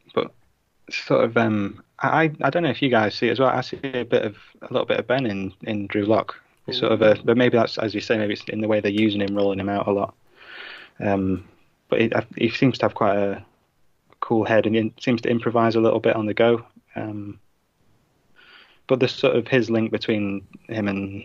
sort 0.93 1.23
of 1.23 1.37
um, 1.37 1.83
I 1.99 2.31
I 2.41 2.49
don't 2.49 2.63
know 2.63 2.69
if 2.69 2.81
you 2.81 2.89
guys 2.89 3.15
see 3.15 3.27
it 3.27 3.31
as 3.31 3.39
well. 3.39 3.49
I 3.49 3.61
see 3.61 3.79
a 3.83 4.03
bit 4.03 4.25
of 4.25 4.37
a 4.61 4.71
little 4.71 4.85
bit 4.85 4.99
of 4.99 5.07
Ben 5.07 5.25
in 5.25 5.53
in 5.63 5.87
Drew 5.87 6.05
Lock. 6.05 6.35
Sort 6.71 6.91
of 6.93 7.01
a, 7.01 7.17
but 7.23 7.35
maybe 7.35 7.57
that's 7.57 7.77
as 7.79 7.93
you 7.93 8.01
say, 8.01 8.17
maybe 8.17 8.33
it's 8.33 8.43
in 8.43 8.61
the 8.61 8.67
way 8.67 8.79
they're 8.79 8.91
using 8.91 9.19
him, 9.19 9.35
rolling 9.35 9.59
him 9.59 9.67
out 9.67 9.87
a 9.87 9.91
lot. 9.91 10.13
Um, 10.99 11.45
but 11.89 11.99
he, 11.99 12.11
he 12.37 12.49
seems 12.49 12.77
to 12.77 12.85
have 12.85 12.93
quite 12.93 13.17
a 13.17 13.45
cool 14.21 14.45
head 14.45 14.65
and 14.65 14.75
he 14.75 14.93
seems 14.99 15.21
to 15.21 15.29
improvise 15.29 15.75
a 15.75 15.81
little 15.81 15.99
bit 15.99 16.15
on 16.15 16.27
the 16.27 16.33
go. 16.33 16.65
Um, 16.95 17.39
but 18.87 18.99
there's 18.99 19.13
sort 19.13 19.35
of 19.35 19.47
his 19.47 19.69
link 19.69 19.91
between 19.91 20.47
him 20.69 20.87
and 20.87 21.23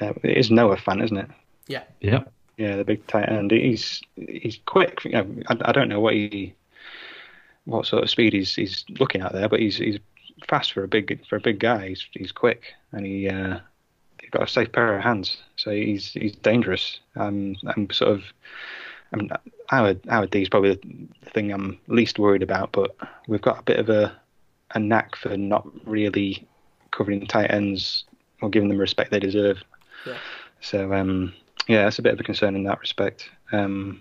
uh, 0.00 0.12
it 0.22 0.38
is 0.38 0.50
Noah 0.50 0.76
Fant, 0.76 1.04
isn't 1.04 1.16
it? 1.16 1.30
Yeah. 1.66 1.82
Yeah. 2.00 2.24
Yeah, 2.56 2.76
the 2.76 2.84
big 2.84 3.06
tight 3.06 3.28
end. 3.28 3.50
He's 3.50 4.00
he's 4.16 4.58
quick. 4.64 5.04
You 5.04 5.10
know, 5.10 5.26
I, 5.48 5.56
I 5.66 5.72
don't 5.72 5.88
know 5.88 6.00
what 6.00 6.14
he 6.14 6.54
what 7.66 7.86
sort 7.86 8.02
of 8.02 8.10
speed 8.10 8.32
he's 8.32 8.54
he's 8.54 8.84
looking 8.98 9.20
at 9.20 9.32
there, 9.32 9.48
but 9.48 9.60
he's 9.60 9.76
he's 9.76 9.98
fast 10.48 10.72
for 10.72 10.82
a 10.82 10.88
big 10.88 11.24
for 11.28 11.36
a 11.36 11.40
big 11.40 11.58
guy. 11.58 11.88
He's 11.88 12.06
he's 12.12 12.32
quick 12.32 12.74
and 12.92 13.04
he 13.04 13.28
uh, 13.28 13.58
he's 14.20 14.30
got 14.30 14.42
a 14.42 14.48
safe 14.48 14.72
pair 14.72 14.96
of 14.96 15.02
hands, 15.02 15.38
so 15.56 15.70
he's 15.70 16.12
he's 16.12 16.34
dangerous. 16.36 17.00
Um, 17.16 17.56
I'm 17.66 17.90
sort 17.90 18.12
of 18.12 18.22
I'm 19.12 19.30
our 19.70 19.94
our 20.08 20.26
D 20.26 20.42
is 20.42 20.48
probably 20.48 20.74
the 21.22 21.30
thing 21.30 21.52
I'm 21.52 21.78
least 21.88 22.18
worried 22.18 22.42
about, 22.42 22.72
but 22.72 22.96
we've 23.28 23.42
got 23.42 23.60
a 23.60 23.62
bit 23.62 23.78
of 23.78 23.90
a 23.90 24.16
a 24.72 24.78
knack 24.78 25.16
for 25.16 25.36
not 25.36 25.66
really 25.86 26.46
covering 26.90 27.26
tight 27.26 27.50
ends 27.50 28.04
or 28.42 28.50
giving 28.50 28.68
them 28.68 28.78
respect 28.78 29.10
they 29.10 29.20
deserve. 29.20 29.62
Yeah. 30.06 30.16
So 30.60 30.92
um, 30.92 31.32
yeah, 31.68 31.84
that's 31.84 31.98
a 31.98 32.02
bit 32.02 32.12
of 32.12 32.20
a 32.20 32.24
concern 32.24 32.56
in 32.56 32.64
that 32.64 32.80
respect. 32.80 33.28
Um, 33.52 34.00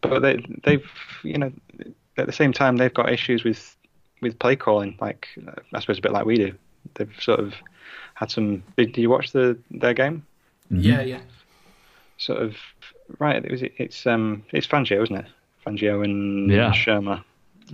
but 0.00 0.20
they 0.20 0.44
they've 0.64 0.86
you 1.22 1.38
know 1.38 1.52
at 2.18 2.26
the 2.26 2.32
same 2.32 2.52
time 2.52 2.76
they've 2.76 2.92
got 2.94 3.12
issues 3.12 3.44
with 3.44 3.76
with 4.20 4.38
play 4.38 4.56
calling, 4.56 4.96
like 5.00 5.28
uh, 5.46 5.52
I 5.72 5.80
suppose 5.80 5.98
a 5.98 6.02
bit 6.02 6.12
like 6.12 6.26
we 6.26 6.36
do. 6.36 6.54
They've 6.94 7.12
sort 7.20 7.40
of 7.40 7.54
had 8.14 8.30
some. 8.30 8.62
Did, 8.76 8.92
did 8.92 9.00
you 9.02 9.10
watch 9.10 9.32
the 9.32 9.58
their 9.70 9.94
game? 9.94 10.26
Yeah, 10.70 11.02
yeah. 11.02 11.20
Sort 12.16 12.42
of 12.42 12.56
right. 13.18 13.44
It 13.44 13.50
was 13.50 13.62
it's 13.62 14.06
um 14.06 14.42
it's 14.52 14.66
Fangio, 14.66 15.02
isn't 15.02 15.16
it? 15.16 15.26
Fangio 15.66 16.04
and 16.04 16.50
Yeah. 16.50 16.72
Shurmur. 16.72 17.22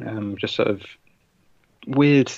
Um, 0.04 0.36
just 0.36 0.54
sort 0.54 0.68
of 0.68 0.82
weird. 1.86 2.30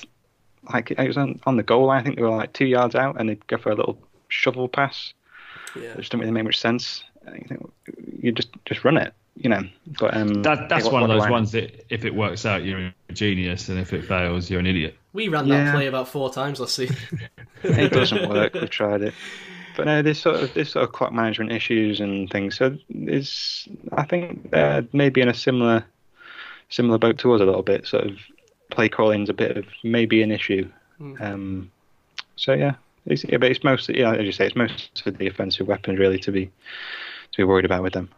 Like 0.71 0.91
it 0.91 1.07
was 1.07 1.17
on, 1.17 1.39
on 1.45 1.57
the 1.57 1.63
goal 1.63 1.85
line. 1.85 2.01
I 2.01 2.03
think 2.03 2.17
they 2.17 2.21
were 2.21 2.29
like 2.29 2.53
two 2.53 2.65
yards 2.65 2.95
out, 2.95 3.19
and 3.19 3.29
they'd 3.29 3.47
go 3.47 3.57
for 3.57 3.71
a 3.71 3.75
little 3.75 3.97
shovel 4.27 4.67
pass. 4.67 5.13
Yeah. 5.75 5.91
It 5.91 5.97
just 5.97 6.11
didn't 6.11 6.21
really 6.21 6.33
make 6.33 6.43
much 6.45 6.59
sense. 6.59 7.03
And 7.25 7.37
You 7.41 7.47
think 7.47 7.71
you 8.21 8.31
just 8.31 8.49
just 8.65 8.83
run 8.83 8.97
it. 8.97 9.13
You 9.39 9.49
know, 9.49 9.61
but 9.99 10.17
um, 10.17 10.41
That, 10.41 10.67
that's 10.67 10.85
what- 10.85 10.93
one 10.93 11.03
of 11.03 11.09
those 11.09 11.29
ones 11.29 11.51
that 11.51 11.85
if 11.93 12.05
it 12.05 12.15
works 12.15 12.43
out, 12.45 12.63
you're 12.63 12.79
a 13.09 13.13
genius, 13.13 13.69
and 13.69 13.77
if 13.79 13.93
it 13.93 14.03
fails, 14.03 14.49
you're 14.49 14.59
an 14.59 14.65
idiot. 14.65 14.97
We 15.13 15.27
ran 15.27 15.47
that 15.49 15.55
Yeah. 15.65 15.71
play 15.73 15.85
about 15.87 16.07
four 16.07 16.31
times 16.33 16.59
last 16.59 16.75
season. 16.75 16.97
it 17.63 17.91
doesn't 17.91 18.29
work. 18.33 18.53
We've 18.55 18.69
tried 18.69 19.03
it, 19.03 19.13
but 19.75 19.85
no, 19.85 20.01
there's 20.01 20.19
sort 20.19 20.37
of 20.37 20.53
there's 20.55 20.71
sort 20.71 20.83
of 20.85 20.91
clock 20.91 21.13
management 21.13 21.51
issues 21.51 21.99
and 21.99 22.29
things. 22.31 22.55
So 22.57 22.77
it's 22.89 23.67
I 23.93 24.03
think 24.05 24.49
uh, 24.53 24.81
maybe 24.91 25.21
in 25.21 25.29
a 25.29 25.33
similar 25.35 25.85
similar 26.69 26.97
boat 26.97 27.17
to 27.19 27.33
us 27.33 27.41
a 27.41 27.45
little 27.45 27.61
bit. 27.63 27.85
Sort 27.85 28.05
of 28.05 28.17
play 28.71 28.89
calling's 28.89 29.29
a 29.29 29.33
bit 29.33 29.55
of 29.55 29.65
maybe 29.83 30.21
an 30.23 30.31
issue. 30.31 30.67
Um, 31.19 31.71
so 32.37 32.53
yeah, 32.53 32.73
it's, 33.05 33.23
yeah, 33.23 33.37
but 33.37 33.51
it's 33.51 33.63
mostly 33.63 33.99
yeah, 33.99 34.13
as 34.15 34.25
you 34.25 34.31
say, 34.31 34.47
it's 34.47 34.55
mostly 34.55 35.11
the 35.11 35.27
offensive 35.27 35.67
weapons 35.67 35.99
really 35.99 36.17
to 36.19 36.31
be 36.31 36.45
to 36.45 37.37
be 37.37 37.43
worried 37.43 37.65
about 37.65 37.83
with 37.83 37.93
them. 37.93 38.09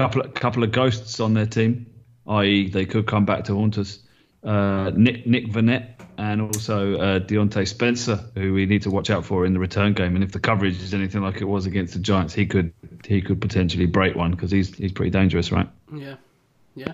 Couple 0.00 0.22
of, 0.22 0.34
couple 0.34 0.62
of 0.64 0.72
ghosts 0.72 1.20
on 1.20 1.34
their 1.34 1.44
team, 1.46 1.86
i.e., 2.26 2.70
they 2.70 2.86
could 2.86 3.06
come 3.06 3.24
back 3.26 3.44
to 3.44 3.54
haunt 3.54 3.76
us. 3.76 3.98
Uh, 4.42 4.90
Nick 4.94 5.26
Nick 5.26 5.48
Vannett 5.48 5.90
and 6.16 6.40
also 6.40 6.96
uh, 6.98 7.18
Diontae 7.20 7.68
Spencer, 7.68 8.16
who 8.34 8.54
we 8.54 8.64
need 8.64 8.80
to 8.82 8.90
watch 8.90 9.10
out 9.10 9.26
for 9.26 9.44
in 9.44 9.52
the 9.52 9.58
return 9.58 9.92
game. 9.92 10.14
And 10.14 10.24
if 10.24 10.32
the 10.32 10.40
coverage 10.40 10.80
is 10.82 10.94
anything 10.94 11.20
like 11.20 11.42
it 11.42 11.44
was 11.44 11.66
against 11.66 11.92
the 11.92 11.98
Giants, 11.98 12.32
he 12.32 12.46
could 12.46 12.72
he 13.06 13.20
could 13.20 13.40
potentially 13.42 13.84
break 13.84 14.16
one 14.16 14.30
because 14.30 14.50
he's 14.50 14.74
he's 14.74 14.92
pretty 14.92 15.10
dangerous, 15.10 15.52
right? 15.52 15.68
Yeah, 15.94 16.14
yeah, 16.74 16.92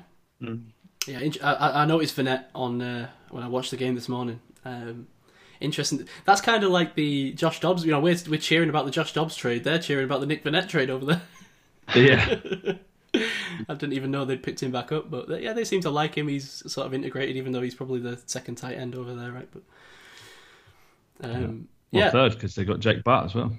yeah. 1.07 1.21
I, 1.43 1.53
I- 1.55 1.83
I 1.83 1.85
noticed 1.87 2.17
Vannett 2.17 2.47
on 2.57 2.83
uh, 2.83 3.09
when 3.31 3.45
I 3.45 3.49
watched 3.49 3.71
the 3.71 3.77
game 3.77 3.95
this 3.95 4.09
morning. 4.09 4.41
Um, 4.65 5.07
interesting. 5.61 6.09
That's 6.25 6.41
kind 6.41 6.65
of 6.65 6.71
like 6.73 6.97
the 6.97 7.33
Josh 7.35 7.61
Dobbs. 7.61 7.85
You 7.85 7.93
know, 7.93 8.01
we're 8.01 8.17
we're 8.29 8.41
cheering 8.41 8.69
about 8.69 8.85
the 8.87 8.91
Josh 8.91 9.13
Dobbs 9.13 9.37
trade. 9.37 9.63
They're 9.63 9.79
cheering 9.79 10.05
about 10.07 10.19
the 10.21 10.27
Nick 10.27 10.43
Vannett 10.43 10.69
trade 10.69 10.91
over 10.91 11.05
there. 11.05 11.23
Yeah, 11.95 12.35
I 13.69 13.75
didn't 13.75 13.93
even 13.95 14.11
know 14.11 14.25
they'd 14.25 14.43
picked 14.43 14.63
him 14.63 14.71
back 14.73 14.93
up, 14.93 15.11
but 15.11 15.29
they- 15.29 15.43
yeah, 15.43 15.53
they 15.53 15.65
seem 15.65 15.81
to 15.83 15.91
like 15.91 16.17
him. 16.17 16.29
He's 16.29 16.63
sort 16.71 16.87
of 16.87 16.95
integrated, 16.95 17.37
even 17.37 17.53
though 17.53 17.63
he's 17.63 17.75
probably 17.75 18.01
the 18.01 18.19
second 18.27 18.57
tight 18.57 18.77
end 18.79 18.95
over 18.95 19.15
there, 19.15 19.31
right? 19.33 19.49
But 19.53 19.63
um, 21.23 21.69
well, 21.93 22.05
yeah. 22.05 22.11
third 22.11 22.33
because 22.35 22.55
they 22.55 22.65
got 22.65 22.81
Jake 22.81 23.05
Butt 23.05 23.25
as 23.27 23.35
well. 23.35 23.53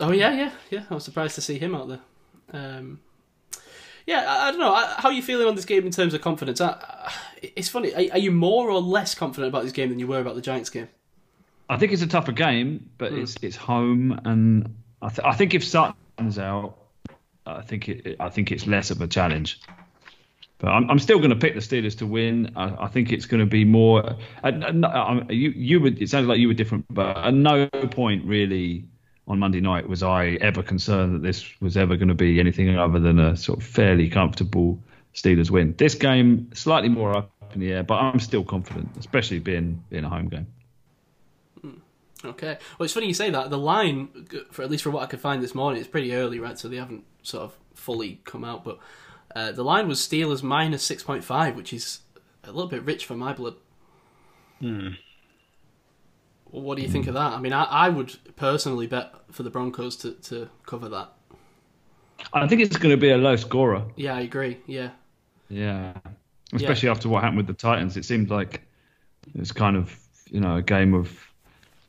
Oh 0.00 0.12
yeah, 0.12 0.32
yeah, 0.34 0.50
yeah. 0.70 0.84
I 0.90 0.94
was 0.94 1.04
surprised 1.04 1.34
to 1.36 1.40
see 1.40 1.58
him 1.58 1.74
out 1.74 1.88
there. 1.88 2.00
Um, 2.52 3.00
yeah, 4.06 4.24
I, 4.28 4.48
I 4.48 4.50
don't 4.50 4.60
know. 4.60 4.74
How 4.74 5.08
are 5.08 5.12
you 5.12 5.22
feeling 5.22 5.46
on 5.46 5.54
this 5.54 5.64
game 5.64 5.86
in 5.86 5.92
terms 5.92 6.14
of 6.14 6.20
confidence? 6.20 6.60
I, 6.60 6.70
I, 6.70 7.12
it's 7.42 7.68
funny. 7.68 7.92
Are, 7.94 8.12
are 8.14 8.18
you 8.18 8.30
more 8.32 8.68
or 8.70 8.80
less 8.80 9.14
confident 9.14 9.48
about 9.48 9.62
this 9.62 9.72
game 9.72 9.90
than 9.90 9.98
you 9.98 10.06
were 10.06 10.20
about 10.20 10.34
the 10.34 10.40
Giants 10.42 10.70
game? 10.70 10.88
I 11.68 11.76
think 11.78 11.92
it's 11.92 12.02
a 12.02 12.06
tougher 12.06 12.32
game, 12.32 12.90
but 12.98 13.12
it's 13.12 13.36
it's 13.40 13.56
home, 13.56 14.20
and 14.24 14.74
I, 15.00 15.08
th- 15.08 15.24
I 15.24 15.32
think 15.34 15.54
if 15.54 15.64
Sutton's 15.64 16.38
out, 16.38 16.76
I 17.46 17.62
think 17.62 17.88
it 17.88 18.16
I 18.20 18.28
think 18.28 18.52
it's 18.52 18.66
less 18.66 18.90
of 18.90 19.00
a 19.00 19.06
challenge. 19.06 19.60
But 20.58 20.68
I'm, 20.68 20.88
I'm 20.88 20.98
still 20.98 21.18
going 21.18 21.30
to 21.30 21.36
pick 21.36 21.54
the 21.54 21.60
Steelers 21.60 21.98
to 21.98 22.06
win. 22.06 22.52
I, 22.56 22.84
I 22.84 22.88
think 22.88 23.12
it's 23.12 23.26
going 23.26 23.40
to 23.40 23.46
be 23.46 23.64
more. 23.64 24.16
No, 24.42 24.88
um, 24.88 25.26
you 25.28 25.50
you 25.50 25.80
would. 25.80 26.00
It 26.00 26.08
sounded 26.08 26.28
like 26.28 26.38
you 26.38 26.48
were 26.48 26.54
different, 26.54 26.86
but 26.88 27.16
at 27.16 27.34
no 27.34 27.66
point 27.66 28.24
really 28.24 28.84
on 29.26 29.38
Monday 29.38 29.60
night 29.60 29.88
was 29.88 30.02
I 30.02 30.38
ever 30.40 30.62
concerned 30.62 31.14
that 31.14 31.22
this 31.22 31.60
was 31.60 31.76
ever 31.76 31.96
going 31.96 32.08
to 32.08 32.14
be 32.14 32.40
anything 32.40 32.78
other 32.78 32.98
than 32.98 33.18
a 33.18 33.36
sort 33.36 33.58
of 33.58 33.64
fairly 33.64 34.08
comfortable 34.08 34.78
Steelers 35.14 35.50
win. 35.50 35.74
This 35.76 35.94
game 35.94 36.50
slightly 36.54 36.88
more 36.88 37.16
up 37.16 37.30
in 37.54 37.60
the 37.60 37.72
air, 37.72 37.82
but 37.82 37.94
I'm 37.94 38.20
still 38.20 38.44
confident, 38.44 38.90
especially 38.98 39.38
being 39.38 39.82
being 39.90 40.04
a 40.04 40.08
home 40.08 40.28
game. 40.28 40.46
Okay. 42.24 42.58
Well, 42.78 42.84
it's 42.84 42.94
funny 42.94 43.06
you 43.06 43.14
say 43.14 43.30
that. 43.30 43.50
The 43.50 43.58
line, 43.58 44.26
for 44.50 44.62
at 44.62 44.70
least 44.70 44.84
for 44.84 44.90
what 44.90 45.02
I 45.02 45.06
could 45.06 45.20
find 45.20 45.42
this 45.42 45.54
morning, 45.54 45.80
it's 45.80 45.88
pretty 45.88 46.14
early, 46.14 46.38
right? 46.38 46.58
So 46.58 46.68
they 46.68 46.76
haven't 46.76 47.04
sort 47.22 47.44
of 47.44 47.56
fully 47.74 48.20
come 48.24 48.44
out. 48.44 48.64
But 48.64 48.78
uh, 49.34 49.52
the 49.52 49.64
line 49.64 49.88
was 49.88 50.00
Steelers 50.00 50.42
minus 50.42 50.82
six 50.82 51.02
point 51.02 51.24
five, 51.24 51.56
which 51.56 51.72
is 51.72 52.00
a 52.44 52.52
little 52.52 52.68
bit 52.68 52.84
rich 52.84 53.06
for 53.06 53.14
my 53.14 53.32
blood. 53.32 53.54
Well, 54.60 54.92
what 56.50 56.76
do 56.76 56.82
you 56.82 56.88
think 56.88 57.06
of 57.06 57.14
that? 57.14 57.32
I 57.32 57.40
mean, 57.40 57.52
I, 57.52 57.64
I 57.64 57.88
would 57.88 58.16
personally 58.36 58.86
bet 58.86 59.12
for 59.30 59.42
the 59.42 59.50
Broncos 59.50 59.96
to, 59.96 60.12
to 60.12 60.48
cover 60.64 60.88
that. 60.88 61.12
I 62.32 62.46
think 62.46 62.62
it's 62.62 62.76
going 62.76 62.94
to 62.94 62.96
be 62.96 63.10
a 63.10 63.18
low 63.18 63.36
scorer. 63.36 63.84
Yeah, 63.96 64.14
I 64.14 64.20
agree. 64.20 64.58
Yeah. 64.66 64.90
Yeah. 65.48 65.94
Especially 66.52 66.88
after 66.88 67.08
what 67.08 67.22
happened 67.22 67.38
with 67.38 67.48
the 67.48 67.54
Titans, 67.54 67.96
it 67.96 68.04
seemed 68.04 68.30
like 68.30 68.62
it 69.34 69.40
was 69.40 69.52
kind 69.52 69.76
of 69.76 69.98
you 70.30 70.40
know 70.40 70.56
a 70.56 70.62
game 70.62 70.94
of 70.94 71.18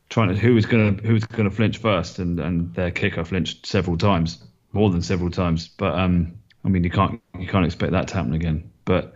trying 0.09 0.29
to 0.29 0.35
who 0.35 0.53
was 0.53 0.65
going 0.65 0.97
to 0.97 1.07
who 1.07 1.13
was 1.13 1.25
going 1.25 1.49
to 1.49 1.55
flinch 1.55 1.77
first, 1.77 2.19
and 2.19 2.39
and 2.39 2.73
their 2.73 2.91
kicker 2.91 3.23
flinched 3.25 3.65
several 3.65 3.97
times, 3.97 4.43
more 4.73 4.89
than 4.89 5.01
several 5.01 5.31
times. 5.31 5.67
But 5.67 5.95
um, 5.97 6.33
I 6.63 6.69
mean 6.69 6.83
you 6.83 6.89
can't 6.89 7.21
you 7.39 7.47
can't 7.47 7.65
expect 7.65 7.91
that 7.93 8.07
to 8.09 8.15
happen 8.15 8.33
again. 8.33 8.69
But 8.85 9.15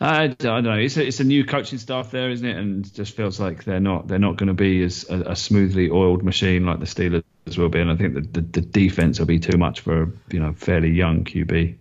I, 0.00 0.24
I 0.24 0.26
don't 0.28 0.64
know. 0.64 0.74
It's 0.74 0.96
a, 0.96 1.06
it's 1.06 1.20
a 1.20 1.24
new 1.24 1.44
coaching 1.44 1.78
staff 1.78 2.10
there, 2.10 2.30
isn't 2.30 2.46
it? 2.46 2.56
And 2.56 2.86
it 2.86 2.92
just 2.92 3.16
feels 3.16 3.40
like 3.40 3.64
they're 3.64 3.80
not 3.80 4.08
they're 4.08 4.18
not 4.18 4.36
going 4.36 4.48
to 4.48 4.54
be 4.54 4.82
as 4.82 5.08
a, 5.08 5.32
a 5.32 5.36
smoothly 5.36 5.90
oiled 5.90 6.22
machine 6.22 6.66
like 6.66 6.80
the 6.80 6.86
Steelers 6.86 7.24
will 7.58 7.68
be. 7.68 7.80
And 7.80 7.90
I 7.90 7.96
think 7.96 8.14
that 8.14 8.32
the, 8.32 8.40
the 8.42 8.60
defense 8.60 9.18
will 9.18 9.26
be 9.26 9.38
too 9.38 9.58
much 9.58 9.80
for 9.80 10.02
a 10.02 10.12
you 10.30 10.40
know 10.40 10.52
fairly 10.52 10.90
young 10.90 11.24
QB, 11.24 11.76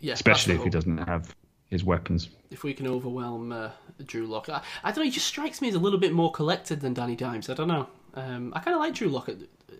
Yeah. 0.00 0.14
especially 0.14 0.54
if 0.54 0.64
he 0.64 0.70
doesn't 0.70 0.98
have 0.98 1.34
his 1.70 1.84
weapons. 1.84 2.28
If 2.50 2.64
we 2.64 2.74
can 2.74 2.86
overwhelm 2.86 3.52
uh, 3.52 3.70
Drew 4.04 4.26
Lock, 4.26 4.48
I, 4.48 4.60
I 4.82 4.90
don't 4.90 4.98
know. 4.98 5.04
He 5.04 5.10
just 5.10 5.26
strikes 5.26 5.62
me 5.62 5.68
as 5.68 5.74
a 5.74 5.78
little 5.78 6.00
bit 6.00 6.12
more 6.12 6.32
collected 6.32 6.80
than 6.80 6.94
Danny 6.94 7.16
Dimes. 7.16 7.48
I 7.48 7.54
don't 7.54 7.68
know. 7.68 7.88
Um, 8.14 8.52
I 8.54 8.60
kind 8.60 8.74
of 8.74 8.80
like 8.80 8.94
Drew 8.94 9.08
Lock. 9.08 9.30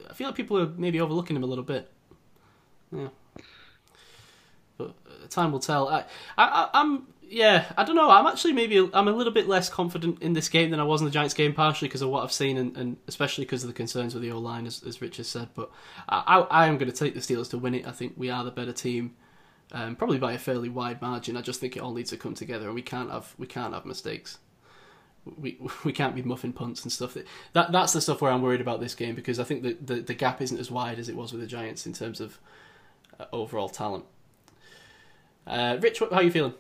I 0.09 0.15
feel 0.15 0.29
like 0.29 0.37
people 0.37 0.59
are 0.59 0.69
maybe 0.77 1.01
overlooking 1.01 1.37
him 1.37 1.43
a 1.43 1.47
little 1.47 1.65
bit. 1.65 1.91
Yeah. 2.93 3.09
But 4.79 4.95
uh, 5.07 5.27
time 5.29 5.53
will 5.53 5.59
tell. 5.59 5.89
I, 5.89 6.05
I, 6.39 6.71
I'm 6.73 7.09
yeah. 7.29 7.73
I 7.77 7.83
don't 7.83 7.97
know. 7.97 8.09
I'm 8.09 8.27
actually 8.27 8.53
maybe 8.53 8.79
I'm 8.79 9.09
a 9.09 9.13
little 9.13 9.33
bit 9.33 9.49
less 9.49 9.69
confident 9.69 10.23
in 10.23 10.33
this 10.33 10.49
game 10.49 10.71
than 10.71 10.79
I 10.79 10.85
was 10.85 11.01
in 11.01 11.07
the 11.07 11.11
Giants 11.11 11.35
game, 11.35 11.55
partially 11.55 11.89
because 11.89 12.03
of 12.03 12.09
what 12.11 12.23
I've 12.23 12.33
seen, 12.33 12.57
and, 12.57 12.77
and 12.77 12.97
especially 13.09 13.45
because 13.45 13.65
of 13.65 13.69
the 13.69 13.75
concerns 13.75 14.15
with 14.15 14.23
the 14.23 14.31
O 14.31 14.39
line, 14.39 14.67
as, 14.67 14.83
as 14.85 15.03
Rich 15.03 15.17
has 15.17 15.27
said. 15.27 15.49
But 15.55 15.71
I, 16.09 16.23
I, 16.27 16.63
I 16.63 16.67
am 16.67 16.79
going 16.79 16.91
to 16.91 16.97
take 16.97 17.15
the 17.15 17.21
Steelers 17.21 17.51
to 17.51 17.59
win 17.59 17.75
it. 17.75 17.87
I 17.87 17.91
think 17.91 18.15
we 18.17 18.31
are 18.31 18.45
the 18.45 18.53
better 18.53 18.73
team 18.73 19.17
um, 19.73 19.97
probably 19.97 20.19
by 20.19 20.33
a 20.33 20.39
fairly 20.39 20.69
wide 20.69 21.01
margin. 21.01 21.37
I 21.37 21.43
just 21.43 21.61
think 21.61 21.77
it 21.77 21.81
all 21.81 21.93
needs 21.93 22.11
to 22.11 22.17
come 22.17 22.35
together, 22.35 22.67
and 22.67 22.75
we 22.75 22.83
can't 22.83 23.11
have 23.11 23.35
we 23.39 23.47
can't 23.47 23.75
have 23.75 23.85
mistakes. 23.85 24.39
We 25.25 25.59
we 25.85 25.93
can't 25.93 26.15
be 26.15 26.23
muffin 26.23 26.53
punts 26.53 26.83
and 26.83 26.93
stuff. 26.93 27.17
That 27.53 27.73
that's 27.73 27.93
the 27.93 28.01
stuff 28.01 28.21
where 28.21 28.33
I'm 28.33 28.43
worried 28.43 28.61
about 28.61 28.81
this 28.81 28.95
game 28.95 29.15
because 29.15 29.39
I 29.39 29.45
think 29.45 29.63
that 29.63 29.87
the 29.87 29.97
the 29.97 30.15
gap 30.15 30.41
isn't 30.41 30.59
as 30.59 30.71
wide 30.71 30.99
as 30.99 31.09
it 31.09 31.17
was 31.17 31.33
with 31.33 31.41
the 31.41 31.47
Giants 31.47 31.87
in 31.87 31.93
terms 31.93 32.21
of 32.21 32.39
uh, 33.19 33.27
overall 33.33 33.69
talent. 33.69 34.05
Uh, 35.47 35.79
Rich, 35.81 36.01
how 36.01 36.11
are 36.11 36.23
you 36.23 36.31
feeling? 36.31 36.55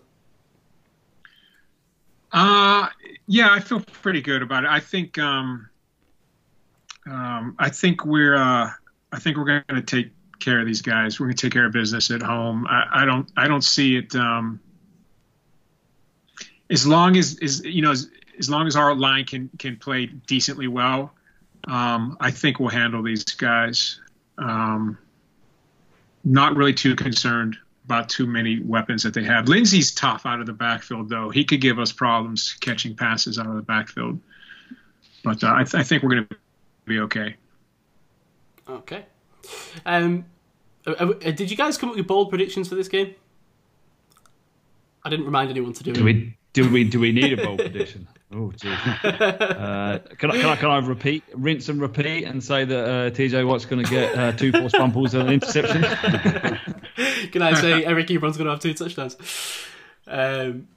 Uh, 2.32 2.88
yeah, 3.26 3.52
I 3.52 3.60
feel 3.60 3.80
pretty 3.80 4.20
good 4.20 4.42
about 4.42 4.64
it. 4.64 4.70
I 4.70 4.80
think 4.80 5.18
um, 5.18 5.68
um, 7.06 7.56
I 7.58 7.68
think 7.70 8.04
we're 8.04 8.36
uh, 8.36 8.70
I 9.12 9.18
think 9.18 9.36
we're 9.36 9.44
going 9.44 9.64
to 9.68 9.82
take 9.82 10.12
care 10.40 10.60
of 10.60 10.66
these 10.66 10.82
guys. 10.82 11.18
We're 11.18 11.26
going 11.26 11.36
to 11.36 11.46
take 11.46 11.52
care 11.52 11.66
of 11.66 11.72
business 11.72 12.10
at 12.10 12.22
home. 12.22 12.66
I, 12.68 13.02
I 13.02 13.04
don't 13.04 13.30
I 13.36 13.48
don't 13.48 13.64
see 13.64 13.96
it. 13.96 14.14
Um, 14.14 14.60
as 16.68 16.86
long 16.86 17.16
as 17.16 17.38
is 17.38 17.64
you 17.64 17.82
know 17.82 17.92
as, 17.92 18.08
as 18.38 18.50
long 18.50 18.66
as 18.66 18.76
our 18.76 18.94
line 18.94 19.24
can 19.24 19.50
can 19.58 19.76
play 19.76 20.06
decently 20.06 20.68
well, 20.68 21.12
um, 21.64 22.16
I 22.20 22.30
think 22.30 22.58
we'll 22.58 22.70
handle 22.70 23.02
these 23.02 23.24
guys. 23.24 24.00
Um, 24.38 24.98
not 26.24 26.56
really 26.56 26.74
too 26.74 26.96
concerned 26.96 27.56
about 27.84 28.08
too 28.08 28.26
many 28.26 28.60
weapons 28.60 29.02
that 29.02 29.14
they 29.14 29.24
have. 29.24 29.48
Lindsay's 29.48 29.92
tough 29.92 30.26
out 30.26 30.40
of 30.40 30.46
the 30.46 30.52
backfield, 30.52 31.08
though. 31.08 31.30
He 31.30 31.44
could 31.44 31.60
give 31.60 31.78
us 31.78 31.92
problems 31.92 32.56
catching 32.60 32.94
passes 32.94 33.38
out 33.38 33.46
of 33.46 33.54
the 33.56 33.62
backfield. 33.62 34.20
But 35.24 35.42
uh, 35.42 35.52
I, 35.54 35.64
th- 35.64 35.74
I 35.74 35.82
think 35.82 36.02
we're 36.02 36.10
going 36.10 36.26
to 36.28 36.36
be 36.84 37.00
okay. 37.00 37.36
Okay. 38.68 39.04
Um, 39.86 40.24
uh, 40.86 40.90
uh, 40.92 41.12
did 41.30 41.50
you 41.50 41.56
guys 41.56 41.76
come 41.78 41.90
up 41.90 41.96
with 41.96 42.06
bold 42.06 42.30
predictions 42.30 42.68
for 42.68 42.74
this 42.74 42.88
game? 42.88 43.14
I 45.04 45.10
didn't 45.10 45.26
remind 45.26 45.50
anyone 45.50 45.72
to 45.74 45.82
do 45.82 45.92
Do 45.92 46.00
it. 46.00 46.04
we 46.04 46.36
do 46.52 46.68
we 46.70 46.84
do 46.84 47.00
we 47.00 47.12
need 47.12 47.38
a 47.38 47.42
bold 47.42 47.58
prediction? 47.60 48.06
Oh, 48.32 48.52
jeez. 48.56 48.76
Uh, 49.04 49.98
can, 50.16 50.30
I, 50.30 50.36
can 50.36 50.46
I 50.46 50.56
can 50.56 50.70
I 50.70 50.78
repeat, 50.78 51.24
rinse 51.34 51.68
and 51.68 51.80
repeat, 51.80 52.24
and 52.24 52.42
say 52.42 52.64
that 52.64 52.84
uh, 52.84 53.10
TJ 53.10 53.44
Watt's 53.46 53.64
going 53.64 53.84
to 53.84 53.90
get 53.90 54.16
uh, 54.16 54.30
two 54.32 54.52
forced 54.52 54.76
fumbles 54.76 55.14
and 55.14 55.26
an 55.28 55.34
interception? 55.34 55.82
Can 57.32 57.42
I 57.42 57.54
say 57.54 57.84
Eric 57.84 58.06
Ebron's 58.08 58.36
going 58.36 58.44
to 58.46 58.50
have 58.52 58.60
two 58.60 58.72
touchdowns? 58.74 59.16
Um, 60.06 60.68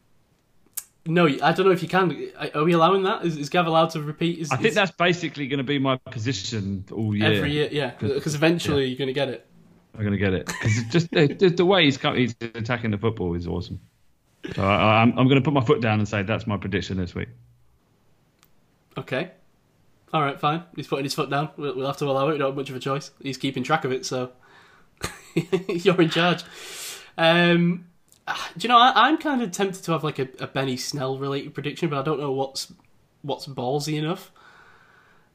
no, 1.06 1.28
I 1.28 1.52
don't 1.52 1.66
know 1.66 1.72
if 1.72 1.82
you 1.82 1.88
can. 1.88 2.32
Are 2.54 2.64
we 2.64 2.74
allowing 2.74 3.04
that? 3.04 3.26
Is, 3.26 3.38
is 3.38 3.50
Gav 3.50 3.68
allowed 3.68 3.92
to 3.92 4.02
repeat? 4.02 4.40
His, 4.40 4.52
I 4.52 4.56
think 4.56 4.68
his- 4.68 4.76
that's 4.76 4.92
basically 4.92 5.48
going 5.48 5.60
to 5.60 5.64
be 5.64 5.80
my 5.80 5.98
position 5.98 6.86
all 6.92 7.16
year. 7.16 7.34
every 7.34 7.52
year. 7.52 7.70
Yeah, 7.72 7.92
because 8.00 8.36
eventually 8.36 8.86
you're 8.86 8.98
going 8.98 9.08
to 9.08 9.14
get 9.14 9.30
it. 9.30 9.46
I'm 9.96 10.02
going 10.02 10.14
to 10.14 10.18
get 10.18 10.34
it 10.34 10.48
because 10.48 10.84
just 10.90 11.12
the, 11.12 11.54
the, 11.56 11.66
way 11.66 11.86
he's, 11.86 12.02
he's 12.02 12.36
attacking 12.42 12.90
the 12.90 12.98
football 12.98 13.36
is 13.36 13.46
awesome. 13.46 13.80
So 14.56 14.64
I, 14.64 15.02
I'm, 15.02 15.10
I'm 15.20 15.28
going 15.28 15.40
to 15.40 15.42
put 15.42 15.54
my 15.54 15.64
foot 15.64 15.82
down 15.82 16.00
and 16.00 16.08
say 16.08 16.24
that's 16.24 16.48
my 16.48 16.58
prediction 16.58 16.98
this 16.98 17.14
week. 17.14 17.30
Okay. 18.98 19.32
All 20.12 20.22
right, 20.22 20.40
fine. 20.40 20.64
He's 20.76 20.88
putting 20.88 21.06
his 21.06 21.14
foot 21.14 21.30
down. 21.30 21.50
We'll, 21.58 21.76
we'll 21.76 21.88
have 21.88 21.98
to 21.98 22.06
allow 22.06 22.30
it. 22.30 22.34
We 22.34 22.38
don't 22.40 22.50
have 22.50 22.58
much 22.58 22.72
of 22.72 22.76
a 22.76 22.80
choice. 22.80 23.12
He's 23.22 23.38
keeping 23.38 23.64
track 23.64 23.86
of 23.86 23.92
it, 23.92 24.06
so 24.06 24.32
You're 25.68 26.02
in 26.02 26.10
charge. 26.10 26.44
Um, 27.18 27.86
do 28.58 28.62
you 28.62 28.70
know? 28.70 28.78
I, 28.78 29.08
I'm 29.08 29.18
kind 29.18 29.42
of 29.42 29.52
tempted 29.52 29.84
to 29.84 29.92
have 29.92 30.04
like 30.04 30.20
a, 30.20 30.28
a 30.40 30.48
Benny 30.48 30.78
Snell 30.78 31.18
related 31.18 31.54
prediction, 31.54 31.90
but 31.90 32.00
I 32.00 32.04
don't 32.04 32.20
know 32.20 32.32
what's 32.32 32.72
what's 33.22 33.48
ballsy 33.48 33.98
enough. 33.98 34.32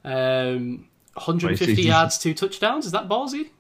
Um, 0.05 0.89
150 1.15 1.75
Wait, 1.75 1.85
yards, 1.85 2.19
two 2.19 2.35
touchdowns. 2.35 2.87
Is 2.87 2.93
that 2.93 3.09
ballsy? 3.09 3.51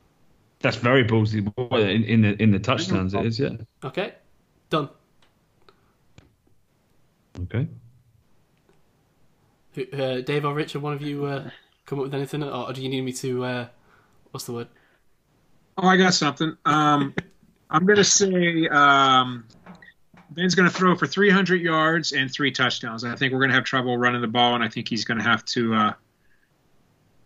That's 0.61 0.77
very 0.77 1.05
ballsy. 1.05 1.47
In, 1.73 2.05
in 2.05 2.23
the 2.23 2.43
in 2.43 2.51
the 2.51 2.59
touchdowns, 2.59 3.15
it 3.15 3.27
is. 3.27 3.39
Yeah. 3.39 3.51
Okay, 3.85 4.15
done. 4.71 4.89
Okay. 7.43 7.69
Uh, 9.93 10.21
Dave 10.23 10.45
or 10.45 10.55
Richard, 10.55 10.83
one 10.83 10.93
of 10.93 11.03
you 11.03 11.25
uh, 11.27 11.51
come 11.87 12.01
up 12.01 12.07
with 12.07 12.15
anything, 12.15 12.43
or 12.43 12.73
do 12.73 12.83
you 12.83 12.89
need 12.89 13.03
me 13.03 13.13
to? 13.13 13.45
Uh, 13.45 13.67
what's 14.33 14.47
the 14.47 14.53
word? 14.53 14.69
Oh, 15.77 15.87
I 15.87 15.97
got 15.97 16.15
something. 16.15 16.57
Um, 16.65 17.15
I'm 17.71 17.85
going 17.85 17.97
to 17.97 18.05
say 18.05 18.67
um, 18.69 19.45
Ben's 20.31 20.55
going 20.55 20.69
to 20.69 20.75
throw 20.75 20.97
for 20.97 21.07
300 21.07 21.61
yards 21.61 22.13
and 22.13 22.33
three 22.33 22.51
touchdowns. 22.51 23.05
I 23.05 23.15
think 23.15 23.33
we're 23.33 23.41
going 23.41 23.51
to 23.51 23.57
have 23.57 23.65
trouble 23.65 23.97
running 23.97 24.21
the 24.21 24.29
ball, 24.29 24.55
and 24.55 24.65
I 24.65 24.69
think 24.69 24.89
he's 24.89 25.05
going 25.05 25.19
to 25.19 25.25
have 25.25 25.45
to. 25.47 25.75
Uh, 25.75 25.93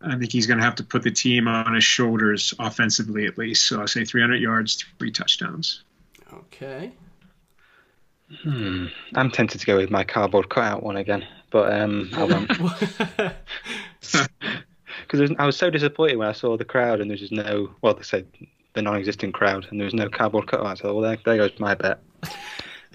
I 0.04 0.16
think 0.16 0.32
he's 0.32 0.48
going 0.48 0.58
to 0.58 0.64
have 0.64 0.74
to 0.76 0.84
put 0.84 1.02
the 1.02 1.12
team 1.12 1.46
on 1.46 1.74
his 1.74 1.84
shoulders 1.84 2.52
offensively, 2.58 3.26
at 3.26 3.38
least. 3.38 3.68
So 3.68 3.80
I 3.80 3.86
say 3.86 4.04
300 4.04 4.40
yards, 4.40 4.84
three 4.98 5.12
touchdowns. 5.12 5.84
Okay. 6.32 6.92
Hmm. 8.42 8.86
I'm 9.14 9.30
tempted 9.30 9.60
to 9.60 9.66
go 9.66 9.76
with 9.76 9.90
my 9.90 10.02
cardboard 10.02 10.48
cutout 10.48 10.82
one 10.82 10.96
again, 10.96 11.24
but 11.50 11.72
um, 11.72 12.10
I 12.14 12.24
won't. 12.24 12.50
Because 15.12 15.30
I 15.38 15.46
was 15.46 15.56
so 15.56 15.68
disappointed 15.68 16.16
when 16.16 16.28
I 16.28 16.32
saw 16.32 16.56
the 16.56 16.64
crowd 16.64 17.00
and 17.00 17.10
there 17.10 17.14
was 17.14 17.20
just 17.20 17.32
no, 17.32 17.74
well, 17.82 17.94
they 17.94 18.02
said 18.02 18.26
the 18.74 18.82
non-existent 18.82 19.34
crowd, 19.34 19.66
and 19.70 19.78
there 19.78 19.84
was 19.84 19.94
no 19.94 20.08
cardboard 20.08 20.46
cutout. 20.46 20.78
So, 20.78 20.94
well, 20.94 21.02
there, 21.02 21.18
there 21.24 21.36
goes 21.36 21.58
my 21.58 21.74
bet. 21.74 22.00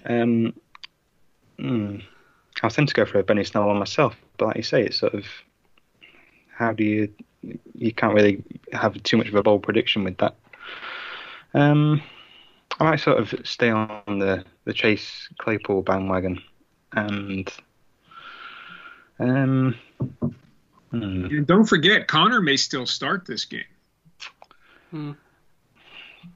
Um, 0.06 0.54
hmm. 1.60 1.98
I 2.62 2.68
was 2.68 2.76
tempted 2.76 2.96
to 2.96 3.02
go 3.02 3.06
for 3.06 3.20
a 3.20 3.24
Benny 3.24 3.44
Snell 3.44 3.68
one 3.68 3.78
myself, 3.78 4.16
but 4.38 4.46
like 4.46 4.56
you 4.56 4.64
say, 4.64 4.84
it's 4.84 4.98
sort 4.98 5.14
of 5.14 5.26
how 6.50 6.72
do 6.72 6.84
you 6.86 7.14
you 7.76 7.92
can't 7.92 8.14
really 8.14 8.42
have 8.72 9.02
too 9.04 9.18
much 9.18 9.28
of 9.28 9.36
a 9.36 9.44
bold 9.44 9.64
prediction 9.64 10.06
with 10.06 10.18
that. 10.18 10.36
Um, 11.54 12.02
I 12.80 12.84
might 12.86 13.00
sort 13.00 13.20
of 13.20 13.34
stay 13.46 13.70
on 13.70 14.20
the 14.20 14.46
the 14.64 14.74
Chase 14.74 15.28
Claypool 15.40 15.82
bandwagon, 15.82 16.42
and 16.94 17.52
um, 19.20 19.76
hmm. 20.92 21.26
And 21.26 21.48
don't 21.48 21.66
forget, 21.66 22.08
Conner 22.08 22.42
may 22.42 22.58
still 22.58 22.86
start 22.86 23.26
this 23.26 23.46
game. 23.46 23.66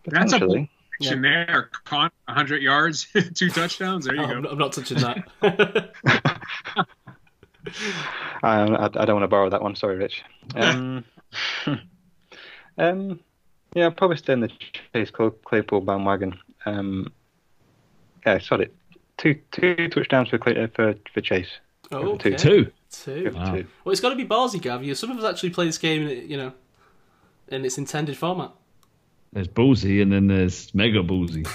That's 0.06 0.34
a 0.34 0.36
potentially. 0.40 0.70
prediction 0.98 1.22
there. 1.22 1.70
Conner, 1.86 2.12
100 2.26 2.62
yards, 2.62 3.08
two 3.36 3.50
touchdowns. 3.50 4.06
There 4.06 4.16
you 4.16 4.22
Oh, 4.24 4.28
go. 4.28 4.34
I'm, 4.34 4.42
not, 4.44 4.52
I'm 4.54 4.58
not 4.58 4.74
touching 4.74 4.98
that. 5.00 5.92
Um, 8.44 8.76
I, 8.76 8.86
I 8.86 9.06
don't 9.06 9.14
want 9.14 9.24
to 9.24 9.28
borrow 9.28 9.50
that 9.52 9.62
one. 9.62 9.76
Sorry, 9.76 9.96
Rich. 9.96 10.24
Um, 10.56 11.06
um, 12.78 13.20
yeah, 13.76 13.86
I'll 13.86 13.92
probably 13.92 14.18
stay 14.18 14.34
in 14.34 14.40
the 14.40 14.52
Chase 14.94 15.12
Clay- 15.12 15.30
Claypool 15.46 15.82
bandwagon. 15.82 16.40
Um, 16.66 17.12
yeah, 18.26 18.40
solid. 18.40 18.72
Two 19.18 19.40
two 19.52 19.88
touchdowns 19.90 20.30
for 20.30 20.40
Clay, 20.40 20.58
uh, 20.64 20.68
for 20.74 20.96
for 21.14 21.22
Chase. 21.22 21.50
oh, 21.92 22.18
Two. 22.18 22.30
okay. 22.30 22.36
Two. 22.36 22.72
Two. 22.90 23.32
Wow. 23.36 23.54
Two. 23.54 23.68
Well, 23.86 23.92
it's 23.92 24.02
got 24.02 24.10
to 24.10 24.16
be 24.16 24.26
ballsy, 24.26 24.60
Gav. 24.60 24.84
You 24.84 24.96
some 24.96 25.12
of 25.12 25.20
us 25.20 25.24
actually 25.32 25.52
play 25.52 25.66
this 25.66 25.78
game, 25.78 26.08
you 26.08 26.38
know, 26.38 26.54
in 27.50 27.64
its 27.64 27.78
intended 27.78 28.18
format. 28.18 28.52
There's 29.34 29.48
boozy 29.48 30.02
and 30.02 30.12
then 30.12 30.28
there's 30.28 30.74
mega 30.76 31.04
boozy. 31.04 31.46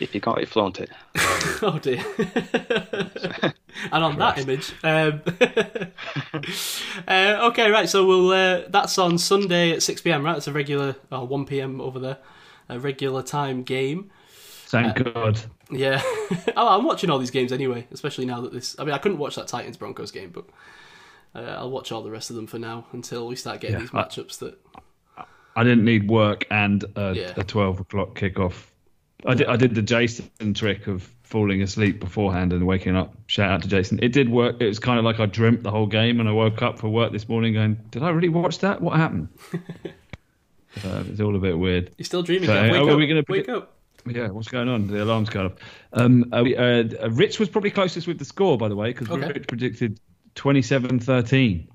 If 0.00 0.14
you 0.14 0.20
got 0.20 0.40
it, 0.40 0.48
flaunt 0.48 0.80
it. 0.80 0.90
Oh 1.62 1.78
dear. 1.78 2.04
and 3.92 4.04
on 4.04 4.18
that 4.18 4.38
image, 4.38 4.72
um, 4.82 5.22
uh, 7.08 7.48
okay, 7.50 7.70
right. 7.70 7.88
So 7.88 8.04
we'll. 8.06 8.30
Uh, 8.30 8.62
that's 8.68 8.98
on 8.98 9.18
Sunday 9.18 9.72
at 9.72 9.82
six 9.82 10.00
pm. 10.00 10.24
Right, 10.24 10.36
it's 10.36 10.46
a 10.46 10.52
regular 10.52 10.96
or 11.10 11.26
one 11.26 11.46
pm 11.46 11.80
over 11.80 11.98
there, 11.98 12.18
a 12.68 12.78
regular 12.78 13.22
time 13.22 13.62
game. 13.62 14.10
Thank 14.66 15.02
God. 15.02 15.40
Yeah. 15.70 16.02
oh, 16.56 16.78
I'm 16.78 16.84
watching 16.84 17.08
all 17.08 17.18
these 17.18 17.30
games 17.30 17.52
anyway, 17.52 17.86
especially 17.92 18.26
now 18.26 18.40
that 18.40 18.52
this. 18.52 18.74
I 18.78 18.84
mean, 18.84 18.94
I 18.94 18.98
couldn't 18.98 19.18
watch 19.18 19.36
that 19.36 19.46
Titans 19.46 19.76
Broncos 19.76 20.10
game, 20.10 20.30
but 20.30 20.44
uh, 21.34 21.38
I'll 21.58 21.70
watch 21.70 21.92
all 21.92 22.02
the 22.02 22.10
rest 22.10 22.30
of 22.30 22.36
them 22.36 22.46
for 22.46 22.58
now 22.58 22.86
until 22.92 23.26
we 23.26 23.36
start 23.36 23.60
getting 23.60 23.74
Yeah, 23.76 23.80
these 23.80 23.90
matchups 23.90 24.38
that. 24.38 24.58
I 25.56 25.62
didn't 25.62 25.84
need 25.84 26.08
work 26.08 26.46
and 26.50 26.84
a, 26.96 27.14
Yeah. 27.14 27.32
a 27.36 27.44
12 27.44 27.80
o'clock 27.80 28.18
kickoff. 28.18 28.66
I 29.26 29.34
did, 29.34 29.46
I 29.46 29.56
did 29.56 29.74
the 29.74 29.82
Jason 29.82 30.52
trick 30.54 30.86
of 30.86 31.08
falling 31.22 31.62
asleep 31.62 32.00
beforehand 32.00 32.52
and 32.52 32.66
waking 32.66 32.96
up. 32.96 33.14
Shout 33.26 33.50
out 33.50 33.62
to 33.62 33.68
Jason. 33.68 33.98
It 34.02 34.12
did 34.12 34.28
work. 34.28 34.56
It 34.60 34.66
was 34.66 34.78
kind 34.78 34.98
of 34.98 35.04
like 35.04 35.20
I 35.20 35.26
dreamt 35.26 35.62
the 35.62 35.70
whole 35.70 35.86
game 35.86 36.20
and 36.20 36.28
I 36.28 36.32
woke 36.32 36.60
up 36.60 36.78
for 36.78 36.88
work 36.88 37.12
this 37.12 37.28
morning 37.28 37.54
going, 37.54 37.78
Did 37.90 38.02
I 38.02 38.10
really 38.10 38.28
watch 38.28 38.58
that? 38.58 38.80
What 38.82 38.96
happened? 38.96 39.28
uh, 40.84 41.04
it's 41.08 41.20
all 41.20 41.34
a 41.36 41.38
bit 41.38 41.58
weird. 41.58 41.90
You're 41.96 42.04
still 42.04 42.22
dreaming. 42.22 42.48
So. 42.48 42.62
Wake 42.62 42.72
are 42.72 42.90
up. 42.90 42.96
we 42.98 43.06
gonna 43.06 43.22
Wake 43.28 43.48
up. 43.48 43.70
Yeah, 44.06 44.28
what's 44.28 44.48
going 44.48 44.68
on? 44.68 44.86
The 44.86 45.02
alarm's 45.02 45.30
going 45.30 45.46
off. 45.46 45.52
Um, 45.94 46.26
we- 46.42 46.56
uh, 46.56 47.08
Rich 47.08 47.38
was 47.38 47.48
probably 47.48 47.70
closest 47.70 48.06
with 48.06 48.18
the 48.18 48.24
score, 48.26 48.58
by 48.58 48.68
the 48.68 48.76
way, 48.76 48.88
because 48.92 49.08
Okay. 49.10 49.28
Rich 49.28 49.46
predicted 49.48 49.98
27-13 50.36 51.66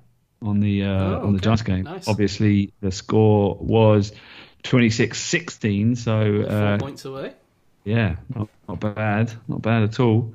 on 0.41 0.59
the 0.59 0.83
uh, 0.83 0.87
Oh, 0.87 1.15
on 1.27 1.33
the 1.33 1.37
okay. 1.37 1.43
Giants 1.45 1.61
game. 1.63 1.83
Nice. 1.83 2.07
Obviously, 2.07 2.73
the 2.81 2.91
score 2.91 3.55
was 3.59 4.11
26-16, 4.63 5.97
so 5.97 6.43
Four 6.43 6.51
uh, 6.51 6.77
points 6.77 7.05
away. 7.05 7.33
yeah, 7.83 8.15
not, 8.35 8.49
not 8.67 8.79
bad, 8.79 9.31
not 9.47 9.61
bad 9.61 9.83
at 9.83 9.99
all. 9.99 10.33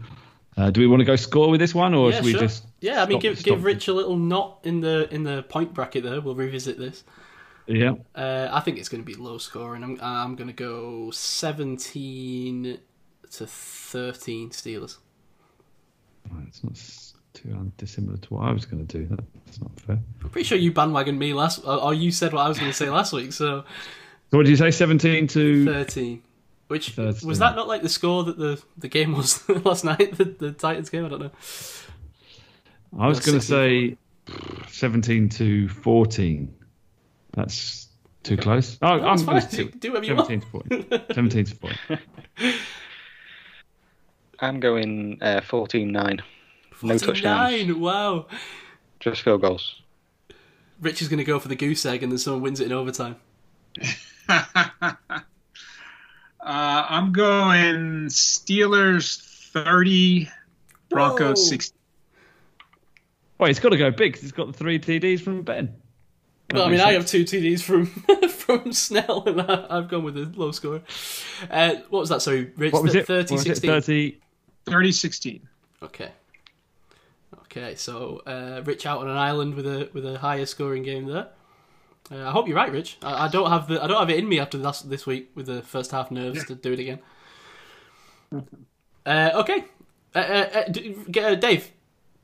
Uh, 0.57 0.70
do 0.70 0.81
we 0.81 0.87
want 0.87 1.01
to 1.01 1.05
go 1.05 1.16
score 1.16 1.51
with 1.51 1.59
this 1.61 1.75
one, 1.75 1.95
or 1.95 2.11
yeah, 2.11 2.16
should 2.16 2.25
we 2.27 2.31
sure. 2.33 2.41
just? 2.41 2.64
yeah, 2.81 3.03
I 3.03 3.07
mean, 3.07 3.16
stop- 3.16 3.22
give 3.22 3.39
stop? 3.39 3.45
give 3.57 3.64
Rich 3.64 3.89
a 3.89 3.93
little 3.93 4.16
knot 4.16 4.61
in 4.64 4.81
the 4.81 5.12
in 5.12 5.25
the 5.25 5.43
point 5.43 5.75
bracket 5.75 6.05
there. 6.05 6.20
We'll 6.20 6.37
revisit 6.37 6.79
this. 6.79 7.03
Yeah, 7.66 7.95
Uh, 8.14 8.49
I 8.53 8.61
think 8.61 8.79
it's 8.79 8.89
going 8.91 9.03
to 9.03 9.07
be 9.07 9.14
low 9.14 9.39
scoring. 9.39 9.83
I'm 9.83 9.99
I'm 10.01 10.37
going 10.37 10.49
to 10.49 10.53
go 10.55 11.11
17 11.11 12.79
to 13.33 13.47
13 13.47 14.51
Steelers. 14.51 14.99
it's 16.47 16.62
not 16.62 16.77
too 17.35 17.72
dissimilar 17.76 18.16
to 18.16 18.35
what 18.35 18.45
I 18.49 18.53
was 18.53 18.64
going 18.64 18.87
to 18.87 18.99
do. 18.99 19.07
That's 19.45 19.61
not 19.61 19.78
fair. 19.80 19.99
I'm 20.22 20.30
pretty 20.30 20.47
sure 20.47 20.57
you 20.57 20.72
bandwagoned 20.72 21.18
me 21.18 21.35
last, 21.35 21.59
or 21.64 21.82
or 21.82 21.95
you 21.95 22.11
said 22.11 22.32
what 22.32 22.43
I 22.43 22.49
was 22.49 22.59
going 22.59 22.70
to 22.70 22.76
say 22.76 22.89
last 22.89 23.12
week. 23.12 23.32
So 23.32 23.64
So, 24.30 24.39
what 24.39 24.45
did 24.45 24.51
you 24.51 24.57
say? 24.57 24.70
17 24.70 25.26
to 25.28 25.64
13. 25.66 26.22
Which 26.68 26.91
13. 26.91 27.28
was 27.28 27.39
that 27.41 27.55
not 27.57 27.68
like 27.68 27.82
the 27.82 27.89
score 27.91 28.24
that 28.24 28.39
the, 28.39 28.61
the 28.78 28.89
game 28.89 29.12
was 29.12 29.47
last 29.64 29.85
night? 29.85 30.16
The, 30.16 30.24
the 30.24 30.53
Titans 30.53 30.89
game. 30.89 31.05
I 31.05 31.09
don't 31.09 31.20
know. 31.20 31.30
I 32.99 33.07
was 33.07 33.20
going 33.20 33.39
to 33.39 33.45
say 33.45 33.97
17 34.68 35.28
to 35.30 35.68
14. 35.68 36.55
That's 37.35 37.89
too 38.22 38.37
close. 38.39 38.78
Oh, 38.80 38.99
that's 38.99 39.20
I'm 39.22 39.26
going 39.26 39.41
fine. 39.43 39.51
to 39.51 39.57
Do- 39.64 39.70
do 39.78 39.93
whatever 39.93 40.07
you 40.07 40.14
want. 40.16 40.28
17 40.28 40.41
to 40.41 40.47
14. 40.89 41.14
17 41.14 41.45
to 41.45 41.55
14. 41.57 41.78
I'm 44.41 44.61
going 44.61 45.18
uh, 45.22 45.41
14-9. 45.43 46.20
No 46.83 46.99
touchdowns. 46.99 47.51
49. 47.53 47.81
Wow. 47.81 48.27
Just 49.01 49.22
field 49.22 49.41
goals. 49.43 49.81
Rich 50.81 51.03
is 51.03 51.09
going 51.09 51.18
to 51.18 51.25
go 51.25 51.39
for 51.39 51.49
the 51.49 51.57
goose 51.57 51.87
egg, 51.87 52.03
and 52.03 52.11
then 52.11 52.18
someone 52.18 52.43
wins 52.43 52.61
it 52.61 52.66
in 52.66 52.72
overtime. 52.72 53.16
uh, 54.29 54.45
I'm 56.43 57.12
going 57.12 58.07
Steelers 58.07 59.20
30, 59.53 60.28
Broncos 60.90 61.39
Whoa. 61.39 61.48
60. 61.48 61.77
Well, 63.39 63.48
he's 63.48 63.61
got 63.61 63.70
to 63.70 63.77
go 63.77 63.90
big 63.90 64.15
'cause 64.15 64.23
he's 64.23 64.32
got 64.32 64.47
the 64.47 64.53
three 64.53 64.78
TDs 64.78 65.20
from 65.20 65.43
Ben. 65.43 65.74
Well, 66.53 66.62
I 66.62 66.66
mean, 66.66 66.78
makes 66.78 66.85
I 66.85 66.93
have 66.93 67.07
two 67.07 67.24
TDs 67.24 67.62
from 67.62 67.86
from 68.28 68.73
Snell, 68.73 69.24
and 69.27 69.40
I, 69.40 69.66
I've 69.70 69.89
gone 69.89 70.05
with 70.05 70.16
a 70.16 70.31
low 70.36 70.53
score. 70.53 70.82
Uh, 71.51 71.77
what 71.89 72.01
was 72.01 72.11
that? 72.11 72.23
Sorry, 72.23 72.53
Rich. 72.57 72.73
What 72.73 72.82
was 72.82 72.94
it? 72.94 73.07
30, 73.07 73.35
What 73.35 73.47
was 73.47 73.59
it? 73.59 73.66
30. 73.66 74.20
30 74.66 74.93
16. 74.93 75.48
Okay. 75.82 76.11
Okay, 77.56 77.76
so 77.76 78.20
uh, 78.26 78.62
Rich 78.64 78.85
out 78.85 78.98
on 79.01 79.09
an 79.09 79.16
island 79.16 79.55
with 79.55 79.66
a 79.66 79.89
with 79.93 80.05
a 80.05 80.18
higher 80.18 80.44
scoring 80.44 80.82
game 80.82 81.06
there. 81.06 81.28
Uh, 82.10 82.26
I 82.26 82.31
hope 82.32 82.48
you're 82.48 82.56
right, 82.56 82.72
Rich. 82.72 82.98
I, 83.01 83.26
I 83.26 83.28
don't 83.28 83.48
have 83.48 83.68
the 83.68 83.82
I 83.82 83.86
don't 83.86 83.98
have 83.98 84.10
it 84.10 84.18
in 84.18 84.28
me 84.28 84.40
after 84.40 84.59
last 84.59 84.90
this 84.90 85.06
week 85.06 85.31
with 85.36 85.47
the 85.47 85.62
first 85.62 85.93
half 85.93 86.10
nerves 86.10 86.44
to 86.47 86.56
do 86.56 86.72
it 86.72 86.81
again. 86.81 86.98
Uh, 89.06 89.31
okay, 89.35 89.64
uh, 90.14 90.18
uh, 90.18 90.64
uh, 90.66 91.20
uh, 91.20 91.35
Dave, 91.36 91.70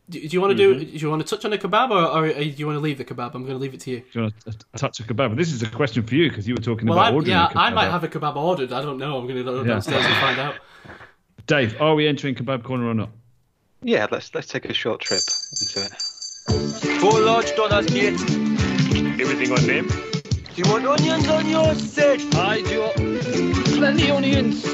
do, 0.09 0.19
do 0.21 0.27
you 0.29 0.41
want 0.41 0.51
to 0.51 0.57
do? 0.57 0.85
Do 0.85 0.85
you 0.85 1.09
want 1.09 1.25
to 1.25 1.29
touch 1.37 1.45
on 1.45 1.53
the 1.53 1.59
kebab, 1.59 1.91
or, 1.91 2.25
or 2.25 2.33
do 2.33 2.43
you 2.43 2.67
want 2.67 2.77
to 2.77 2.81
leave 2.81 2.99
the 2.99 3.05
kebab? 3.05 3.35
I'm 3.35 3.43
going 3.45 3.55
to 3.55 3.59
leave 3.59 3.75
it 3.75 3.81
to 3.81 3.91
you. 3.91 4.01
Do 4.01 4.07
you 4.13 4.21
want 4.23 4.35
to 4.41 4.53
touch 4.77 4.99
a 4.99 5.05
kebab? 5.05 5.37
This 5.37 5.53
is 5.53 5.63
a 5.63 5.69
question 5.69 6.03
for 6.05 6.15
you 6.17 6.29
because 6.29 6.49
you 6.49 6.55
were 6.55 6.61
talking 6.63 6.89
Well, 6.89 6.99
about 6.99 7.13
I, 7.13 7.15
ordering 7.15 7.31
yeah, 7.37 7.47
a 7.47 7.51
kebab. 7.51 7.57
I 7.57 7.71
might 7.71 7.91
have 7.91 8.03
a 8.03 8.09
kebab 8.09 8.35
ordered. 8.35 8.73
I 8.73 8.83
don't 8.83 8.99
know. 8.99 9.19
I'm 9.19 9.27
going 9.27 9.37
to 9.37 9.45
go 9.45 9.59
Yeah. 9.63 9.75
downstairs 9.75 10.05
and 10.05 10.15
find 10.17 10.41
out. 10.41 10.55
Dave, 11.47 11.81
are 11.81 11.95
we 11.95 12.09
entering 12.09 12.35
kebab 12.35 12.65
corner 12.65 12.87
or 12.89 12.95
not? 12.95 13.11
Yeah, 13.83 14.07
let's 14.11 14.35
let's 14.35 14.47
take 14.47 14.67
a 14.67 14.75
short 14.75 15.01
trip 15.01 15.23
into 15.59 15.83
it. 15.83 15.93
Four 17.01 17.21
large 17.21 17.55
donuts, 17.57 17.91
mate. 17.93 18.15
Everything 19.21 19.53
on 19.53 19.67
them? 19.67 19.87
Do 19.87 20.63
you 20.63 20.71
want 20.71 20.87
onions 20.87 21.29
on 21.29 21.49
your 21.49 21.75
set? 21.75 22.21
I 22.35 22.61
do 22.63 22.91
plenty 23.77 24.11
onions. 24.11 24.67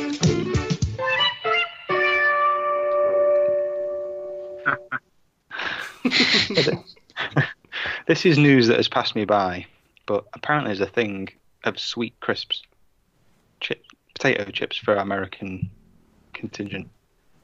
This 8.07 8.25
is 8.25 8.39
news 8.39 8.69
that 8.69 8.77
has 8.77 8.87
passed 8.87 9.17
me 9.17 9.25
by, 9.25 9.67
but 10.07 10.27
apparently 10.33 10.69
there's 10.69 10.89
a 10.89 10.93
thing 10.93 11.29
of 11.65 11.77
sweet 11.77 12.15
crisps, 12.21 12.63
chip, 13.61 13.85
potato 14.15 14.49
chips 14.53 14.77
for 14.77 14.95
our 14.95 15.03
American 15.03 15.69
contingent. 16.33 16.89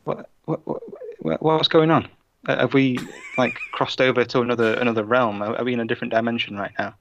What, 0.05 0.31
what, 0.45 0.65
what, 0.65 0.89
what 0.89 1.02
what's 1.23 1.69
going 1.69 1.91
on? 1.91 2.09
Uh, 2.47 2.57
Have 2.59 2.75
we 2.75 2.99
like 3.39 3.55
crossed 3.73 4.01
over 4.01 4.25
to 4.25 4.41
another 4.41 4.75
another 4.75 5.05
realm? 5.05 5.43
Are, 5.43 5.65
we 5.65 5.73
in 5.73 5.81
a 5.81 5.85
different 5.87 6.13
dimension 6.13 6.57
right 6.57 6.73
now? 6.79 6.95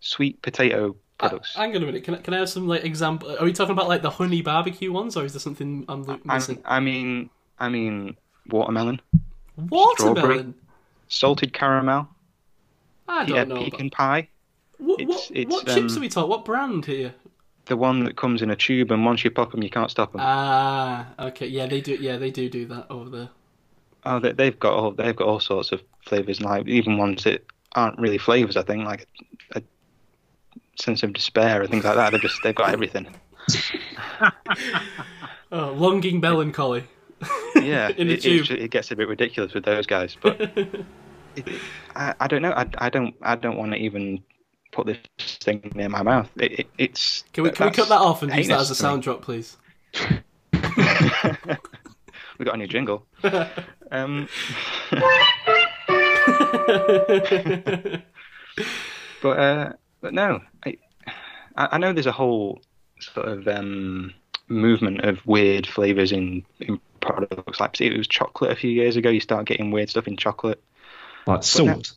Sweet 0.00 0.40
potato 0.42 0.90
Uh, 1.20 1.28
products. 1.28 1.54
hang 1.54 1.76
on 1.76 1.82
a 1.82 1.86
minute. 1.86 2.04
Can 2.04 2.14
I, 2.14 2.18
can 2.18 2.32
I 2.34 2.38
have 2.38 2.48
some 2.48 2.66
like 2.66 2.84
example? 2.84 3.36
Are 3.38 3.44
we 3.44 3.52
talking 3.52 3.72
about 3.72 3.88
like 3.88 4.02
the 4.02 4.10
honey 4.10 4.40
barbecue 4.42 4.90
ones, 4.92 5.16
or 5.16 5.24
is 5.24 5.32
there 5.34 5.40
something 5.40 5.84
I'm 5.88 6.04
lo- 6.04 6.18
I, 6.28 6.34
missing? 6.36 6.62
I 6.64 6.80
mean, 6.80 7.28
I 7.58 7.68
mean, 7.68 8.16
watermelon, 8.48 9.00
Watermelon. 9.56 10.54
salted 11.08 11.52
caramel, 11.52 12.08
I 13.08 13.26
don't 13.26 13.48
know. 13.48 13.56
about- 13.56 13.64
pecan 13.70 13.90
pie. 13.90 14.28
What, 14.78 15.00
it's- 15.00 15.28
what, 15.28 15.36
it's, 15.36 15.52
what 15.52 15.66
chips 15.66 15.92
um, 15.92 15.98
are 15.98 16.00
we 16.00 16.08
talking? 16.08 16.30
What 16.30 16.44
brand 16.46 16.86
here? 16.86 17.14
The 17.66 17.76
one 17.76 18.04
that 18.04 18.16
comes 18.16 18.42
in 18.42 18.50
a 18.50 18.56
tube, 18.56 18.90
and 18.90 19.04
once 19.04 19.22
you 19.22 19.30
pop 19.30 19.52
them, 19.52 19.62
you 19.62 19.70
can't 19.70 19.90
stop 19.90 20.12
them. 20.12 20.20
Ah, 20.22 21.06
okay. 21.18 21.46
Yeah, 21.46 21.66
they 21.66 21.80
do. 21.80 21.94
Yeah, 21.94 22.16
they 22.16 22.30
do 22.30 22.48
do 22.48 22.66
that 22.66 22.86
over 22.90 23.10
there. 23.10 23.28
Oh, 24.04 24.18
they, 24.18 24.32
they've 24.32 24.58
got 24.58 24.72
all 24.72 24.90
they've 24.92 25.14
got 25.14 25.28
all 25.28 25.40
sorts 25.40 25.72
of 25.72 25.82
flavors, 26.04 26.38
and 26.38 26.46
like 26.46 26.66
even 26.66 26.96
ones 26.98 27.24
that 27.24 27.44
aren't 27.76 27.98
really 27.98 28.18
flavors. 28.18 28.56
I 28.56 28.62
think 28.62 28.84
like 28.84 29.06
a, 29.54 29.58
a 29.58 29.62
sense 30.82 31.02
of 31.02 31.12
despair 31.12 31.62
and 31.62 31.70
things 31.70 31.84
like 31.84 31.96
that. 31.96 32.10
They've 32.10 32.20
just 32.20 32.42
they've 32.42 32.54
got 32.54 32.72
everything. 32.72 33.06
Oh, 35.52 35.72
longing 35.72 36.20
melancholy. 36.20 36.84
Yeah, 37.56 37.88
it, 37.96 38.22
tube. 38.22 38.50
It, 38.50 38.62
it 38.62 38.70
gets 38.70 38.90
a 38.90 38.96
bit 38.96 39.08
ridiculous 39.08 39.52
with 39.52 39.64
those 39.64 39.86
guys, 39.86 40.16
but 40.20 40.40
it, 41.36 41.60
I, 41.96 42.14
I 42.20 42.26
don't 42.28 42.42
know. 42.42 42.52
I, 42.52 42.66
I 42.78 42.88
don't 42.88 43.14
I 43.22 43.34
don't 43.34 43.56
want 43.56 43.72
to 43.72 43.78
even 43.78 44.22
put 44.72 44.86
this 44.86 44.98
thing 45.18 45.70
near 45.74 45.88
my 45.88 46.02
mouth. 46.02 46.30
It, 46.36 46.60
it, 46.60 46.70
it's 46.78 47.24
Can 47.32 47.44
we 47.44 47.50
can 47.50 47.66
we 47.66 47.72
cut 47.72 47.88
that 47.88 48.00
off 48.00 48.22
and 48.22 48.32
use 48.34 48.48
that 48.48 48.60
as 48.60 48.70
a 48.70 48.74
heinous 48.74 48.78
to 48.78 48.84
me. 48.84 48.88
sound 48.88 49.02
drop, 49.02 49.22
please? 49.22 49.56
we 52.38 52.44
got 52.44 52.54
a 52.54 52.58
new 52.58 52.66
jingle. 52.66 53.06
um, 53.90 54.28
but 59.22 59.38
uh, 59.38 59.72
but 60.00 60.14
no, 60.14 60.40
I, 60.64 60.76
I 61.56 61.68
I 61.72 61.78
know 61.78 61.92
there's 61.92 62.06
a 62.06 62.12
whole 62.12 62.60
sort 63.00 63.28
of 63.28 63.48
um, 63.48 64.12
movement 64.48 65.00
of 65.02 65.24
weird 65.26 65.66
flavors 65.66 66.12
in 66.12 66.44
in 66.60 66.80
products. 67.00 67.60
Like 67.60 67.76
see, 67.76 67.86
it 67.86 67.96
was 67.96 68.06
chocolate 68.06 68.52
a 68.52 68.56
few 68.56 68.70
years 68.70 68.96
ago. 68.96 69.10
You 69.10 69.20
start 69.20 69.46
getting 69.46 69.70
weird 69.70 69.90
stuff 69.90 70.06
in 70.06 70.16
chocolate. 70.16 70.62
Like 71.26 71.42
salt. 71.42 71.92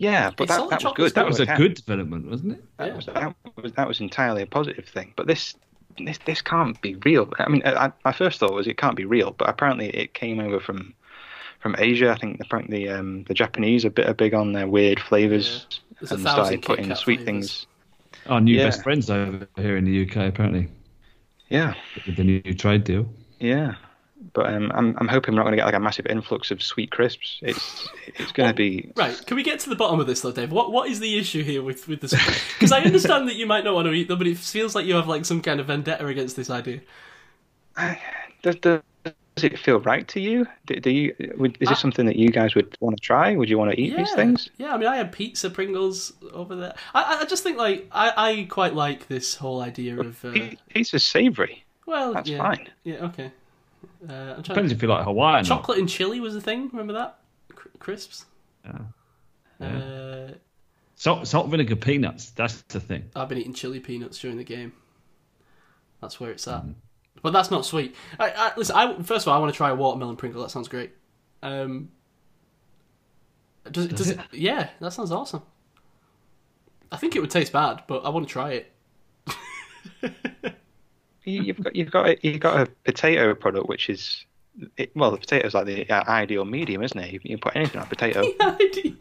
Yeah, 0.00 0.30
but 0.36 0.46
that, 0.48 0.70
that 0.70 0.82
was 0.84 0.92
good. 0.94 1.06
That 1.14 1.14
That 1.22 1.26
was 1.26 1.40
a 1.40 1.44
yeah, 1.44 1.56
good 1.56 1.74
development, 1.74 2.30
wasn't 2.30 2.52
it? 2.52 2.64
That, 2.78 2.86
Yeah. 2.88 2.94
was, 2.96 3.06
that 3.06 3.34
was 3.62 3.72
that 3.72 3.88
was 3.88 4.00
entirely 4.00 4.42
a 4.42 4.46
positive 4.46 4.86
thing. 4.86 5.12
But 5.16 5.26
this 5.26 5.54
this 5.98 6.18
this 6.18 6.40
can't 6.40 6.80
be 6.80 6.94
real. 7.04 7.28
I 7.40 7.48
mean, 7.48 7.62
I, 7.66 7.90
my 8.04 8.12
first 8.12 8.38
thought 8.38 8.52
was 8.54 8.68
it 8.68 8.78
can't 8.78 8.94
be 8.96 9.04
real, 9.04 9.32
but 9.32 9.48
apparently 9.48 9.88
it 9.90 10.14
came 10.14 10.38
over 10.38 10.60
from 10.60 10.94
from 11.58 11.74
Asia. 11.78 12.10
I 12.12 12.16
think 12.16 12.40
apparently 12.40 12.84
the 12.86 12.90
um, 12.92 13.24
the 13.24 13.34
Japanese 13.34 13.84
are 13.84 13.88
a 13.88 13.90
bit 13.90 14.06
are 14.08 14.14
big 14.14 14.34
on 14.34 14.52
their 14.52 14.68
weird 14.68 15.00
flavors 15.00 15.66
There's 15.98 16.12
a 16.12 16.14
and 16.14 16.22
thousand 16.22 16.44
started 16.44 16.62
putting 16.62 16.88
Kat 16.88 16.98
sweet 16.98 17.22
flavours. 17.22 17.24
things. 17.24 17.66
Our 18.26 18.40
new 18.40 18.54
Yeah. 18.56 18.66
best 18.66 18.82
friends 18.84 19.10
over 19.10 19.48
here 19.56 19.76
in 19.76 19.84
the 19.84 20.02
UK, 20.06 20.28
apparently, 20.28 20.68
Yeah, 21.48 21.74
with 22.06 22.14
the 22.16 22.24
new 22.24 22.40
trade 22.54 22.84
deal. 22.84 23.08
yeah. 23.40 23.74
But 24.32 24.52
um, 24.52 24.72
I'm 24.74 24.96
I'm 24.98 25.08
hoping 25.08 25.34
we're 25.34 25.38
not 25.38 25.44
going 25.44 25.52
to 25.52 25.56
get 25.58 25.64
like 25.66 25.74
a 25.74 25.80
massive 25.80 26.06
influx 26.06 26.50
of 26.50 26.62
sweet 26.62 26.90
crisps. 26.90 27.38
It's 27.42 27.88
it's 28.16 28.32
going 28.32 28.48
to 28.48 28.54
be 28.54 28.90
Right, 28.96 29.16
can 29.26 29.36
we 29.36 29.42
get 29.42 29.60
to 29.60 29.70
the 29.70 29.76
bottom 29.76 30.00
of 30.00 30.06
this 30.06 30.20
though, 30.22 30.32
Dave? 30.32 30.50
What 30.50 30.72
what 30.72 30.88
is 30.88 30.98
the 31.00 31.18
issue 31.18 31.42
here 31.44 31.62
with 31.62 31.86
with 31.88 32.00
this? 32.00 32.14
Because 32.54 32.72
I 32.72 32.80
understand 32.82 33.28
that 33.28 33.36
you 33.36 33.46
might 33.46 33.64
not 33.64 33.74
want 33.74 33.86
to 33.86 33.92
eat 33.92 34.08
them, 34.08 34.18
but 34.18 34.26
it 34.26 34.36
feels 34.36 34.74
like 34.74 34.86
you 34.86 34.94
have 34.96 35.06
like 35.08 35.24
some 35.24 35.40
kind 35.40 35.60
of 35.60 35.66
vendetta 35.66 36.06
against 36.06 36.36
this 36.36 36.50
idea. 36.50 36.80
does, 38.42 38.56
does 38.56 38.80
does 39.04 39.44
it 39.44 39.58
feel 39.58 39.78
right 39.80 40.08
to 40.08 40.20
you? 40.20 40.46
Do, 40.66 40.74
do 40.80 40.90
you 40.90 41.14
would, 41.36 41.52
is 41.60 41.68
this 41.68 41.78
I- 41.78 41.80
something 41.80 42.06
that 42.06 42.16
you 42.16 42.30
guys 42.30 42.56
would 42.56 42.76
want 42.80 42.96
to 42.96 43.00
try? 43.00 43.36
Would 43.36 43.48
you 43.48 43.56
want 43.56 43.70
to 43.70 43.80
eat 43.80 43.92
yeah, 43.92 43.98
these 43.98 44.12
things? 44.14 44.50
yeah. 44.58 44.74
I 44.74 44.78
mean, 44.78 44.88
I 44.88 44.96
had 44.96 45.12
pizza 45.12 45.48
Pringles 45.48 46.12
over 46.32 46.56
there. 46.56 46.74
I 46.92 47.20
I- 47.20 47.24
just 47.24 47.44
think 47.44 47.56
like 47.56 47.86
I 47.92 48.12
I 48.16 48.46
quite 48.50 48.74
like 48.74 49.06
this 49.06 49.36
whole 49.36 49.60
idea 49.60 50.00
of 50.00 50.24
uh, 50.24 50.32
Pi- 50.32 50.56
Pizza's 50.70 51.06
savoury. 51.06 51.64
well, 51.86 52.14
That's 52.14 52.28
yeah, 52.28 52.38
fine. 52.38 52.68
Yeah, 52.82 52.96
okay. 53.06 53.30
Uh, 54.02 54.12
I'm 54.12 54.42
trying. 54.42 54.42
Depends 54.42 54.72
if 54.72 54.82
you 54.82 54.88
like 54.88 55.04
Hawaiian. 55.04 55.44
Chocolate 55.44 55.78
and 55.78 55.88
chili 55.88 56.20
was 56.20 56.34
the 56.34 56.40
thing. 56.40 56.68
Remember 56.72 56.92
that? 56.92 57.18
Cr- 57.54 57.68
crisps. 57.78 58.26
Yeah. 58.64 59.66
Uh, 59.66 60.32
Salt, 60.96 61.28
salt, 61.28 61.48
vinegar, 61.48 61.76
peanuts. 61.76 62.30
That's 62.30 62.62
the 62.62 62.80
thing. 62.80 63.08
I've 63.14 63.28
been 63.28 63.38
eating 63.38 63.54
chili 63.54 63.78
peanuts 63.78 64.18
during 64.18 64.36
the 64.36 64.42
game. 64.44 64.72
That's 66.00 66.18
where 66.18 66.32
it's 66.32 66.46
at. 66.48 66.64
But 67.22 67.32
that's 67.32 67.50
not 67.52 67.64
sweet. 67.64 67.94
I, 68.18 68.30
I, 68.30 68.52
listen, 68.56 68.74
I, 68.76 68.94
first 69.02 69.24
of 69.24 69.28
all, 69.28 69.36
I 69.36 69.38
want 69.40 69.52
to 69.52 69.56
try 69.56 69.70
a 69.70 69.74
watermelon 69.76 70.16
Pringle. 70.16 70.42
That 70.42 70.50
sounds 70.50 70.66
great. 70.68 70.90
Um, 71.42 71.90
does, 73.70 73.86
it- 73.86 73.96
does 73.96 74.10
it? 74.10 74.18
Yeah, 74.32 74.70
that 74.80 74.92
sounds 74.92 75.12
awesome. 75.12 75.42
I 76.90 76.96
think 76.96 77.14
it 77.16 77.20
would 77.20 77.30
taste 77.30 77.52
bad, 77.52 77.82
but 77.86 78.04
I 78.04 78.08
want 78.08 78.26
to 78.26 78.32
try 78.32 78.52
it. 78.52 78.72
You- 81.28 81.42
You've 81.42 81.62
got 81.62 81.76
you've 81.76 81.90
got 81.90 82.08
a, 82.08 82.18
you've 82.26 82.40
got 82.40 82.60
a 82.68 82.70
potato 82.84 83.34
product 83.34 83.68
which 83.68 83.88
is 83.90 84.24
it, 84.76 84.90
well 84.96 85.10
the 85.10 85.18
potato's 85.18 85.54
like 85.54 85.66
the 85.66 85.88
uh, 85.88 86.02
ideal 86.08 86.44
medium, 86.44 86.82
isn't 86.82 86.98
it? 86.98 87.12
You, 87.12 87.20
you 87.22 87.36
can 87.36 87.40
put 87.40 87.56
anything 87.56 87.80
on 87.80 87.86
a 87.86 87.88
potato. 87.88 88.22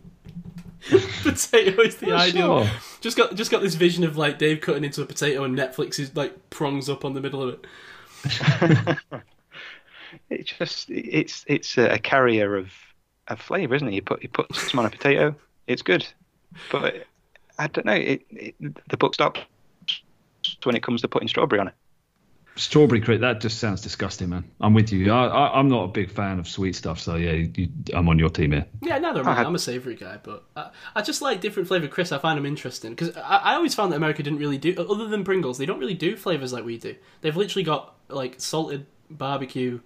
Potato 1.24 1.82
is 1.82 1.98
the 1.98 2.12
Oh, 2.12 2.16
ideal. 2.18 2.64
sure. 2.66 2.72
Just 3.02 3.18
got 3.18 3.36
just 3.36 3.52
got 3.52 3.62
this 3.62 3.76
vision 3.76 4.04
of 4.04 4.16
like 4.18 4.38
Dave 4.38 4.62
cutting 4.62 4.84
into 4.84 5.02
a 5.02 5.06
potato 5.06 5.44
and 5.44 5.58
Netflix 5.58 6.00
is 6.00 6.16
like 6.16 6.50
prongs 6.50 6.88
up 6.90 7.04
on 7.04 7.14
the 7.14 7.22
middle 7.22 7.42
of 7.44 7.60
it. 7.60 8.98
It's 10.30 10.52
just 10.54 10.90
it's 10.90 11.44
it's 11.48 11.78
a 11.78 12.00
carrier 12.00 12.56
of 12.56 12.72
of 13.28 13.40
flavour, 13.42 13.76
isn't 13.76 13.88
it? 13.90 13.94
You 13.94 14.02
put 14.02 14.24
you 14.24 14.30
put 14.30 14.54
some 14.56 14.80
on 14.80 14.86
a 14.86 14.90
potato, 14.90 15.36
it's 15.68 15.82
good. 15.82 16.08
But 16.72 17.06
I 17.60 17.68
don't 17.68 17.86
know. 17.86 17.94
It, 17.94 18.22
it 18.32 18.56
the 18.90 18.96
book 18.98 19.14
stops 19.14 19.42
when 20.64 20.76
it 20.78 20.84
comes 20.84 21.02
to 21.02 21.08
putting 21.10 21.28
strawberry 21.28 21.60
on 21.60 21.68
it. 21.68 21.74
Strawberry 22.58 23.00
cream. 23.02 23.22
That 23.22 23.40
just 23.40 23.60
sounds 23.60 23.82
disgusting, 23.82 24.30
man. 24.30 24.44
I'm 24.60 24.74
with 24.74 24.92
you. 24.92 25.12
I, 25.12 25.28
I, 25.28 25.60
I'm 25.60 25.68
not 25.70 25.84
a 25.84 25.88
big 25.88 26.10
fan 26.12 26.40
of 26.40 26.48
sweet 26.48 26.76
stuff, 26.76 27.00
so 27.00 27.16
yeah, 27.16 27.32
you, 27.34 27.70
I'm 27.94 28.10
on 28.10 28.20
your 28.20 28.30
team 28.30 28.52
here. 28.52 28.66
Yeah, 28.82 28.98
neither 28.98 29.22
am 29.22 29.28
I 29.28 29.32
I. 29.32 29.36
had- 29.36 29.46
I'm 29.46 29.56
a 29.56 29.60
savoury 29.60 29.96
guy, 29.96 30.18
but 30.22 30.44
I, 30.56 30.70
I 30.96 31.02
just 31.02 31.22
like 31.22 31.40
different 31.40 31.68
flavored 31.68 31.92
crisps. 31.92 32.12
I 32.12 32.18
find 32.18 32.38
them 32.38 32.46
interesting 32.46 32.92
because 32.96 33.16
I, 33.18 33.38
I 33.38 33.54
always 33.56 33.74
found 33.76 33.92
that 33.92 33.98
America 33.98 34.24
didn't 34.24 34.40
really 34.40 34.58
do, 34.58 34.76
other 34.78 35.08
than 35.08 35.24
Pringles, 35.24 35.58
they 35.58 35.66
don't 35.66 35.80
really 35.80 35.94
do 35.94 36.18
flavors 36.18 36.52
like 36.52 36.66
we 36.66 36.78
do. 36.78 36.96
They've 37.22 37.36
literally 37.38 37.64
got 37.64 37.96
like 38.10 38.36
salted 38.42 38.86
barbecue, 39.10 39.80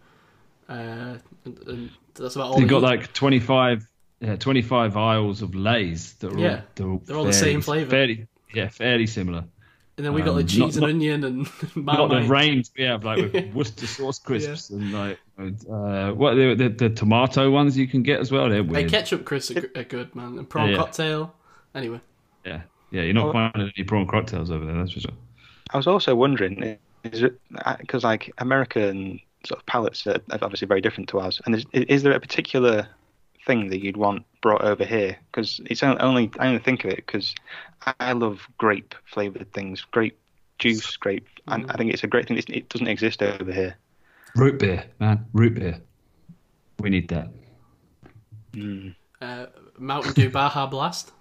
uh, 0.69 1.17
and, 1.45 1.59
and 1.67 1.89
that's 2.15 2.35
about 2.35 2.51
all. 2.51 2.59
They've 2.59 2.67
got 2.67 2.79
eat. 2.79 2.81
like 2.83 3.13
25, 3.13 3.87
yeah, 4.21 4.35
25 4.37 4.97
aisles 4.97 5.41
of 5.41 5.55
Lays 5.55 6.13
that 6.15 6.33
are 6.33 6.37
Yeah, 6.39 6.55
all, 6.55 6.61
they're 6.75 6.87
all, 6.87 6.97
they're 7.05 7.17
all 7.17 7.23
the 7.25 7.33
fairly- 7.33 7.53
same 7.53 7.61
flavour. 7.61 7.89
Fairly, 7.89 8.27
yeah, 8.53 8.67
fairly 8.69 9.07
similar. 9.07 9.43
And 10.01 10.05
then 10.07 10.13
we 10.15 10.23
got 10.23 10.33
like 10.33 10.45
um, 10.45 10.47
cheese 10.47 10.77
not- 10.77 10.89
and 10.89 10.95
onion 10.95 11.23
and 11.23 11.47
we 11.75 11.83
got 11.83 12.07
the 12.09 12.23
range 12.23 12.71
we 12.75 12.83
have, 12.85 13.03
like 13.05 13.31
with 13.31 13.53
Worcester 13.53 13.85
sauce 13.85 14.17
crisps 14.17 14.71
and 14.71 14.91
like 14.91 15.19
uh, 15.37 16.11
what 16.13 16.33
the, 16.33 16.55
the 16.55 16.69
the 16.69 16.89
tomato 16.89 17.51
ones 17.51 17.77
you 17.77 17.87
can 17.87 18.01
get 18.01 18.19
as 18.19 18.31
well. 18.31 18.49
They're 18.49 18.63
Hey, 18.63 18.85
ketchup 18.85 19.25
crisps 19.25 19.57
are, 19.57 19.69
are 19.75 19.83
good, 19.83 20.15
man. 20.15 20.39
And 20.39 20.49
prawn 20.49 20.69
Yeah. 20.71 20.77
cocktail. 20.77 21.35
Anyway, 21.75 22.01
yeah, 22.45 22.61
yeah, 22.89 23.03
you're 23.03 23.13
not 23.13 23.27
Oh. 23.27 23.31
finding 23.33 23.71
any 23.77 23.83
prawn 23.85 24.07
cocktails 24.07 24.49
over 24.49 24.65
there. 24.65 24.75
That's 24.75 24.93
for 24.93 25.01
sure. 25.01 25.11
I 25.69 25.77
was 25.77 25.85
also 25.85 26.15
wondering, 26.15 26.77
is 27.03 27.21
it 27.21 27.39
because 27.77 28.03
like 28.03 28.31
American 28.39 29.19
sort 29.45 29.59
of 29.59 29.65
palates 29.67 30.07
are 30.07 30.19
are 30.31 30.39
obviously 30.41 30.67
very 30.67 30.81
different 30.81 31.09
to 31.09 31.19
ours, 31.19 31.39
and 31.45 31.53
is, 31.55 31.65
is 31.73 32.01
there 32.01 32.13
a 32.13 32.19
particular 32.19 32.87
thing 33.45 33.69
that 33.69 33.83
you'd 33.83 33.97
want 33.97 34.25
brought 34.41 34.63
over 34.63 34.83
here? 34.83 35.17
Because 35.31 35.61
it's 35.65 35.83
only 35.83 36.31
I 36.39 36.47
only 36.47 36.59
think 36.59 36.83
of 36.83 36.91
it 36.91 36.97
because 36.97 37.33
I 37.99 38.13
love 38.13 38.47
grape 38.57 38.95
flavored 39.05 39.51
things, 39.53 39.81
grape 39.81 40.19
juice, 40.59 40.97
grape. 40.97 41.27
And 41.47 41.69
I 41.71 41.75
think 41.77 41.93
it's 41.93 42.03
a 42.03 42.07
great 42.07 42.27
thing. 42.27 42.37
It 42.37 42.49
it 42.49 42.69
doesn't 42.69 42.87
exist 42.87 43.21
over 43.21 43.51
here. 43.51 43.75
Root 44.35 44.59
beer, 44.59 44.85
man, 44.99 45.25
root 45.33 45.55
beer. 45.55 45.81
We 46.79 46.89
need 46.89 47.09
that. 47.09 47.29
uh, 49.21 49.45
Mountain 49.77 50.13
Dew 50.13 50.29
Baja 50.29 50.67
Blast. 50.67 51.11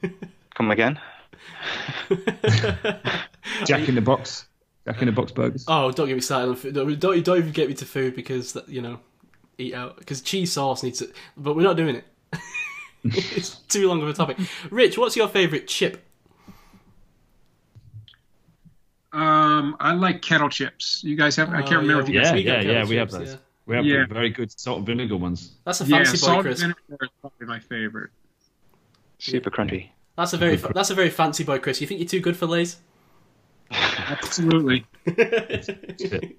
Come 0.54 0.70
again? 0.70 0.98
Jack 3.64 3.88
in 3.88 3.94
the 3.94 4.00
box, 4.00 4.46
Jack 4.86 5.00
in 5.02 5.06
the 5.06 5.12
box 5.12 5.32
burgers. 5.32 5.64
Oh, 5.68 5.90
don't 5.90 6.08
get 6.08 6.14
me 6.14 6.20
started 6.20 6.50
on 6.50 6.56
food. 6.56 6.74
Don't, 6.74 6.98
don't, 6.98 7.24
don't 7.24 7.38
even 7.38 7.52
get 7.52 7.68
me 7.68 7.74
to 7.74 7.84
food 7.84 8.14
because 8.14 8.56
you 8.68 8.80
know, 8.80 9.00
eat 9.58 9.74
out 9.74 9.96
because 9.98 10.20
cheese 10.20 10.52
sauce 10.52 10.82
needs 10.82 11.02
it. 11.02 11.12
But 11.36 11.56
we're 11.56 11.62
not 11.62 11.76
doing 11.76 11.96
it. 11.96 12.04
it's 13.04 13.56
too 13.68 13.88
long 13.88 14.02
of 14.02 14.08
a 14.08 14.12
topic. 14.12 14.38
Rich, 14.70 14.98
what's 14.98 15.16
your 15.16 15.28
favourite 15.28 15.66
chip? 15.68 16.02
Um, 19.12 19.76
I 19.80 19.92
like 19.94 20.20
kettle 20.20 20.50
chips. 20.50 21.02
You 21.02 21.16
guys 21.16 21.36
have? 21.36 21.48
I 21.50 21.62
can't 21.62 21.74
Oh, 21.74 21.80
remember 21.80 21.94
yeah, 21.94 22.04
if 22.04 22.08
you 22.08 22.20
guys. 22.20 22.26
Yeah, 22.26 22.34
we 22.34 22.40
yeah, 22.44 22.60
yeah. 22.60 22.72
kettle 22.74 22.88
We 22.90 22.96
have 22.96 23.10
those. 23.10 23.28
yeah. 23.32 23.36
We 23.66 23.76
have 23.76 23.86
Yeah. 23.86 24.04
very 24.08 24.30
good 24.30 24.58
salt 24.58 24.78
and 24.78 24.86
vinegar 24.86 25.16
ones. 25.16 25.54
That's 25.64 25.80
a 25.80 25.84
Yeah, 25.84 25.96
fancy 25.98 26.12
boy 26.12 26.16
salt 26.26 26.46
and 26.46 26.56
vinegar 26.56 26.78
is 27.02 27.08
probably 27.20 27.46
my 27.46 27.58
favorite. 27.58 28.10
Super 29.18 29.50
crunchy. 29.50 29.88
That's 30.16 30.32
a 30.34 30.36
very 30.36 30.56
that's 30.56 30.90
a 30.90 30.94
very 30.94 31.10
fancy 31.10 31.44
boy 31.44 31.58
Chris. 31.58 31.80
You 31.80 31.86
think 31.86 32.00
you're 32.00 32.08
too 32.08 32.20
good 32.20 32.36
for 32.36 32.46
Lay's? 32.46 32.76
Absolutely. 33.70 34.86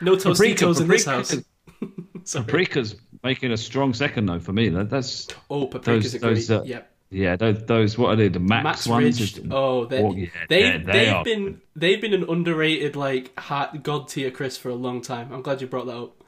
No 0.00 0.16
Paprika, 0.16 0.64
Tostitos 0.64 0.80
in 0.80 0.88
this 0.88 1.04
house. 1.04 1.34
Paprika's 2.32 2.96
making 3.22 3.52
a 3.52 3.56
strong 3.56 3.94
second 3.94 4.26
though 4.26 4.40
for 4.40 4.52
me. 4.52 4.68
That, 4.70 4.90
that's 4.90 5.28
Oh, 5.50 5.66
paprika's 5.66 6.12
Those- 6.12 6.14
a 6.14 6.18
great. 6.18 6.34
those, 6.34 6.50
uh, 6.50 6.62
yep. 6.64 6.90
yeah. 7.10 7.36
Those, 7.36 7.64
those 7.66 7.98
what 7.98 8.10
are 8.10 8.16
they? 8.16 8.28
The 8.28 8.40
Max, 8.40 8.64
Max 8.64 8.86
ones. 8.86 9.20
Ridge. 9.20 9.38
Is- 9.38 9.46
Oh, 9.50 9.84
they, 9.86 10.02
Oh, 10.02 10.12
yeah, 10.14 10.26
they, 10.48 10.62
they- 10.62 10.78
they 10.78 10.92
they've 10.92 11.12
are. 11.12 11.24
been 11.24 11.60
they've 11.76 12.00
been 12.00 12.14
an 12.14 12.24
underrated 12.28 12.96
like 12.96 13.38
hot 13.38 13.82
god 13.82 14.08
tier 14.08 14.30
crisp 14.30 14.60
for 14.62 14.70
a 14.70 14.74
long 14.74 15.02
time. 15.02 15.32
I'm 15.32 15.42
glad 15.42 15.60
you 15.60 15.66
brought 15.66 15.86
that 15.86 15.96
up. 15.96 16.24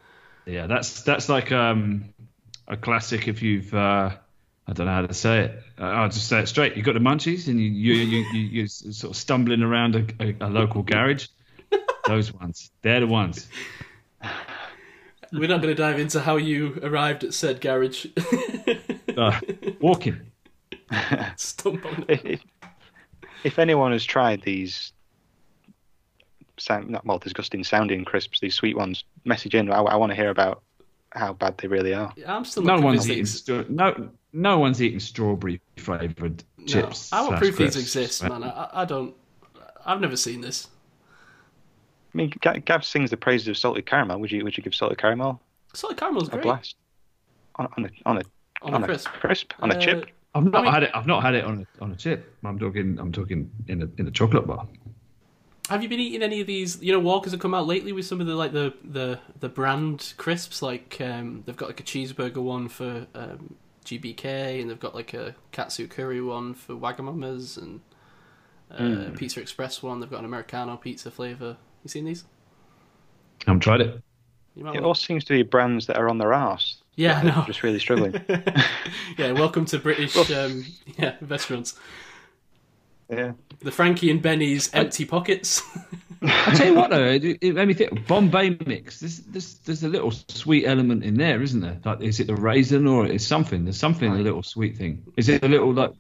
Yeah, 0.47 0.67
that's 0.67 1.03
that's 1.03 1.29
like 1.29 1.51
um, 1.51 2.15
a 2.69 2.77
classic. 2.77 3.27
If 3.27 3.43
you've, 3.43 3.75
uh, 3.75 4.11
I 4.69 4.73
don't 4.73 4.87
know 4.87 4.93
how 4.93 5.07
to 5.07 5.13
say 5.15 5.41
it. 5.47 5.63
Uh, 5.77 5.85
I'll 5.87 6.09
just 6.09 6.29
say 6.29 6.39
it 6.41 6.47
straight. 6.47 6.77
You 6.77 6.85
got 6.85 6.93
the 6.95 7.01
munchies, 7.01 7.49
and 7.49 7.59
you 7.61 7.67
you 7.69 7.95
you 7.95 8.19
you 8.33 8.41
you're 8.41 8.67
sort 8.69 9.11
of 9.11 9.17
stumbling 9.17 9.63
around 9.63 9.97
a, 9.97 10.07
a, 10.25 10.37
a 10.47 10.49
local 10.49 10.83
garage. 10.85 11.27
Those 12.07 12.33
ones, 12.33 12.71
they're 12.83 13.01
the 13.01 13.07
ones. 13.07 13.49
We're 15.33 15.49
not 15.49 15.61
going 15.61 15.75
to 15.75 15.83
dive 15.83 15.99
into 15.99 16.21
how 16.21 16.37
you 16.37 16.79
arrived 16.83 17.25
at 17.25 17.35
said 17.35 17.61
garage. 17.61 18.07
Uh, 19.17 19.39
walking. 19.81 20.21
Stump 21.37 21.85
on 21.85 22.05
If, 22.09 22.25
if, 22.25 22.41
if 23.45 23.59
anyone 23.59 23.93
has 23.93 24.05
tried 24.05 24.43
these, 24.43 24.93
sound, 26.59 26.91
not 26.91 27.05
well, 27.05 27.19
disgusting 27.19 27.65
sounding 27.65 28.05
crisps, 28.05 28.41
these 28.41 28.55
sweet 28.55 28.77
ones, 28.77 29.05
message 29.25 29.55
in. 29.55 29.71
I, 29.71 29.79
I 29.81 29.97
want 29.97 30.11
to 30.11 30.17
hear 30.17 30.31
about 30.31 30.63
how 31.13 31.33
bad 31.33 31.59
they 31.59 31.67
really 31.69 31.93
are. 31.95 32.13
I'm 32.27 32.45
still 32.45 32.63
No 32.63 32.79
one's 32.79 33.09
eating 33.11 33.25
these- 33.25 33.69
no 33.71 34.11
no 34.33 34.59
one's 34.59 34.83
eating 34.83 35.01
strawberry 35.01 35.61
flavored 35.79 36.45
No. 36.59 36.67
chips. 36.67 37.11
I 37.13 37.23
want 37.23 37.39
proof 37.39 37.57
prove 37.57 37.73
these 37.73 37.75
crisps. 37.75 37.97
exist, 38.21 38.23
man. 38.23 38.45
I, 38.45 38.69
I 38.73 38.85
don't. 38.85 39.15
I've 39.85 40.01
never 40.01 40.17
seen 40.17 40.41
this. 40.43 40.69
I 42.17 42.23
mean, 42.23 42.33
Gav, 42.41 42.65
Gav 42.65 42.83
sings 42.85 43.11
the 43.11 43.17
praises 43.19 43.47
of 43.49 43.59
salted 43.59 43.85
caramel. 43.85 44.19
Would 44.21 44.33
you 44.33 44.43
would 44.43 44.57
you 44.57 44.63
give 44.63 44.75
salted 44.75 44.97
caramel 44.97 45.39
Salted 45.75 45.99
caramel's 45.99 46.29
a 46.29 46.31
great 46.33 46.45
blast 46.45 46.77
on, 47.57 47.69
on 47.77 47.85
a 47.85 47.91
on 48.09 48.17
a 48.19 48.23
on 48.63 48.83
a 48.83 48.87
crisp. 48.87 49.09
crisp 49.09 49.53
on 49.61 49.71
a 49.71 49.75
Uh, 49.75 49.79
chip? 49.79 50.07
I've 50.35 50.45
not 50.45 50.55
I 50.55 50.63
mean- 50.63 50.73
had 50.73 50.83
it. 50.85 50.91
I've 50.95 51.07
not 51.07 51.23
had 51.23 51.35
it 51.35 51.45
on 51.45 51.67
a, 51.81 51.85
on 51.85 51.93
a 51.93 51.97
chip. 51.97 52.35
I'm 52.43 52.59
talking. 52.59 52.99
I'm 52.99 53.13
talking 53.13 53.51
in 53.69 53.83
a 53.83 53.89
in 53.99 54.07
a 54.09 54.11
chocolate 54.11 54.47
bar. 54.47 54.67
Have 55.69 55.83
you 55.83 55.89
been 55.91 56.01
eating 56.01 56.23
any 56.23 56.41
of 56.41 56.47
these? 56.47 56.81
You 56.83 56.93
know, 56.93 57.01
Walkers 57.01 57.33
have 57.33 57.41
come 57.41 57.53
out 57.53 57.67
lately 57.67 57.93
with 57.93 58.07
some 58.07 58.23
of 58.23 58.27
the 58.27 58.35
like 58.35 58.53
the 58.53 58.73
the, 58.83 59.19
the 59.41 59.51
brand 59.51 60.15
crisps. 60.17 60.63
Like 60.63 60.97
um, 61.03 61.43
they've 61.45 61.57
got 61.57 61.69
like 61.69 61.81
a 61.81 61.83
cheeseburger 61.83 62.43
one 62.43 62.69
for 62.71 63.07
um, 63.15 63.57
GBK, 63.85 64.61
and 64.63 64.71
they've 64.71 64.81
got 64.81 64.95
like 64.95 65.13
a 65.13 65.35
katsu 65.53 65.87
curry 65.87 66.23
one 66.23 66.55
for 66.55 66.75
Wagamama's, 66.75 67.59
and 67.59 67.81
uh, 68.71 69.11
Pizza 69.19 69.41
Express 69.41 69.83
one. 69.83 70.01
They've 70.01 70.11
got 70.11 70.21
an 70.21 70.25
Americano 70.25 70.77
pizza 70.79 71.11
flavor. 71.11 71.57
You 71.87 71.89
seen 71.89 72.05
these? 72.05 72.25
I 73.43 73.51
haven't 73.51 73.61
tried 73.61 73.81
it. 73.81 74.03
It 74.57 74.65
want- 74.65 74.81
all 74.81 74.97
seems 74.97 75.23
to 75.27 75.35
be 75.35 75.45
brands 75.45 75.87
that 75.87 75.97
are 75.97 76.09
on 76.09 76.19
their 76.19 76.35
arse. 76.35 76.83
Yeah, 76.97 77.23
no. 77.23 77.45
Just 77.47 77.63
really 77.63 77.79
struggling. 77.79 78.21
yeah, 79.17 79.31
welcome 79.31 79.67
to 79.67 79.79
British 79.79 80.17
um, 80.33 80.65
yeah 80.99 81.15
restaurants. 81.21 81.79
yeah. 83.09 83.35
The 83.61 83.71
Frankie 83.71 84.11
and 84.11 84.21
Benny's 84.21 84.69
empty 84.75 85.05
pockets. 85.05 85.63
I 86.23 86.55
tell 86.57 86.67
you 86.67 86.75
what 86.75 86.91
though, 86.91 87.05
it, 87.05 87.23
it 87.41 87.55
made 87.55 87.69
me 87.69 87.75
think. 87.75 88.05
Bombay 88.09 88.59
mix. 88.67 88.99
There's, 88.99 89.19
there's 89.21 89.55
there's 89.59 89.85
a 89.85 89.89
little 89.89 90.11
sweet 90.11 90.67
element 90.67 91.05
in 91.05 91.15
there, 91.15 91.41
isn't 91.41 91.61
there? 91.61 91.79
Like, 91.85 92.01
is 92.01 92.19
it 92.19 92.27
the 92.27 92.35
raisin 92.35 92.89
or 92.89 93.07
is 93.07 93.25
something? 93.25 93.65
There's 93.65 93.79
something 93.79 94.11
a 94.11 94.17
little 94.19 94.43
sweet 94.43 94.77
thing. 94.77 95.05
Is 95.17 95.29
it 95.29 95.45
a 95.45 95.49
little 95.49 95.73
like? 95.73 95.93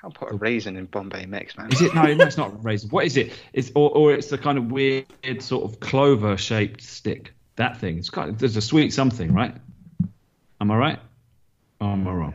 Can't 0.00 0.14
put 0.14 0.30
a 0.30 0.36
raisin 0.36 0.76
in 0.76 0.86
Bombay 0.86 1.26
mix, 1.26 1.56
man. 1.56 1.72
Is 1.72 1.82
it 1.82 1.94
no? 1.94 2.02
No, 2.02 2.24
it's 2.24 2.36
not 2.36 2.52
a 2.52 2.56
raisin. 2.56 2.90
What 2.90 3.04
is 3.04 3.16
it? 3.16 3.32
It's 3.52 3.72
or 3.74 3.90
or 3.90 4.12
it's 4.12 4.28
the 4.28 4.38
kind 4.38 4.58
of 4.58 4.70
weird 4.70 5.06
sort 5.40 5.64
of 5.64 5.80
clover 5.80 6.36
shaped 6.36 6.82
stick. 6.82 7.32
That 7.56 7.76
thing. 7.76 7.98
It's 7.98 8.10
kind 8.10 8.30
of, 8.30 8.38
there's 8.38 8.56
a 8.56 8.62
sweet 8.62 8.92
something, 8.92 9.34
right? 9.34 9.54
Am 10.60 10.70
I 10.70 10.76
right? 10.76 10.98
Or 11.80 11.88
am 11.88 12.06
I 12.06 12.12
wrong? 12.12 12.34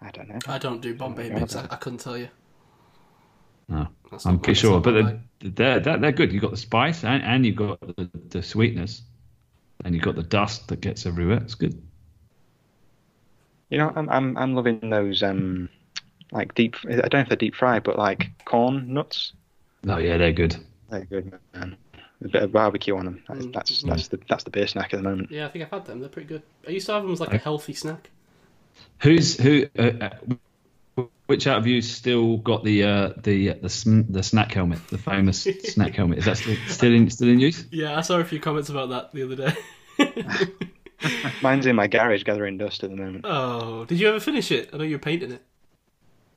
I 0.00 0.10
don't 0.10 0.28
know. 0.28 0.38
I 0.46 0.56
don't 0.56 0.80
do 0.80 0.94
Bombay 0.94 1.28
mix. 1.28 1.54
I, 1.56 1.64
I 1.70 1.76
couldn't 1.76 1.98
tell 1.98 2.16
you. 2.16 2.28
No, 3.68 3.88
That's 4.10 4.24
I'm 4.24 4.38
pretty 4.38 4.58
sure. 4.58 4.80
But 4.80 4.92
they're, 4.92 5.20
they're, 5.40 5.80
they're, 5.80 5.98
they're 5.98 6.12
good. 6.12 6.32
You've 6.32 6.42
got 6.42 6.52
the 6.52 6.56
spice 6.56 7.04
and, 7.04 7.22
and 7.22 7.44
you've 7.44 7.56
got 7.56 7.80
the, 7.80 8.08
the 8.28 8.42
sweetness. 8.42 9.02
And 9.84 9.94
you've 9.94 10.04
got 10.04 10.16
the 10.16 10.22
dust 10.22 10.68
that 10.68 10.80
gets 10.80 11.04
everywhere. 11.04 11.36
It's 11.36 11.54
good. 11.54 11.80
You 13.68 13.76
know, 13.76 13.92
I'm 13.94 14.08
I'm 14.08 14.36
I'm 14.38 14.54
loving 14.54 14.88
those 14.88 15.22
um 15.22 15.68
like 16.32 16.54
deep. 16.54 16.76
I 16.84 16.96
don't 16.96 17.12
know 17.14 17.20
if 17.20 17.28
they're 17.28 17.36
deep 17.36 17.54
fried, 17.54 17.82
but 17.84 17.98
like 17.98 18.30
corn 18.44 18.92
nuts. 18.92 19.32
Oh, 19.88 19.98
yeah, 19.98 20.16
they're 20.16 20.32
good. 20.32 20.56
They're 20.90 21.04
good, 21.04 21.32
man. 21.54 21.76
A 22.24 22.28
bit 22.28 22.42
of 22.42 22.52
barbecue 22.52 22.96
on 22.96 23.04
them. 23.04 23.22
That's 23.28 23.44
Mm. 23.46 23.52
that's, 23.52 23.82
that's 23.82 24.08
the 24.08 24.18
that's 24.28 24.44
the 24.44 24.50
beer 24.50 24.66
snack 24.66 24.94
at 24.94 24.96
the 24.96 25.02
moment. 25.08 25.30
Yeah, 25.30 25.46
I 25.46 25.50
think 25.50 25.64
I've 25.64 25.70
had 25.70 25.84
them. 25.86 26.00
They're 26.00 26.08
pretty 26.08 26.28
good. 26.28 26.42
I 26.66 26.70
used 26.70 26.86
to 26.86 26.92
have 26.94 27.02
them 27.02 27.12
as 27.12 27.20
like 27.20 27.34
a 27.34 27.38
healthy 27.38 27.74
snack. 27.74 28.10
Who's 29.02 29.36
who? 29.38 29.66
Uh, 29.78 29.82
uh, 30.96 31.04
which 31.26 31.46
out 31.46 31.58
of 31.58 31.66
you 31.66 31.82
still 31.82 32.38
got 32.38 32.64
the 32.64 32.84
uh, 32.84 33.12
the 33.22 33.50
the 33.54 33.68
sn- 33.68 34.06
the 34.10 34.22
snack 34.22 34.52
helmet, 34.52 34.78
the 34.88 34.96
famous 34.98 35.42
snack 35.64 35.94
helmet? 35.94 36.18
Is 36.18 36.24
that 36.24 36.38
still, 36.38 36.56
still 36.68 36.94
in 36.94 37.10
still 37.10 37.28
in 37.28 37.38
use? 37.40 37.64
Yeah, 37.70 37.96
I 37.98 38.00
saw 38.00 38.18
a 38.18 38.24
few 38.24 38.40
comments 38.40 38.70
about 38.70 38.88
that 38.90 39.12
the 39.12 39.22
other 39.24 39.36
day. 39.36 40.48
Mine's 41.42 41.66
in 41.66 41.76
my 41.76 41.86
garage 41.88 42.22
gathering 42.24 42.56
dust 42.58 42.82
at 42.82 42.90
the 42.90 42.96
moment. 42.96 43.24
oh, 43.28 43.84
did 43.84 44.00
you 44.00 44.08
ever 44.08 44.20
finish 44.20 44.50
it? 44.50 44.70
I 44.72 44.78
know 44.78 44.84
you're 44.84 44.98
painting 44.98 45.32
it. 45.32 45.42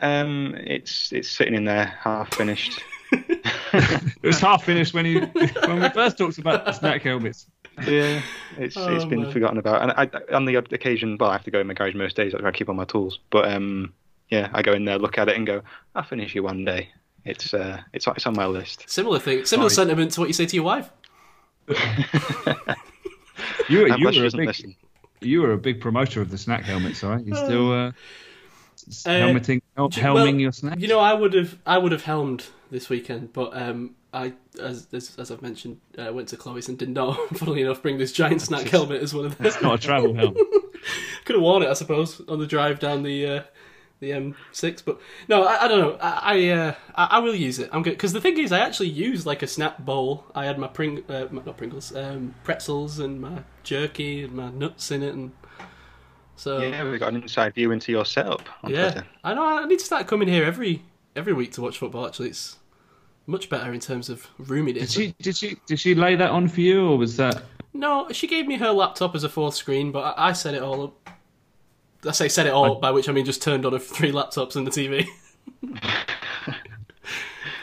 Um, 0.01 0.55
it's 0.57 1.11
it's 1.11 1.29
sitting 1.29 1.53
in 1.55 1.65
there 1.65 1.85
half 2.01 2.33
finished. 2.35 2.81
It 3.71 4.23
was 4.27 4.39
half 4.39 4.63
finished 4.65 4.93
when 4.93 5.05
you 5.05 5.21
when 5.67 5.79
we 5.81 5.89
first 5.89 6.17
talked 6.17 6.37
about 6.39 6.65
the 6.65 6.71
snack 6.73 7.01
helmets. 7.03 7.47
yeah, 7.87 8.21
it's 8.57 8.75
Oh, 8.77 8.93
it's 8.95 9.05
been 9.05 9.21
man. 9.23 9.31
forgotten 9.31 9.57
about. 9.57 9.81
And 9.83 9.91
I, 9.91 10.33
on 10.35 10.45
the 10.45 10.55
occasion, 10.55 11.17
well, 11.19 11.29
I 11.29 11.33
have 11.33 11.43
to 11.45 11.51
go 11.51 11.59
in 11.59 11.67
my 11.67 11.73
garage 11.73 11.95
most 11.95 12.15
days. 12.15 12.33
I 12.35 12.51
keep 12.51 12.67
all 12.69 12.75
my 12.75 12.85
tools, 12.85 13.19
but 13.29 13.51
um, 13.51 13.93
yeah, 14.29 14.49
I 14.53 14.61
go 14.63 14.73
in 14.73 14.85
there, 14.85 14.97
look 14.99 15.17
at 15.17 15.29
it, 15.29 15.35
and 15.37 15.45
go, 15.47 15.61
I'll 15.95 16.03
finish 16.03 16.33
you 16.35 16.43
one 16.43 16.65
day. 16.65 16.89
It's 17.25 17.53
uh, 17.53 17.79
it's 17.93 18.07
it's 18.07 18.25
on 18.27 18.33
my 18.35 18.45
list. 18.47 18.89
Similar 18.89 19.19
thing, 19.19 19.45
similar 19.45 19.69
Sorry. 19.69 19.85
sentiment 19.87 20.11
to 20.13 20.19
what 20.21 20.27
you 20.29 20.33
say 20.33 20.45
to 20.47 20.55
your 20.55 20.65
wife. 20.65 20.89
You 23.69 23.79
were 23.81 23.97
you 23.97 24.05
were 24.05 24.25
a 24.25 24.31
big 24.31 24.47
listen. 24.47 24.75
you 25.21 25.41
were 25.41 25.53
a 25.53 25.57
big 25.57 25.79
promoter 25.79 26.21
of 26.21 26.31
the 26.31 26.37
snack 26.37 26.63
helmets, 26.63 27.03
all 27.03 27.11
right? 27.11 27.23
You 27.25 27.35
still 27.35 27.71
Uh, 27.71 27.91
helmeting 29.05 29.61
helming 29.77 30.13
well, 30.13 30.35
your 30.35 30.51
snacks? 30.51 30.81
You 30.81 30.87
know, 30.87 30.99
I 30.99 31.13
would 31.13 31.33
have, 31.33 31.57
I 31.65 31.77
would 31.77 31.91
have 31.91 32.03
helmed 32.03 32.45
this 32.71 32.89
weekend, 32.89 33.33
but 33.33 33.55
um, 33.55 33.95
I, 34.13 34.33
as 34.61 34.87
as, 34.91 35.15
as 35.17 35.31
I've 35.31 35.41
mentioned, 35.41 35.79
uh, 35.97 36.11
went 36.13 36.29
to 36.29 36.37
Chloe's 36.37 36.67
and 36.67 36.77
did 36.77 36.89
not, 36.89 37.15
funnily 37.37 37.61
enough, 37.61 37.81
bring 37.81 37.97
this 37.97 38.11
giant 38.11 38.41
snack 38.41 38.67
helmet 38.67 39.01
as 39.01 39.13
one 39.13 39.25
of 39.25 39.37
them. 39.37 39.47
it's 39.47 39.61
not 39.61 39.75
a 39.75 39.77
travel 39.77 40.13
helmet. 40.13 40.43
Could 41.25 41.35
have 41.35 41.43
worn 41.43 41.63
it, 41.63 41.69
I 41.69 41.73
suppose, 41.73 42.21
on 42.27 42.39
the 42.39 42.47
drive 42.47 42.79
down 42.79 43.03
the 43.03 43.27
uh, 43.27 43.43
the 43.99 44.11
M6. 44.11 44.83
But 44.85 44.99
no, 45.27 45.43
I, 45.43 45.65
I 45.65 45.67
don't 45.67 45.79
know. 45.79 45.97
I 46.01 46.19
I, 46.21 46.49
uh, 46.49 46.75
I 46.95 47.05
I 47.05 47.19
will 47.19 47.35
use 47.35 47.59
it. 47.59 47.69
I'm 47.71 47.83
good 47.83 47.91
because 47.91 48.13
the 48.13 48.21
thing 48.21 48.37
is, 48.39 48.51
I 48.51 48.59
actually 48.59 48.89
used 48.89 49.25
like 49.25 49.43
a 49.43 49.47
snap 49.47 49.79
bowl. 49.79 50.25
I 50.33 50.45
had 50.45 50.57
my 50.57 50.67
pring, 50.67 51.03
uh, 51.09 51.27
not 51.31 51.57
Pringles, 51.57 51.95
um, 51.95 52.35
pretzels 52.43 52.99
and 52.99 53.21
my 53.21 53.43
jerky 53.63 54.23
and 54.23 54.33
my 54.33 54.49
nuts 54.49 54.89
in 54.91 55.03
it, 55.03 55.13
and 55.13 55.31
so 56.39 56.59
Yeah, 56.59 56.89
we've 56.89 56.99
got 56.99 57.13
an 57.13 57.21
inside 57.21 57.53
view 57.53 57.71
into 57.71 57.91
your 57.91 58.05
setup 58.05 58.47
on 58.63 58.71
yeah. 58.71 58.91
Twitter. 58.91 59.07
I 59.23 59.33
know. 59.33 59.45
I 59.45 59.65
need 59.65 59.79
to 59.79 59.85
start 59.85 60.07
coming 60.07 60.27
here 60.27 60.45
every 60.45 60.81
every 61.15 61.33
week 61.33 61.51
to 61.53 61.61
watch 61.61 61.77
football. 61.77 62.07
Actually, 62.07 62.29
it's 62.29 62.57
much 63.27 63.49
better 63.49 63.73
in 63.73 63.81
terms 63.81 64.09
of 64.09 64.25
roominess. 64.39 64.79
Did 64.79 64.89
she 64.89 65.15
did 65.19 65.35
she 65.35 65.57
did 65.65 65.79
she 65.79 65.95
lay 65.95 66.15
that 66.15 66.31
on 66.31 66.47
for 66.47 66.61
you, 66.61 66.87
or 66.87 66.97
was 66.97 67.17
that? 67.17 67.43
No, 67.73 68.07
she 68.11 68.25
gave 68.25 68.47
me 68.47 68.55
her 68.55 68.71
laptop 68.71 69.15
as 69.15 69.25
a 69.25 69.29
fourth 69.29 69.55
screen, 69.55 69.91
but 69.91 70.17
I, 70.17 70.29
I 70.29 70.33
set 70.33 70.53
it 70.53 70.63
all 70.63 70.83
up. 70.83 71.09
I 72.05 72.11
say 72.11 72.29
set 72.29 72.47
it 72.47 72.53
all 72.53 72.75
up, 72.75 72.81
by 72.81 72.91
which 72.91 73.09
I 73.09 73.11
mean 73.11 73.25
just 73.25 73.41
turned 73.41 73.65
on 73.65 73.73
her 73.73 73.79
three 73.97 74.13
laptops 74.13 74.55
and 74.55 74.65
the 74.65 74.71
TV. 74.71 75.07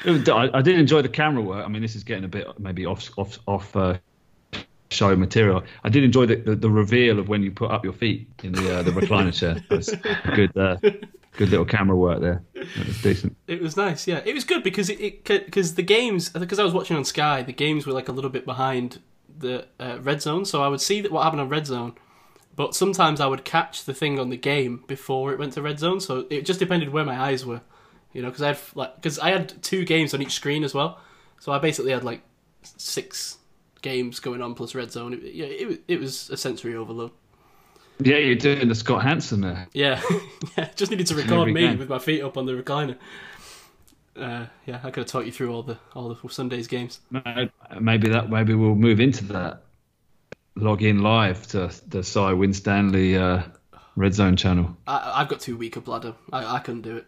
I, 0.07 0.51
I 0.53 0.63
did 0.63 0.79
enjoy 0.79 1.03
the 1.03 1.09
camera 1.09 1.43
work. 1.43 1.65
I 1.65 1.69
mean, 1.69 1.83
this 1.83 1.97
is 1.97 2.05
getting 2.05 2.25
a 2.25 2.29
bit 2.29 2.47
maybe 2.59 2.85
off 2.85 3.11
off 3.17 3.39
off 3.47 3.75
uh, 3.75 3.97
show 4.91 5.15
material. 5.17 5.63
I 5.85 5.89
did 5.89 6.05
enjoy 6.05 6.27
the, 6.27 6.37
the, 6.37 6.57
the 6.57 6.71
reveal 6.71 7.19
of 7.19 7.29
when 7.29 7.43
you 7.43 7.51
put 7.51 7.71
up 7.71 7.85
your 7.85 7.93
feet 7.93 8.29
in 8.43 8.53
the 8.53 8.79
uh, 8.79 8.83
the 8.83 8.93
recliner 8.93 9.33
chair. 9.33 9.55
That 9.69 9.77
was 9.77 9.95
good. 10.35 10.57
Uh, 10.57 10.77
good 11.37 11.51
little 11.51 11.67
camera 11.67 11.97
work 11.97 12.21
there. 12.21 12.43
Was 12.55 13.03
decent. 13.03 13.37
It 13.47 13.61
was 13.61 13.77
nice, 13.77 14.07
yeah. 14.09 14.23
It 14.25 14.35
was 14.35 14.45
good 14.45 14.63
because 14.63 14.89
it 14.89 15.25
because 15.25 15.75
the 15.75 15.83
games 15.83 16.31
because 16.31 16.59
I 16.59 16.65
was 16.65 16.73
watching 16.73 16.97
on 16.97 17.05
Sky, 17.05 17.43
the 17.43 17.53
games 17.53 17.87
were 17.87 17.93
like 17.93 18.09
a 18.09 18.13
little 18.13 18.31
bit 18.31 18.45
behind 18.47 19.01
the 19.39 19.67
uh, 19.79 19.99
red 20.01 20.23
zone, 20.23 20.45
so 20.47 20.63
I 20.63 20.69
would 20.69 20.81
see 20.81 21.03
that 21.03 21.13
what 21.13 21.23
happened 21.23 21.43
on 21.43 21.51
red 21.51 21.67
zone, 21.67 21.95
But 22.57 22.75
sometimes 22.75 23.21
I 23.21 23.27
would 23.27 23.45
catch 23.45 23.85
the 23.85 23.93
thing 23.93 24.19
on 24.19 24.31
the 24.31 24.39
game 24.39 24.83
before 24.87 25.31
it 25.33 25.39
went 25.39 25.53
to 25.53 25.63
red 25.63 25.79
zone, 25.79 26.01
so 26.01 26.27
it 26.31 26.47
just 26.47 26.59
depended 26.59 26.89
where 26.89 27.05
my 27.05 27.21
eyes 27.21 27.45
were, 27.45 27.61
you 28.15 28.23
know. 28.23 28.29
Because 28.29 28.43
I 28.43 28.49
had 28.49 28.59
like 28.75 28.97
because 28.97 29.19
I 29.19 29.31
had 29.31 29.63
two 29.63 29.85
games 29.85 30.15
on 30.15 30.23
each 30.23 30.33
screen 30.33 30.65
as 30.65 30.73
well, 30.73 30.99
so 31.39 31.53
I 31.53 31.59
basically 31.59 31.93
had 31.93 32.03
like 32.03 32.23
six 32.63 33.37
games 33.83 34.21
going 34.21 34.43
on 34.43 34.55
plus 34.55 34.75
red 34.75 34.91
zone. 34.93 35.15
It, 35.15 35.35
yeah, 35.35 35.47
it 35.47 35.83
it 35.89 36.01
was 36.01 36.31
a 36.31 36.37
sensory 36.37 36.75
overload. 36.75 37.11
Yeah, 37.99 38.19
you're 38.19 38.35
doing 38.37 38.69
the 38.69 38.75
Scott 38.75 39.03
Hanson 39.03 39.41
there. 39.41 39.69
Yeah, 39.73 40.03
yeah. 40.59 40.69
Just 40.77 40.91
needed 40.91 41.07
to 41.09 41.15
record 41.15 41.53
me 41.53 41.63
game. 41.63 41.79
with 41.79 41.89
my 41.89 41.99
feet 41.99 42.23
up 42.23 42.37
on 42.37 42.47
the 42.47 42.53
recliner. 42.53 42.97
Uh, 44.15 44.47
yeah, 44.67 44.81
I 44.83 44.91
could 44.91 45.03
have 45.03 45.07
taught 45.07 45.27
you 45.27 45.33
through 45.33 45.53
all 45.53 45.63
the 45.63 45.79
all 45.95 46.15
the 46.15 46.29
Sunday's 46.29 46.67
games. 46.67 47.01
Maybe 47.11 48.09
that. 48.09 48.31
Maybe 48.31 48.55
we'll 48.55 48.75
move 48.75 49.01
into 49.01 49.25
that. 49.27 49.63
Log 50.57 50.83
in 50.83 51.01
live 51.01 51.47
to 51.49 51.71
the 51.87 52.03
Cy 52.03 52.33
Winstanley 52.33 53.17
uh, 53.17 53.43
Red 53.95 54.15
Zone 54.15 54.37
channel. 54.37 54.77
I, 54.87 55.13
I've 55.17 55.29
got 55.29 55.41
too 55.41 55.57
weak 55.57 55.77
a 55.77 55.81
bladder. 55.81 56.15
I, 56.33 56.57
I 56.57 56.59
couldn't 56.61 56.83
do 56.83 56.97
it. 56.97 57.07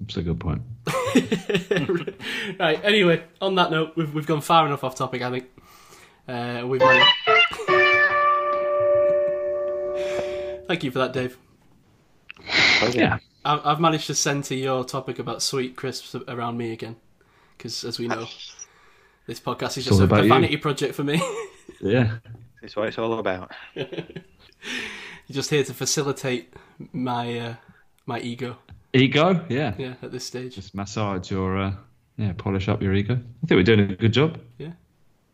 That's 0.00 0.16
a 0.16 0.22
good 0.22 0.40
point. 0.40 0.62
right. 2.58 2.80
Anyway, 2.84 3.22
on 3.40 3.54
that 3.56 3.70
note, 3.70 3.92
we've 3.96 4.12
we've 4.14 4.26
gone 4.26 4.40
far 4.40 4.66
enough 4.66 4.82
off 4.82 4.94
topic. 4.94 5.22
I 5.22 5.30
think 5.30 5.46
uh, 6.28 6.64
we've. 6.66 6.80
managed- 6.80 7.06
Thank 10.66 10.84
you 10.84 10.90
for 10.92 11.00
that, 11.00 11.12
Dave. 11.12 11.36
Yeah. 12.92 13.18
I've, 13.44 13.60
I've 13.66 13.80
managed 13.80 14.06
to 14.06 14.14
centre 14.14 14.54
your 14.54 14.84
topic 14.84 15.18
about 15.18 15.42
sweet 15.42 15.74
crisps 15.76 16.14
around 16.28 16.56
me 16.58 16.72
again, 16.72 16.94
because 17.58 17.82
as 17.84 17.98
we 17.98 18.06
know, 18.06 18.26
this 19.26 19.40
podcast 19.40 19.78
is 19.78 19.86
just 19.86 19.92
all 19.92 20.02
a, 20.02 20.04
about 20.04 20.20
a 20.20 20.22
you. 20.24 20.28
vanity 20.28 20.56
project 20.58 20.94
for 20.94 21.02
me. 21.04 21.20
Yeah. 21.80 22.18
That's 22.60 22.76
what 22.76 22.88
it's 22.88 22.98
all 22.98 23.18
about. 23.18 23.52
You're 23.74 23.86
just 25.30 25.50
here 25.50 25.64
to 25.64 25.74
facilitate 25.74 26.52
my 26.92 27.38
uh, 27.38 27.54
my 28.06 28.20
ego. 28.20 28.58
Ego. 28.92 29.44
Yeah. 29.48 29.74
Yeah, 29.78 29.94
at 30.02 30.12
this 30.12 30.26
stage. 30.26 30.54
Just 30.54 30.74
massage 30.74 31.30
your. 31.30 31.58
Uh, 31.58 31.72
yeah, 32.16 32.32
polish 32.36 32.68
up 32.68 32.82
your 32.82 32.92
ego. 32.94 33.14
I 33.14 33.46
think 33.46 33.56
we're 33.58 33.62
doing 33.62 33.80
a 33.80 33.96
good 33.96 34.12
job. 34.12 34.38
Yeah, 34.58 34.72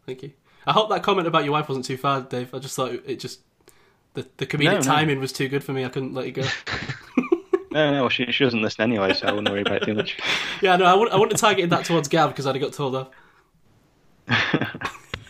thank 0.07 0.23
you. 0.23 0.33
I 0.67 0.73
hope 0.73 0.89
that 0.91 1.03
comment 1.03 1.27
about 1.27 1.43
your 1.45 1.53
wife 1.53 1.69
wasn't 1.69 1.85
too 1.85 1.97
far, 1.97 2.21
Dave. 2.21 2.55
I 2.55 2.59
just 2.61 2.77
thought 2.77 2.93
it, 2.93 3.03
it 3.07 3.17
just 3.21 3.41
the 4.15 4.27
the 4.37 4.47
comedic 4.47 4.65
No, 4.65 4.73
no. 4.75 4.81
timing 4.81 5.19
was 5.19 5.33
too 5.33 5.49
good 5.49 5.65
for 5.65 5.73
me. 5.73 5.85
I 5.85 5.89
couldn't 5.89 6.15
let 6.15 6.27
it 6.27 6.33
go. 6.33 6.43
No, 7.73 7.93
no, 7.93 8.09
she, 8.09 8.33
she 8.33 8.43
doesn't 8.43 8.63
listen 8.63 8.85
anyway, 8.85 9.13
so 9.13 9.27
I 9.27 9.33
wouldn't 9.33 9.51
worry 9.51 9.61
about 9.61 9.83
it 9.83 9.85
too 9.85 9.93
much. 9.93 10.17
yeah, 10.63 10.77
no, 10.77 10.87
I 10.87 10.95
wouldn't, 10.95 11.13
I 11.13 11.19
wouldn't 11.19 11.33
have 11.33 11.41
targeted 11.41 11.69
that 11.71 11.85
towards 11.85 12.09
Gav 12.09 12.31
because 12.31 12.47
I'd 12.47 12.55
have 12.55 12.63
got 12.63 12.73
told 12.73 12.95
off. 12.97 13.09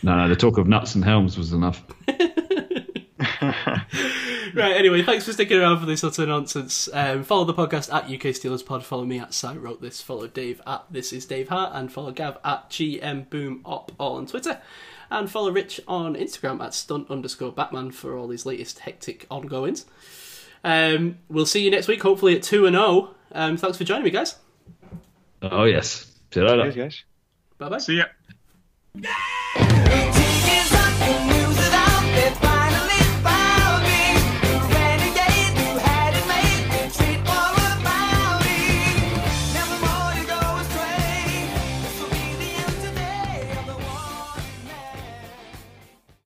No, 0.01 0.15
no, 0.15 0.29
the 0.29 0.35
talk 0.37 0.57
of 0.57 0.65
nuts 0.65 0.95
and 0.95 1.03
helms 1.03 1.37
was 1.37 1.51
enough. 1.51 1.83
Right, 4.63 4.75
anyway, 4.75 5.03
thanks 5.03 5.23
for 5.23 5.33
sticking 5.33 5.59
around 5.59 5.79
for 5.79 5.85
this 5.85 6.03
utter 6.03 6.25
nonsense. 6.25 6.89
Um, 6.91 7.23
follow 7.23 7.45
the 7.45 7.53
podcast 7.53 7.93
at 7.93 8.05
UK 8.05 8.33
Steelers 8.33 8.65
Pod. 8.65 8.83
Follow 8.83 9.05
me 9.05 9.19
at 9.19 9.31
Cy 9.31 9.55
Wrote 9.55 9.83
This. 9.83 10.01
Follow 10.01 10.25
Dave 10.25 10.61
at 10.65 10.83
This 10.89 11.13
Is 11.13 11.25
Dave 11.25 11.49
Hart. 11.49 11.73
And 11.75 11.91
follow 11.91 12.11
Gav 12.11 12.39
at 12.43 12.67
GM 12.71 13.29
Boom 13.29 13.61
Op 13.65 13.91
all 13.99 14.15
on 14.15 14.25
Twitter. 14.25 14.59
And 15.11 15.29
follow 15.29 15.51
Rich 15.51 15.79
on 15.87 16.15
Instagram 16.15 16.59
at 16.63 16.73
stunt 16.73 17.11
underscore 17.11 17.51
Batman 17.51 17.91
for 17.91 18.17
all 18.17 18.29
his 18.29 18.47
latest 18.47 18.79
hectic 18.79 19.27
ongoings. 19.29 19.85
Um, 20.63 21.19
we'll 21.29 21.45
see 21.45 21.63
you 21.63 21.69
next 21.69 21.87
week, 21.87 22.01
hopefully 22.01 22.35
at 22.35 22.41
2 22.41 22.65
and 22.65 22.75
0. 22.75 23.13
Um, 23.33 23.57
thanks 23.57 23.77
for 23.77 23.83
joining 23.83 24.05
me, 24.05 24.09
guys. 24.09 24.37
Oh 25.43 25.65
yes. 25.65 26.11
See 26.33 26.39
you 26.39 26.47
later. 26.47 26.63
Cheers, 26.63 26.75
guys. 26.75 27.03
Bye 27.59 27.69
bye. 27.69 27.77
See 27.77 27.97
ya. 27.97 29.63